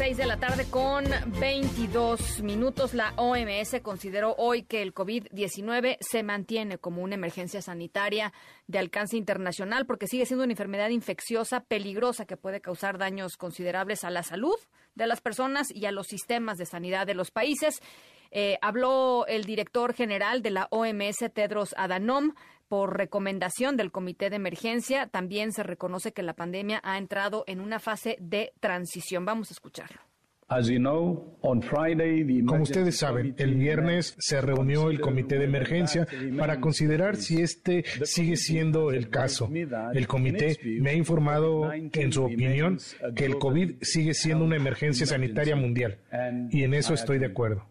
6 0.00 0.16
de 0.16 0.24
la 0.24 0.38
tarde 0.38 0.64
con 0.70 1.04
22 1.40 2.40
minutos. 2.42 2.94
La 2.94 3.12
OMS 3.16 3.82
consideró 3.82 4.34
hoy 4.38 4.62
que 4.62 4.80
el 4.80 4.94
COVID-19 4.94 5.98
se 6.00 6.22
mantiene 6.22 6.78
como 6.78 7.02
una 7.02 7.16
emergencia 7.16 7.60
sanitaria 7.60 8.32
de 8.66 8.78
alcance 8.78 9.18
internacional 9.18 9.84
porque 9.84 10.06
sigue 10.06 10.24
siendo 10.24 10.44
una 10.44 10.54
enfermedad 10.54 10.88
infecciosa 10.88 11.60
peligrosa 11.64 12.24
que 12.24 12.38
puede 12.38 12.62
causar 12.62 12.96
daños 12.96 13.36
considerables 13.36 14.02
a 14.02 14.08
la 14.08 14.22
salud 14.22 14.56
de 14.94 15.06
las 15.06 15.20
personas 15.20 15.70
y 15.70 15.84
a 15.84 15.92
los 15.92 16.06
sistemas 16.06 16.56
de 16.56 16.64
sanidad 16.64 17.06
de 17.06 17.12
los 17.12 17.30
países. 17.30 17.82
Eh, 18.30 18.56
habló 18.62 19.26
el 19.26 19.44
director 19.44 19.92
general 19.92 20.40
de 20.40 20.50
la 20.50 20.68
OMS, 20.70 21.30
Tedros 21.34 21.74
Adhanom, 21.76 22.32
por 22.70 22.96
recomendación 22.96 23.76
del 23.76 23.90
Comité 23.90 24.30
de 24.30 24.36
Emergencia. 24.36 25.08
También 25.08 25.50
se 25.50 25.64
reconoce 25.64 26.12
que 26.12 26.22
la 26.22 26.34
pandemia 26.34 26.80
ha 26.84 26.98
entrado 26.98 27.42
en 27.48 27.60
una 27.60 27.80
fase 27.80 28.16
de 28.20 28.52
transición. 28.60 29.24
Vamos 29.24 29.50
a 29.50 29.54
escucharlo. 29.54 30.00
Como 32.46 32.62
ustedes 32.62 32.96
saben, 32.96 33.34
el 33.38 33.54
viernes 33.56 34.14
se 34.18 34.40
reunió 34.40 34.90
el 34.90 35.00
comité 35.00 35.38
de 35.38 35.46
emergencia 35.46 36.06
para 36.38 36.60
considerar 36.60 37.16
si 37.16 37.40
este 37.40 37.84
sigue 38.04 38.36
siendo 38.36 38.92
el 38.92 39.10
caso. 39.10 39.50
El 39.92 40.06
comité 40.06 40.56
me 40.80 40.90
ha 40.90 40.94
informado, 40.94 41.72
en 41.72 42.12
su 42.12 42.24
opinión, 42.24 42.78
que 43.16 43.26
el 43.26 43.38
COVID 43.38 43.78
sigue 43.80 44.14
siendo 44.14 44.44
una 44.44 44.56
emergencia 44.56 45.06
sanitaria 45.06 45.56
mundial. 45.56 45.98
Y 46.50 46.62
en 46.62 46.74
eso 46.74 46.94
estoy 46.94 47.18
de 47.18 47.26
acuerdo. 47.26 47.69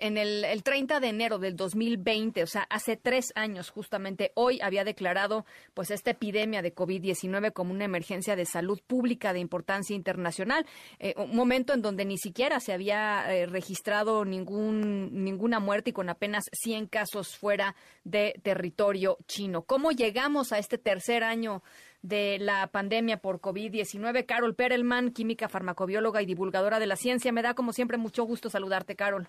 En 0.00 0.16
el, 0.16 0.62
30 0.62 1.00
de 1.00 1.08
enero 1.08 1.38
del 1.38 1.56
2020, 1.56 2.42
o 2.42 2.46
sea, 2.46 2.62
hace 2.70 2.96
tres 2.96 3.32
años 3.34 3.70
justamente, 3.70 4.32
hoy 4.34 4.60
había 4.60 4.84
declarado 4.84 5.44
pues 5.74 5.90
esta 5.90 6.12
epidemia 6.12 6.62
de 6.62 6.74
COVID-19 6.74 7.52
como 7.52 7.72
una 7.72 7.84
emergencia 7.84 8.36
de 8.36 8.46
salud 8.46 8.80
pública 8.86 9.32
de 9.32 9.40
importancia 9.40 9.94
internacional, 9.96 10.66
eh, 10.98 11.14
un 11.16 11.34
momento 11.34 11.72
en 11.74 11.82
donde 11.82 12.04
ni 12.04 12.18
siquiera 12.18 12.60
se 12.60 12.72
había 12.72 13.32
eh, 13.34 13.46
registrado 13.46 14.24
ningún, 14.24 15.24
ninguna 15.24 15.60
muerte 15.60 15.90
y 15.90 15.92
con 15.92 16.08
apenas 16.08 16.44
100 16.52 16.86
casos 16.86 17.36
fuera 17.36 17.74
de 18.04 18.34
territorio 18.42 19.18
chino. 19.26 19.62
¿Cómo 19.62 19.92
llegamos 19.92 20.52
a 20.52 20.58
este 20.58 20.78
tercer 20.78 21.24
año 21.24 21.62
de 22.02 22.38
la 22.38 22.66
pandemia 22.68 23.18
por 23.18 23.40
COVID-19? 23.40 24.26
Carol 24.26 24.54
Perelman, 24.54 25.12
química 25.12 25.48
farmacobióloga 25.48 26.22
y 26.22 26.26
divulgadora 26.26 26.78
de 26.78 26.86
la 26.86 26.96
ciencia. 26.96 27.32
Me 27.32 27.42
da 27.42 27.54
como 27.54 27.72
siempre 27.72 27.98
mucho 27.98 28.24
gusto 28.24 28.50
saludarte, 28.50 28.96
Carol. 28.96 29.28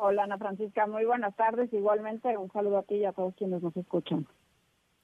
Hola 0.00 0.24
Ana 0.24 0.38
Francisca, 0.38 0.86
muy 0.86 1.04
buenas 1.04 1.34
tardes. 1.34 1.72
Igualmente 1.72 2.36
un 2.36 2.50
saludo 2.52 2.78
a 2.78 2.82
ti 2.84 2.96
y 2.96 3.04
a 3.04 3.12
todos 3.12 3.34
quienes 3.34 3.62
nos 3.62 3.76
escuchan. 3.76 4.26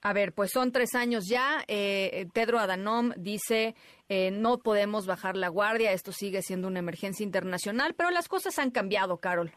A 0.02 0.12
ver, 0.12 0.32
pues 0.32 0.52
son 0.52 0.70
tres 0.70 0.94
años 0.94 1.24
ya. 1.28 1.64
Eh, 1.66 2.26
Pedro 2.32 2.60
Adanom 2.60 3.10
dice, 3.16 3.74
eh, 4.08 4.30
no 4.30 4.58
podemos 4.58 5.06
bajar 5.06 5.36
la 5.36 5.48
guardia, 5.48 5.92
esto 5.92 6.12
sigue 6.12 6.42
siendo 6.42 6.68
una 6.68 6.78
emergencia 6.78 7.24
internacional, 7.24 7.94
pero 7.96 8.10
las 8.10 8.28
cosas 8.28 8.58
han 8.60 8.70
cambiado, 8.70 9.16
Carol. 9.16 9.50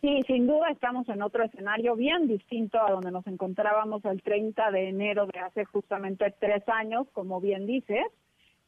Sí, 0.00 0.22
sin 0.26 0.46
duda 0.46 0.70
estamos 0.70 1.06
en 1.10 1.20
otro 1.20 1.44
escenario 1.44 1.94
bien 1.94 2.26
distinto 2.26 2.80
a 2.80 2.92
donde 2.92 3.10
nos 3.10 3.26
encontrábamos 3.26 4.04
el 4.04 4.22
30 4.22 4.70
de 4.70 4.88
enero 4.88 5.26
de 5.26 5.38
hace 5.40 5.64
justamente 5.66 6.34
tres 6.38 6.62
años, 6.68 7.06
como 7.12 7.40
bien 7.40 7.66
dices. 7.66 8.06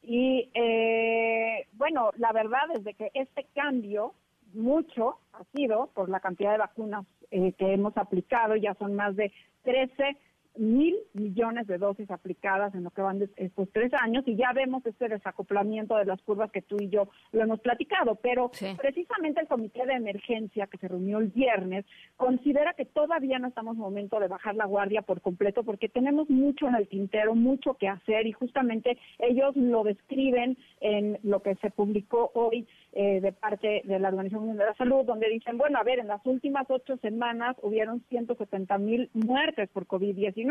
Y 0.03 0.51
eh, 0.53 1.67
bueno, 1.73 2.11
la 2.17 2.33
verdad 2.33 2.73
es 2.75 2.85
de 2.85 2.95
que 2.95 3.11
este 3.15 3.47
cambio 3.55 4.13
mucho 4.55 5.19
ha 5.33 5.45
sido 5.55 5.91
por 5.95 6.09
la 6.09 6.21
cantidad 6.21 6.53
de 6.53 6.59
vacunas 6.59 7.07
eh, 7.31 7.53
que 7.53 7.73
hemos 7.73 7.97
aplicado, 7.97 8.57
ya 8.57 8.75
son 8.75 8.95
más 8.95 9.17
de 9.17 9.33
13 9.63 10.17
mil 10.59 10.97
millones 11.15 11.67
de 11.67 11.79
dosis 11.79 12.11
aplicadas 12.11 12.75
en 12.75 12.85
lo 12.85 12.91
que 12.91 13.03
van 13.03 13.19
de 13.19 13.31
estos 13.37 13.69
tres 13.73 13.93
años 13.95 14.25
y 14.27 14.37
ya 14.37 14.53
vemos 14.53 14.85
este 14.87 15.09
desacoplamiento 15.09 15.97
de 15.97 16.05
las 16.05 16.21
curvas 16.23 16.51
que 16.51 16.63
tú 16.63 16.77
y 16.81 16.89
yo 16.89 17.09
lo 17.33 17.43
hemos 17.43 17.61
platicado, 17.61 18.17
pero 18.17 18.51
precisamente 18.77 19.41
el 19.41 19.49
comité 19.49 19.87
de 19.87 19.95
emergencia 19.95 20.67
que 20.67 20.79
se 20.79 20.89
reunió 20.89 21.19
el 21.19 21.29
viernes 21.29 21.85
considera 22.17 22.75
que 22.75 22.85
todavía 22.85 23.39
no 23.39 23.49
estamos 23.49 23.77
en 23.77 23.83
momento 23.83 24.21
de 24.21 24.29
bajar 24.29 24.55
la 24.55 24.67
guardia 24.67 25.03
por 25.03 25.21
completo 25.21 25.63
porque 25.63 25.89
tenemos 25.89 26.29
mucho 26.29 26.69
en 26.69 26.75
el 26.75 26.89
tintero, 26.89 27.35
mucho 27.35 27.75
que 27.75 27.89
hacer 27.89 28.27
y 28.27 28.33
justamente 28.33 28.99
ellos 29.19 29.57
lo 29.57 29.85
describen 29.85 30.57
en 30.81 31.19
lo 31.23 31.43
que 31.43 31.55
se 31.57 31.71
publicó 31.71 32.31
hoy 32.35 32.67
eh, 32.93 33.21
de 33.21 33.33
parte 33.33 33.83
de 33.85 33.99
la 33.99 34.09
Organización 34.09 34.47
Mundial 34.47 34.67
de 34.67 34.73
la 34.73 34.77
Salud, 34.77 35.05
donde 35.05 35.29
dicen, 35.29 35.59
bueno, 35.59 35.79
a 35.79 35.85
ver, 35.85 35.99
en 35.99 36.09
las 36.09 36.25
últimas 36.27 36.67
ocho 36.69 36.97
semanas 36.99 37.57
hubieron 37.63 38.03
170 38.09 38.79
mil 38.79 39.11
muertes 39.15 39.69
por 39.71 39.87
COVID-19 39.87 40.48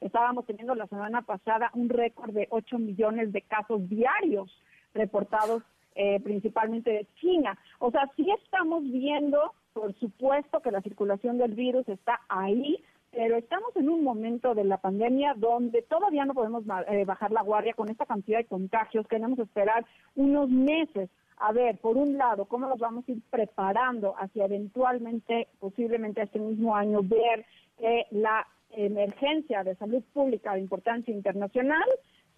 Estábamos 0.00 0.46
teniendo 0.46 0.74
la 0.74 0.86
semana 0.86 1.22
pasada 1.22 1.70
un 1.74 1.88
récord 1.88 2.32
de 2.32 2.46
8 2.50 2.78
millones 2.78 3.32
de 3.32 3.42
casos 3.42 3.88
diarios 3.88 4.50
reportados 4.94 5.62
eh, 5.94 6.20
principalmente 6.20 6.90
de 6.90 7.06
China. 7.20 7.58
O 7.78 7.90
sea, 7.90 8.10
sí 8.16 8.26
estamos 8.42 8.82
viendo, 8.84 9.52
por 9.72 9.92
supuesto, 9.98 10.60
que 10.60 10.70
la 10.70 10.82
circulación 10.82 11.38
del 11.38 11.54
virus 11.54 11.88
está 11.88 12.20
ahí, 12.28 12.82
pero 13.10 13.36
estamos 13.36 13.74
en 13.76 13.88
un 13.88 14.04
momento 14.04 14.54
de 14.54 14.64
la 14.64 14.78
pandemia 14.78 15.34
donde 15.36 15.82
todavía 15.82 16.24
no 16.24 16.34
podemos 16.34 16.64
eh, 16.88 17.04
bajar 17.04 17.32
la 17.32 17.42
guardia 17.42 17.74
con 17.74 17.90
esta 17.90 18.06
cantidad 18.06 18.38
de 18.38 18.44
contagios. 18.44 19.06
Queremos 19.08 19.38
esperar 19.38 19.84
unos 20.14 20.48
meses 20.48 21.10
a 21.40 21.52
ver, 21.52 21.78
por 21.78 21.96
un 21.96 22.18
lado, 22.18 22.44
cómo 22.44 22.66
nos 22.66 22.78
vamos 22.78 23.08
a 23.08 23.12
ir 23.12 23.22
preparando 23.30 24.14
hacia 24.18 24.44
eventualmente, 24.44 25.48
posiblemente 25.58 26.20
este 26.20 26.38
mismo 26.38 26.76
año, 26.76 27.00
ver 27.02 27.46
que 27.78 28.06
la 28.10 28.46
emergencia 28.72 29.64
de 29.64 29.74
salud 29.76 30.02
pública 30.12 30.54
de 30.54 30.60
importancia 30.60 31.14
internacional 31.14 31.88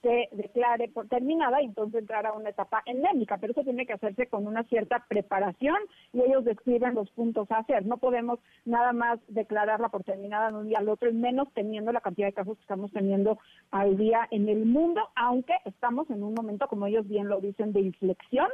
se 0.02 0.28
declare 0.32 0.88
por 0.88 1.06
terminada 1.06 1.62
y 1.62 1.66
entonces 1.66 2.00
entrar 2.00 2.26
a 2.26 2.32
una 2.32 2.50
etapa 2.50 2.82
endémica, 2.86 3.38
pero 3.38 3.52
eso 3.52 3.62
tiene 3.62 3.86
que 3.86 3.92
hacerse 3.92 4.26
con 4.26 4.48
una 4.48 4.64
cierta 4.64 5.04
preparación 5.08 5.76
y 6.12 6.20
ellos 6.22 6.44
describen 6.44 6.94
los 6.94 7.08
puntos 7.10 7.48
a 7.52 7.58
hacer. 7.58 7.86
No 7.86 7.98
podemos 7.98 8.40
nada 8.64 8.92
más 8.92 9.20
declararla 9.28 9.90
por 9.90 10.02
terminada 10.02 10.50
de 10.50 10.56
un 10.56 10.68
día 10.68 10.78
al 10.78 10.88
otro, 10.88 11.08
y 11.08 11.14
menos 11.14 11.48
teniendo 11.54 11.92
la 11.92 12.00
cantidad 12.00 12.26
de 12.26 12.32
casos 12.32 12.56
que 12.56 12.62
estamos 12.62 12.90
teniendo 12.92 13.38
al 13.70 13.96
día 13.96 14.26
en 14.32 14.48
el 14.48 14.66
mundo, 14.66 15.00
aunque 15.14 15.54
estamos 15.64 16.10
en 16.10 16.24
un 16.24 16.34
momento, 16.34 16.66
como 16.66 16.86
ellos 16.86 17.06
bien 17.06 17.28
lo 17.28 17.40
dicen, 17.40 17.72
de 17.72 17.80
inflexión 17.80 18.48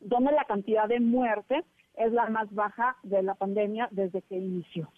donde 0.00 0.32
la 0.32 0.44
cantidad 0.44 0.88
de 0.88 1.00
muertes 1.00 1.64
es 1.94 2.12
la 2.12 2.28
más 2.30 2.52
baja 2.54 2.96
de 3.02 3.22
la 3.22 3.34
pandemia 3.34 3.88
desde 3.90 4.22
que 4.22 4.36
inició. 4.36 4.90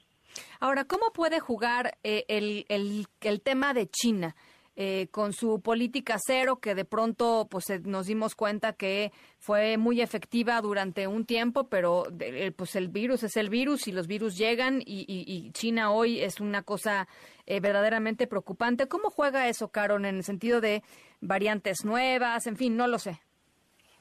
Ahora, 0.60 0.84
¿cómo 0.84 1.12
puede 1.12 1.40
jugar 1.40 1.98
eh, 2.02 2.24
el, 2.28 2.66
el, 2.68 3.06
el 3.20 3.40
tema 3.40 3.74
de 3.74 3.88
China? 3.88 4.34
Eh, 4.74 5.08
con 5.10 5.34
su 5.34 5.60
política 5.60 6.16
cero, 6.18 6.56
que 6.56 6.74
de 6.74 6.86
pronto 6.86 7.46
pues 7.50 7.68
eh, 7.68 7.80
nos 7.84 8.06
dimos 8.06 8.34
cuenta 8.34 8.72
que 8.72 9.12
fue 9.38 9.76
muy 9.76 10.00
efectiva 10.00 10.58
durante 10.62 11.06
un 11.06 11.26
tiempo, 11.26 11.64
pero 11.64 12.04
eh, 12.20 12.52
pues 12.56 12.74
el 12.76 12.88
virus 12.88 13.22
es 13.22 13.36
el 13.36 13.50
virus 13.50 13.86
y 13.86 13.92
los 13.92 14.06
virus 14.06 14.34
llegan 14.38 14.80
y, 14.82 15.50
China 15.52 15.92
hoy 15.92 16.20
es 16.20 16.40
una 16.40 16.62
cosa 16.62 17.06
verdaderamente 17.46 18.26
preocupante. 18.26 18.88
¿Cómo 18.88 19.10
juega 19.10 19.46
eso, 19.46 19.68
Caron, 19.68 20.06
en 20.06 20.16
el 20.16 20.24
sentido 20.24 20.62
de 20.62 20.82
variantes 21.20 21.84
nuevas? 21.84 22.46
En 22.46 22.56
fin, 22.56 22.74
no 22.74 22.86
lo 22.86 22.98
sé. 22.98 23.20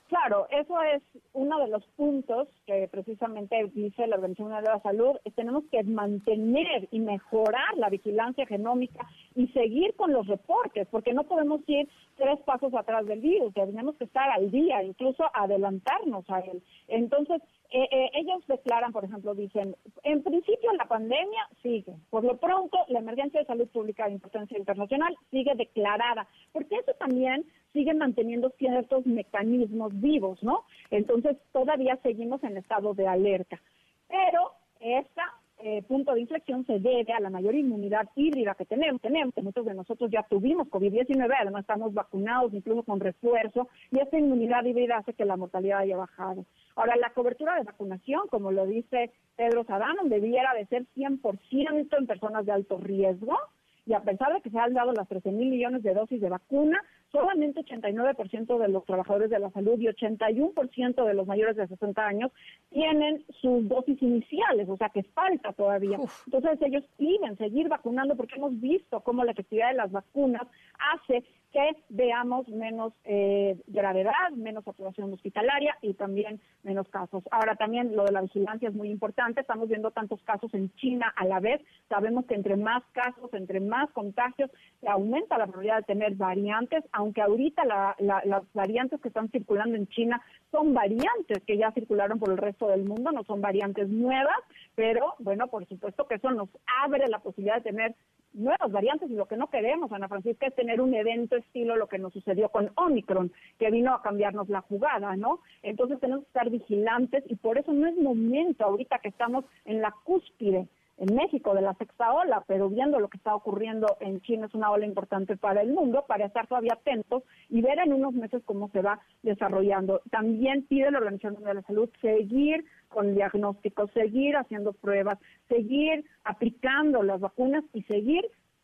Claro, 0.07 0.47
eso 0.51 0.81
es 0.83 1.03
uno 1.33 1.59
de 1.59 1.67
los 1.67 1.85
puntos 1.95 2.47
que 2.65 2.87
precisamente 2.91 3.71
dice 3.73 4.07
la 4.07 4.15
Organización 4.15 4.49
Mundial 4.49 4.63
de 4.63 4.69
la 4.71 4.81
Salud, 4.81 5.17
tenemos 5.35 5.63
que 5.71 5.83
mantener 5.83 6.87
y 6.91 6.99
mejorar 6.99 7.77
la 7.77 7.89
vigilancia 7.89 8.45
genómica 8.45 9.07
y 9.35 9.47
seguir 9.47 9.93
con 9.95 10.11
los 10.11 10.27
reportes, 10.27 10.87
porque 10.91 11.13
no 11.13 11.23
podemos 11.23 11.61
ir 11.67 11.87
tres 12.17 12.39
pasos 12.41 12.73
atrás 12.73 13.05
del 13.05 13.21
virus, 13.21 13.53
tenemos 13.53 13.95
que 13.95 14.05
estar 14.05 14.29
al 14.29 14.51
día, 14.51 14.83
incluso 14.83 15.23
adelantarnos 15.33 16.29
a 16.29 16.39
él. 16.39 16.61
Entonces, 16.87 17.41
eh, 17.73 17.87
eh, 17.89 18.09
ellos 18.15 18.45
declaran, 18.47 18.91
por 18.91 19.05
ejemplo, 19.05 19.33
dicen, 19.33 19.77
en 20.03 20.23
principio 20.23 20.73
la 20.73 20.85
pandemia 20.85 21.47
sigue, 21.63 21.95
por 22.09 22.25
lo 22.25 22.35
pronto 22.37 22.77
la 22.89 22.99
emergencia 22.99 23.39
de 23.39 23.45
salud 23.45 23.67
pública 23.69 24.07
de 24.07 24.11
importancia 24.11 24.57
internacional 24.57 25.15
sigue 25.29 25.55
declarada, 25.55 26.27
porque 26.51 26.75
eso 26.75 26.91
también 26.99 27.45
sigue 27.73 27.93
manteniendo 27.93 28.49
ciertos 28.57 29.05
mecanismos 29.05 29.99
vivos, 29.99 30.41
¿no? 30.43 30.65
Entonces 30.89 31.37
todavía 31.51 31.97
seguimos 32.03 32.43
en 32.43 32.57
estado 32.57 32.93
de 32.93 33.07
alerta. 33.07 33.61
Pero 34.07 34.51
esta 34.79 35.23
eh, 35.63 35.83
punto 35.83 36.13
de 36.13 36.21
inflexión 36.21 36.65
se 36.65 36.79
debe 36.79 37.13
a 37.13 37.19
la 37.19 37.29
mayor 37.29 37.53
inmunidad 37.53 38.09
híbrida 38.15 38.55
que 38.55 38.65
tenemos. 38.65 38.99
Tenemos, 38.99 39.35
muchos 39.43 39.63
de 39.63 39.75
nosotros 39.75 40.09
ya 40.09 40.23
tuvimos 40.23 40.67
COVID-19, 40.69 41.31
además 41.39 41.61
estamos 41.61 41.93
vacunados, 41.93 42.51
incluso 42.53 42.81
con 42.81 42.99
refuerzo, 42.99 43.67
y 43.91 43.99
esta 43.99 44.17
inmunidad 44.17 44.65
híbrida 44.65 44.97
hace 44.97 45.13
que 45.13 45.23
la 45.23 45.37
mortalidad 45.37 45.79
haya 45.79 45.97
bajado. 45.97 46.45
Ahora, 46.75 46.95
la 46.95 47.11
cobertura 47.11 47.55
de 47.55 47.63
vacunación, 47.63 48.27
como 48.29 48.51
lo 48.51 48.65
dice 48.65 49.11
Pedro 49.35 49.63
Sadano, 49.65 50.03
debiera 50.05 50.51
de 50.55 50.65
ser 50.65 50.85
100% 50.95 51.97
en 51.97 52.07
personas 52.07 52.43
de 52.47 52.53
alto 52.53 52.79
riesgo, 52.79 53.37
y 53.85 53.93
a 53.93 54.01
pesar 54.01 54.33
de 54.33 54.41
que 54.41 54.49
se 54.49 54.57
han 54.57 54.73
dado 54.73 54.93
las 54.93 55.07
13 55.07 55.31
mil 55.31 55.49
millones 55.49 55.83
de 55.83 55.93
dosis 55.93 56.21
de 56.21 56.29
vacuna, 56.29 56.81
solamente 57.11 57.61
89% 57.61 58.57
de 58.57 58.67
los 58.69 58.85
trabajadores 58.85 59.29
de 59.29 59.39
la 59.39 59.49
salud 59.51 59.79
y 59.79 59.87
81% 59.87 61.05
de 61.05 61.13
los 61.13 61.27
mayores 61.27 61.55
de 61.55 61.67
60 61.67 62.05
años 62.05 62.31
tienen 62.69 63.23
sus 63.41 63.67
dosis 63.67 64.01
iniciales, 64.01 64.69
o 64.69 64.77
sea 64.77 64.89
que 64.89 65.03
falta 65.03 65.53
todavía. 65.53 65.97
Entonces 66.25 66.61
ellos 66.61 66.83
piden 66.97 67.37
seguir 67.37 67.67
vacunando 67.67 68.15
porque 68.15 68.35
hemos 68.35 68.59
visto 68.59 69.01
cómo 69.01 69.23
la 69.23 69.31
efectividad 69.31 69.69
de 69.69 69.77
las 69.77 69.91
vacunas 69.91 70.47
hace 70.93 71.23
que 71.51 71.75
veamos 71.89 72.47
menos 72.47 72.93
eh, 73.03 73.57
gravedad, 73.67 74.31
menos 74.35 74.63
saturación 74.63 75.13
hospitalaria 75.13 75.77
y 75.81 75.93
también 75.93 76.39
menos 76.63 76.87
casos. 76.87 77.23
Ahora 77.29 77.55
también 77.55 77.95
lo 77.95 78.05
de 78.05 78.13
la 78.13 78.21
vigilancia 78.21 78.69
es 78.69 78.75
muy 78.75 78.89
importante. 78.89 79.41
Estamos 79.41 79.67
viendo 79.67 79.91
tantos 79.91 80.21
casos 80.23 80.53
en 80.53 80.73
China 80.75 81.13
a 81.15 81.25
la 81.25 81.39
vez. 81.39 81.61
Sabemos 81.89 82.25
que 82.25 82.35
entre 82.35 82.55
más 82.55 82.83
casos, 82.93 83.33
entre 83.33 83.59
más 83.59 83.91
contagios, 83.91 84.49
se 84.79 84.87
aumenta 84.87 85.37
la 85.37 85.47
probabilidad 85.47 85.77
de 85.77 85.93
tener 85.93 86.15
variantes, 86.15 86.83
aunque 87.01 87.21
ahorita 87.21 87.65
las 87.65 88.53
variantes 88.53 89.01
que 89.01 89.07
están 89.07 89.29
circulando 89.29 89.75
en 89.75 89.87
China 89.87 90.21
son 90.51 90.73
variantes 90.73 91.41
que 91.47 91.57
ya 91.57 91.71
circularon 91.71 92.19
por 92.19 92.29
el 92.29 92.37
resto 92.37 92.67
del 92.67 92.83
mundo, 92.83 93.11
no 93.11 93.23
son 93.23 93.41
variantes 93.41 93.89
nuevas, 93.89 94.37
pero 94.75 95.15
bueno, 95.17 95.47
por 95.47 95.65
supuesto 95.67 96.07
que 96.07 96.15
eso 96.15 96.29
nos 96.29 96.49
abre 96.83 97.07
la 97.07 97.19
posibilidad 97.19 97.55
de 97.55 97.61
tener 97.69 97.95
nuevas 98.33 98.71
variantes 98.71 99.09
y 99.09 99.15
lo 99.15 99.27
que 99.27 99.35
no 99.35 99.49
queremos, 99.49 99.91
Ana 99.91 100.07
Francisca, 100.07 100.45
es 100.45 100.55
tener 100.55 100.79
un 100.79 100.93
evento 100.93 101.35
estilo 101.35 101.75
lo 101.75 101.87
que 101.87 101.97
nos 101.97 102.13
sucedió 102.13 102.49
con 102.49 102.71
Omicron, 102.75 103.31
que 103.57 103.71
vino 103.71 103.93
a 103.93 104.03
cambiarnos 104.03 104.47
la 104.47 104.61
jugada, 104.61 105.15
¿no? 105.15 105.39
Entonces 105.63 105.99
tenemos 105.99 106.23
que 106.23 106.29
estar 106.29 106.49
vigilantes 106.51 107.23
y 107.27 107.35
por 107.35 107.57
eso 107.57 107.73
no 107.73 107.87
es 107.87 107.97
momento 107.97 108.63
ahorita 108.63 108.99
que 108.99 109.09
estamos 109.09 109.43
en 109.65 109.81
la 109.81 109.93
cúspide 110.03 110.67
en 111.01 111.15
México 111.15 111.55
de 111.55 111.61
la 111.61 111.73
sexta 111.73 112.13
ola, 112.13 112.43
pero 112.45 112.69
viendo 112.69 112.99
lo 112.99 113.09
que 113.09 113.17
está 113.17 113.33
ocurriendo 113.33 113.97
en 114.01 114.21
China 114.21 114.45
es 114.45 114.53
una 114.53 114.69
ola 114.69 114.85
importante 114.85 115.35
para 115.35 115.61
el 115.61 115.73
mundo, 115.73 116.05
para 116.07 116.25
estar 116.27 116.45
todavía 116.45 116.73
atentos 116.73 117.23
y 117.49 117.61
ver 117.63 117.79
en 117.79 117.91
unos 117.91 118.13
meses 118.13 118.43
cómo 118.45 118.69
se 118.69 118.83
va 118.83 118.99
desarrollando. 119.23 120.01
También 120.11 120.63
pide 120.67 120.91
la 120.91 120.99
Organización 120.99 121.33
Mundial 121.33 121.55
de 121.55 121.61
la 121.61 121.67
Salud 121.67 121.89
seguir 122.01 122.65
con 122.87 123.15
diagnósticos, 123.15 123.89
seguir 123.91 124.37
haciendo 124.37 124.73
pruebas, 124.73 125.17
seguir 125.49 126.05
aplicando 126.23 127.01
las 127.01 127.19
vacunas 127.19 127.63
y 127.73 127.81
seguir 127.83 128.23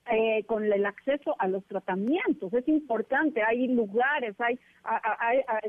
eh, 0.10 0.44
con 0.46 0.64
el 0.64 0.86
acceso 0.86 1.36
a 1.40 1.48
los 1.48 1.66
tratamientos. 1.66 2.54
Es 2.54 2.68
importante, 2.68 3.42
hay 3.44 3.68
lugares, 3.68 4.36
hay, 4.40 4.60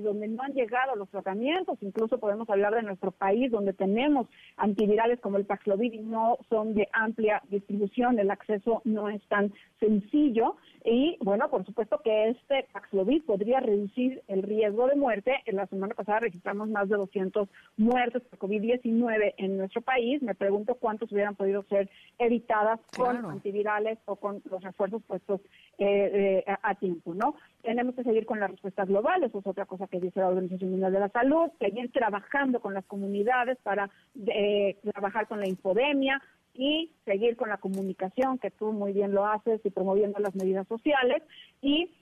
donde 0.00 0.28
no 0.28 0.42
han 0.42 0.52
llegado 0.52 0.94
los 0.94 1.08
tratamientos, 1.08 1.78
incluso 1.80 2.18
podemos 2.18 2.48
hablar 2.48 2.74
de 2.74 2.82
nuestro 2.82 3.10
país 3.10 3.50
donde 3.50 3.72
tenemos 3.72 4.28
antivirales 4.56 5.20
como 5.20 5.38
el 5.38 5.44
Paxlovid 5.44 5.92
y 5.92 6.00
no 6.00 6.38
son 6.48 6.74
de 6.74 6.88
amplia 6.92 7.42
distribución, 7.48 8.18
el 8.18 8.30
acceso 8.30 8.82
no 8.84 9.08
es 9.08 9.22
tan 9.28 9.52
sencillo 9.80 10.56
y 10.84 11.16
bueno, 11.20 11.50
por 11.50 11.64
supuesto 11.66 12.00
que 12.02 12.30
este 12.30 12.66
Paxlovid 12.72 13.24
podría 13.24 13.60
reducir 13.60 14.22
el 14.28 14.42
riesgo 14.42 14.86
de 14.86 14.96
muerte. 14.96 15.34
En 15.46 15.56
la 15.56 15.66
semana 15.66 15.94
pasada 15.94 16.20
registramos 16.20 16.68
más 16.68 16.88
de 16.88 16.96
200 16.96 17.48
muertes 17.76 18.22
por 18.22 18.38
COVID-19 18.38 19.34
en 19.36 19.58
nuestro 19.58 19.82
país. 19.82 20.22
Me 20.22 20.34
pregunto 20.34 20.76
cuántos 20.76 21.10
hubieran 21.12 21.34
podido 21.34 21.62
ser 21.64 21.90
evitadas 22.18 22.80
con 22.96 23.16
antivirales 23.26 23.98
o 24.06 24.16
con 24.16 24.27
los 24.32 24.62
refuerzos 24.62 25.02
puestos 25.04 25.40
eh, 25.78 26.44
eh, 26.46 26.56
a, 26.62 26.74
tiempo, 26.74 27.14
¿no? 27.14 27.34
Tenemos 27.62 27.94
que 27.94 28.04
seguir 28.04 28.26
con 28.26 28.40
las 28.40 28.50
respuestas 28.50 28.88
globales, 28.88 29.34
es 29.34 29.46
otra 29.46 29.66
cosa 29.66 29.86
que 29.86 30.00
dice 30.00 30.20
la 30.20 30.28
Organización 30.28 30.70
Mundial 30.70 30.92
de 30.92 31.00
la 31.00 31.08
Salud, 31.08 31.50
seguir 31.58 31.90
trabajando 31.92 32.60
con 32.60 32.74
las 32.74 32.84
comunidades 32.86 33.58
para 33.62 33.90
eh, 34.26 34.76
trabajar 34.92 35.26
con 35.28 35.40
la 35.40 35.48
infodemia, 35.48 36.22
y 36.54 36.90
seguir 37.04 37.36
con 37.36 37.50
la 37.50 37.58
comunicación, 37.58 38.38
que 38.38 38.50
tú 38.50 38.72
muy 38.72 38.92
bien 38.92 39.12
lo 39.12 39.24
haces, 39.24 39.60
y 39.64 39.70
promoviendo 39.70 40.18
las 40.18 40.34
medidas 40.34 40.66
sociales, 40.66 41.22
y 41.62 41.92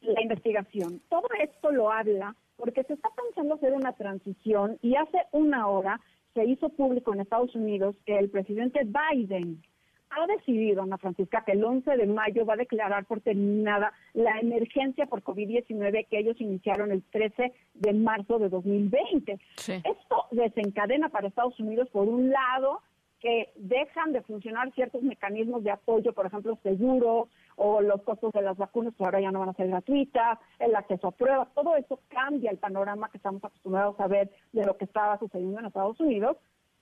la 0.00 0.22
investigación. 0.22 1.00
Todo 1.08 1.26
esto 1.42 1.72
lo 1.72 1.90
habla 1.90 2.36
porque 2.56 2.84
se 2.84 2.94
está 2.94 3.08
pensando 3.10 3.54
hacer 3.54 3.72
una 3.72 3.92
transición 3.92 4.78
y 4.82 4.96
hace 4.96 5.18
una 5.32 5.68
hora 5.68 6.00
se 6.34 6.44
hizo 6.44 6.68
público 6.68 7.12
en 7.12 7.20
Estados 7.20 7.54
Unidos 7.54 7.96
que 8.04 8.18
el 8.18 8.30
presidente 8.30 8.80
Biden 8.84 9.62
ha 10.10 10.26
decidido, 10.26 10.82
Ana 10.82 10.98
Francisca, 10.98 11.42
que 11.44 11.52
el 11.52 11.64
11 11.64 11.96
de 11.96 12.06
mayo 12.06 12.46
va 12.46 12.54
a 12.54 12.58
declarar 12.58 13.04
por 13.04 13.20
terminada 13.20 13.92
la 14.14 14.38
emergencia 14.38 15.06
por 15.06 15.22
COVID-19 15.22 16.06
que 16.08 16.18
ellos 16.18 16.40
iniciaron 16.40 16.92
el 16.92 17.02
13 17.02 17.52
de 17.74 17.92
marzo 17.92 18.38
de 18.38 18.48
2020. 18.48 19.38
Esto 19.66 20.26
desencadena 20.30 21.08
para 21.08 21.28
Estados 21.28 21.58
Unidos, 21.60 21.88
por 21.90 22.08
un 22.08 22.30
lado, 22.30 22.80
que 23.20 23.52
dejan 23.56 24.12
de 24.12 24.22
funcionar 24.22 24.72
ciertos 24.74 25.02
mecanismos 25.02 25.64
de 25.64 25.72
apoyo, 25.72 26.12
por 26.12 26.26
ejemplo, 26.26 26.56
seguro 26.62 27.28
o 27.56 27.80
los 27.80 28.02
costos 28.02 28.32
de 28.32 28.42
las 28.42 28.56
vacunas 28.56 28.94
que 28.94 29.04
ahora 29.04 29.20
ya 29.20 29.32
no 29.32 29.40
van 29.40 29.48
a 29.48 29.54
ser 29.54 29.68
gratuitas, 29.68 30.38
el 30.60 30.74
acceso 30.76 31.08
a 31.08 31.12
pruebas, 31.12 31.48
todo 31.54 31.76
eso 31.76 31.98
cambia 32.08 32.50
el 32.50 32.58
panorama 32.58 33.10
que 33.10 33.16
estamos 33.16 33.44
acostumbrados 33.44 33.98
a 33.98 34.06
ver 34.06 34.30
de 34.52 34.64
lo 34.64 34.76
que 34.76 34.84
estaba 34.84 35.18
sucediendo 35.18 35.58
en 35.58 35.66
Estados 35.66 35.98
Unidos. 35.98 36.36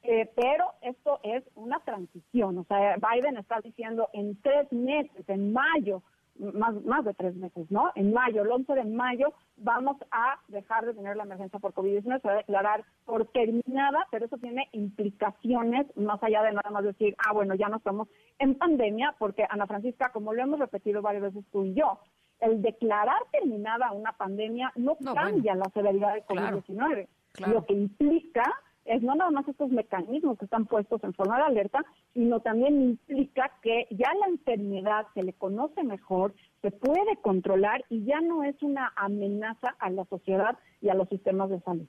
Eh, 0.08 0.30
pero 0.36 0.72
esto 0.82 1.18
es 1.24 1.42
una 1.56 1.80
transición, 1.80 2.58
o 2.58 2.64
sea, 2.64 2.96
Biden 2.96 3.36
está 3.38 3.60
diciendo 3.60 4.08
en 4.12 4.40
tres 4.40 4.70
meses, 4.70 5.28
en 5.28 5.52
mayo, 5.52 6.02
más, 6.38 6.74
más 6.84 7.04
de 7.04 7.12
tres 7.14 7.34
meses, 7.34 7.68
¿no? 7.70 7.90
En 7.96 8.12
mayo, 8.12 8.42
el 8.42 8.52
11 8.52 8.72
de 8.74 8.84
mayo, 8.84 9.32
vamos 9.56 9.96
a 10.12 10.38
dejar 10.46 10.86
de 10.86 10.94
tener 10.94 11.16
la 11.16 11.24
emergencia 11.24 11.58
por 11.58 11.72
COVID-19, 11.72 12.20
se 12.20 12.28
va 12.28 12.34
a 12.34 12.36
declarar 12.36 12.84
por 13.04 13.26
terminada, 13.32 14.06
pero 14.12 14.26
eso 14.26 14.38
tiene 14.38 14.68
implicaciones 14.72 15.86
más 15.96 16.22
allá 16.22 16.42
de 16.42 16.52
nada 16.52 16.70
más 16.70 16.84
decir, 16.84 17.16
ah, 17.26 17.32
bueno, 17.32 17.56
ya 17.56 17.68
no 17.68 17.78
estamos 17.78 18.06
en 18.38 18.54
pandemia, 18.54 19.16
porque 19.18 19.44
Ana 19.48 19.66
Francisca, 19.66 20.12
como 20.12 20.32
lo 20.32 20.42
hemos 20.42 20.60
repetido 20.60 21.02
varias 21.02 21.24
veces 21.24 21.44
tú 21.50 21.64
y 21.64 21.74
yo, 21.74 21.98
el 22.38 22.62
declarar 22.62 23.18
terminada 23.32 23.90
una 23.90 24.12
pandemia 24.12 24.72
no, 24.76 24.96
cambia 24.96 25.56
la 25.56 25.68
severidad 25.74 26.14
de 26.14 26.24
COVID-19. 26.26 27.08
Lo 27.46 27.66
que 27.66 27.74
implica 27.74 28.44
es 28.86 29.02
no 29.02 29.14
nada 29.14 29.30
más 29.30 29.46
estos 29.48 29.70
mecanismos 29.70 30.38
que 30.38 30.44
están 30.44 30.66
puestos 30.66 31.02
en 31.04 31.14
forma 31.14 31.36
de 31.36 31.44
alerta, 31.44 31.84
sino 32.14 32.40
también 32.40 32.80
implica 32.82 33.52
que 33.62 33.86
ya 33.90 34.08
la 34.20 34.26
enfermedad 34.28 35.06
se 35.14 35.22
le 35.22 35.32
conoce 35.32 35.82
mejor, 35.82 36.34
se 36.62 36.70
puede 36.70 37.16
controlar 37.22 37.84
y 37.90 38.04
ya 38.04 38.20
no 38.20 38.44
es 38.44 38.60
una 38.62 38.92
amenaza 38.96 39.76
a 39.78 39.90
la 39.90 40.04
sociedad 40.06 40.58
y 40.80 40.88
a 40.88 40.94
los 40.94 41.08
sistemas 41.08 41.50
de 41.50 41.60
salud. 41.60 41.86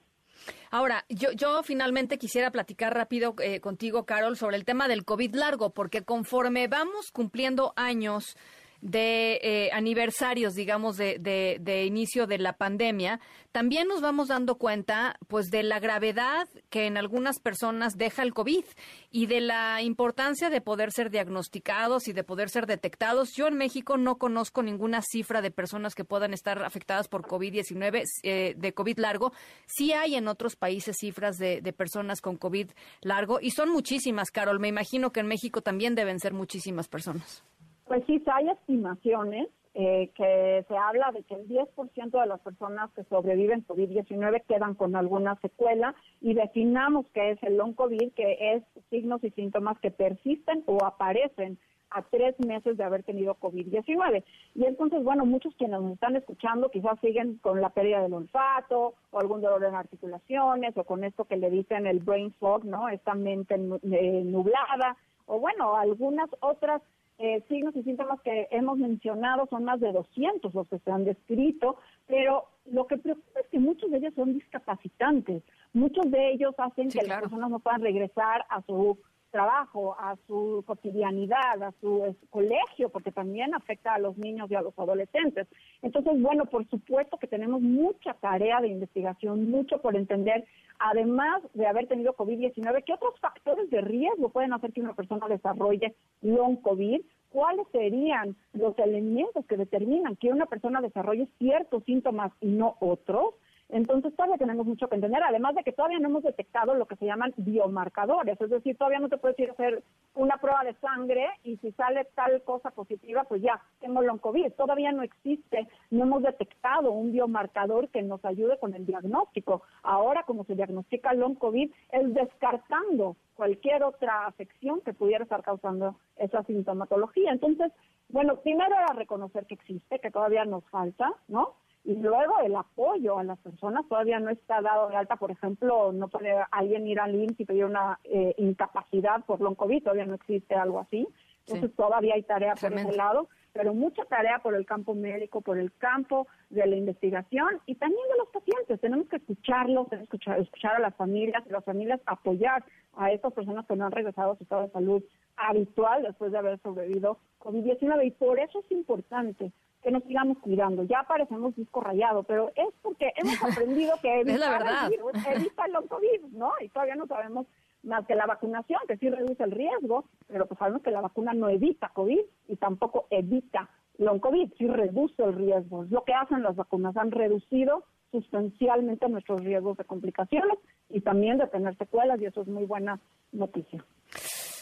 Ahora, 0.69 1.03
yo, 1.09 1.31
yo 1.31 1.63
finalmente 1.63 2.17
quisiera 2.17 2.51
platicar 2.51 2.93
rápido 2.93 3.33
eh, 3.41 3.59
contigo, 3.59 4.05
Carol, 4.05 4.37
sobre 4.37 4.57
el 4.57 4.65
tema 4.65 4.87
del 4.87 5.05
COVID 5.05 5.33
largo, 5.33 5.71
porque 5.71 6.03
conforme 6.03 6.67
vamos 6.67 7.11
cumpliendo 7.11 7.73
años 7.75 8.37
de 8.81 9.39
eh, 9.41 9.69
aniversarios, 9.73 10.53
digamos, 10.53 10.97
de, 10.97 11.17
de, 11.19 11.85
inicio 11.85 12.27
de 12.27 12.37
la 12.37 12.53
pandemia, 12.53 13.19
también 13.51 13.87
nos 13.87 14.01
vamos 14.01 14.27
dando 14.27 14.55
cuenta, 14.55 15.17
pues, 15.27 15.47
de 15.47 15.63
la 15.63 15.79
gravedad 15.79 16.47
que 16.69 16.85
en 16.85 16.97
algunas 16.97 17.39
personas 17.39 17.97
deja 17.97 18.21
el 18.21 18.33
COVID 18.33 18.65
y 19.11 19.25
de 19.25 19.41
la 19.41 19.81
importancia 19.81 20.49
de 20.49 20.61
poder 20.61 20.91
ser 20.91 21.09
diagnosticados 21.09 22.07
y 22.07 22.13
de 22.13 22.23
poder 22.23 22.49
ser 22.49 22.67
detectados. 22.67 23.33
Yo 23.33 23.47
en 23.47 23.57
México 23.57 23.97
no 23.97 24.17
conozco 24.17 24.61
ninguna 24.61 25.01
cifra 25.01 25.41
de 25.41 25.49
personas 25.49 25.95
que 25.95 26.05
puedan 26.05 26.33
estar 26.33 26.63
afectadas 26.63 27.07
por 27.07 27.23
COVID-19, 27.23 28.03
eh, 28.23 28.53
de 28.55 28.73
COVID 28.73 28.99
largo. 28.99 29.33
Sí 29.65 29.93
hay 29.93 30.15
en 30.15 30.27
otros 30.27 30.55
países 30.55 30.97
cifras 30.99 31.37
de, 31.37 31.61
de 31.61 31.73
personas 31.73 32.21
con 32.21 32.37
COVID 32.37 32.69
largo 33.01 33.39
y 33.41 33.51
son 33.51 33.69
muchísimas, 33.69 34.29
Carol. 34.29 34.59
Me 34.59 34.67
imagino 34.67 35.11
que 35.11 35.21
en 35.21 35.27
México 35.27 35.61
también 35.61 35.95
deben 35.95 36.19
ser 36.19 36.33
muchísimas 36.33 36.87
personas. 36.87 37.43
Pues 37.87 38.03
sí, 38.05 38.21
hay 38.33 38.49
estimaciones 38.49 39.47
eh, 39.73 40.09
que 40.15 40.65
se 40.67 40.77
habla 40.77 41.11
de 41.11 41.23
que 41.23 41.35
el 41.35 41.47
10% 41.47 42.19
de 42.19 42.25
las 42.25 42.41
personas 42.41 42.91
que 42.93 43.03
sobreviven 43.05 43.65
COVID-19 43.65 44.43
quedan 44.47 44.75
con 44.75 44.95
alguna 44.95 45.35
secuela 45.41 45.95
y 46.19 46.33
definamos 46.33 47.05
que 47.13 47.31
es 47.31 47.43
el 47.43 47.55
long 47.55 47.75
COVID, 47.75 48.11
que 48.13 48.55
es 48.55 48.63
signos 48.89 49.23
y 49.23 49.29
síntomas 49.31 49.79
que 49.79 49.91
persisten 49.91 50.63
o 50.65 50.83
aparecen 50.83 51.57
a 51.89 52.01
tres 52.01 52.35
meses 52.45 52.75
de 52.75 52.83
haber 52.83 53.03
tenido 53.03 53.35
COVID-19. 53.35 54.23
Y 54.55 54.65
entonces, 54.65 55.01
bueno, 55.03 55.25
muchos 55.25 55.55
quienes 55.55 55.79
nos 55.79 55.93
están 55.93 56.17
escuchando 56.17 56.69
quizás 56.69 56.99
siguen 56.99 57.37
con 57.37 57.61
la 57.61 57.69
pérdida 57.69 58.01
del 58.01 58.13
olfato 58.13 58.95
o 59.11 59.19
algún 59.19 59.41
dolor 59.41 59.63
en 59.63 59.75
articulaciones 59.75 60.75
o 60.75 60.83
con 60.83 61.05
esto 61.05 61.23
que 61.23 61.37
le 61.37 61.49
dicen 61.49 61.87
el 61.87 61.99
brain 61.99 62.33
fog, 62.33 62.65
¿no? 62.65 62.89
Esta 62.89 63.13
mente 63.13 63.55
eh, 63.55 64.23
nublada 64.25 64.97
o 65.27 65.39
bueno, 65.39 65.75
algunas 65.75 66.29
otras 66.39 66.81
eh, 67.19 67.43
signos 67.47 67.75
y 67.75 67.83
síntomas 67.83 68.21
que 68.21 68.47
hemos 68.51 68.77
mencionado 68.77 69.47
son 69.49 69.63
más 69.63 69.79
de 69.79 69.91
200 69.91 70.53
los 70.53 70.67
que 70.67 70.79
se 70.79 70.91
han 70.91 71.03
descrito, 71.03 71.77
pero 72.05 72.45
lo 72.65 72.85
que 72.85 72.97
preocupa 72.97 73.39
es 73.39 73.47
que 73.47 73.59
muchos 73.59 73.89
de 73.89 73.97
ellos 73.97 74.13
son 74.15 74.33
discapacitantes. 74.33 75.43
Muchos 75.73 76.11
de 76.11 76.31
ellos 76.31 76.53
hacen 76.57 76.89
que 76.89 77.05
las 77.05 77.21
personas 77.21 77.49
no 77.49 77.59
puedan 77.59 77.81
regresar 77.81 78.45
a 78.49 78.61
su 78.61 78.99
trabajo, 79.31 79.95
a 79.99 80.15
su 80.27 80.63
cotidianidad, 80.65 81.61
a 81.61 81.71
su 81.81 82.15
colegio, 82.29 82.89
porque 82.89 83.11
también 83.11 83.53
afecta 83.53 83.93
a 83.93 83.99
los 83.99 84.17
niños 84.17 84.49
y 84.49 84.55
a 84.55 84.61
los 84.61 84.77
adolescentes. 84.77 85.47
Entonces, 85.81 86.21
bueno, 86.21 86.45
por 86.45 86.67
supuesto 86.69 87.17
que 87.17 87.27
tenemos 87.27 87.61
mucha 87.61 88.13
tarea 88.15 88.61
de 88.61 88.69
investigación, 88.69 89.49
mucho 89.49 89.81
por 89.81 89.95
entender, 89.95 90.45
además 90.79 91.41
de 91.53 91.67
haber 91.67 91.87
tenido 91.87 92.15
COVID-19, 92.15 92.83
qué 92.85 92.93
otros 92.93 93.19
factores 93.19 93.69
de 93.69 93.81
riesgo 93.81 94.29
pueden 94.29 94.53
hacer 94.53 94.73
que 94.73 94.81
una 94.81 94.93
persona 94.93 95.27
desarrolle 95.27 95.95
long 96.21 96.61
COVID, 96.61 97.01
cuáles 97.29 97.67
serían 97.71 98.35
los 98.53 98.77
elementos 98.79 99.45
que 99.45 99.57
determinan 99.57 100.15
que 100.15 100.29
una 100.29 100.45
persona 100.45 100.81
desarrolle 100.81 101.27
ciertos 101.37 101.83
síntomas 101.83 102.31
y 102.41 102.47
no 102.47 102.77
otros. 102.79 103.35
Entonces 103.69 104.15
todavía 104.15 104.37
tenemos 104.37 104.65
mucho 104.65 104.87
que 104.87 104.95
entender, 104.95 105.21
además 105.21 105.55
de 105.55 105.63
que 105.63 105.73
todavía 105.73 105.99
no 105.99 106.07
hemos 106.07 106.23
detectado 106.23 106.73
lo 106.73 106.85
que 106.85 106.95
se 106.95 107.05
llaman 107.05 107.33
biomarcadores, 107.35 108.39
es 108.39 108.49
decir, 108.49 108.77
todavía 108.77 108.99
no 108.99 109.09
te 109.09 109.17
puedes 109.17 109.37
ir 109.39 109.49
a 109.49 109.53
hacer 109.53 109.83
una 110.15 110.37
prueba 110.37 110.63
de 110.63 110.73
sangre 110.75 111.27
y 111.43 111.57
si 111.57 111.71
sale 111.73 112.05
tal 112.15 112.41
cosa 112.43 112.71
positiva, 112.71 113.25
pues 113.25 113.41
ya, 113.41 113.61
tengo 113.79 114.01
long 114.01 114.19
COVID. 114.19 114.53
Todavía 114.53 114.91
no 114.91 115.03
existe, 115.03 115.67
no 115.91 116.03
hemos 116.03 116.23
detectado 116.23 116.91
un 116.91 117.11
biomarcador 117.11 117.89
que 117.89 118.01
nos 118.01 118.23
ayude 118.23 118.57
con 118.57 118.73
el 118.73 118.85
diagnóstico. 118.85 119.63
Ahora, 119.83 120.23
como 120.23 120.45
se 120.45 120.55
diagnostica 120.55 121.13
long 121.13 121.35
COVID, 121.35 121.69
es 121.91 122.13
descartando 122.13 123.17
cualquier 123.35 123.83
otra 123.83 124.27
afección 124.27 124.81
que 124.81 124.93
pudiera 124.93 125.23
estar 125.23 125.43
causando 125.43 125.97
esa 126.15 126.43
sintomatología. 126.43 127.31
Entonces, 127.31 127.71
bueno, 128.09 128.37
primero 128.37 128.73
era 128.73 128.93
reconocer 128.93 129.45
que 129.45 129.55
existe, 129.55 129.99
que 129.99 130.11
todavía 130.11 130.45
nos 130.45 130.63
falta, 130.69 131.13
¿no? 131.27 131.55
Y 131.87 131.95
luego 131.95 132.41
el 132.43 132.53
apoyo 132.53 133.17
a 133.17 133.23
las 133.23 133.39
personas 133.39 133.87
todavía 133.87 134.19
no 134.19 134.29
está 134.29 134.61
dado 134.61 134.89
de 134.89 134.97
alta, 134.97 135.15
por 135.15 135.31
ejemplo, 135.31 135.93
no 135.93 136.09
puede 136.09 136.35
alguien 136.51 136.85
ir 136.85 136.99
al 136.99 137.15
IMSS 137.15 137.39
y 137.39 137.45
pedir 137.45 137.63
una 137.63 137.97
eh, 138.03 138.35
incapacidad 138.39 139.23
por 139.23 139.39
long 139.39 139.55
COVID, 139.55 139.83
todavía 139.83 140.05
no 140.05 140.15
existe 140.15 140.53
algo 140.53 140.81
así. 140.81 141.07
Entonces 141.45 141.73
todavía 141.77 142.15
hay 142.15 142.23
tarea 142.23 142.55
por 142.55 142.73
ese 142.73 142.91
lado, 142.91 143.29
pero 143.53 143.73
mucha 143.73 144.03
tarea 144.03 144.39
por 144.39 144.53
el 144.55 144.65
campo 144.65 144.95
médico, 144.95 145.39
por 145.39 145.57
el 145.57 145.71
campo 145.77 146.27
de 146.49 146.67
la 146.67 146.75
investigación 146.75 147.61
y 147.65 147.75
también 147.75 148.05
de 148.11 148.17
los 148.17 148.27
pacientes. 148.33 148.81
Tenemos 148.81 149.07
que 149.07 149.15
escucharlos, 149.15 149.87
tenemos 149.87 150.09
que 150.09 150.17
escuchar, 150.17 150.41
escuchar 150.41 150.75
a 150.75 150.79
las 150.79 150.95
familias 150.95 151.41
y 151.47 151.51
las 151.51 151.63
familias 151.63 152.01
apoyar 152.05 152.65
a 152.97 153.13
estas 153.13 153.31
personas 153.31 153.65
que 153.65 153.77
no 153.77 153.85
han 153.85 153.93
regresado 153.93 154.33
a 154.33 154.35
su 154.35 154.43
estado 154.43 154.63
de 154.63 154.71
salud 154.71 155.03
habitual 155.37 156.03
después 156.03 156.33
de 156.33 156.37
haber 156.37 156.59
sobrevivido 156.59 157.17
COVID-19 157.39 158.07
y 158.07 158.11
por 158.11 158.39
eso 158.39 158.59
es 158.59 158.69
importante 158.73 159.53
que 159.87 159.93
nos 159.93 160.03
sigamos 160.03 160.37
cuidando. 160.39 160.83
Ya 160.83 161.03
parecemos 161.07 161.55
disco 161.55 161.79
rayado, 161.79 162.23
pero 162.23 162.51
es 162.57 162.73
porque 162.81 163.13
hemos 163.15 163.41
aprendido 163.41 163.93
que 164.01 164.19
evitar 164.19 164.61
el 164.61 164.89
virus 164.89 165.13
evita 165.25 165.63
el 165.65 165.87
COVID, 165.87 166.33
¿no? 166.33 166.51
Y 166.59 166.67
todavía 166.67 166.95
no 166.95 167.07
sabemos 167.07 167.47
más 167.83 168.05
que 168.05 168.15
la 168.15 168.25
vacunación, 168.25 168.81
que 168.85 168.97
sí 168.97 169.09
reduce 169.09 169.41
el 169.41 169.51
riesgo, 169.51 170.03
pero 170.27 170.45
pues 170.45 170.59
sabemos 170.59 170.81
que 170.81 170.91
la 170.91 170.99
vacuna 170.99 171.31
no 171.33 171.47
evita 171.47 171.87
COVID 171.93 172.19
y 172.49 172.55
tampoco 172.57 173.07
evita 173.11 173.69
long 173.97 174.19
COVID, 174.19 174.51
sí 174.57 174.67
reduce 174.67 175.23
el 175.23 175.33
riesgo. 175.33 175.85
Es 175.85 175.91
lo 175.91 176.03
que 176.03 176.13
hacen 176.13 176.43
las 176.43 176.57
vacunas, 176.57 176.97
han 176.97 177.11
reducido 177.11 177.85
sustancialmente 178.11 179.07
nuestros 179.07 179.41
riesgos 179.41 179.77
de 179.77 179.85
complicaciones 179.85 180.57
y 180.89 180.99
también 180.99 181.37
de 181.37 181.47
tener 181.47 181.77
secuelas 181.77 182.21
y 182.21 182.25
eso 182.25 182.41
es 182.41 182.47
muy 182.49 182.65
buena 182.65 182.99
noticia. 183.31 183.85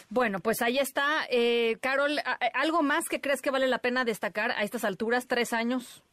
Bueno, 0.10 0.40
pues 0.40 0.61
ahí 0.61 0.77
está. 0.77 1.26
Eh, 1.30 1.77
Carol, 1.82 2.19
¿algo 2.53 2.82
más 2.84 3.10
que 3.10 3.22
crees 3.22 3.41
que 3.41 3.52
vale 3.52 3.68
la 3.68 3.80
pena 3.80 4.06
destacar 4.06 4.52
a 4.52 4.64
estas 4.64 4.86
alturas, 4.86 5.27
tres 5.27 5.53
años? 5.53 6.03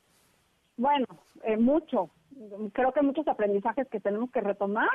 Bueno, 0.77 1.07
eh, 1.45 1.57
mucho. 1.57 2.11
Creo 2.73 2.93
que 2.93 3.03
muchos 3.03 3.29
aprendizajes 3.29 3.87
que 3.89 4.01
tenemos 4.01 4.31
que 4.31 4.41
retomar. 4.41 4.89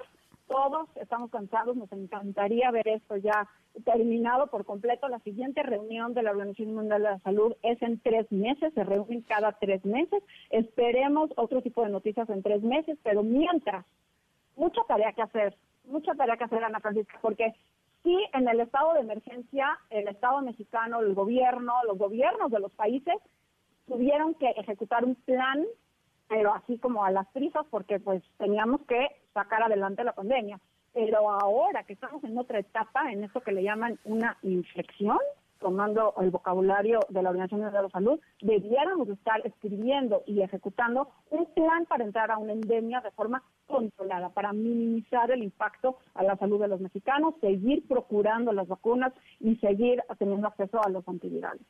Todos 0.48 0.88
estamos 0.96 1.30
cansados, 1.30 1.76
nos 1.76 1.92
encantaría 1.92 2.72
ver 2.72 2.88
esto 2.88 3.18
ya 3.18 3.48
terminado 3.84 4.48
por 4.48 4.66
completo. 4.66 5.10
La 5.10 5.20
siguiente 5.20 5.62
reunión 5.62 6.14
de 6.14 6.24
la 6.24 6.32
Organización 6.32 6.74
Mundial 6.74 7.04
de 7.04 7.10
la 7.10 7.20
Salud 7.20 7.54
es 7.64 7.82
en 7.82 8.00
tres 8.00 8.32
meses, 8.32 8.74
se 8.74 8.84
reúnen 8.84 9.22
cada 9.22 9.52
tres 9.54 9.84
meses. 9.86 10.24
Esperemos 10.50 11.32
otro 11.36 11.62
tipo 11.62 11.84
de 11.84 11.90
noticias 11.90 12.30
en 12.30 12.42
tres 12.44 12.64
meses, 12.64 12.98
pero 13.04 13.24
mientras, 13.24 13.86
mucha 14.56 14.82
tarea 14.88 15.12
que 15.12 15.22
hacer, 15.22 15.56
mucha 15.84 16.14
tarea 16.16 16.38
que 16.38 16.46
hacer, 16.46 16.64
Ana 16.64 16.80
Francisca, 16.80 17.20
porque 17.22 17.54
Sí, 18.08 18.18
en 18.32 18.48
el 18.48 18.62
estado 18.62 18.94
de 18.94 19.02
emergencia, 19.02 19.78
el 19.90 20.08
Estado 20.08 20.42
mexicano, 20.42 21.02
el 21.02 21.14
gobierno, 21.14 21.74
los 21.86 21.98
gobiernos 21.98 22.50
de 22.50 22.62
los 22.62 22.72
países 22.72 23.16
tuvieron 23.86 24.34
que 24.36 24.48
ejecutar 24.52 25.04
un 25.04 25.16
plan, 25.16 25.66
pero 26.30 26.54
así 26.54 26.78
como 26.78 27.04
a 27.04 27.12
las 27.12 27.28
prisas, 27.34 27.66
porque 27.70 28.00
pues 28.00 28.24
teníamos 28.38 28.80
que 28.88 29.10
sacar 29.34 29.62
adelante 29.62 30.06
la 30.06 30.16
pandemia. 30.16 30.58
Pero 30.94 31.30
ahora 31.30 31.84
que 31.84 31.92
estamos 31.92 32.24
en 32.24 32.38
otra 32.38 32.60
etapa, 32.60 33.12
en 33.12 33.26
eso 33.26 33.42
que 33.42 33.52
le 33.52 33.64
llaman 33.64 34.00
una 34.06 34.38
infección, 34.42 35.20
tomando 35.60 36.14
el 36.20 36.32
vocabulario 36.32 37.00
de 37.10 37.22
la 37.22 37.30
Organización 37.30 37.62
Mundial 37.62 37.84
de 37.84 37.88
la 37.88 37.92
Salud, 37.92 38.20
debiéramos 38.42 39.10
estar 39.10 39.46
escribiendo 39.46 40.24
y 40.26 40.42
ejecutando 40.42 41.10
un 41.30 41.46
plan 41.54 41.86
para 41.86 42.04
entrar 42.04 42.32
a 42.32 42.38
una 42.38 42.54
endemia 42.54 43.02
de 43.02 43.12
forma 43.12 43.44
controlada, 43.66 44.30
para 44.30 44.54
minimizar 44.54 45.30
el 45.32 45.44
impacto 45.44 45.98
a 46.14 46.24
la 46.24 46.38
salud 46.38 46.60
de 46.60 46.68
los 46.68 46.80
mexicanos, 46.80 47.36
seguir 47.42 47.88
procurando 47.88 48.52
las 48.54 48.68
vacunas 48.68 49.14
y 49.40 49.56
seguir 49.58 50.02
teniendo 50.18 50.48
acceso 50.48 50.82
a 50.84 50.90
los 50.90 51.08
antivirales. 51.08 51.62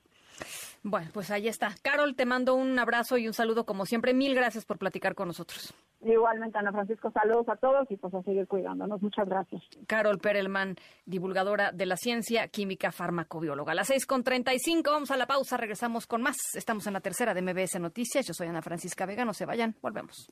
Bueno, 0.83 1.09
pues 1.13 1.31
ahí 1.31 1.47
está. 1.47 1.75
Carol, 1.81 2.15
te 2.15 2.25
mando 2.25 2.55
un 2.55 2.77
abrazo 2.79 3.17
y 3.17 3.27
un 3.27 3.33
saludo 3.33 3.65
como 3.65 3.85
siempre. 3.85 4.13
Mil 4.13 4.35
gracias 4.35 4.65
por 4.65 4.77
platicar 4.77 5.15
con 5.15 5.27
nosotros. 5.27 5.73
Igualmente, 6.01 6.57
Ana 6.57 6.71
Francisco, 6.71 7.11
saludos 7.11 7.49
a 7.49 7.55
todos 7.55 7.89
y 7.89 7.97
pues 7.97 8.13
a 8.13 8.21
seguir 8.21 8.47
cuidándonos. 8.47 9.01
Muchas 9.01 9.27
gracias. 9.27 9.63
Carol 9.87 10.19
Perelman, 10.19 10.75
divulgadora 11.05 11.71
de 11.71 11.85
la 11.85 11.97
ciencia 11.97 12.47
química 12.49 12.91
farmacobióloga. 12.91 13.71
A 13.71 13.75
las 13.75 13.87
seis 13.87 14.05
con 14.05 14.23
treinta 14.23 14.53
y 14.53 14.59
cinco, 14.59 14.91
vamos 14.91 15.11
a 15.11 15.17
la 15.17 15.25
pausa, 15.25 15.57
regresamos 15.57 16.05
con 16.05 16.21
más. 16.21 16.37
Estamos 16.53 16.85
en 16.87 16.93
la 16.93 17.01
tercera 17.01 17.33
de 17.33 17.41
MBS 17.41 17.79
Noticias. 17.79 18.27
Yo 18.27 18.33
soy 18.33 18.47
Ana 18.47 18.61
Francisca 18.61 19.05
Vega, 19.05 19.25
no 19.25 19.33
se 19.33 19.45
vayan, 19.45 19.75
volvemos. 19.81 20.31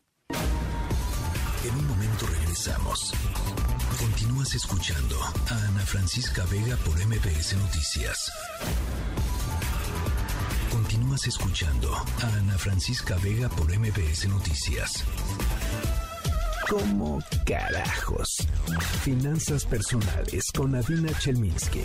En 1.65 1.76
un 1.76 1.88
momento 1.88 2.26
regresamos. 2.27 3.11
Continúas 3.99 4.53
escuchando 4.53 5.15
a 5.23 5.67
Ana 5.69 5.81
Francisca 5.81 6.43
Vega 6.51 6.77
por 6.85 6.95
MBS 7.03 7.57
Noticias. 7.57 8.31
Continúas 11.15 11.27
escuchando 11.27 11.87
a 11.93 12.39
Ana 12.39 12.57
Francisca 12.57 13.15
Vega 13.23 13.47
por 13.47 13.67
MBS 13.67 14.27
Noticias. 14.27 15.05
¿Cómo 16.69 17.19
carajos? 17.45 18.45
Finanzas 19.01 19.65
personales 19.65 20.51
con 20.51 20.75
Adina 20.75 21.11
Chelminsky. 21.17 21.83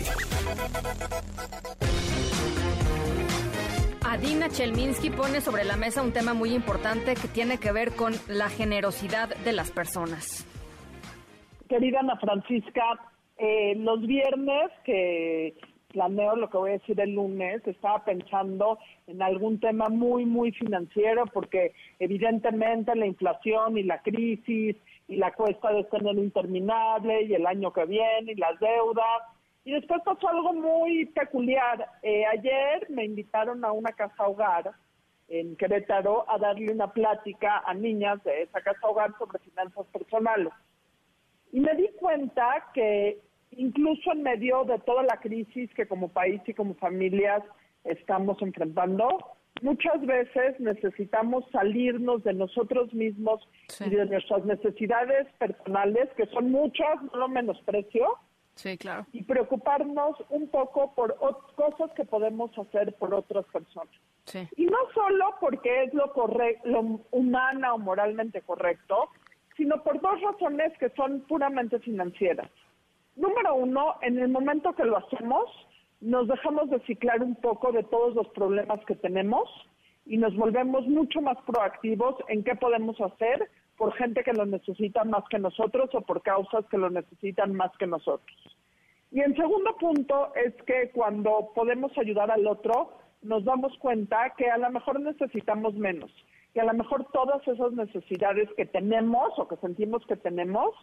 Adina 4.03 4.49
Chelminsky 4.49 5.11
pone 5.11 5.39
sobre 5.39 5.63
la 5.63 5.77
mesa 5.77 6.01
un 6.01 6.11
tema 6.11 6.33
muy 6.33 6.53
importante 6.53 7.13
que 7.13 7.29
tiene 7.29 7.57
que 7.57 7.71
ver 7.71 7.95
con 7.95 8.13
la 8.27 8.49
generosidad 8.49 9.29
de 9.45 9.53
las 9.53 9.71
personas. 9.71 10.45
Querida 11.69 12.01
Ana 12.01 12.17
Francisca, 12.17 12.83
eh, 13.37 13.75
los 13.77 14.01
viernes 14.05 14.71
que 14.83 15.55
planeo 15.91 16.35
lo 16.35 16.49
que 16.49 16.57
voy 16.57 16.69
a 16.71 16.73
decir 16.73 16.99
el 16.99 17.13
lunes, 17.13 17.65
estaba 17.67 18.03
pensando 18.03 18.79
en 19.07 19.21
algún 19.21 19.59
tema 19.59 19.89
muy, 19.89 20.25
muy 20.25 20.51
financiero, 20.51 21.25
porque 21.27 21.73
evidentemente 21.99 22.95
la 22.95 23.05
inflación 23.05 23.77
y 23.77 23.83
la 23.83 24.01
crisis 24.01 24.75
y 25.07 25.15
la 25.17 25.31
cuesta 25.33 25.71
de 25.71 25.83
tener 25.85 26.15
interminable 26.15 27.23
y 27.23 27.33
el 27.33 27.45
año 27.45 27.71
que 27.73 27.85
viene 27.85 28.31
y 28.31 28.35
las 28.35 28.59
deudas. 28.59 29.23
Y 29.63 29.71
después 29.71 30.01
pasó 30.03 30.29
algo 30.29 30.53
muy 30.53 31.05
peculiar. 31.05 31.87
Eh, 32.01 32.25
ayer 32.25 32.87
me 32.89 33.05
invitaron 33.05 33.63
a 33.63 33.71
una 33.71 33.91
casa 33.91 34.27
hogar 34.27 34.71
en 35.27 35.55
Querétaro 35.55 36.29
a 36.29 36.37
darle 36.37 36.71
una 36.71 36.91
plática 36.91 37.63
a 37.65 37.73
niñas 37.73 38.23
de 38.23 38.43
esa 38.43 38.61
casa 38.61 38.87
hogar 38.87 39.13
sobre 39.17 39.39
finanzas 39.39 39.85
personales. 39.87 40.51
Y 41.51 41.59
me 41.59 41.73
di 41.75 41.89
cuenta 41.99 42.67
que 42.73 43.19
incluso 43.51 44.11
en 44.11 44.23
medio 44.23 44.63
de 44.65 44.79
toda 44.79 45.03
la 45.03 45.17
crisis 45.17 45.73
que 45.73 45.87
como 45.87 46.09
país 46.09 46.41
y 46.47 46.53
como 46.53 46.75
familias 46.75 47.43
estamos 47.83 48.41
enfrentando, 48.41 49.07
muchas 49.61 50.01
veces 50.05 50.59
necesitamos 50.59 51.45
salirnos 51.51 52.23
de 52.23 52.33
nosotros 52.33 52.93
mismos 52.93 53.47
y 53.79 53.89
de 53.89 54.05
nuestras 54.05 54.45
necesidades 54.45 55.27
personales, 55.37 56.09
que 56.15 56.25
son 56.27 56.51
muchas, 56.51 57.01
no 57.11 57.19
lo 57.19 57.27
menosprecio. 57.27 58.07
Sí, 58.55 58.77
claro. 58.77 59.05
Y 59.13 59.23
preocuparnos 59.23 60.17
un 60.29 60.49
poco 60.49 60.93
por 60.93 61.17
cosas 61.55 61.91
que 61.95 62.05
podemos 62.05 62.51
hacer 62.57 62.93
por 62.95 63.13
otras 63.13 63.45
personas. 63.45 63.93
Sí. 64.25 64.47
Y 64.57 64.65
no 64.65 64.77
solo 64.93 65.35
porque 65.39 65.83
es 65.83 65.93
lo, 65.93 66.13
lo 66.65 66.99
humana 67.11 67.73
o 67.73 67.77
moralmente 67.77 68.41
correcto, 68.41 69.09
sino 69.57 69.81
por 69.83 69.99
dos 70.01 70.21
razones 70.21 70.77
que 70.79 70.89
son 70.91 71.21
puramente 71.21 71.79
financieras. 71.79 72.49
Número 73.15 73.55
uno, 73.55 73.95
en 74.01 74.19
el 74.19 74.29
momento 74.29 74.73
que 74.73 74.85
lo 74.85 74.97
hacemos, 74.97 75.45
nos 75.99 76.27
dejamos 76.27 76.69
de 76.69 76.79
ciclar 76.81 77.21
un 77.21 77.35
poco 77.35 77.71
de 77.71 77.83
todos 77.83 78.15
los 78.15 78.27
problemas 78.29 78.83
que 78.85 78.95
tenemos 78.95 79.49
y 80.05 80.17
nos 80.17 80.35
volvemos 80.35 80.87
mucho 80.87 81.21
más 81.21 81.37
proactivos 81.45 82.15
en 82.27 82.43
qué 82.43 82.55
podemos 82.55 82.99
hacer 82.99 83.49
por 83.77 83.93
gente 83.93 84.23
que 84.23 84.33
lo 84.33 84.45
necesita 84.45 85.03
más 85.03 85.23
que 85.29 85.39
nosotros 85.39 85.89
o 85.93 86.01
por 86.01 86.21
causas 86.21 86.65
que 86.69 86.77
lo 86.77 86.89
necesitan 86.89 87.53
más 87.53 87.71
que 87.77 87.87
nosotros. 87.87 88.57
Y 89.11 89.19
el 89.19 89.35
segundo 89.35 89.75
punto 89.77 90.33
es 90.35 90.53
que 90.63 90.91
cuando 90.91 91.51
podemos 91.53 91.95
ayudar 91.97 92.31
al 92.31 92.47
otro, 92.47 92.93
nos 93.21 93.43
damos 93.43 93.77
cuenta 93.79 94.33
que 94.37 94.49
a 94.49 94.57
lo 94.57 94.69
mejor 94.71 94.99
necesitamos 94.99 95.73
menos, 95.75 96.11
y 96.53 96.59
a 96.59 96.65
lo 96.65 96.73
mejor 96.73 97.05
todas 97.11 97.45
esas 97.47 97.73
necesidades 97.73 98.49
que 98.55 98.65
tenemos 98.65 99.37
o 99.37 99.47
que 99.47 99.57
sentimos 99.57 100.05
que 100.05 100.15
tenemos 100.15 100.73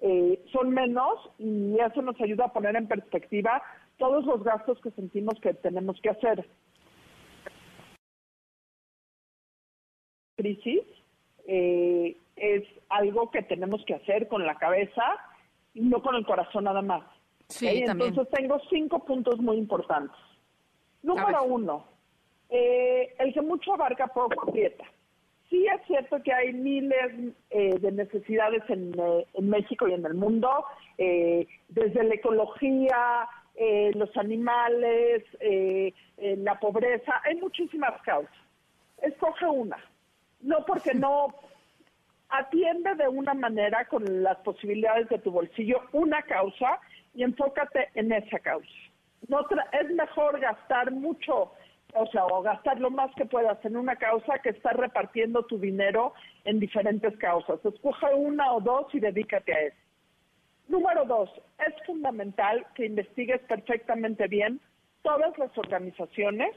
eh, 0.00 0.44
son 0.52 0.70
menos 0.70 1.30
y 1.38 1.76
eso 1.80 2.02
nos 2.02 2.20
ayuda 2.20 2.46
a 2.46 2.52
poner 2.52 2.76
en 2.76 2.86
perspectiva 2.86 3.62
todos 3.98 4.24
los 4.26 4.42
gastos 4.44 4.80
que 4.80 4.90
sentimos 4.90 5.40
que 5.40 5.54
tenemos 5.54 6.00
que 6.00 6.10
hacer. 6.10 6.48
Crisis 10.36 10.82
eh, 11.46 12.16
es 12.36 12.64
algo 12.90 13.30
que 13.30 13.42
tenemos 13.42 13.82
que 13.86 13.94
hacer 13.94 14.28
con 14.28 14.44
la 14.44 14.56
cabeza 14.56 15.02
y 15.72 15.80
no 15.80 16.02
con 16.02 16.14
el 16.14 16.26
corazón 16.26 16.64
nada 16.64 16.82
más. 16.82 17.04
Sí, 17.48 17.84
Entonces 17.86 18.28
tengo 18.30 18.60
cinco 18.68 19.04
puntos 19.04 19.38
muy 19.38 19.56
importantes. 19.56 20.16
Número 21.02 21.44
uno, 21.44 21.84
eh, 22.50 23.14
el 23.18 23.32
que 23.32 23.40
mucho 23.40 23.74
abarca 23.74 24.08
poco 24.08 24.48
aprieta. 24.48 24.84
Sí 25.48 25.64
es 25.66 25.80
cierto 25.86 26.20
que 26.22 26.32
hay 26.32 26.52
miles 26.52 27.34
eh, 27.50 27.78
de 27.78 27.92
necesidades 27.92 28.62
en, 28.68 28.92
eh, 28.98 29.26
en, 29.34 29.48
México 29.48 29.86
y 29.86 29.92
en 29.92 30.04
el 30.04 30.14
mundo, 30.14 30.64
eh, 30.98 31.46
desde 31.68 32.02
la 32.04 32.14
ecología, 32.14 33.28
los 33.94 34.14
animales, 34.18 35.24
la 36.18 36.60
pobreza, 36.60 37.22
hay 37.24 37.36
muchísimas 37.36 38.02
causas. 38.02 38.36
Escoge 39.00 39.46
una, 39.46 39.78
no 40.42 40.62
porque 40.66 40.92
no 40.92 41.28
atiende 42.28 42.94
de 42.96 43.08
una 43.08 43.32
manera 43.32 43.86
con 43.86 44.22
las 44.22 44.36
posibilidades 44.40 45.08
de 45.08 45.18
tu 45.20 45.30
bolsillo 45.30 45.80
una 45.92 46.20
causa 46.22 46.78
y 47.14 47.22
enfócate 47.22 47.88
en 47.94 48.12
esa 48.12 48.38
causa. 48.40 48.68
No 49.28 49.40
es 49.72 49.90
mejor 49.90 50.38
gastar 50.38 50.90
mucho 50.90 51.52
o 51.96 52.06
sea, 52.08 52.26
o 52.26 52.42
gastar 52.42 52.78
lo 52.80 52.90
más 52.90 53.10
que 53.14 53.26
puedas 53.26 53.62
en 53.64 53.76
una 53.76 53.96
causa 53.96 54.38
que 54.40 54.50
estar 54.50 54.76
repartiendo 54.76 55.44
tu 55.44 55.58
dinero 55.58 56.12
en 56.44 56.60
diferentes 56.60 57.16
causas. 57.18 57.64
Escoge 57.64 58.14
una 58.14 58.52
o 58.52 58.60
dos 58.60 58.94
y 58.94 59.00
dedícate 59.00 59.52
a 59.52 59.60
eso. 59.62 59.76
Número 60.68 61.04
dos, 61.04 61.30
es 61.66 61.74
fundamental 61.86 62.66
que 62.74 62.86
investigues 62.86 63.40
perfectamente 63.42 64.26
bien 64.26 64.60
todas 65.02 65.36
las 65.38 65.56
organizaciones 65.56 66.54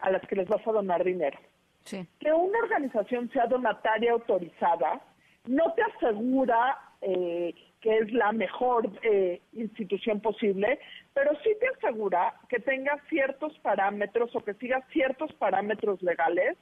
a 0.00 0.10
las 0.10 0.22
que 0.26 0.36
les 0.36 0.48
vas 0.48 0.66
a 0.66 0.72
donar 0.72 1.04
dinero. 1.04 1.38
Que 1.84 2.32
una 2.32 2.58
organización 2.58 3.30
sea 3.30 3.46
donataria 3.46 4.12
autorizada 4.12 5.00
no 5.46 5.72
te 5.72 5.82
asegura 5.82 6.78
eh, 7.00 7.54
que 7.80 7.98
es 7.98 8.12
la 8.12 8.32
mejor 8.32 8.90
eh, 9.02 9.40
institución 9.52 10.20
posible, 10.20 10.78
pero 11.14 11.32
sí 11.42 11.50
te 11.60 11.68
asegura 11.68 12.34
que 12.48 12.58
tenga 12.58 12.98
ciertos 13.08 13.56
parámetros 13.60 14.34
o 14.34 14.40
que 14.40 14.54
siga 14.54 14.84
ciertos 14.92 15.32
parámetros 15.34 16.02
legales 16.02 16.56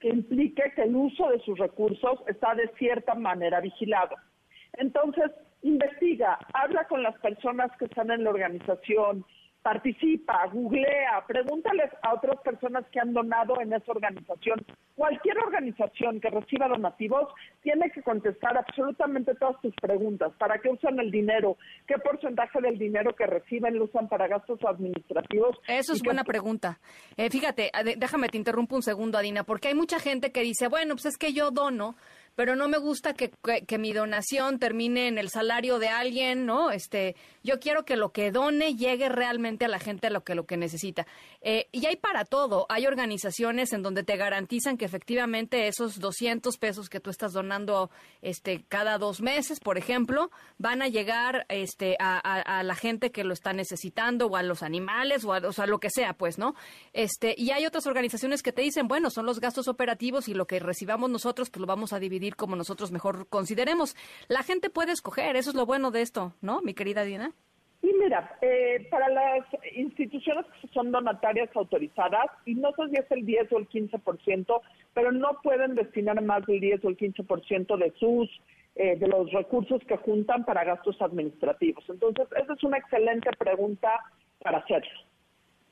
que 0.00 0.08
implique 0.08 0.72
que 0.74 0.82
el 0.82 0.96
uso 0.96 1.28
de 1.28 1.40
sus 1.40 1.58
recursos 1.58 2.20
está 2.26 2.54
de 2.54 2.68
cierta 2.78 3.14
manera 3.14 3.60
vigilado. 3.60 4.16
Entonces, 4.74 5.30
investiga, 5.62 6.38
habla 6.54 6.86
con 6.88 7.02
las 7.02 7.18
personas 7.18 7.70
que 7.76 7.84
están 7.84 8.10
en 8.10 8.24
la 8.24 8.30
organización, 8.30 9.24
participa, 9.62 10.46
googlea, 10.46 11.24
pregúntales 11.26 11.90
a 12.02 12.14
otras 12.14 12.40
personas 12.42 12.84
que 12.90 13.00
han 13.00 13.12
donado 13.12 13.60
en 13.60 13.72
esa 13.72 13.92
organización. 13.92 14.64
Cualquier 14.94 15.38
organización 15.38 16.20
que 16.20 16.30
reciba 16.30 16.68
donativos 16.68 17.28
tiene 17.62 17.90
que 17.90 18.02
contestar 18.02 18.56
absolutamente 18.56 19.34
todas 19.34 19.60
tus 19.60 19.74
preguntas. 19.76 20.32
¿Para 20.38 20.58
qué 20.58 20.70
usan 20.70 20.98
el 20.98 21.10
dinero? 21.10 21.56
¿Qué 21.86 21.96
porcentaje 21.98 22.60
del 22.60 22.78
dinero 22.78 23.14
que 23.14 23.26
reciben 23.26 23.78
lo 23.78 23.84
usan 23.84 24.08
para 24.08 24.28
gastos 24.28 24.60
administrativos? 24.66 25.58
Eso 25.66 25.92
es 25.92 26.02
buena 26.02 26.24
pregunta. 26.24 26.78
Eh, 27.16 27.30
fíjate, 27.30 27.70
déjame 27.96 28.28
te 28.28 28.38
interrumpo 28.38 28.76
un 28.76 28.82
segundo, 28.82 29.18
Adina, 29.18 29.44
porque 29.44 29.68
hay 29.68 29.74
mucha 29.74 29.98
gente 30.00 30.32
que 30.32 30.40
dice, 30.42 30.68
bueno, 30.68 30.94
pues 30.94 31.06
es 31.06 31.18
que 31.18 31.32
yo 31.32 31.50
dono, 31.50 31.96
pero 32.36 32.56
no 32.56 32.68
me 32.68 32.78
gusta 32.78 33.14
que, 33.14 33.30
que, 33.66 33.78
mi 33.78 33.92
donación 33.92 34.58
termine 34.58 35.08
en 35.08 35.18
el 35.18 35.28
salario 35.28 35.78
de 35.78 35.88
alguien, 35.88 36.46
¿no? 36.46 36.70
Este, 36.70 37.16
yo 37.42 37.60
quiero 37.60 37.84
que 37.84 37.96
lo 37.96 38.12
que 38.12 38.30
done 38.30 38.76
llegue 38.76 39.08
realmente 39.08 39.64
a 39.64 39.68
la 39.68 39.78
gente 39.78 40.08
a 40.08 40.10
lo 40.10 40.22
que 40.24 40.34
lo 40.34 40.46
que 40.46 40.56
necesita. 40.56 41.06
Eh, 41.40 41.68
y 41.72 41.86
hay 41.86 41.96
para 41.96 42.24
todo. 42.24 42.66
Hay 42.68 42.86
organizaciones 42.86 43.72
en 43.72 43.82
donde 43.82 44.02
te 44.02 44.16
garantizan 44.16 44.76
que 44.76 44.84
efectivamente 44.84 45.68
esos 45.68 45.98
200 45.98 46.56
pesos 46.58 46.88
que 46.88 47.00
tú 47.00 47.10
estás 47.10 47.32
donando 47.32 47.90
este, 48.22 48.64
cada 48.68 48.98
dos 48.98 49.20
meses, 49.20 49.60
por 49.60 49.78
ejemplo, 49.78 50.30
van 50.58 50.82
a 50.82 50.88
llegar 50.88 51.46
este, 51.48 51.96
a, 51.98 52.62
la 52.62 52.74
gente 52.74 53.10
que 53.10 53.24
lo 53.24 53.32
está 53.32 53.52
necesitando 53.52 54.26
o 54.26 54.36
a 54.36 54.42
los 54.42 54.62
animales 54.62 55.24
o 55.24 55.32
a, 55.32 55.38
o 55.38 55.52
sea, 55.52 55.66
lo 55.66 55.80
que 55.80 55.90
sea, 55.90 56.14
pues, 56.14 56.38
¿no? 56.38 56.54
Este, 56.92 57.34
y 57.36 57.50
hay 57.50 57.66
otras 57.66 57.86
organizaciones 57.86 58.42
que 58.42 58.52
te 58.52 58.62
dicen, 58.62 58.88
bueno, 58.88 59.10
son 59.10 59.26
los 59.26 59.40
gastos 59.40 59.68
operativos 59.68 60.28
y 60.28 60.34
lo 60.34 60.46
que 60.46 60.58
recibamos 60.58 61.10
nosotros, 61.10 61.50
pues 61.50 61.60
lo 61.60 61.66
vamos 61.66 61.92
a 61.92 61.98
dividir 61.98 62.36
como 62.36 62.56
nosotros 62.56 62.90
mejor 62.90 63.28
consideremos. 63.28 63.96
La 64.28 64.42
gente 64.42 64.70
puede 64.70 64.92
escoger, 64.92 65.36
eso 65.36 65.50
es 65.50 65.56
lo 65.56 65.66
bueno 65.66 65.90
de 65.90 66.02
esto, 66.02 66.34
¿no, 66.40 66.60
mi 66.62 66.74
querida 66.74 67.04
Diana? 67.04 67.34
Y 67.82 67.92
mira, 67.94 68.36
eh, 68.42 68.86
para 68.90 69.08
las 69.08 69.46
instituciones 69.74 70.44
que 70.60 70.68
son 70.68 70.92
donatarias 70.92 71.48
autorizadas, 71.54 72.26
y 72.44 72.54
no 72.54 72.72
sé 72.72 72.88
si 72.90 72.96
es 72.96 73.10
el 73.10 73.24
10 73.24 73.52
o 73.52 73.58
el 73.58 73.68
15%, 73.68 74.60
pero 74.92 75.12
no 75.12 75.40
pueden 75.42 75.74
destinar 75.74 76.20
más 76.22 76.44
del 76.46 76.60
10 76.60 76.84
o 76.84 76.88
el 76.88 76.98
15% 76.98 77.76
de 77.78 77.92
sus 77.98 78.28
eh, 78.76 78.96
de 78.96 79.08
los 79.08 79.32
recursos 79.32 79.82
que 79.88 79.96
juntan 79.96 80.44
para 80.44 80.64
gastos 80.64 81.00
administrativos. 81.00 81.84
Entonces, 81.88 82.28
esa 82.40 82.52
es 82.52 82.62
una 82.62 82.78
excelente 82.78 83.30
pregunta 83.38 83.90
para 84.42 84.58
hacerlo. 84.58 85.00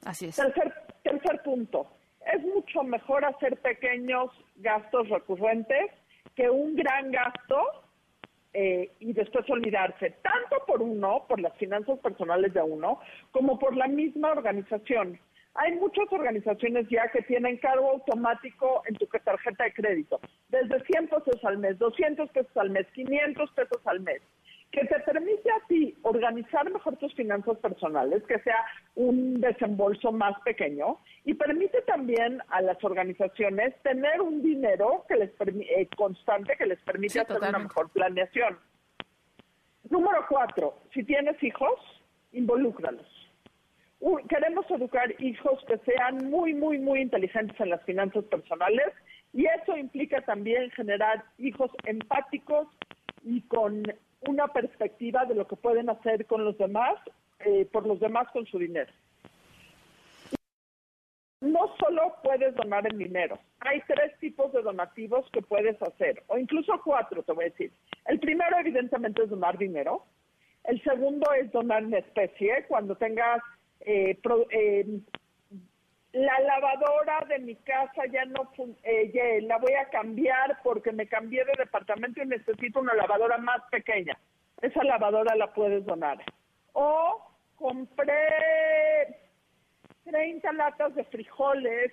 Así 0.05 0.27
es. 0.27 0.37
Tercer, 0.37 0.73
tercer 1.03 1.43
punto, 1.43 1.87
es 2.35 2.43
mucho 2.43 2.83
mejor 2.83 3.25
hacer 3.25 3.57
pequeños 3.59 4.31
gastos 4.57 5.09
recurrentes 5.11 5.91
que 6.35 6.51
un 6.51 6.75
gran 6.75 7.11
gasto 7.11 7.83
eh, 8.53 8.91
y 9.01 9.13
después 9.13 9.49
olvidarse, 9.51 10.17
tanto 10.23 10.65
por 10.67 10.83
uno, 10.83 11.25
por 11.29 11.41
las 11.41 11.55
finanzas 11.57 11.99
personales 12.01 12.53
de 12.55 12.63
uno, 12.63 13.01
como 13.31 13.59
por 13.59 13.77
la 13.77 13.89
misma 13.89 14.33
organización. 14.33 15.19
Hay 15.55 15.73
muchas 15.75 16.07
organizaciones 16.13 16.87
ya 16.89 17.11
que 17.11 17.23
tienen 17.23 17.59
cargo 17.59 17.91
automático 17.91 18.83
en 18.87 18.95
tu 18.95 19.07
tarjeta 19.07 19.65
de 19.65 19.73
crédito, 19.73 20.21
desde 20.49 20.85
100 20.85 21.09
pesos 21.09 21.45
al 21.45 21.59
mes, 21.59 21.79
200 21.79 22.31
pesos 22.31 22.57
al 22.57 22.71
mes, 22.71 22.87
500 22.95 23.51
pesos 23.53 23.87
al 23.87 24.01
mes 24.01 24.23
que 24.71 24.85
te 24.85 25.01
permite 25.01 25.51
a 25.51 25.67
ti 25.67 25.97
organizar 26.03 26.71
mejor 26.71 26.97
tus 26.97 27.15
finanzas 27.15 27.57
personales, 27.59 28.23
que 28.25 28.39
sea 28.41 28.65
un 28.97 29.41
desembolso 29.41 30.13
más 30.13 30.39
pequeño 30.43 30.99
y 31.25 31.35
permite 31.35 31.81
también 31.83 32.43
a 32.49 32.61
las 32.61 32.83
organizaciones 32.85 33.75
tener 33.83 34.21
un 34.21 34.43
dinero 34.43 35.07
que 35.09 35.17
les 35.17 35.31
eh, 35.41 35.89
constante 35.97 36.57
que 36.57 36.67
les 36.67 36.81
permite 36.83 37.21
hacer 37.21 37.39
una 37.39 37.59
mejor 37.59 37.91
planeación. 37.91 38.59
Número 39.89 40.27
cuatro, 40.29 40.83
si 40.93 41.03
tienes 41.03 41.43
hijos, 41.43 41.81
involúcralos. 42.33 43.07
queremos 44.29 44.71
educar 44.71 45.15
hijos 45.19 45.65
que 45.67 45.79
sean 45.79 46.29
muy, 46.29 46.53
muy, 46.53 46.79
muy 46.79 47.01
inteligentes 47.01 47.59
en 47.59 47.71
las 47.71 47.83
finanzas 47.85 48.25
personales 48.25 48.93
y 49.33 49.47
eso 49.47 49.79
implica 49.79 50.21
también 50.23 50.71
generar 50.73 51.25
hijos 51.39 51.71
empáticos 51.85 52.69
y 53.23 53.41
con 53.43 53.83
una 54.21 54.49
perspectiva 54.49 55.25
de 55.25 55.35
lo 55.35 55.47
que 55.47 55.57
pueden 55.57 55.91
hacer 55.91 56.27
con 56.27 56.45
los 56.45 56.57
demás, 56.59 56.95
eh, 57.41 57.67
por 57.73 57.87
los 57.87 58.01
demás 58.01 58.29
con 58.33 58.47
su 58.47 58.59
dinero. 58.59 58.93
No 61.41 61.73
solo 61.79 62.17
puedes 62.23 62.55
donar 62.57 62.85
el 62.91 62.99
dinero, 62.99 63.39
hay 63.61 63.81
tres 63.87 64.19
tipos 64.19 64.53
de 64.53 64.61
donativos 64.63 65.25
que 65.31 65.41
puedes 65.41 65.81
hacer, 65.81 66.23
o 66.27 66.37
incluso 66.37 66.81
cuatro, 66.85 67.23
te 67.23 67.33
voy 67.33 67.45
a 67.45 67.49
decir. 67.51 67.73
El 68.07 68.19
primero, 68.19 68.59
evidentemente, 68.59 69.23
es 69.23 69.31
donar 69.31 69.57
dinero. 69.57 70.05
El 70.65 70.83
segundo 70.83 71.33
es 71.35 71.51
donar 71.53 71.85
en 71.85 71.95
especie, 71.95 72.67
cuando 72.67 72.97
tengas 72.97 73.41
eh, 73.81 74.19
eh, 74.51 75.01
la 76.19 76.41
lavadora 76.41 77.25
de 77.29 77.39
mi 77.39 77.55
casa 77.55 78.03
ya 78.11 78.25
no 78.25 78.51
eh, 78.83 79.41
la 79.43 79.59
voy 79.59 79.73
a 79.75 79.89
cambiar 79.89 80.59
porque 80.65 80.91
me 80.91 81.07
cambié 81.07 81.45
de 81.45 81.53
departamento 81.57 82.21
y 82.21 82.27
necesito 82.27 82.81
una 82.81 82.95
lavadora 82.95 83.39
más 83.39 83.63
pequeña. 83.71 84.19
Esa 84.61 84.83
lavadora 84.83 85.37
la 85.37 85.53
puedes 85.55 85.87
donar. 85.87 86.19
O 86.73 87.23
compré 87.55 89.17
30 90.05 90.53
latas 90.55 90.97
de 90.97 91.05
frijoles 91.05 91.93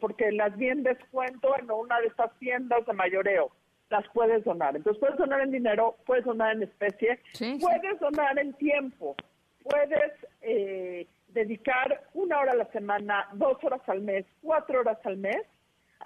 porque 0.00 0.30
las 0.30 0.56
vi 0.56 0.68
en 0.68 0.84
descuento 0.84 1.58
en 1.58 1.68
una 1.68 1.98
de 2.00 2.06
estas 2.06 2.30
tiendas 2.38 2.86
de 2.86 2.92
mayoreo. 2.92 3.50
Las 3.90 4.06
puedes 4.10 4.44
donar. 4.44 4.76
Entonces 4.76 5.00
puedes 5.00 5.18
donar 5.18 5.40
en 5.40 5.50
dinero, 5.50 5.96
puedes 6.06 6.24
donar 6.24 6.54
en 6.54 6.62
especie, 6.62 7.18
puedes 7.38 7.98
donar 7.98 8.38
en 8.38 8.52
tiempo, 8.54 9.16
puedes 9.64 10.12
eh, 10.42 11.08
dedicar 11.34 12.04
una 12.14 12.38
hora 12.38 12.52
a 12.52 12.56
la 12.56 12.70
semana, 12.70 13.28
dos 13.34 13.62
horas 13.62 13.82
al 13.88 14.00
mes, 14.00 14.24
cuatro 14.40 14.80
horas 14.80 14.98
al 15.04 15.18
mes 15.18 15.42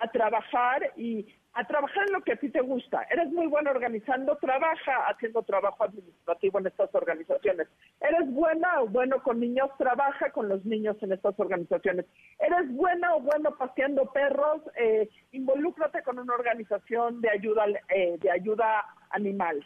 a 0.01 0.09
trabajar 0.11 0.93
y 0.97 1.27
a 1.55 1.65
trabajar 1.65 2.07
en 2.07 2.13
lo 2.13 2.23
que 2.23 2.33
a 2.33 2.37
ti 2.37 2.51
te 2.51 2.61
gusta. 2.61 3.03
Eres 3.11 3.31
muy 3.33 3.47
bueno 3.47 3.71
organizando, 3.71 4.37
trabaja 4.37 5.09
haciendo 5.09 5.43
trabajo 5.43 5.83
administrativo 5.83 6.61
en 6.61 6.69
estas 6.69 6.95
organizaciones. 6.95 7.67
Eres 8.01 8.31
buena 8.33 8.81
o 8.81 8.89
bueno 8.89 9.23
con 9.23 9.41
niños, 9.41 9.71
trabaja 9.77 10.31
con 10.31 10.49
los 10.49 10.65
niños 10.65 10.97
en 11.03 11.13
estas 11.13 11.39
organizaciones. 11.39 12.07
Eres 12.39 12.73
buena 12.73 13.17
o 13.17 13.21
bueno 13.21 13.57
paseando 13.57 14.07
perros, 14.13 14.63
eh, 14.77 15.09
involúcrate 15.33 16.03
con 16.03 16.19
una 16.19 16.35
organización 16.35 17.21
de 17.21 17.31
ayuda, 17.31 17.65
eh, 17.89 18.19
de 18.21 18.31
ayuda 18.31 18.85
animal. 19.11 19.65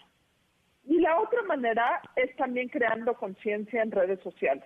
Y 0.85 0.99
la 0.99 1.21
otra 1.21 1.43
manera 1.43 2.01
es 2.17 2.35
también 2.37 2.69
creando 2.69 3.15
conciencia 3.15 3.83
en 3.83 3.93
redes 3.93 4.21
sociales 4.21 4.65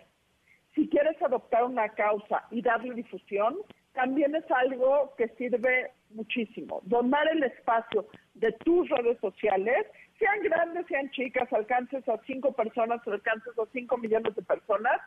si 0.76 0.88
quieres 0.90 1.20
adoptar 1.22 1.64
una 1.64 1.88
causa 1.88 2.44
y 2.50 2.60
darle 2.60 2.94
difusión, 2.94 3.56
también 3.94 4.36
es 4.36 4.44
algo 4.50 5.14
que 5.16 5.28
sirve 5.30 5.90
muchísimo. 6.10 6.82
Donar 6.84 7.26
el 7.32 7.42
espacio 7.44 8.06
de 8.34 8.52
tus 8.52 8.86
redes 8.90 9.18
sociales, 9.20 9.86
sean 10.18 10.42
grandes, 10.42 10.86
sean 10.86 11.10
chicas, 11.12 11.50
alcances 11.50 12.06
a 12.06 12.20
cinco 12.26 12.52
personas, 12.52 13.00
alcances 13.06 13.58
a 13.58 13.64
cinco 13.72 13.96
millones 13.96 14.36
de 14.36 14.42
personas, 14.42 15.00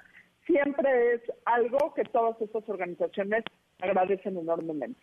siempre 0.48 1.14
es 1.14 1.22
algo 1.46 1.94
que 1.94 2.04
todas 2.06 2.41
estas 2.41 2.68
organizaciones 2.68 3.44
agradecen 3.80 4.38
enormemente. 4.38 5.00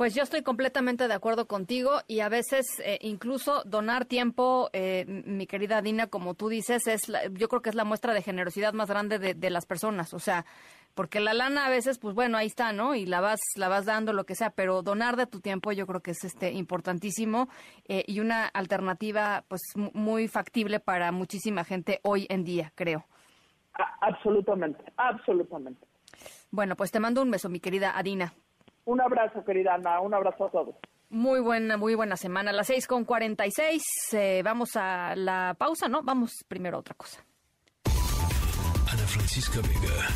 Pues 0.00 0.14
yo 0.14 0.22
estoy 0.22 0.40
completamente 0.40 1.08
de 1.08 1.12
acuerdo 1.12 1.46
contigo 1.46 2.00
y 2.08 2.20
a 2.20 2.30
veces 2.30 2.80
eh, 2.82 2.98
incluso 3.02 3.62
donar 3.64 4.06
tiempo, 4.06 4.70
eh, 4.72 5.04
mi 5.06 5.46
querida 5.46 5.82
Dina, 5.82 6.06
como 6.06 6.32
tú 6.32 6.48
dices, 6.48 6.86
es 6.86 7.12
yo 7.32 7.48
creo 7.50 7.60
que 7.60 7.68
es 7.68 7.74
la 7.74 7.84
muestra 7.84 8.14
de 8.14 8.22
generosidad 8.22 8.72
más 8.72 8.88
grande 8.88 9.18
de, 9.18 9.50
las 9.50 9.66
personas. 9.66 10.14
O 10.14 10.18
sea, 10.18 10.46
porque 10.94 11.20
la 11.20 11.34
lana 11.34 11.66
a 11.66 11.68
veces, 11.68 11.98
pues 11.98 12.14
bueno, 12.14 12.38
ahí 12.38 12.46
está, 12.46 12.72
¿no? 12.72 12.94
Y 12.94 13.04
la 13.04 13.20
vas, 13.20 13.40
la 13.56 13.68
vas 13.68 13.84
dando 13.84 14.14
lo 14.14 14.24
que 14.24 14.34
sea, 14.34 14.48
pero 14.48 14.80
donar 14.80 15.16
de 15.16 15.26
tu 15.26 15.40
tiempo 15.40 15.70
yo 15.70 15.86
creo 15.86 16.00
que 16.00 16.12
es 16.12 16.24
este 16.24 16.50
importantísimo 16.52 17.50
eh, 17.86 18.02
y 18.06 18.20
una 18.20 18.46
alternativa, 18.46 19.44
pues 19.48 19.60
muy 19.76 20.28
factible 20.28 20.80
para 20.80 21.12
muchísima 21.12 21.62
gente 21.62 22.00
hoy 22.04 22.26
en 22.30 22.44
día, 22.44 22.72
creo. 22.74 23.04
absolutamente, 24.00 24.82
absolutamente. 24.96 25.86
Bueno, 26.50 26.74
pues 26.74 26.90
te 26.90 27.00
mando 27.00 27.20
un 27.20 27.30
beso, 27.30 27.50
mi 27.50 27.60
querida 27.60 27.98
Adina. 27.98 28.32
Un 28.84 29.00
abrazo, 29.00 29.44
querida 29.44 29.74
Ana, 29.74 30.00
un 30.00 30.14
abrazo 30.14 30.46
a 30.46 30.50
todos. 30.50 30.74
Muy 31.10 31.40
buena, 31.40 31.76
muy 31.76 31.94
buena 31.94 32.16
semana. 32.16 32.50
A 32.50 32.52
las 32.52 32.68
seis 32.68 32.86
con 32.86 33.04
cuarenta 33.04 33.46
y 33.46 33.50
seis, 33.50 33.82
eh, 34.12 34.42
vamos 34.44 34.76
a 34.76 35.14
la 35.16 35.54
pausa, 35.58 35.88
¿no? 35.88 36.02
Vamos 36.02 36.44
primero 36.46 36.76
a 36.76 36.80
otra 36.80 36.94
cosa. 36.94 37.24
Ana 37.84 39.06
Francisca 39.06 39.60
Vega, 39.60 40.08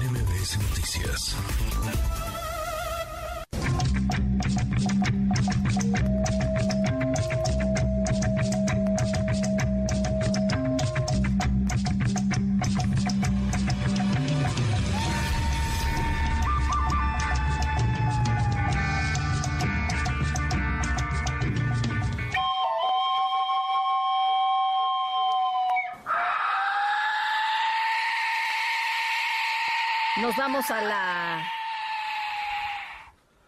NMBS 0.00 0.58
Noticias. 0.58 1.36
A 30.70 30.80
la 30.80 31.42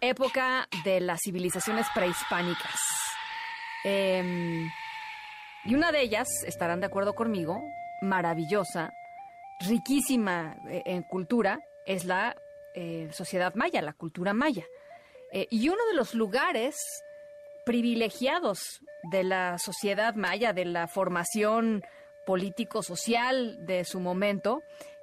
época 0.03 0.69
de 0.85 1.01
las 1.01 1.21
civilizaciones 1.25 1.87
prehispánicas. 1.95 2.79
Em, 3.85 4.71
y 5.65 5.75
una 5.75 5.93
de 5.93 6.03
ellas, 6.03 6.29
estarán 6.47 6.81
de 6.81 6.87
acuerdo 6.87 7.15
conmigo, 7.15 7.63
maravillosa, 8.03 8.93
riquísima 9.61 10.57
eh, 10.69 10.83
en 10.85 11.05
cultura, 11.05 11.61
es 11.87 12.05
la 12.05 12.37
eh, 12.75 13.09
sociedad 13.13 13.55
maya, 13.55 13.81
la 13.81 13.95
cultura 13.95 14.35
maya. 14.35 14.67
Eh, 15.33 15.47
y 15.51 15.71
uno 15.71 15.87
de 15.91 15.95
los 15.95 16.15
lugares 16.15 16.77
privilegiados 17.65 18.81
de 19.11 19.25
la 19.25 19.59
sociedad 19.59 20.15
maya, 20.17 20.53
de 20.53 20.67
la 20.67 20.87
formación 20.87 21.83
político-social 22.27 23.65
de 23.65 23.85
su 23.85 24.01
momento, 24.01 24.61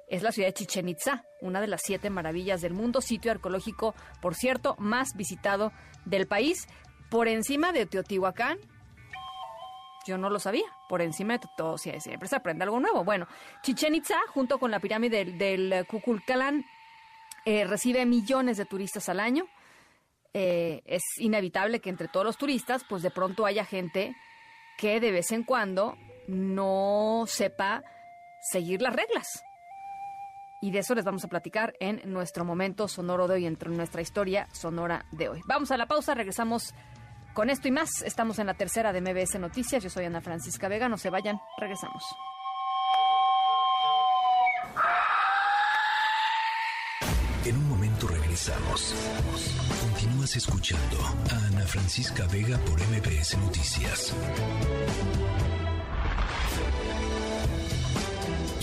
es 0.08 0.22
la 0.22 0.32
ciudad 0.32 0.48
de 0.48 0.54
Chichen 0.54 0.88
Itza, 0.88 1.24
una 1.40 1.60
de 1.60 1.66
las 1.66 1.82
siete 1.82 2.10
maravillas 2.10 2.60
del 2.60 2.74
mundo, 2.74 3.00
sitio 3.00 3.32
arqueológico, 3.32 3.94
por 4.20 4.34
cierto, 4.34 4.76
más 4.78 5.16
visitado 5.16 5.72
del 6.04 6.26
país, 6.26 6.66
por 7.10 7.28
encima 7.28 7.72
de 7.72 7.86
Teotihuacán. 7.86 8.58
Yo 10.06 10.18
no 10.18 10.28
lo 10.28 10.38
sabía, 10.38 10.66
por 10.88 11.00
encima 11.00 11.38
de 11.38 11.46
todo, 11.56 11.78
siempre 11.78 12.28
se 12.28 12.36
aprende 12.36 12.64
algo 12.64 12.78
nuevo. 12.78 13.04
Bueno, 13.04 13.26
Chichen 13.62 13.94
Itza, 13.94 14.18
junto 14.28 14.58
con 14.58 14.70
la 14.70 14.80
pirámide 14.80 15.24
del, 15.24 15.38
del 15.38 15.86
eh, 17.46 17.64
recibe 17.64 18.04
millones 18.04 18.58
de 18.58 18.66
turistas 18.66 19.08
al 19.08 19.20
año. 19.20 19.46
Eh, 20.34 20.82
es 20.84 21.02
inevitable 21.18 21.80
que 21.80 21.88
entre 21.88 22.08
todos 22.08 22.26
los 22.26 22.36
turistas, 22.36 22.84
pues 22.88 23.02
de 23.02 23.10
pronto 23.10 23.46
haya 23.46 23.64
gente 23.64 24.14
que 24.76 25.00
de 25.00 25.12
vez 25.12 25.30
en 25.30 25.44
cuando 25.44 25.96
no 26.26 27.24
sepa 27.26 27.82
seguir 28.50 28.82
las 28.82 28.94
reglas 28.94 29.44
y 30.64 30.70
de 30.70 30.78
eso 30.78 30.94
les 30.94 31.04
vamos 31.04 31.22
a 31.24 31.28
platicar 31.28 31.74
en 31.78 32.00
nuestro 32.06 32.42
momento 32.42 32.88
sonoro 32.88 33.28
de 33.28 33.34
hoy, 33.34 33.44
entre 33.44 33.68
nuestra 33.68 34.00
historia 34.00 34.48
sonora 34.52 35.04
de 35.10 35.28
hoy. 35.28 35.42
Vamos 35.44 35.70
a 35.70 35.76
la 35.76 35.84
pausa, 35.84 36.14
regresamos 36.14 36.72
con 37.34 37.50
esto 37.50 37.68
y 37.68 37.70
más. 37.70 38.00
Estamos 38.00 38.38
en 38.38 38.46
la 38.46 38.54
tercera 38.54 38.90
de 38.90 39.02
MBS 39.02 39.38
Noticias. 39.38 39.82
Yo 39.82 39.90
soy 39.90 40.06
Ana 40.06 40.22
Francisca 40.22 40.66
Vega. 40.68 40.88
No 40.88 40.96
se 40.96 41.10
vayan, 41.10 41.38
regresamos. 41.58 42.02
En 47.44 47.58
un 47.58 47.68
momento 47.68 48.06
regresamos. 48.06 48.94
Continúas 49.82 50.34
escuchando 50.34 50.96
a 51.30 51.46
Ana 51.48 51.66
Francisca 51.66 52.26
Vega 52.28 52.56
por 52.56 52.80
MBS 52.80 53.36
Noticias. 53.36 54.14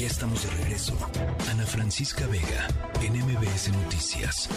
Ya 0.01 0.07
estamos 0.07 0.41
de 0.43 0.49
regreso. 0.63 0.97
Ana 1.51 1.63
Francisca 1.63 2.25
Vega, 2.25 2.67
en 3.03 3.13
Noticias. 3.83 4.49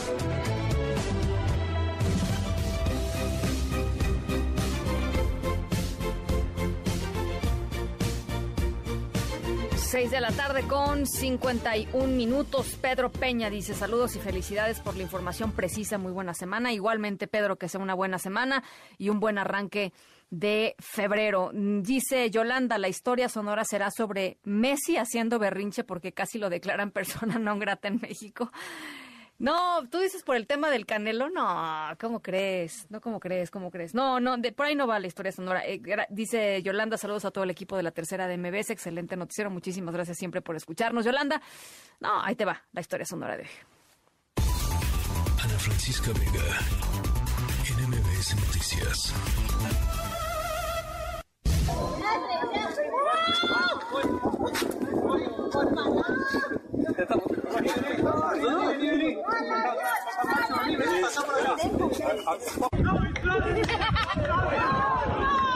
6 9.94 10.10
de 10.10 10.20
la 10.22 10.32
tarde 10.32 10.62
con 10.62 11.06
51 11.06 12.06
minutos. 12.06 12.78
Pedro 12.80 13.12
Peña 13.12 13.50
dice 13.50 13.74
saludos 13.74 14.16
y 14.16 14.20
felicidades 14.20 14.80
por 14.80 14.96
la 14.96 15.02
información 15.02 15.52
precisa. 15.52 15.98
Muy 15.98 16.12
buena 16.12 16.32
semana. 16.32 16.72
Igualmente, 16.72 17.26
Pedro, 17.26 17.56
que 17.56 17.68
sea 17.68 17.82
una 17.82 17.92
buena 17.92 18.18
semana 18.18 18.64
y 18.96 19.10
un 19.10 19.20
buen 19.20 19.36
arranque 19.36 19.92
de 20.38 20.74
febrero. 20.78 21.50
Dice 21.52 22.30
Yolanda, 22.30 22.78
la 22.78 22.88
historia 22.88 23.28
sonora 23.28 23.64
será 23.64 23.90
sobre 23.90 24.38
Messi 24.44 24.96
haciendo 24.96 25.38
berrinche 25.38 25.84
porque 25.84 26.12
casi 26.12 26.38
lo 26.38 26.50
declaran 26.50 26.90
persona 26.90 27.38
no 27.38 27.58
grata 27.58 27.88
en 27.88 28.00
México. 28.00 28.50
No, 29.38 29.88
tú 29.88 29.98
dices 29.98 30.22
por 30.22 30.36
el 30.36 30.46
tema 30.46 30.70
del 30.70 30.86
Canelo, 30.86 31.28
no, 31.28 31.96
¿cómo 32.00 32.22
crees? 32.22 32.86
No, 32.88 33.00
¿cómo 33.00 33.18
crees? 33.18 33.50
¿Cómo 33.50 33.70
crees? 33.70 33.92
No, 33.92 34.20
no, 34.20 34.36
de, 34.36 34.52
por 34.52 34.66
ahí 34.66 34.76
no 34.76 34.86
va 34.86 35.00
la 35.00 35.08
historia 35.08 35.32
sonora. 35.32 35.66
Eh, 35.66 35.82
dice 36.10 36.62
Yolanda, 36.62 36.96
saludos 36.96 37.24
a 37.24 37.32
todo 37.32 37.42
el 37.42 37.50
equipo 37.50 37.76
de 37.76 37.82
la 37.82 37.90
tercera 37.90 38.28
de 38.28 38.38
MBS, 38.38 38.70
excelente 38.70 39.16
noticiero, 39.16 39.50
muchísimas 39.50 39.92
gracias 39.92 40.18
siempre 40.18 40.40
por 40.40 40.54
escucharnos. 40.54 41.04
Yolanda, 41.04 41.42
no, 41.98 42.22
ahí 42.22 42.36
te 42.36 42.44
va 42.44 42.62
la 42.72 42.80
historia 42.80 43.04
sonora 43.04 43.36
de 43.36 43.46
Ana 45.42 45.58
Francisca 45.58 46.12
Vega, 46.12 46.58
en 47.68 47.90
MBS 47.90 48.36
Noticias. 48.36 50.03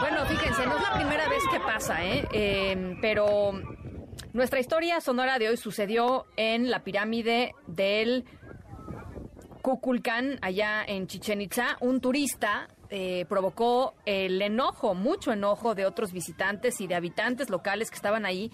Bueno, 0.01 0.27
fíjense, 0.27 0.67
no 0.67 0.77
es 0.77 0.83
la 0.83 0.95
primera 0.95 1.29
vez 1.29 1.43
que 1.51 1.61
pasa, 1.61 2.05
¿eh? 2.05 2.27
eh 2.33 2.97
pero 3.01 3.53
nuestra 4.33 4.61
historia 4.61 5.01
sonora 5.01 5.39
de 5.39 5.49
hoy 5.49 5.57
sucedió 5.57 6.27
en 6.37 6.71
la 6.71 6.85
pirámide 6.85 7.55
del 7.67 8.25
Kukulcán, 9.63 10.39
allá 10.43 10.85
en 10.87 11.07
Chichen 11.07 11.41
Itza. 11.41 11.77
Un 11.81 12.01
turista 12.01 12.69
eh, 12.91 13.27
provocó 13.29 13.95
el 14.07 14.41
enojo, 14.41 14.95
mucho 14.95 15.33
enojo 15.33 15.75
de 15.75 15.85
otros 15.85 16.13
visitantes 16.13 16.81
y 16.81 16.87
de 16.87 16.95
habitantes 16.95 17.51
locales 17.51 17.91
que 17.91 17.97
estaban 17.97 18.25
ahí, 18.25 18.51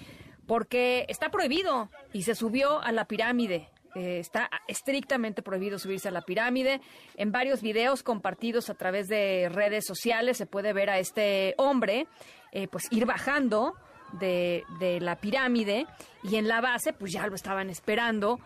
porque 0.46 1.06
está 1.08 1.30
prohibido 1.30 1.88
y 2.12 2.22
se 2.22 2.34
subió 2.34 2.80
a 2.80 2.90
la 2.90 3.04
pirámide. 3.04 3.68
Eh, 3.94 4.18
está 4.18 4.50
estrictamente 4.66 5.40
prohibido 5.40 5.78
subirse 5.78 6.08
a 6.08 6.10
la 6.10 6.22
pirámide. 6.22 6.80
En 7.16 7.30
varios 7.30 7.62
videos 7.62 8.02
compartidos 8.02 8.70
a 8.70 8.74
través 8.74 9.06
de 9.06 9.48
redes 9.52 9.84
sociales 9.86 10.36
se 10.36 10.46
puede 10.46 10.72
ver 10.72 10.90
a 10.90 10.98
este 10.98 11.54
hombre 11.56 12.08
eh, 12.50 12.66
pues 12.66 12.90
ir 12.90 13.06
bajando 13.06 13.74
de, 14.18 14.64
de, 14.80 14.98
la 15.00 15.16
pirámide 15.20 15.86
y 16.24 16.36
en 16.36 16.48
la 16.48 16.60
base 16.60 16.92
pues 16.92 17.12
ya 17.12 17.26
lo 17.28 17.36
estaban 17.36 17.70
esperando 17.70 18.40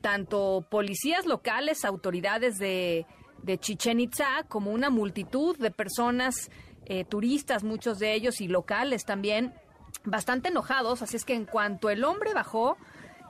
tanto 0.00 0.66
policías 0.70 1.26
locales, 1.26 1.84
autoridades 1.84 2.58
de, 2.58 3.04
de 3.42 3.58
Chichen 3.58 4.00
Itza, 4.00 4.44
como 4.48 4.70
una 4.70 4.90
multitud 4.90 5.56
de 5.58 5.70
personas, 5.70 6.50
eh, 6.86 7.04
turistas, 7.04 7.64
muchos 7.64 7.98
de 7.98 8.14
ellos 8.14 8.40
y 8.40 8.48
locales 8.48 9.04
también, 9.04 9.52
bastante 10.04 10.48
enojados. 10.48 11.02
Así 11.02 11.16
es 11.16 11.24
que 11.24 11.34
en 11.34 11.44
cuanto 11.44 11.90
el 11.90 12.04
hombre 12.04 12.34
bajó, 12.34 12.76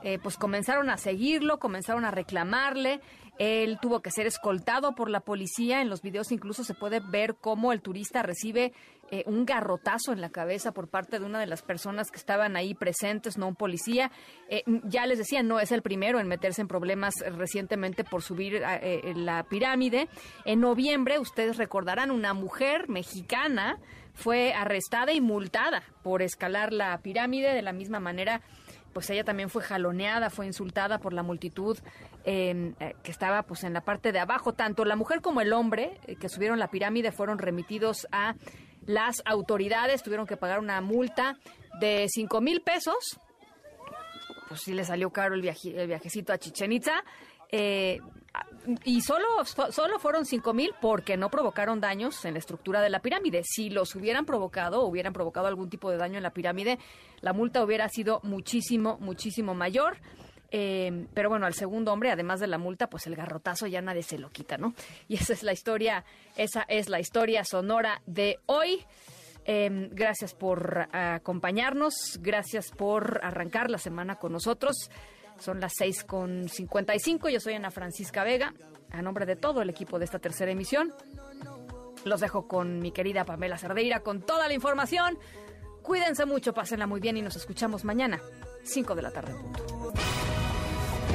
eh, 0.03 0.19
pues 0.21 0.37
comenzaron 0.37 0.89
a 0.89 0.97
seguirlo, 0.97 1.59
comenzaron 1.59 2.05
a 2.05 2.11
reclamarle. 2.11 3.01
Él 3.39 3.79
tuvo 3.81 4.01
que 4.01 4.11
ser 4.11 4.27
escoltado 4.27 4.93
por 4.93 5.09
la 5.09 5.21
policía. 5.21 5.81
En 5.81 5.89
los 5.89 6.01
videos 6.01 6.31
incluso 6.31 6.63
se 6.63 6.73
puede 6.73 6.99
ver 6.99 7.35
cómo 7.35 7.73
el 7.73 7.81
turista 7.81 8.21
recibe 8.21 8.73
eh, 9.11 9.23
un 9.27 9.45
garrotazo 9.45 10.11
en 10.11 10.21
la 10.21 10.29
cabeza 10.29 10.71
por 10.71 10.87
parte 10.87 11.19
de 11.19 11.25
una 11.25 11.39
de 11.39 11.47
las 11.47 11.61
personas 11.61 12.09
que 12.09 12.17
estaban 12.17 12.55
ahí 12.55 12.73
presentes, 12.73 13.37
no 13.37 13.47
un 13.47 13.55
policía. 13.55 14.11
Eh, 14.49 14.63
ya 14.83 15.05
les 15.05 15.17
decía, 15.17 15.43
no 15.43 15.59
es 15.59 15.71
el 15.71 15.81
primero 15.81 16.19
en 16.19 16.27
meterse 16.27 16.61
en 16.61 16.67
problemas 16.67 17.13
recientemente 17.37 18.03
por 18.03 18.21
subir 18.21 18.61
eh, 18.63 19.13
la 19.15 19.43
pirámide. 19.43 20.07
En 20.45 20.61
noviembre, 20.61 21.19
ustedes 21.19 21.57
recordarán, 21.57 22.11
una 22.11 22.33
mujer 22.33 22.89
mexicana 22.89 23.77
fue 24.13 24.53
arrestada 24.53 25.11
y 25.11 25.21
multada 25.21 25.83
por 26.03 26.21
escalar 26.21 26.71
la 26.71 26.97
pirámide 26.99 27.53
de 27.53 27.61
la 27.61 27.73
misma 27.73 27.99
manera 27.99 28.41
pues 28.93 29.09
ella 29.09 29.23
también 29.23 29.49
fue 29.49 29.63
jaloneada, 29.63 30.29
fue 30.29 30.45
insultada 30.45 30.99
por 30.99 31.13
la 31.13 31.23
multitud 31.23 31.77
em, 32.23 32.75
eh, 32.79 32.95
que 33.03 33.11
estaba 33.11 33.43
pues 33.43 33.63
en 33.63 33.73
la 33.73 33.81
parte 33.81 34.11
de 34.11 34.19
abajo. 34.19 34.53
Tanto 34.53 34.85
la 34.85 34.95
mujer 34.95 35.21
como 35.21 35.41
el 35.41 35.51
hombre 35.51 35.99
eh, 36.05 36.15
que 36.15 36.29
subieron 36.29 36.59
la 36.59 36.69
pirámide 36.69 37.11
fueron 37.11 37.39
remitidos 37.39 38.07
a 38.11 38.35
las 38.85 39.21
autoridades, 39.25 40.03
tuvieron 40.03 40.27
que 40.27 40.37
pagar 40.37 40.59
una 40.59 40.79
multa 40.81 41.37
de 41.79 42.05
5 42.07 42.41
mil 42.41 42.61
pesos. 42.61 43.19
Pues 44.47 44.61
sí 44.61 44.73
le 44.73 44.85
salió 44.85 45.09
caro 45.09 45.35
el, 45.35 45.41
viajecito 45.41 46.31
a 46.31 46.37
Chichen 46.37 46.71
Itza. 46.71 47.03
Eh, 47.51 47.99
y 48.85 49.01
solo, 49.01 49.25
solo 49.45 49.99
fueron 49.99 50.25
5 50.25 50.53
mil 50.53 50.73
porque 50.81 51.17
no 51.17 51.29
provocaron 51.29 51.79
daños 51.79 52.23
en 52.25 52.33
la 52.33 52.39
estructura 52.39 52.81
de 52.81 52.89
la 52.89 53.01
pirámide. 53.01 53.41
Si 53.43 53.69
los 53.69 53.95
hubieran 53.95 54.25
provocado 54.25 54.85
hubieran 54.85 55.13
provocado 55.13 55.47
algún 55.47 55.69
tipo 55.69 55.91
de 55.91 55.97
daño 55.97 56.17
en 56.17 56.23
la 56.23 56.33
pirámide, 56.33 56.79
la 57.21 57.33
multa 57.33 57.63
hubiera 57.63 57.89
sido 57.89 58.19
muchísimo, 58.23 58.97
muchísimo 58.99 59.53
mayor. 59.53 59.97
Eh, 60.55 61.07
pero 61.13 61.29
bueno, 61.29 61.45
al 61.45 61.55
segundo 61.55 61.91
hombre, 61.91 62.11
además 62.11 62.39
de 62.39 62.47
la 62.47 62.57
multa, 62.57 62.87
pues 62.87 63.07
el 63.07 63.15
garrotazo 63.15 63.65
ya 63.67 63.81
nadie 63.81 64.03
se 64.03 64.19
lo 64.19 64.29
quita, 64.29 64.57
¿no? 64.57 64.73
Y 65.07 65.15
esa 65.15 65.33
es 65.33 65.43
la 65.43 65.51
historia, 65.51 66.05
esa 66.37 66.63
es 66.67 66.89
la 66.89 66.99
historia 66.99 67.43
sonora 67.43 68.01
de 68.05 68.39
hoy. 68.45 68.85
Eh, 69.45 69.89
gracias 69.91 70.33
por 70.33 70.87
acompañarnos, 70.91 72.19
gracias 72.21 72.71
por 72.71 73.19
arrancar 73.23 73.69
la 73.69 73.77
semana 73.77 74.15
con 74.15 74.31
nosotros. 74.31 74.89
Son 75.39 75.59
las 75.59 75.73
6 75.75 76.03
con 76.03 76.47
55. 76.49 77.29
Yo 77.29 77.39
soy 77.39 77.53
Ana 77.53 77.71
Francisca 77.71 78.23
Vega. 78.23 78.53
A 78.91 79.01
nombre 79.01 79.25
de 79.25 79.35
todo 79.35 79.61
el 79.61 79.69
equipo 79.69 79.97
de 79.97 80.05
esta 80.05 80.19
tercera 80.19 80.51
emisión, 80.51 80.93
los 82.05 82.21
dejo 82.21 82.47
con 82.47 82.79
mi 82.79 82.91
querida 82.91 83.25
Pamela 83.25 83.57
Cerdeira 83.57 84.01
con 84.01 84.21
toda 84.21 84.47
la 84.47 84.53
información. 84.53 85.17
Cuídense 85.81 86.25
mucho, 86.25 86.53
pásenla 86.53 86.85
muy 86.85 86.99
bien 86.99 87.17
y 87.17 87.21
nos 87.21 87.35
escuchamos 87.35 87.83
mañana, 87.83 88.21
5 88.63 88.95
de 88.95 89.01
la 89.01 89.11
tarde. 89.11 89.33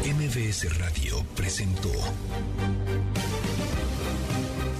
MBS 0.05 0.79
Radio 0.79 1.25
presentó 1.37 1.91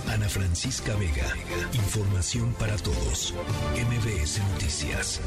Ana 0.09 0.29
Francisca 0.29 0.95
Vega. 0.97 1.33
Información 1.73 2.53
para 2.55 2.77
todos. 2.77 3.35
MBS 3.75 4.41
Noticias. 4.53 5.21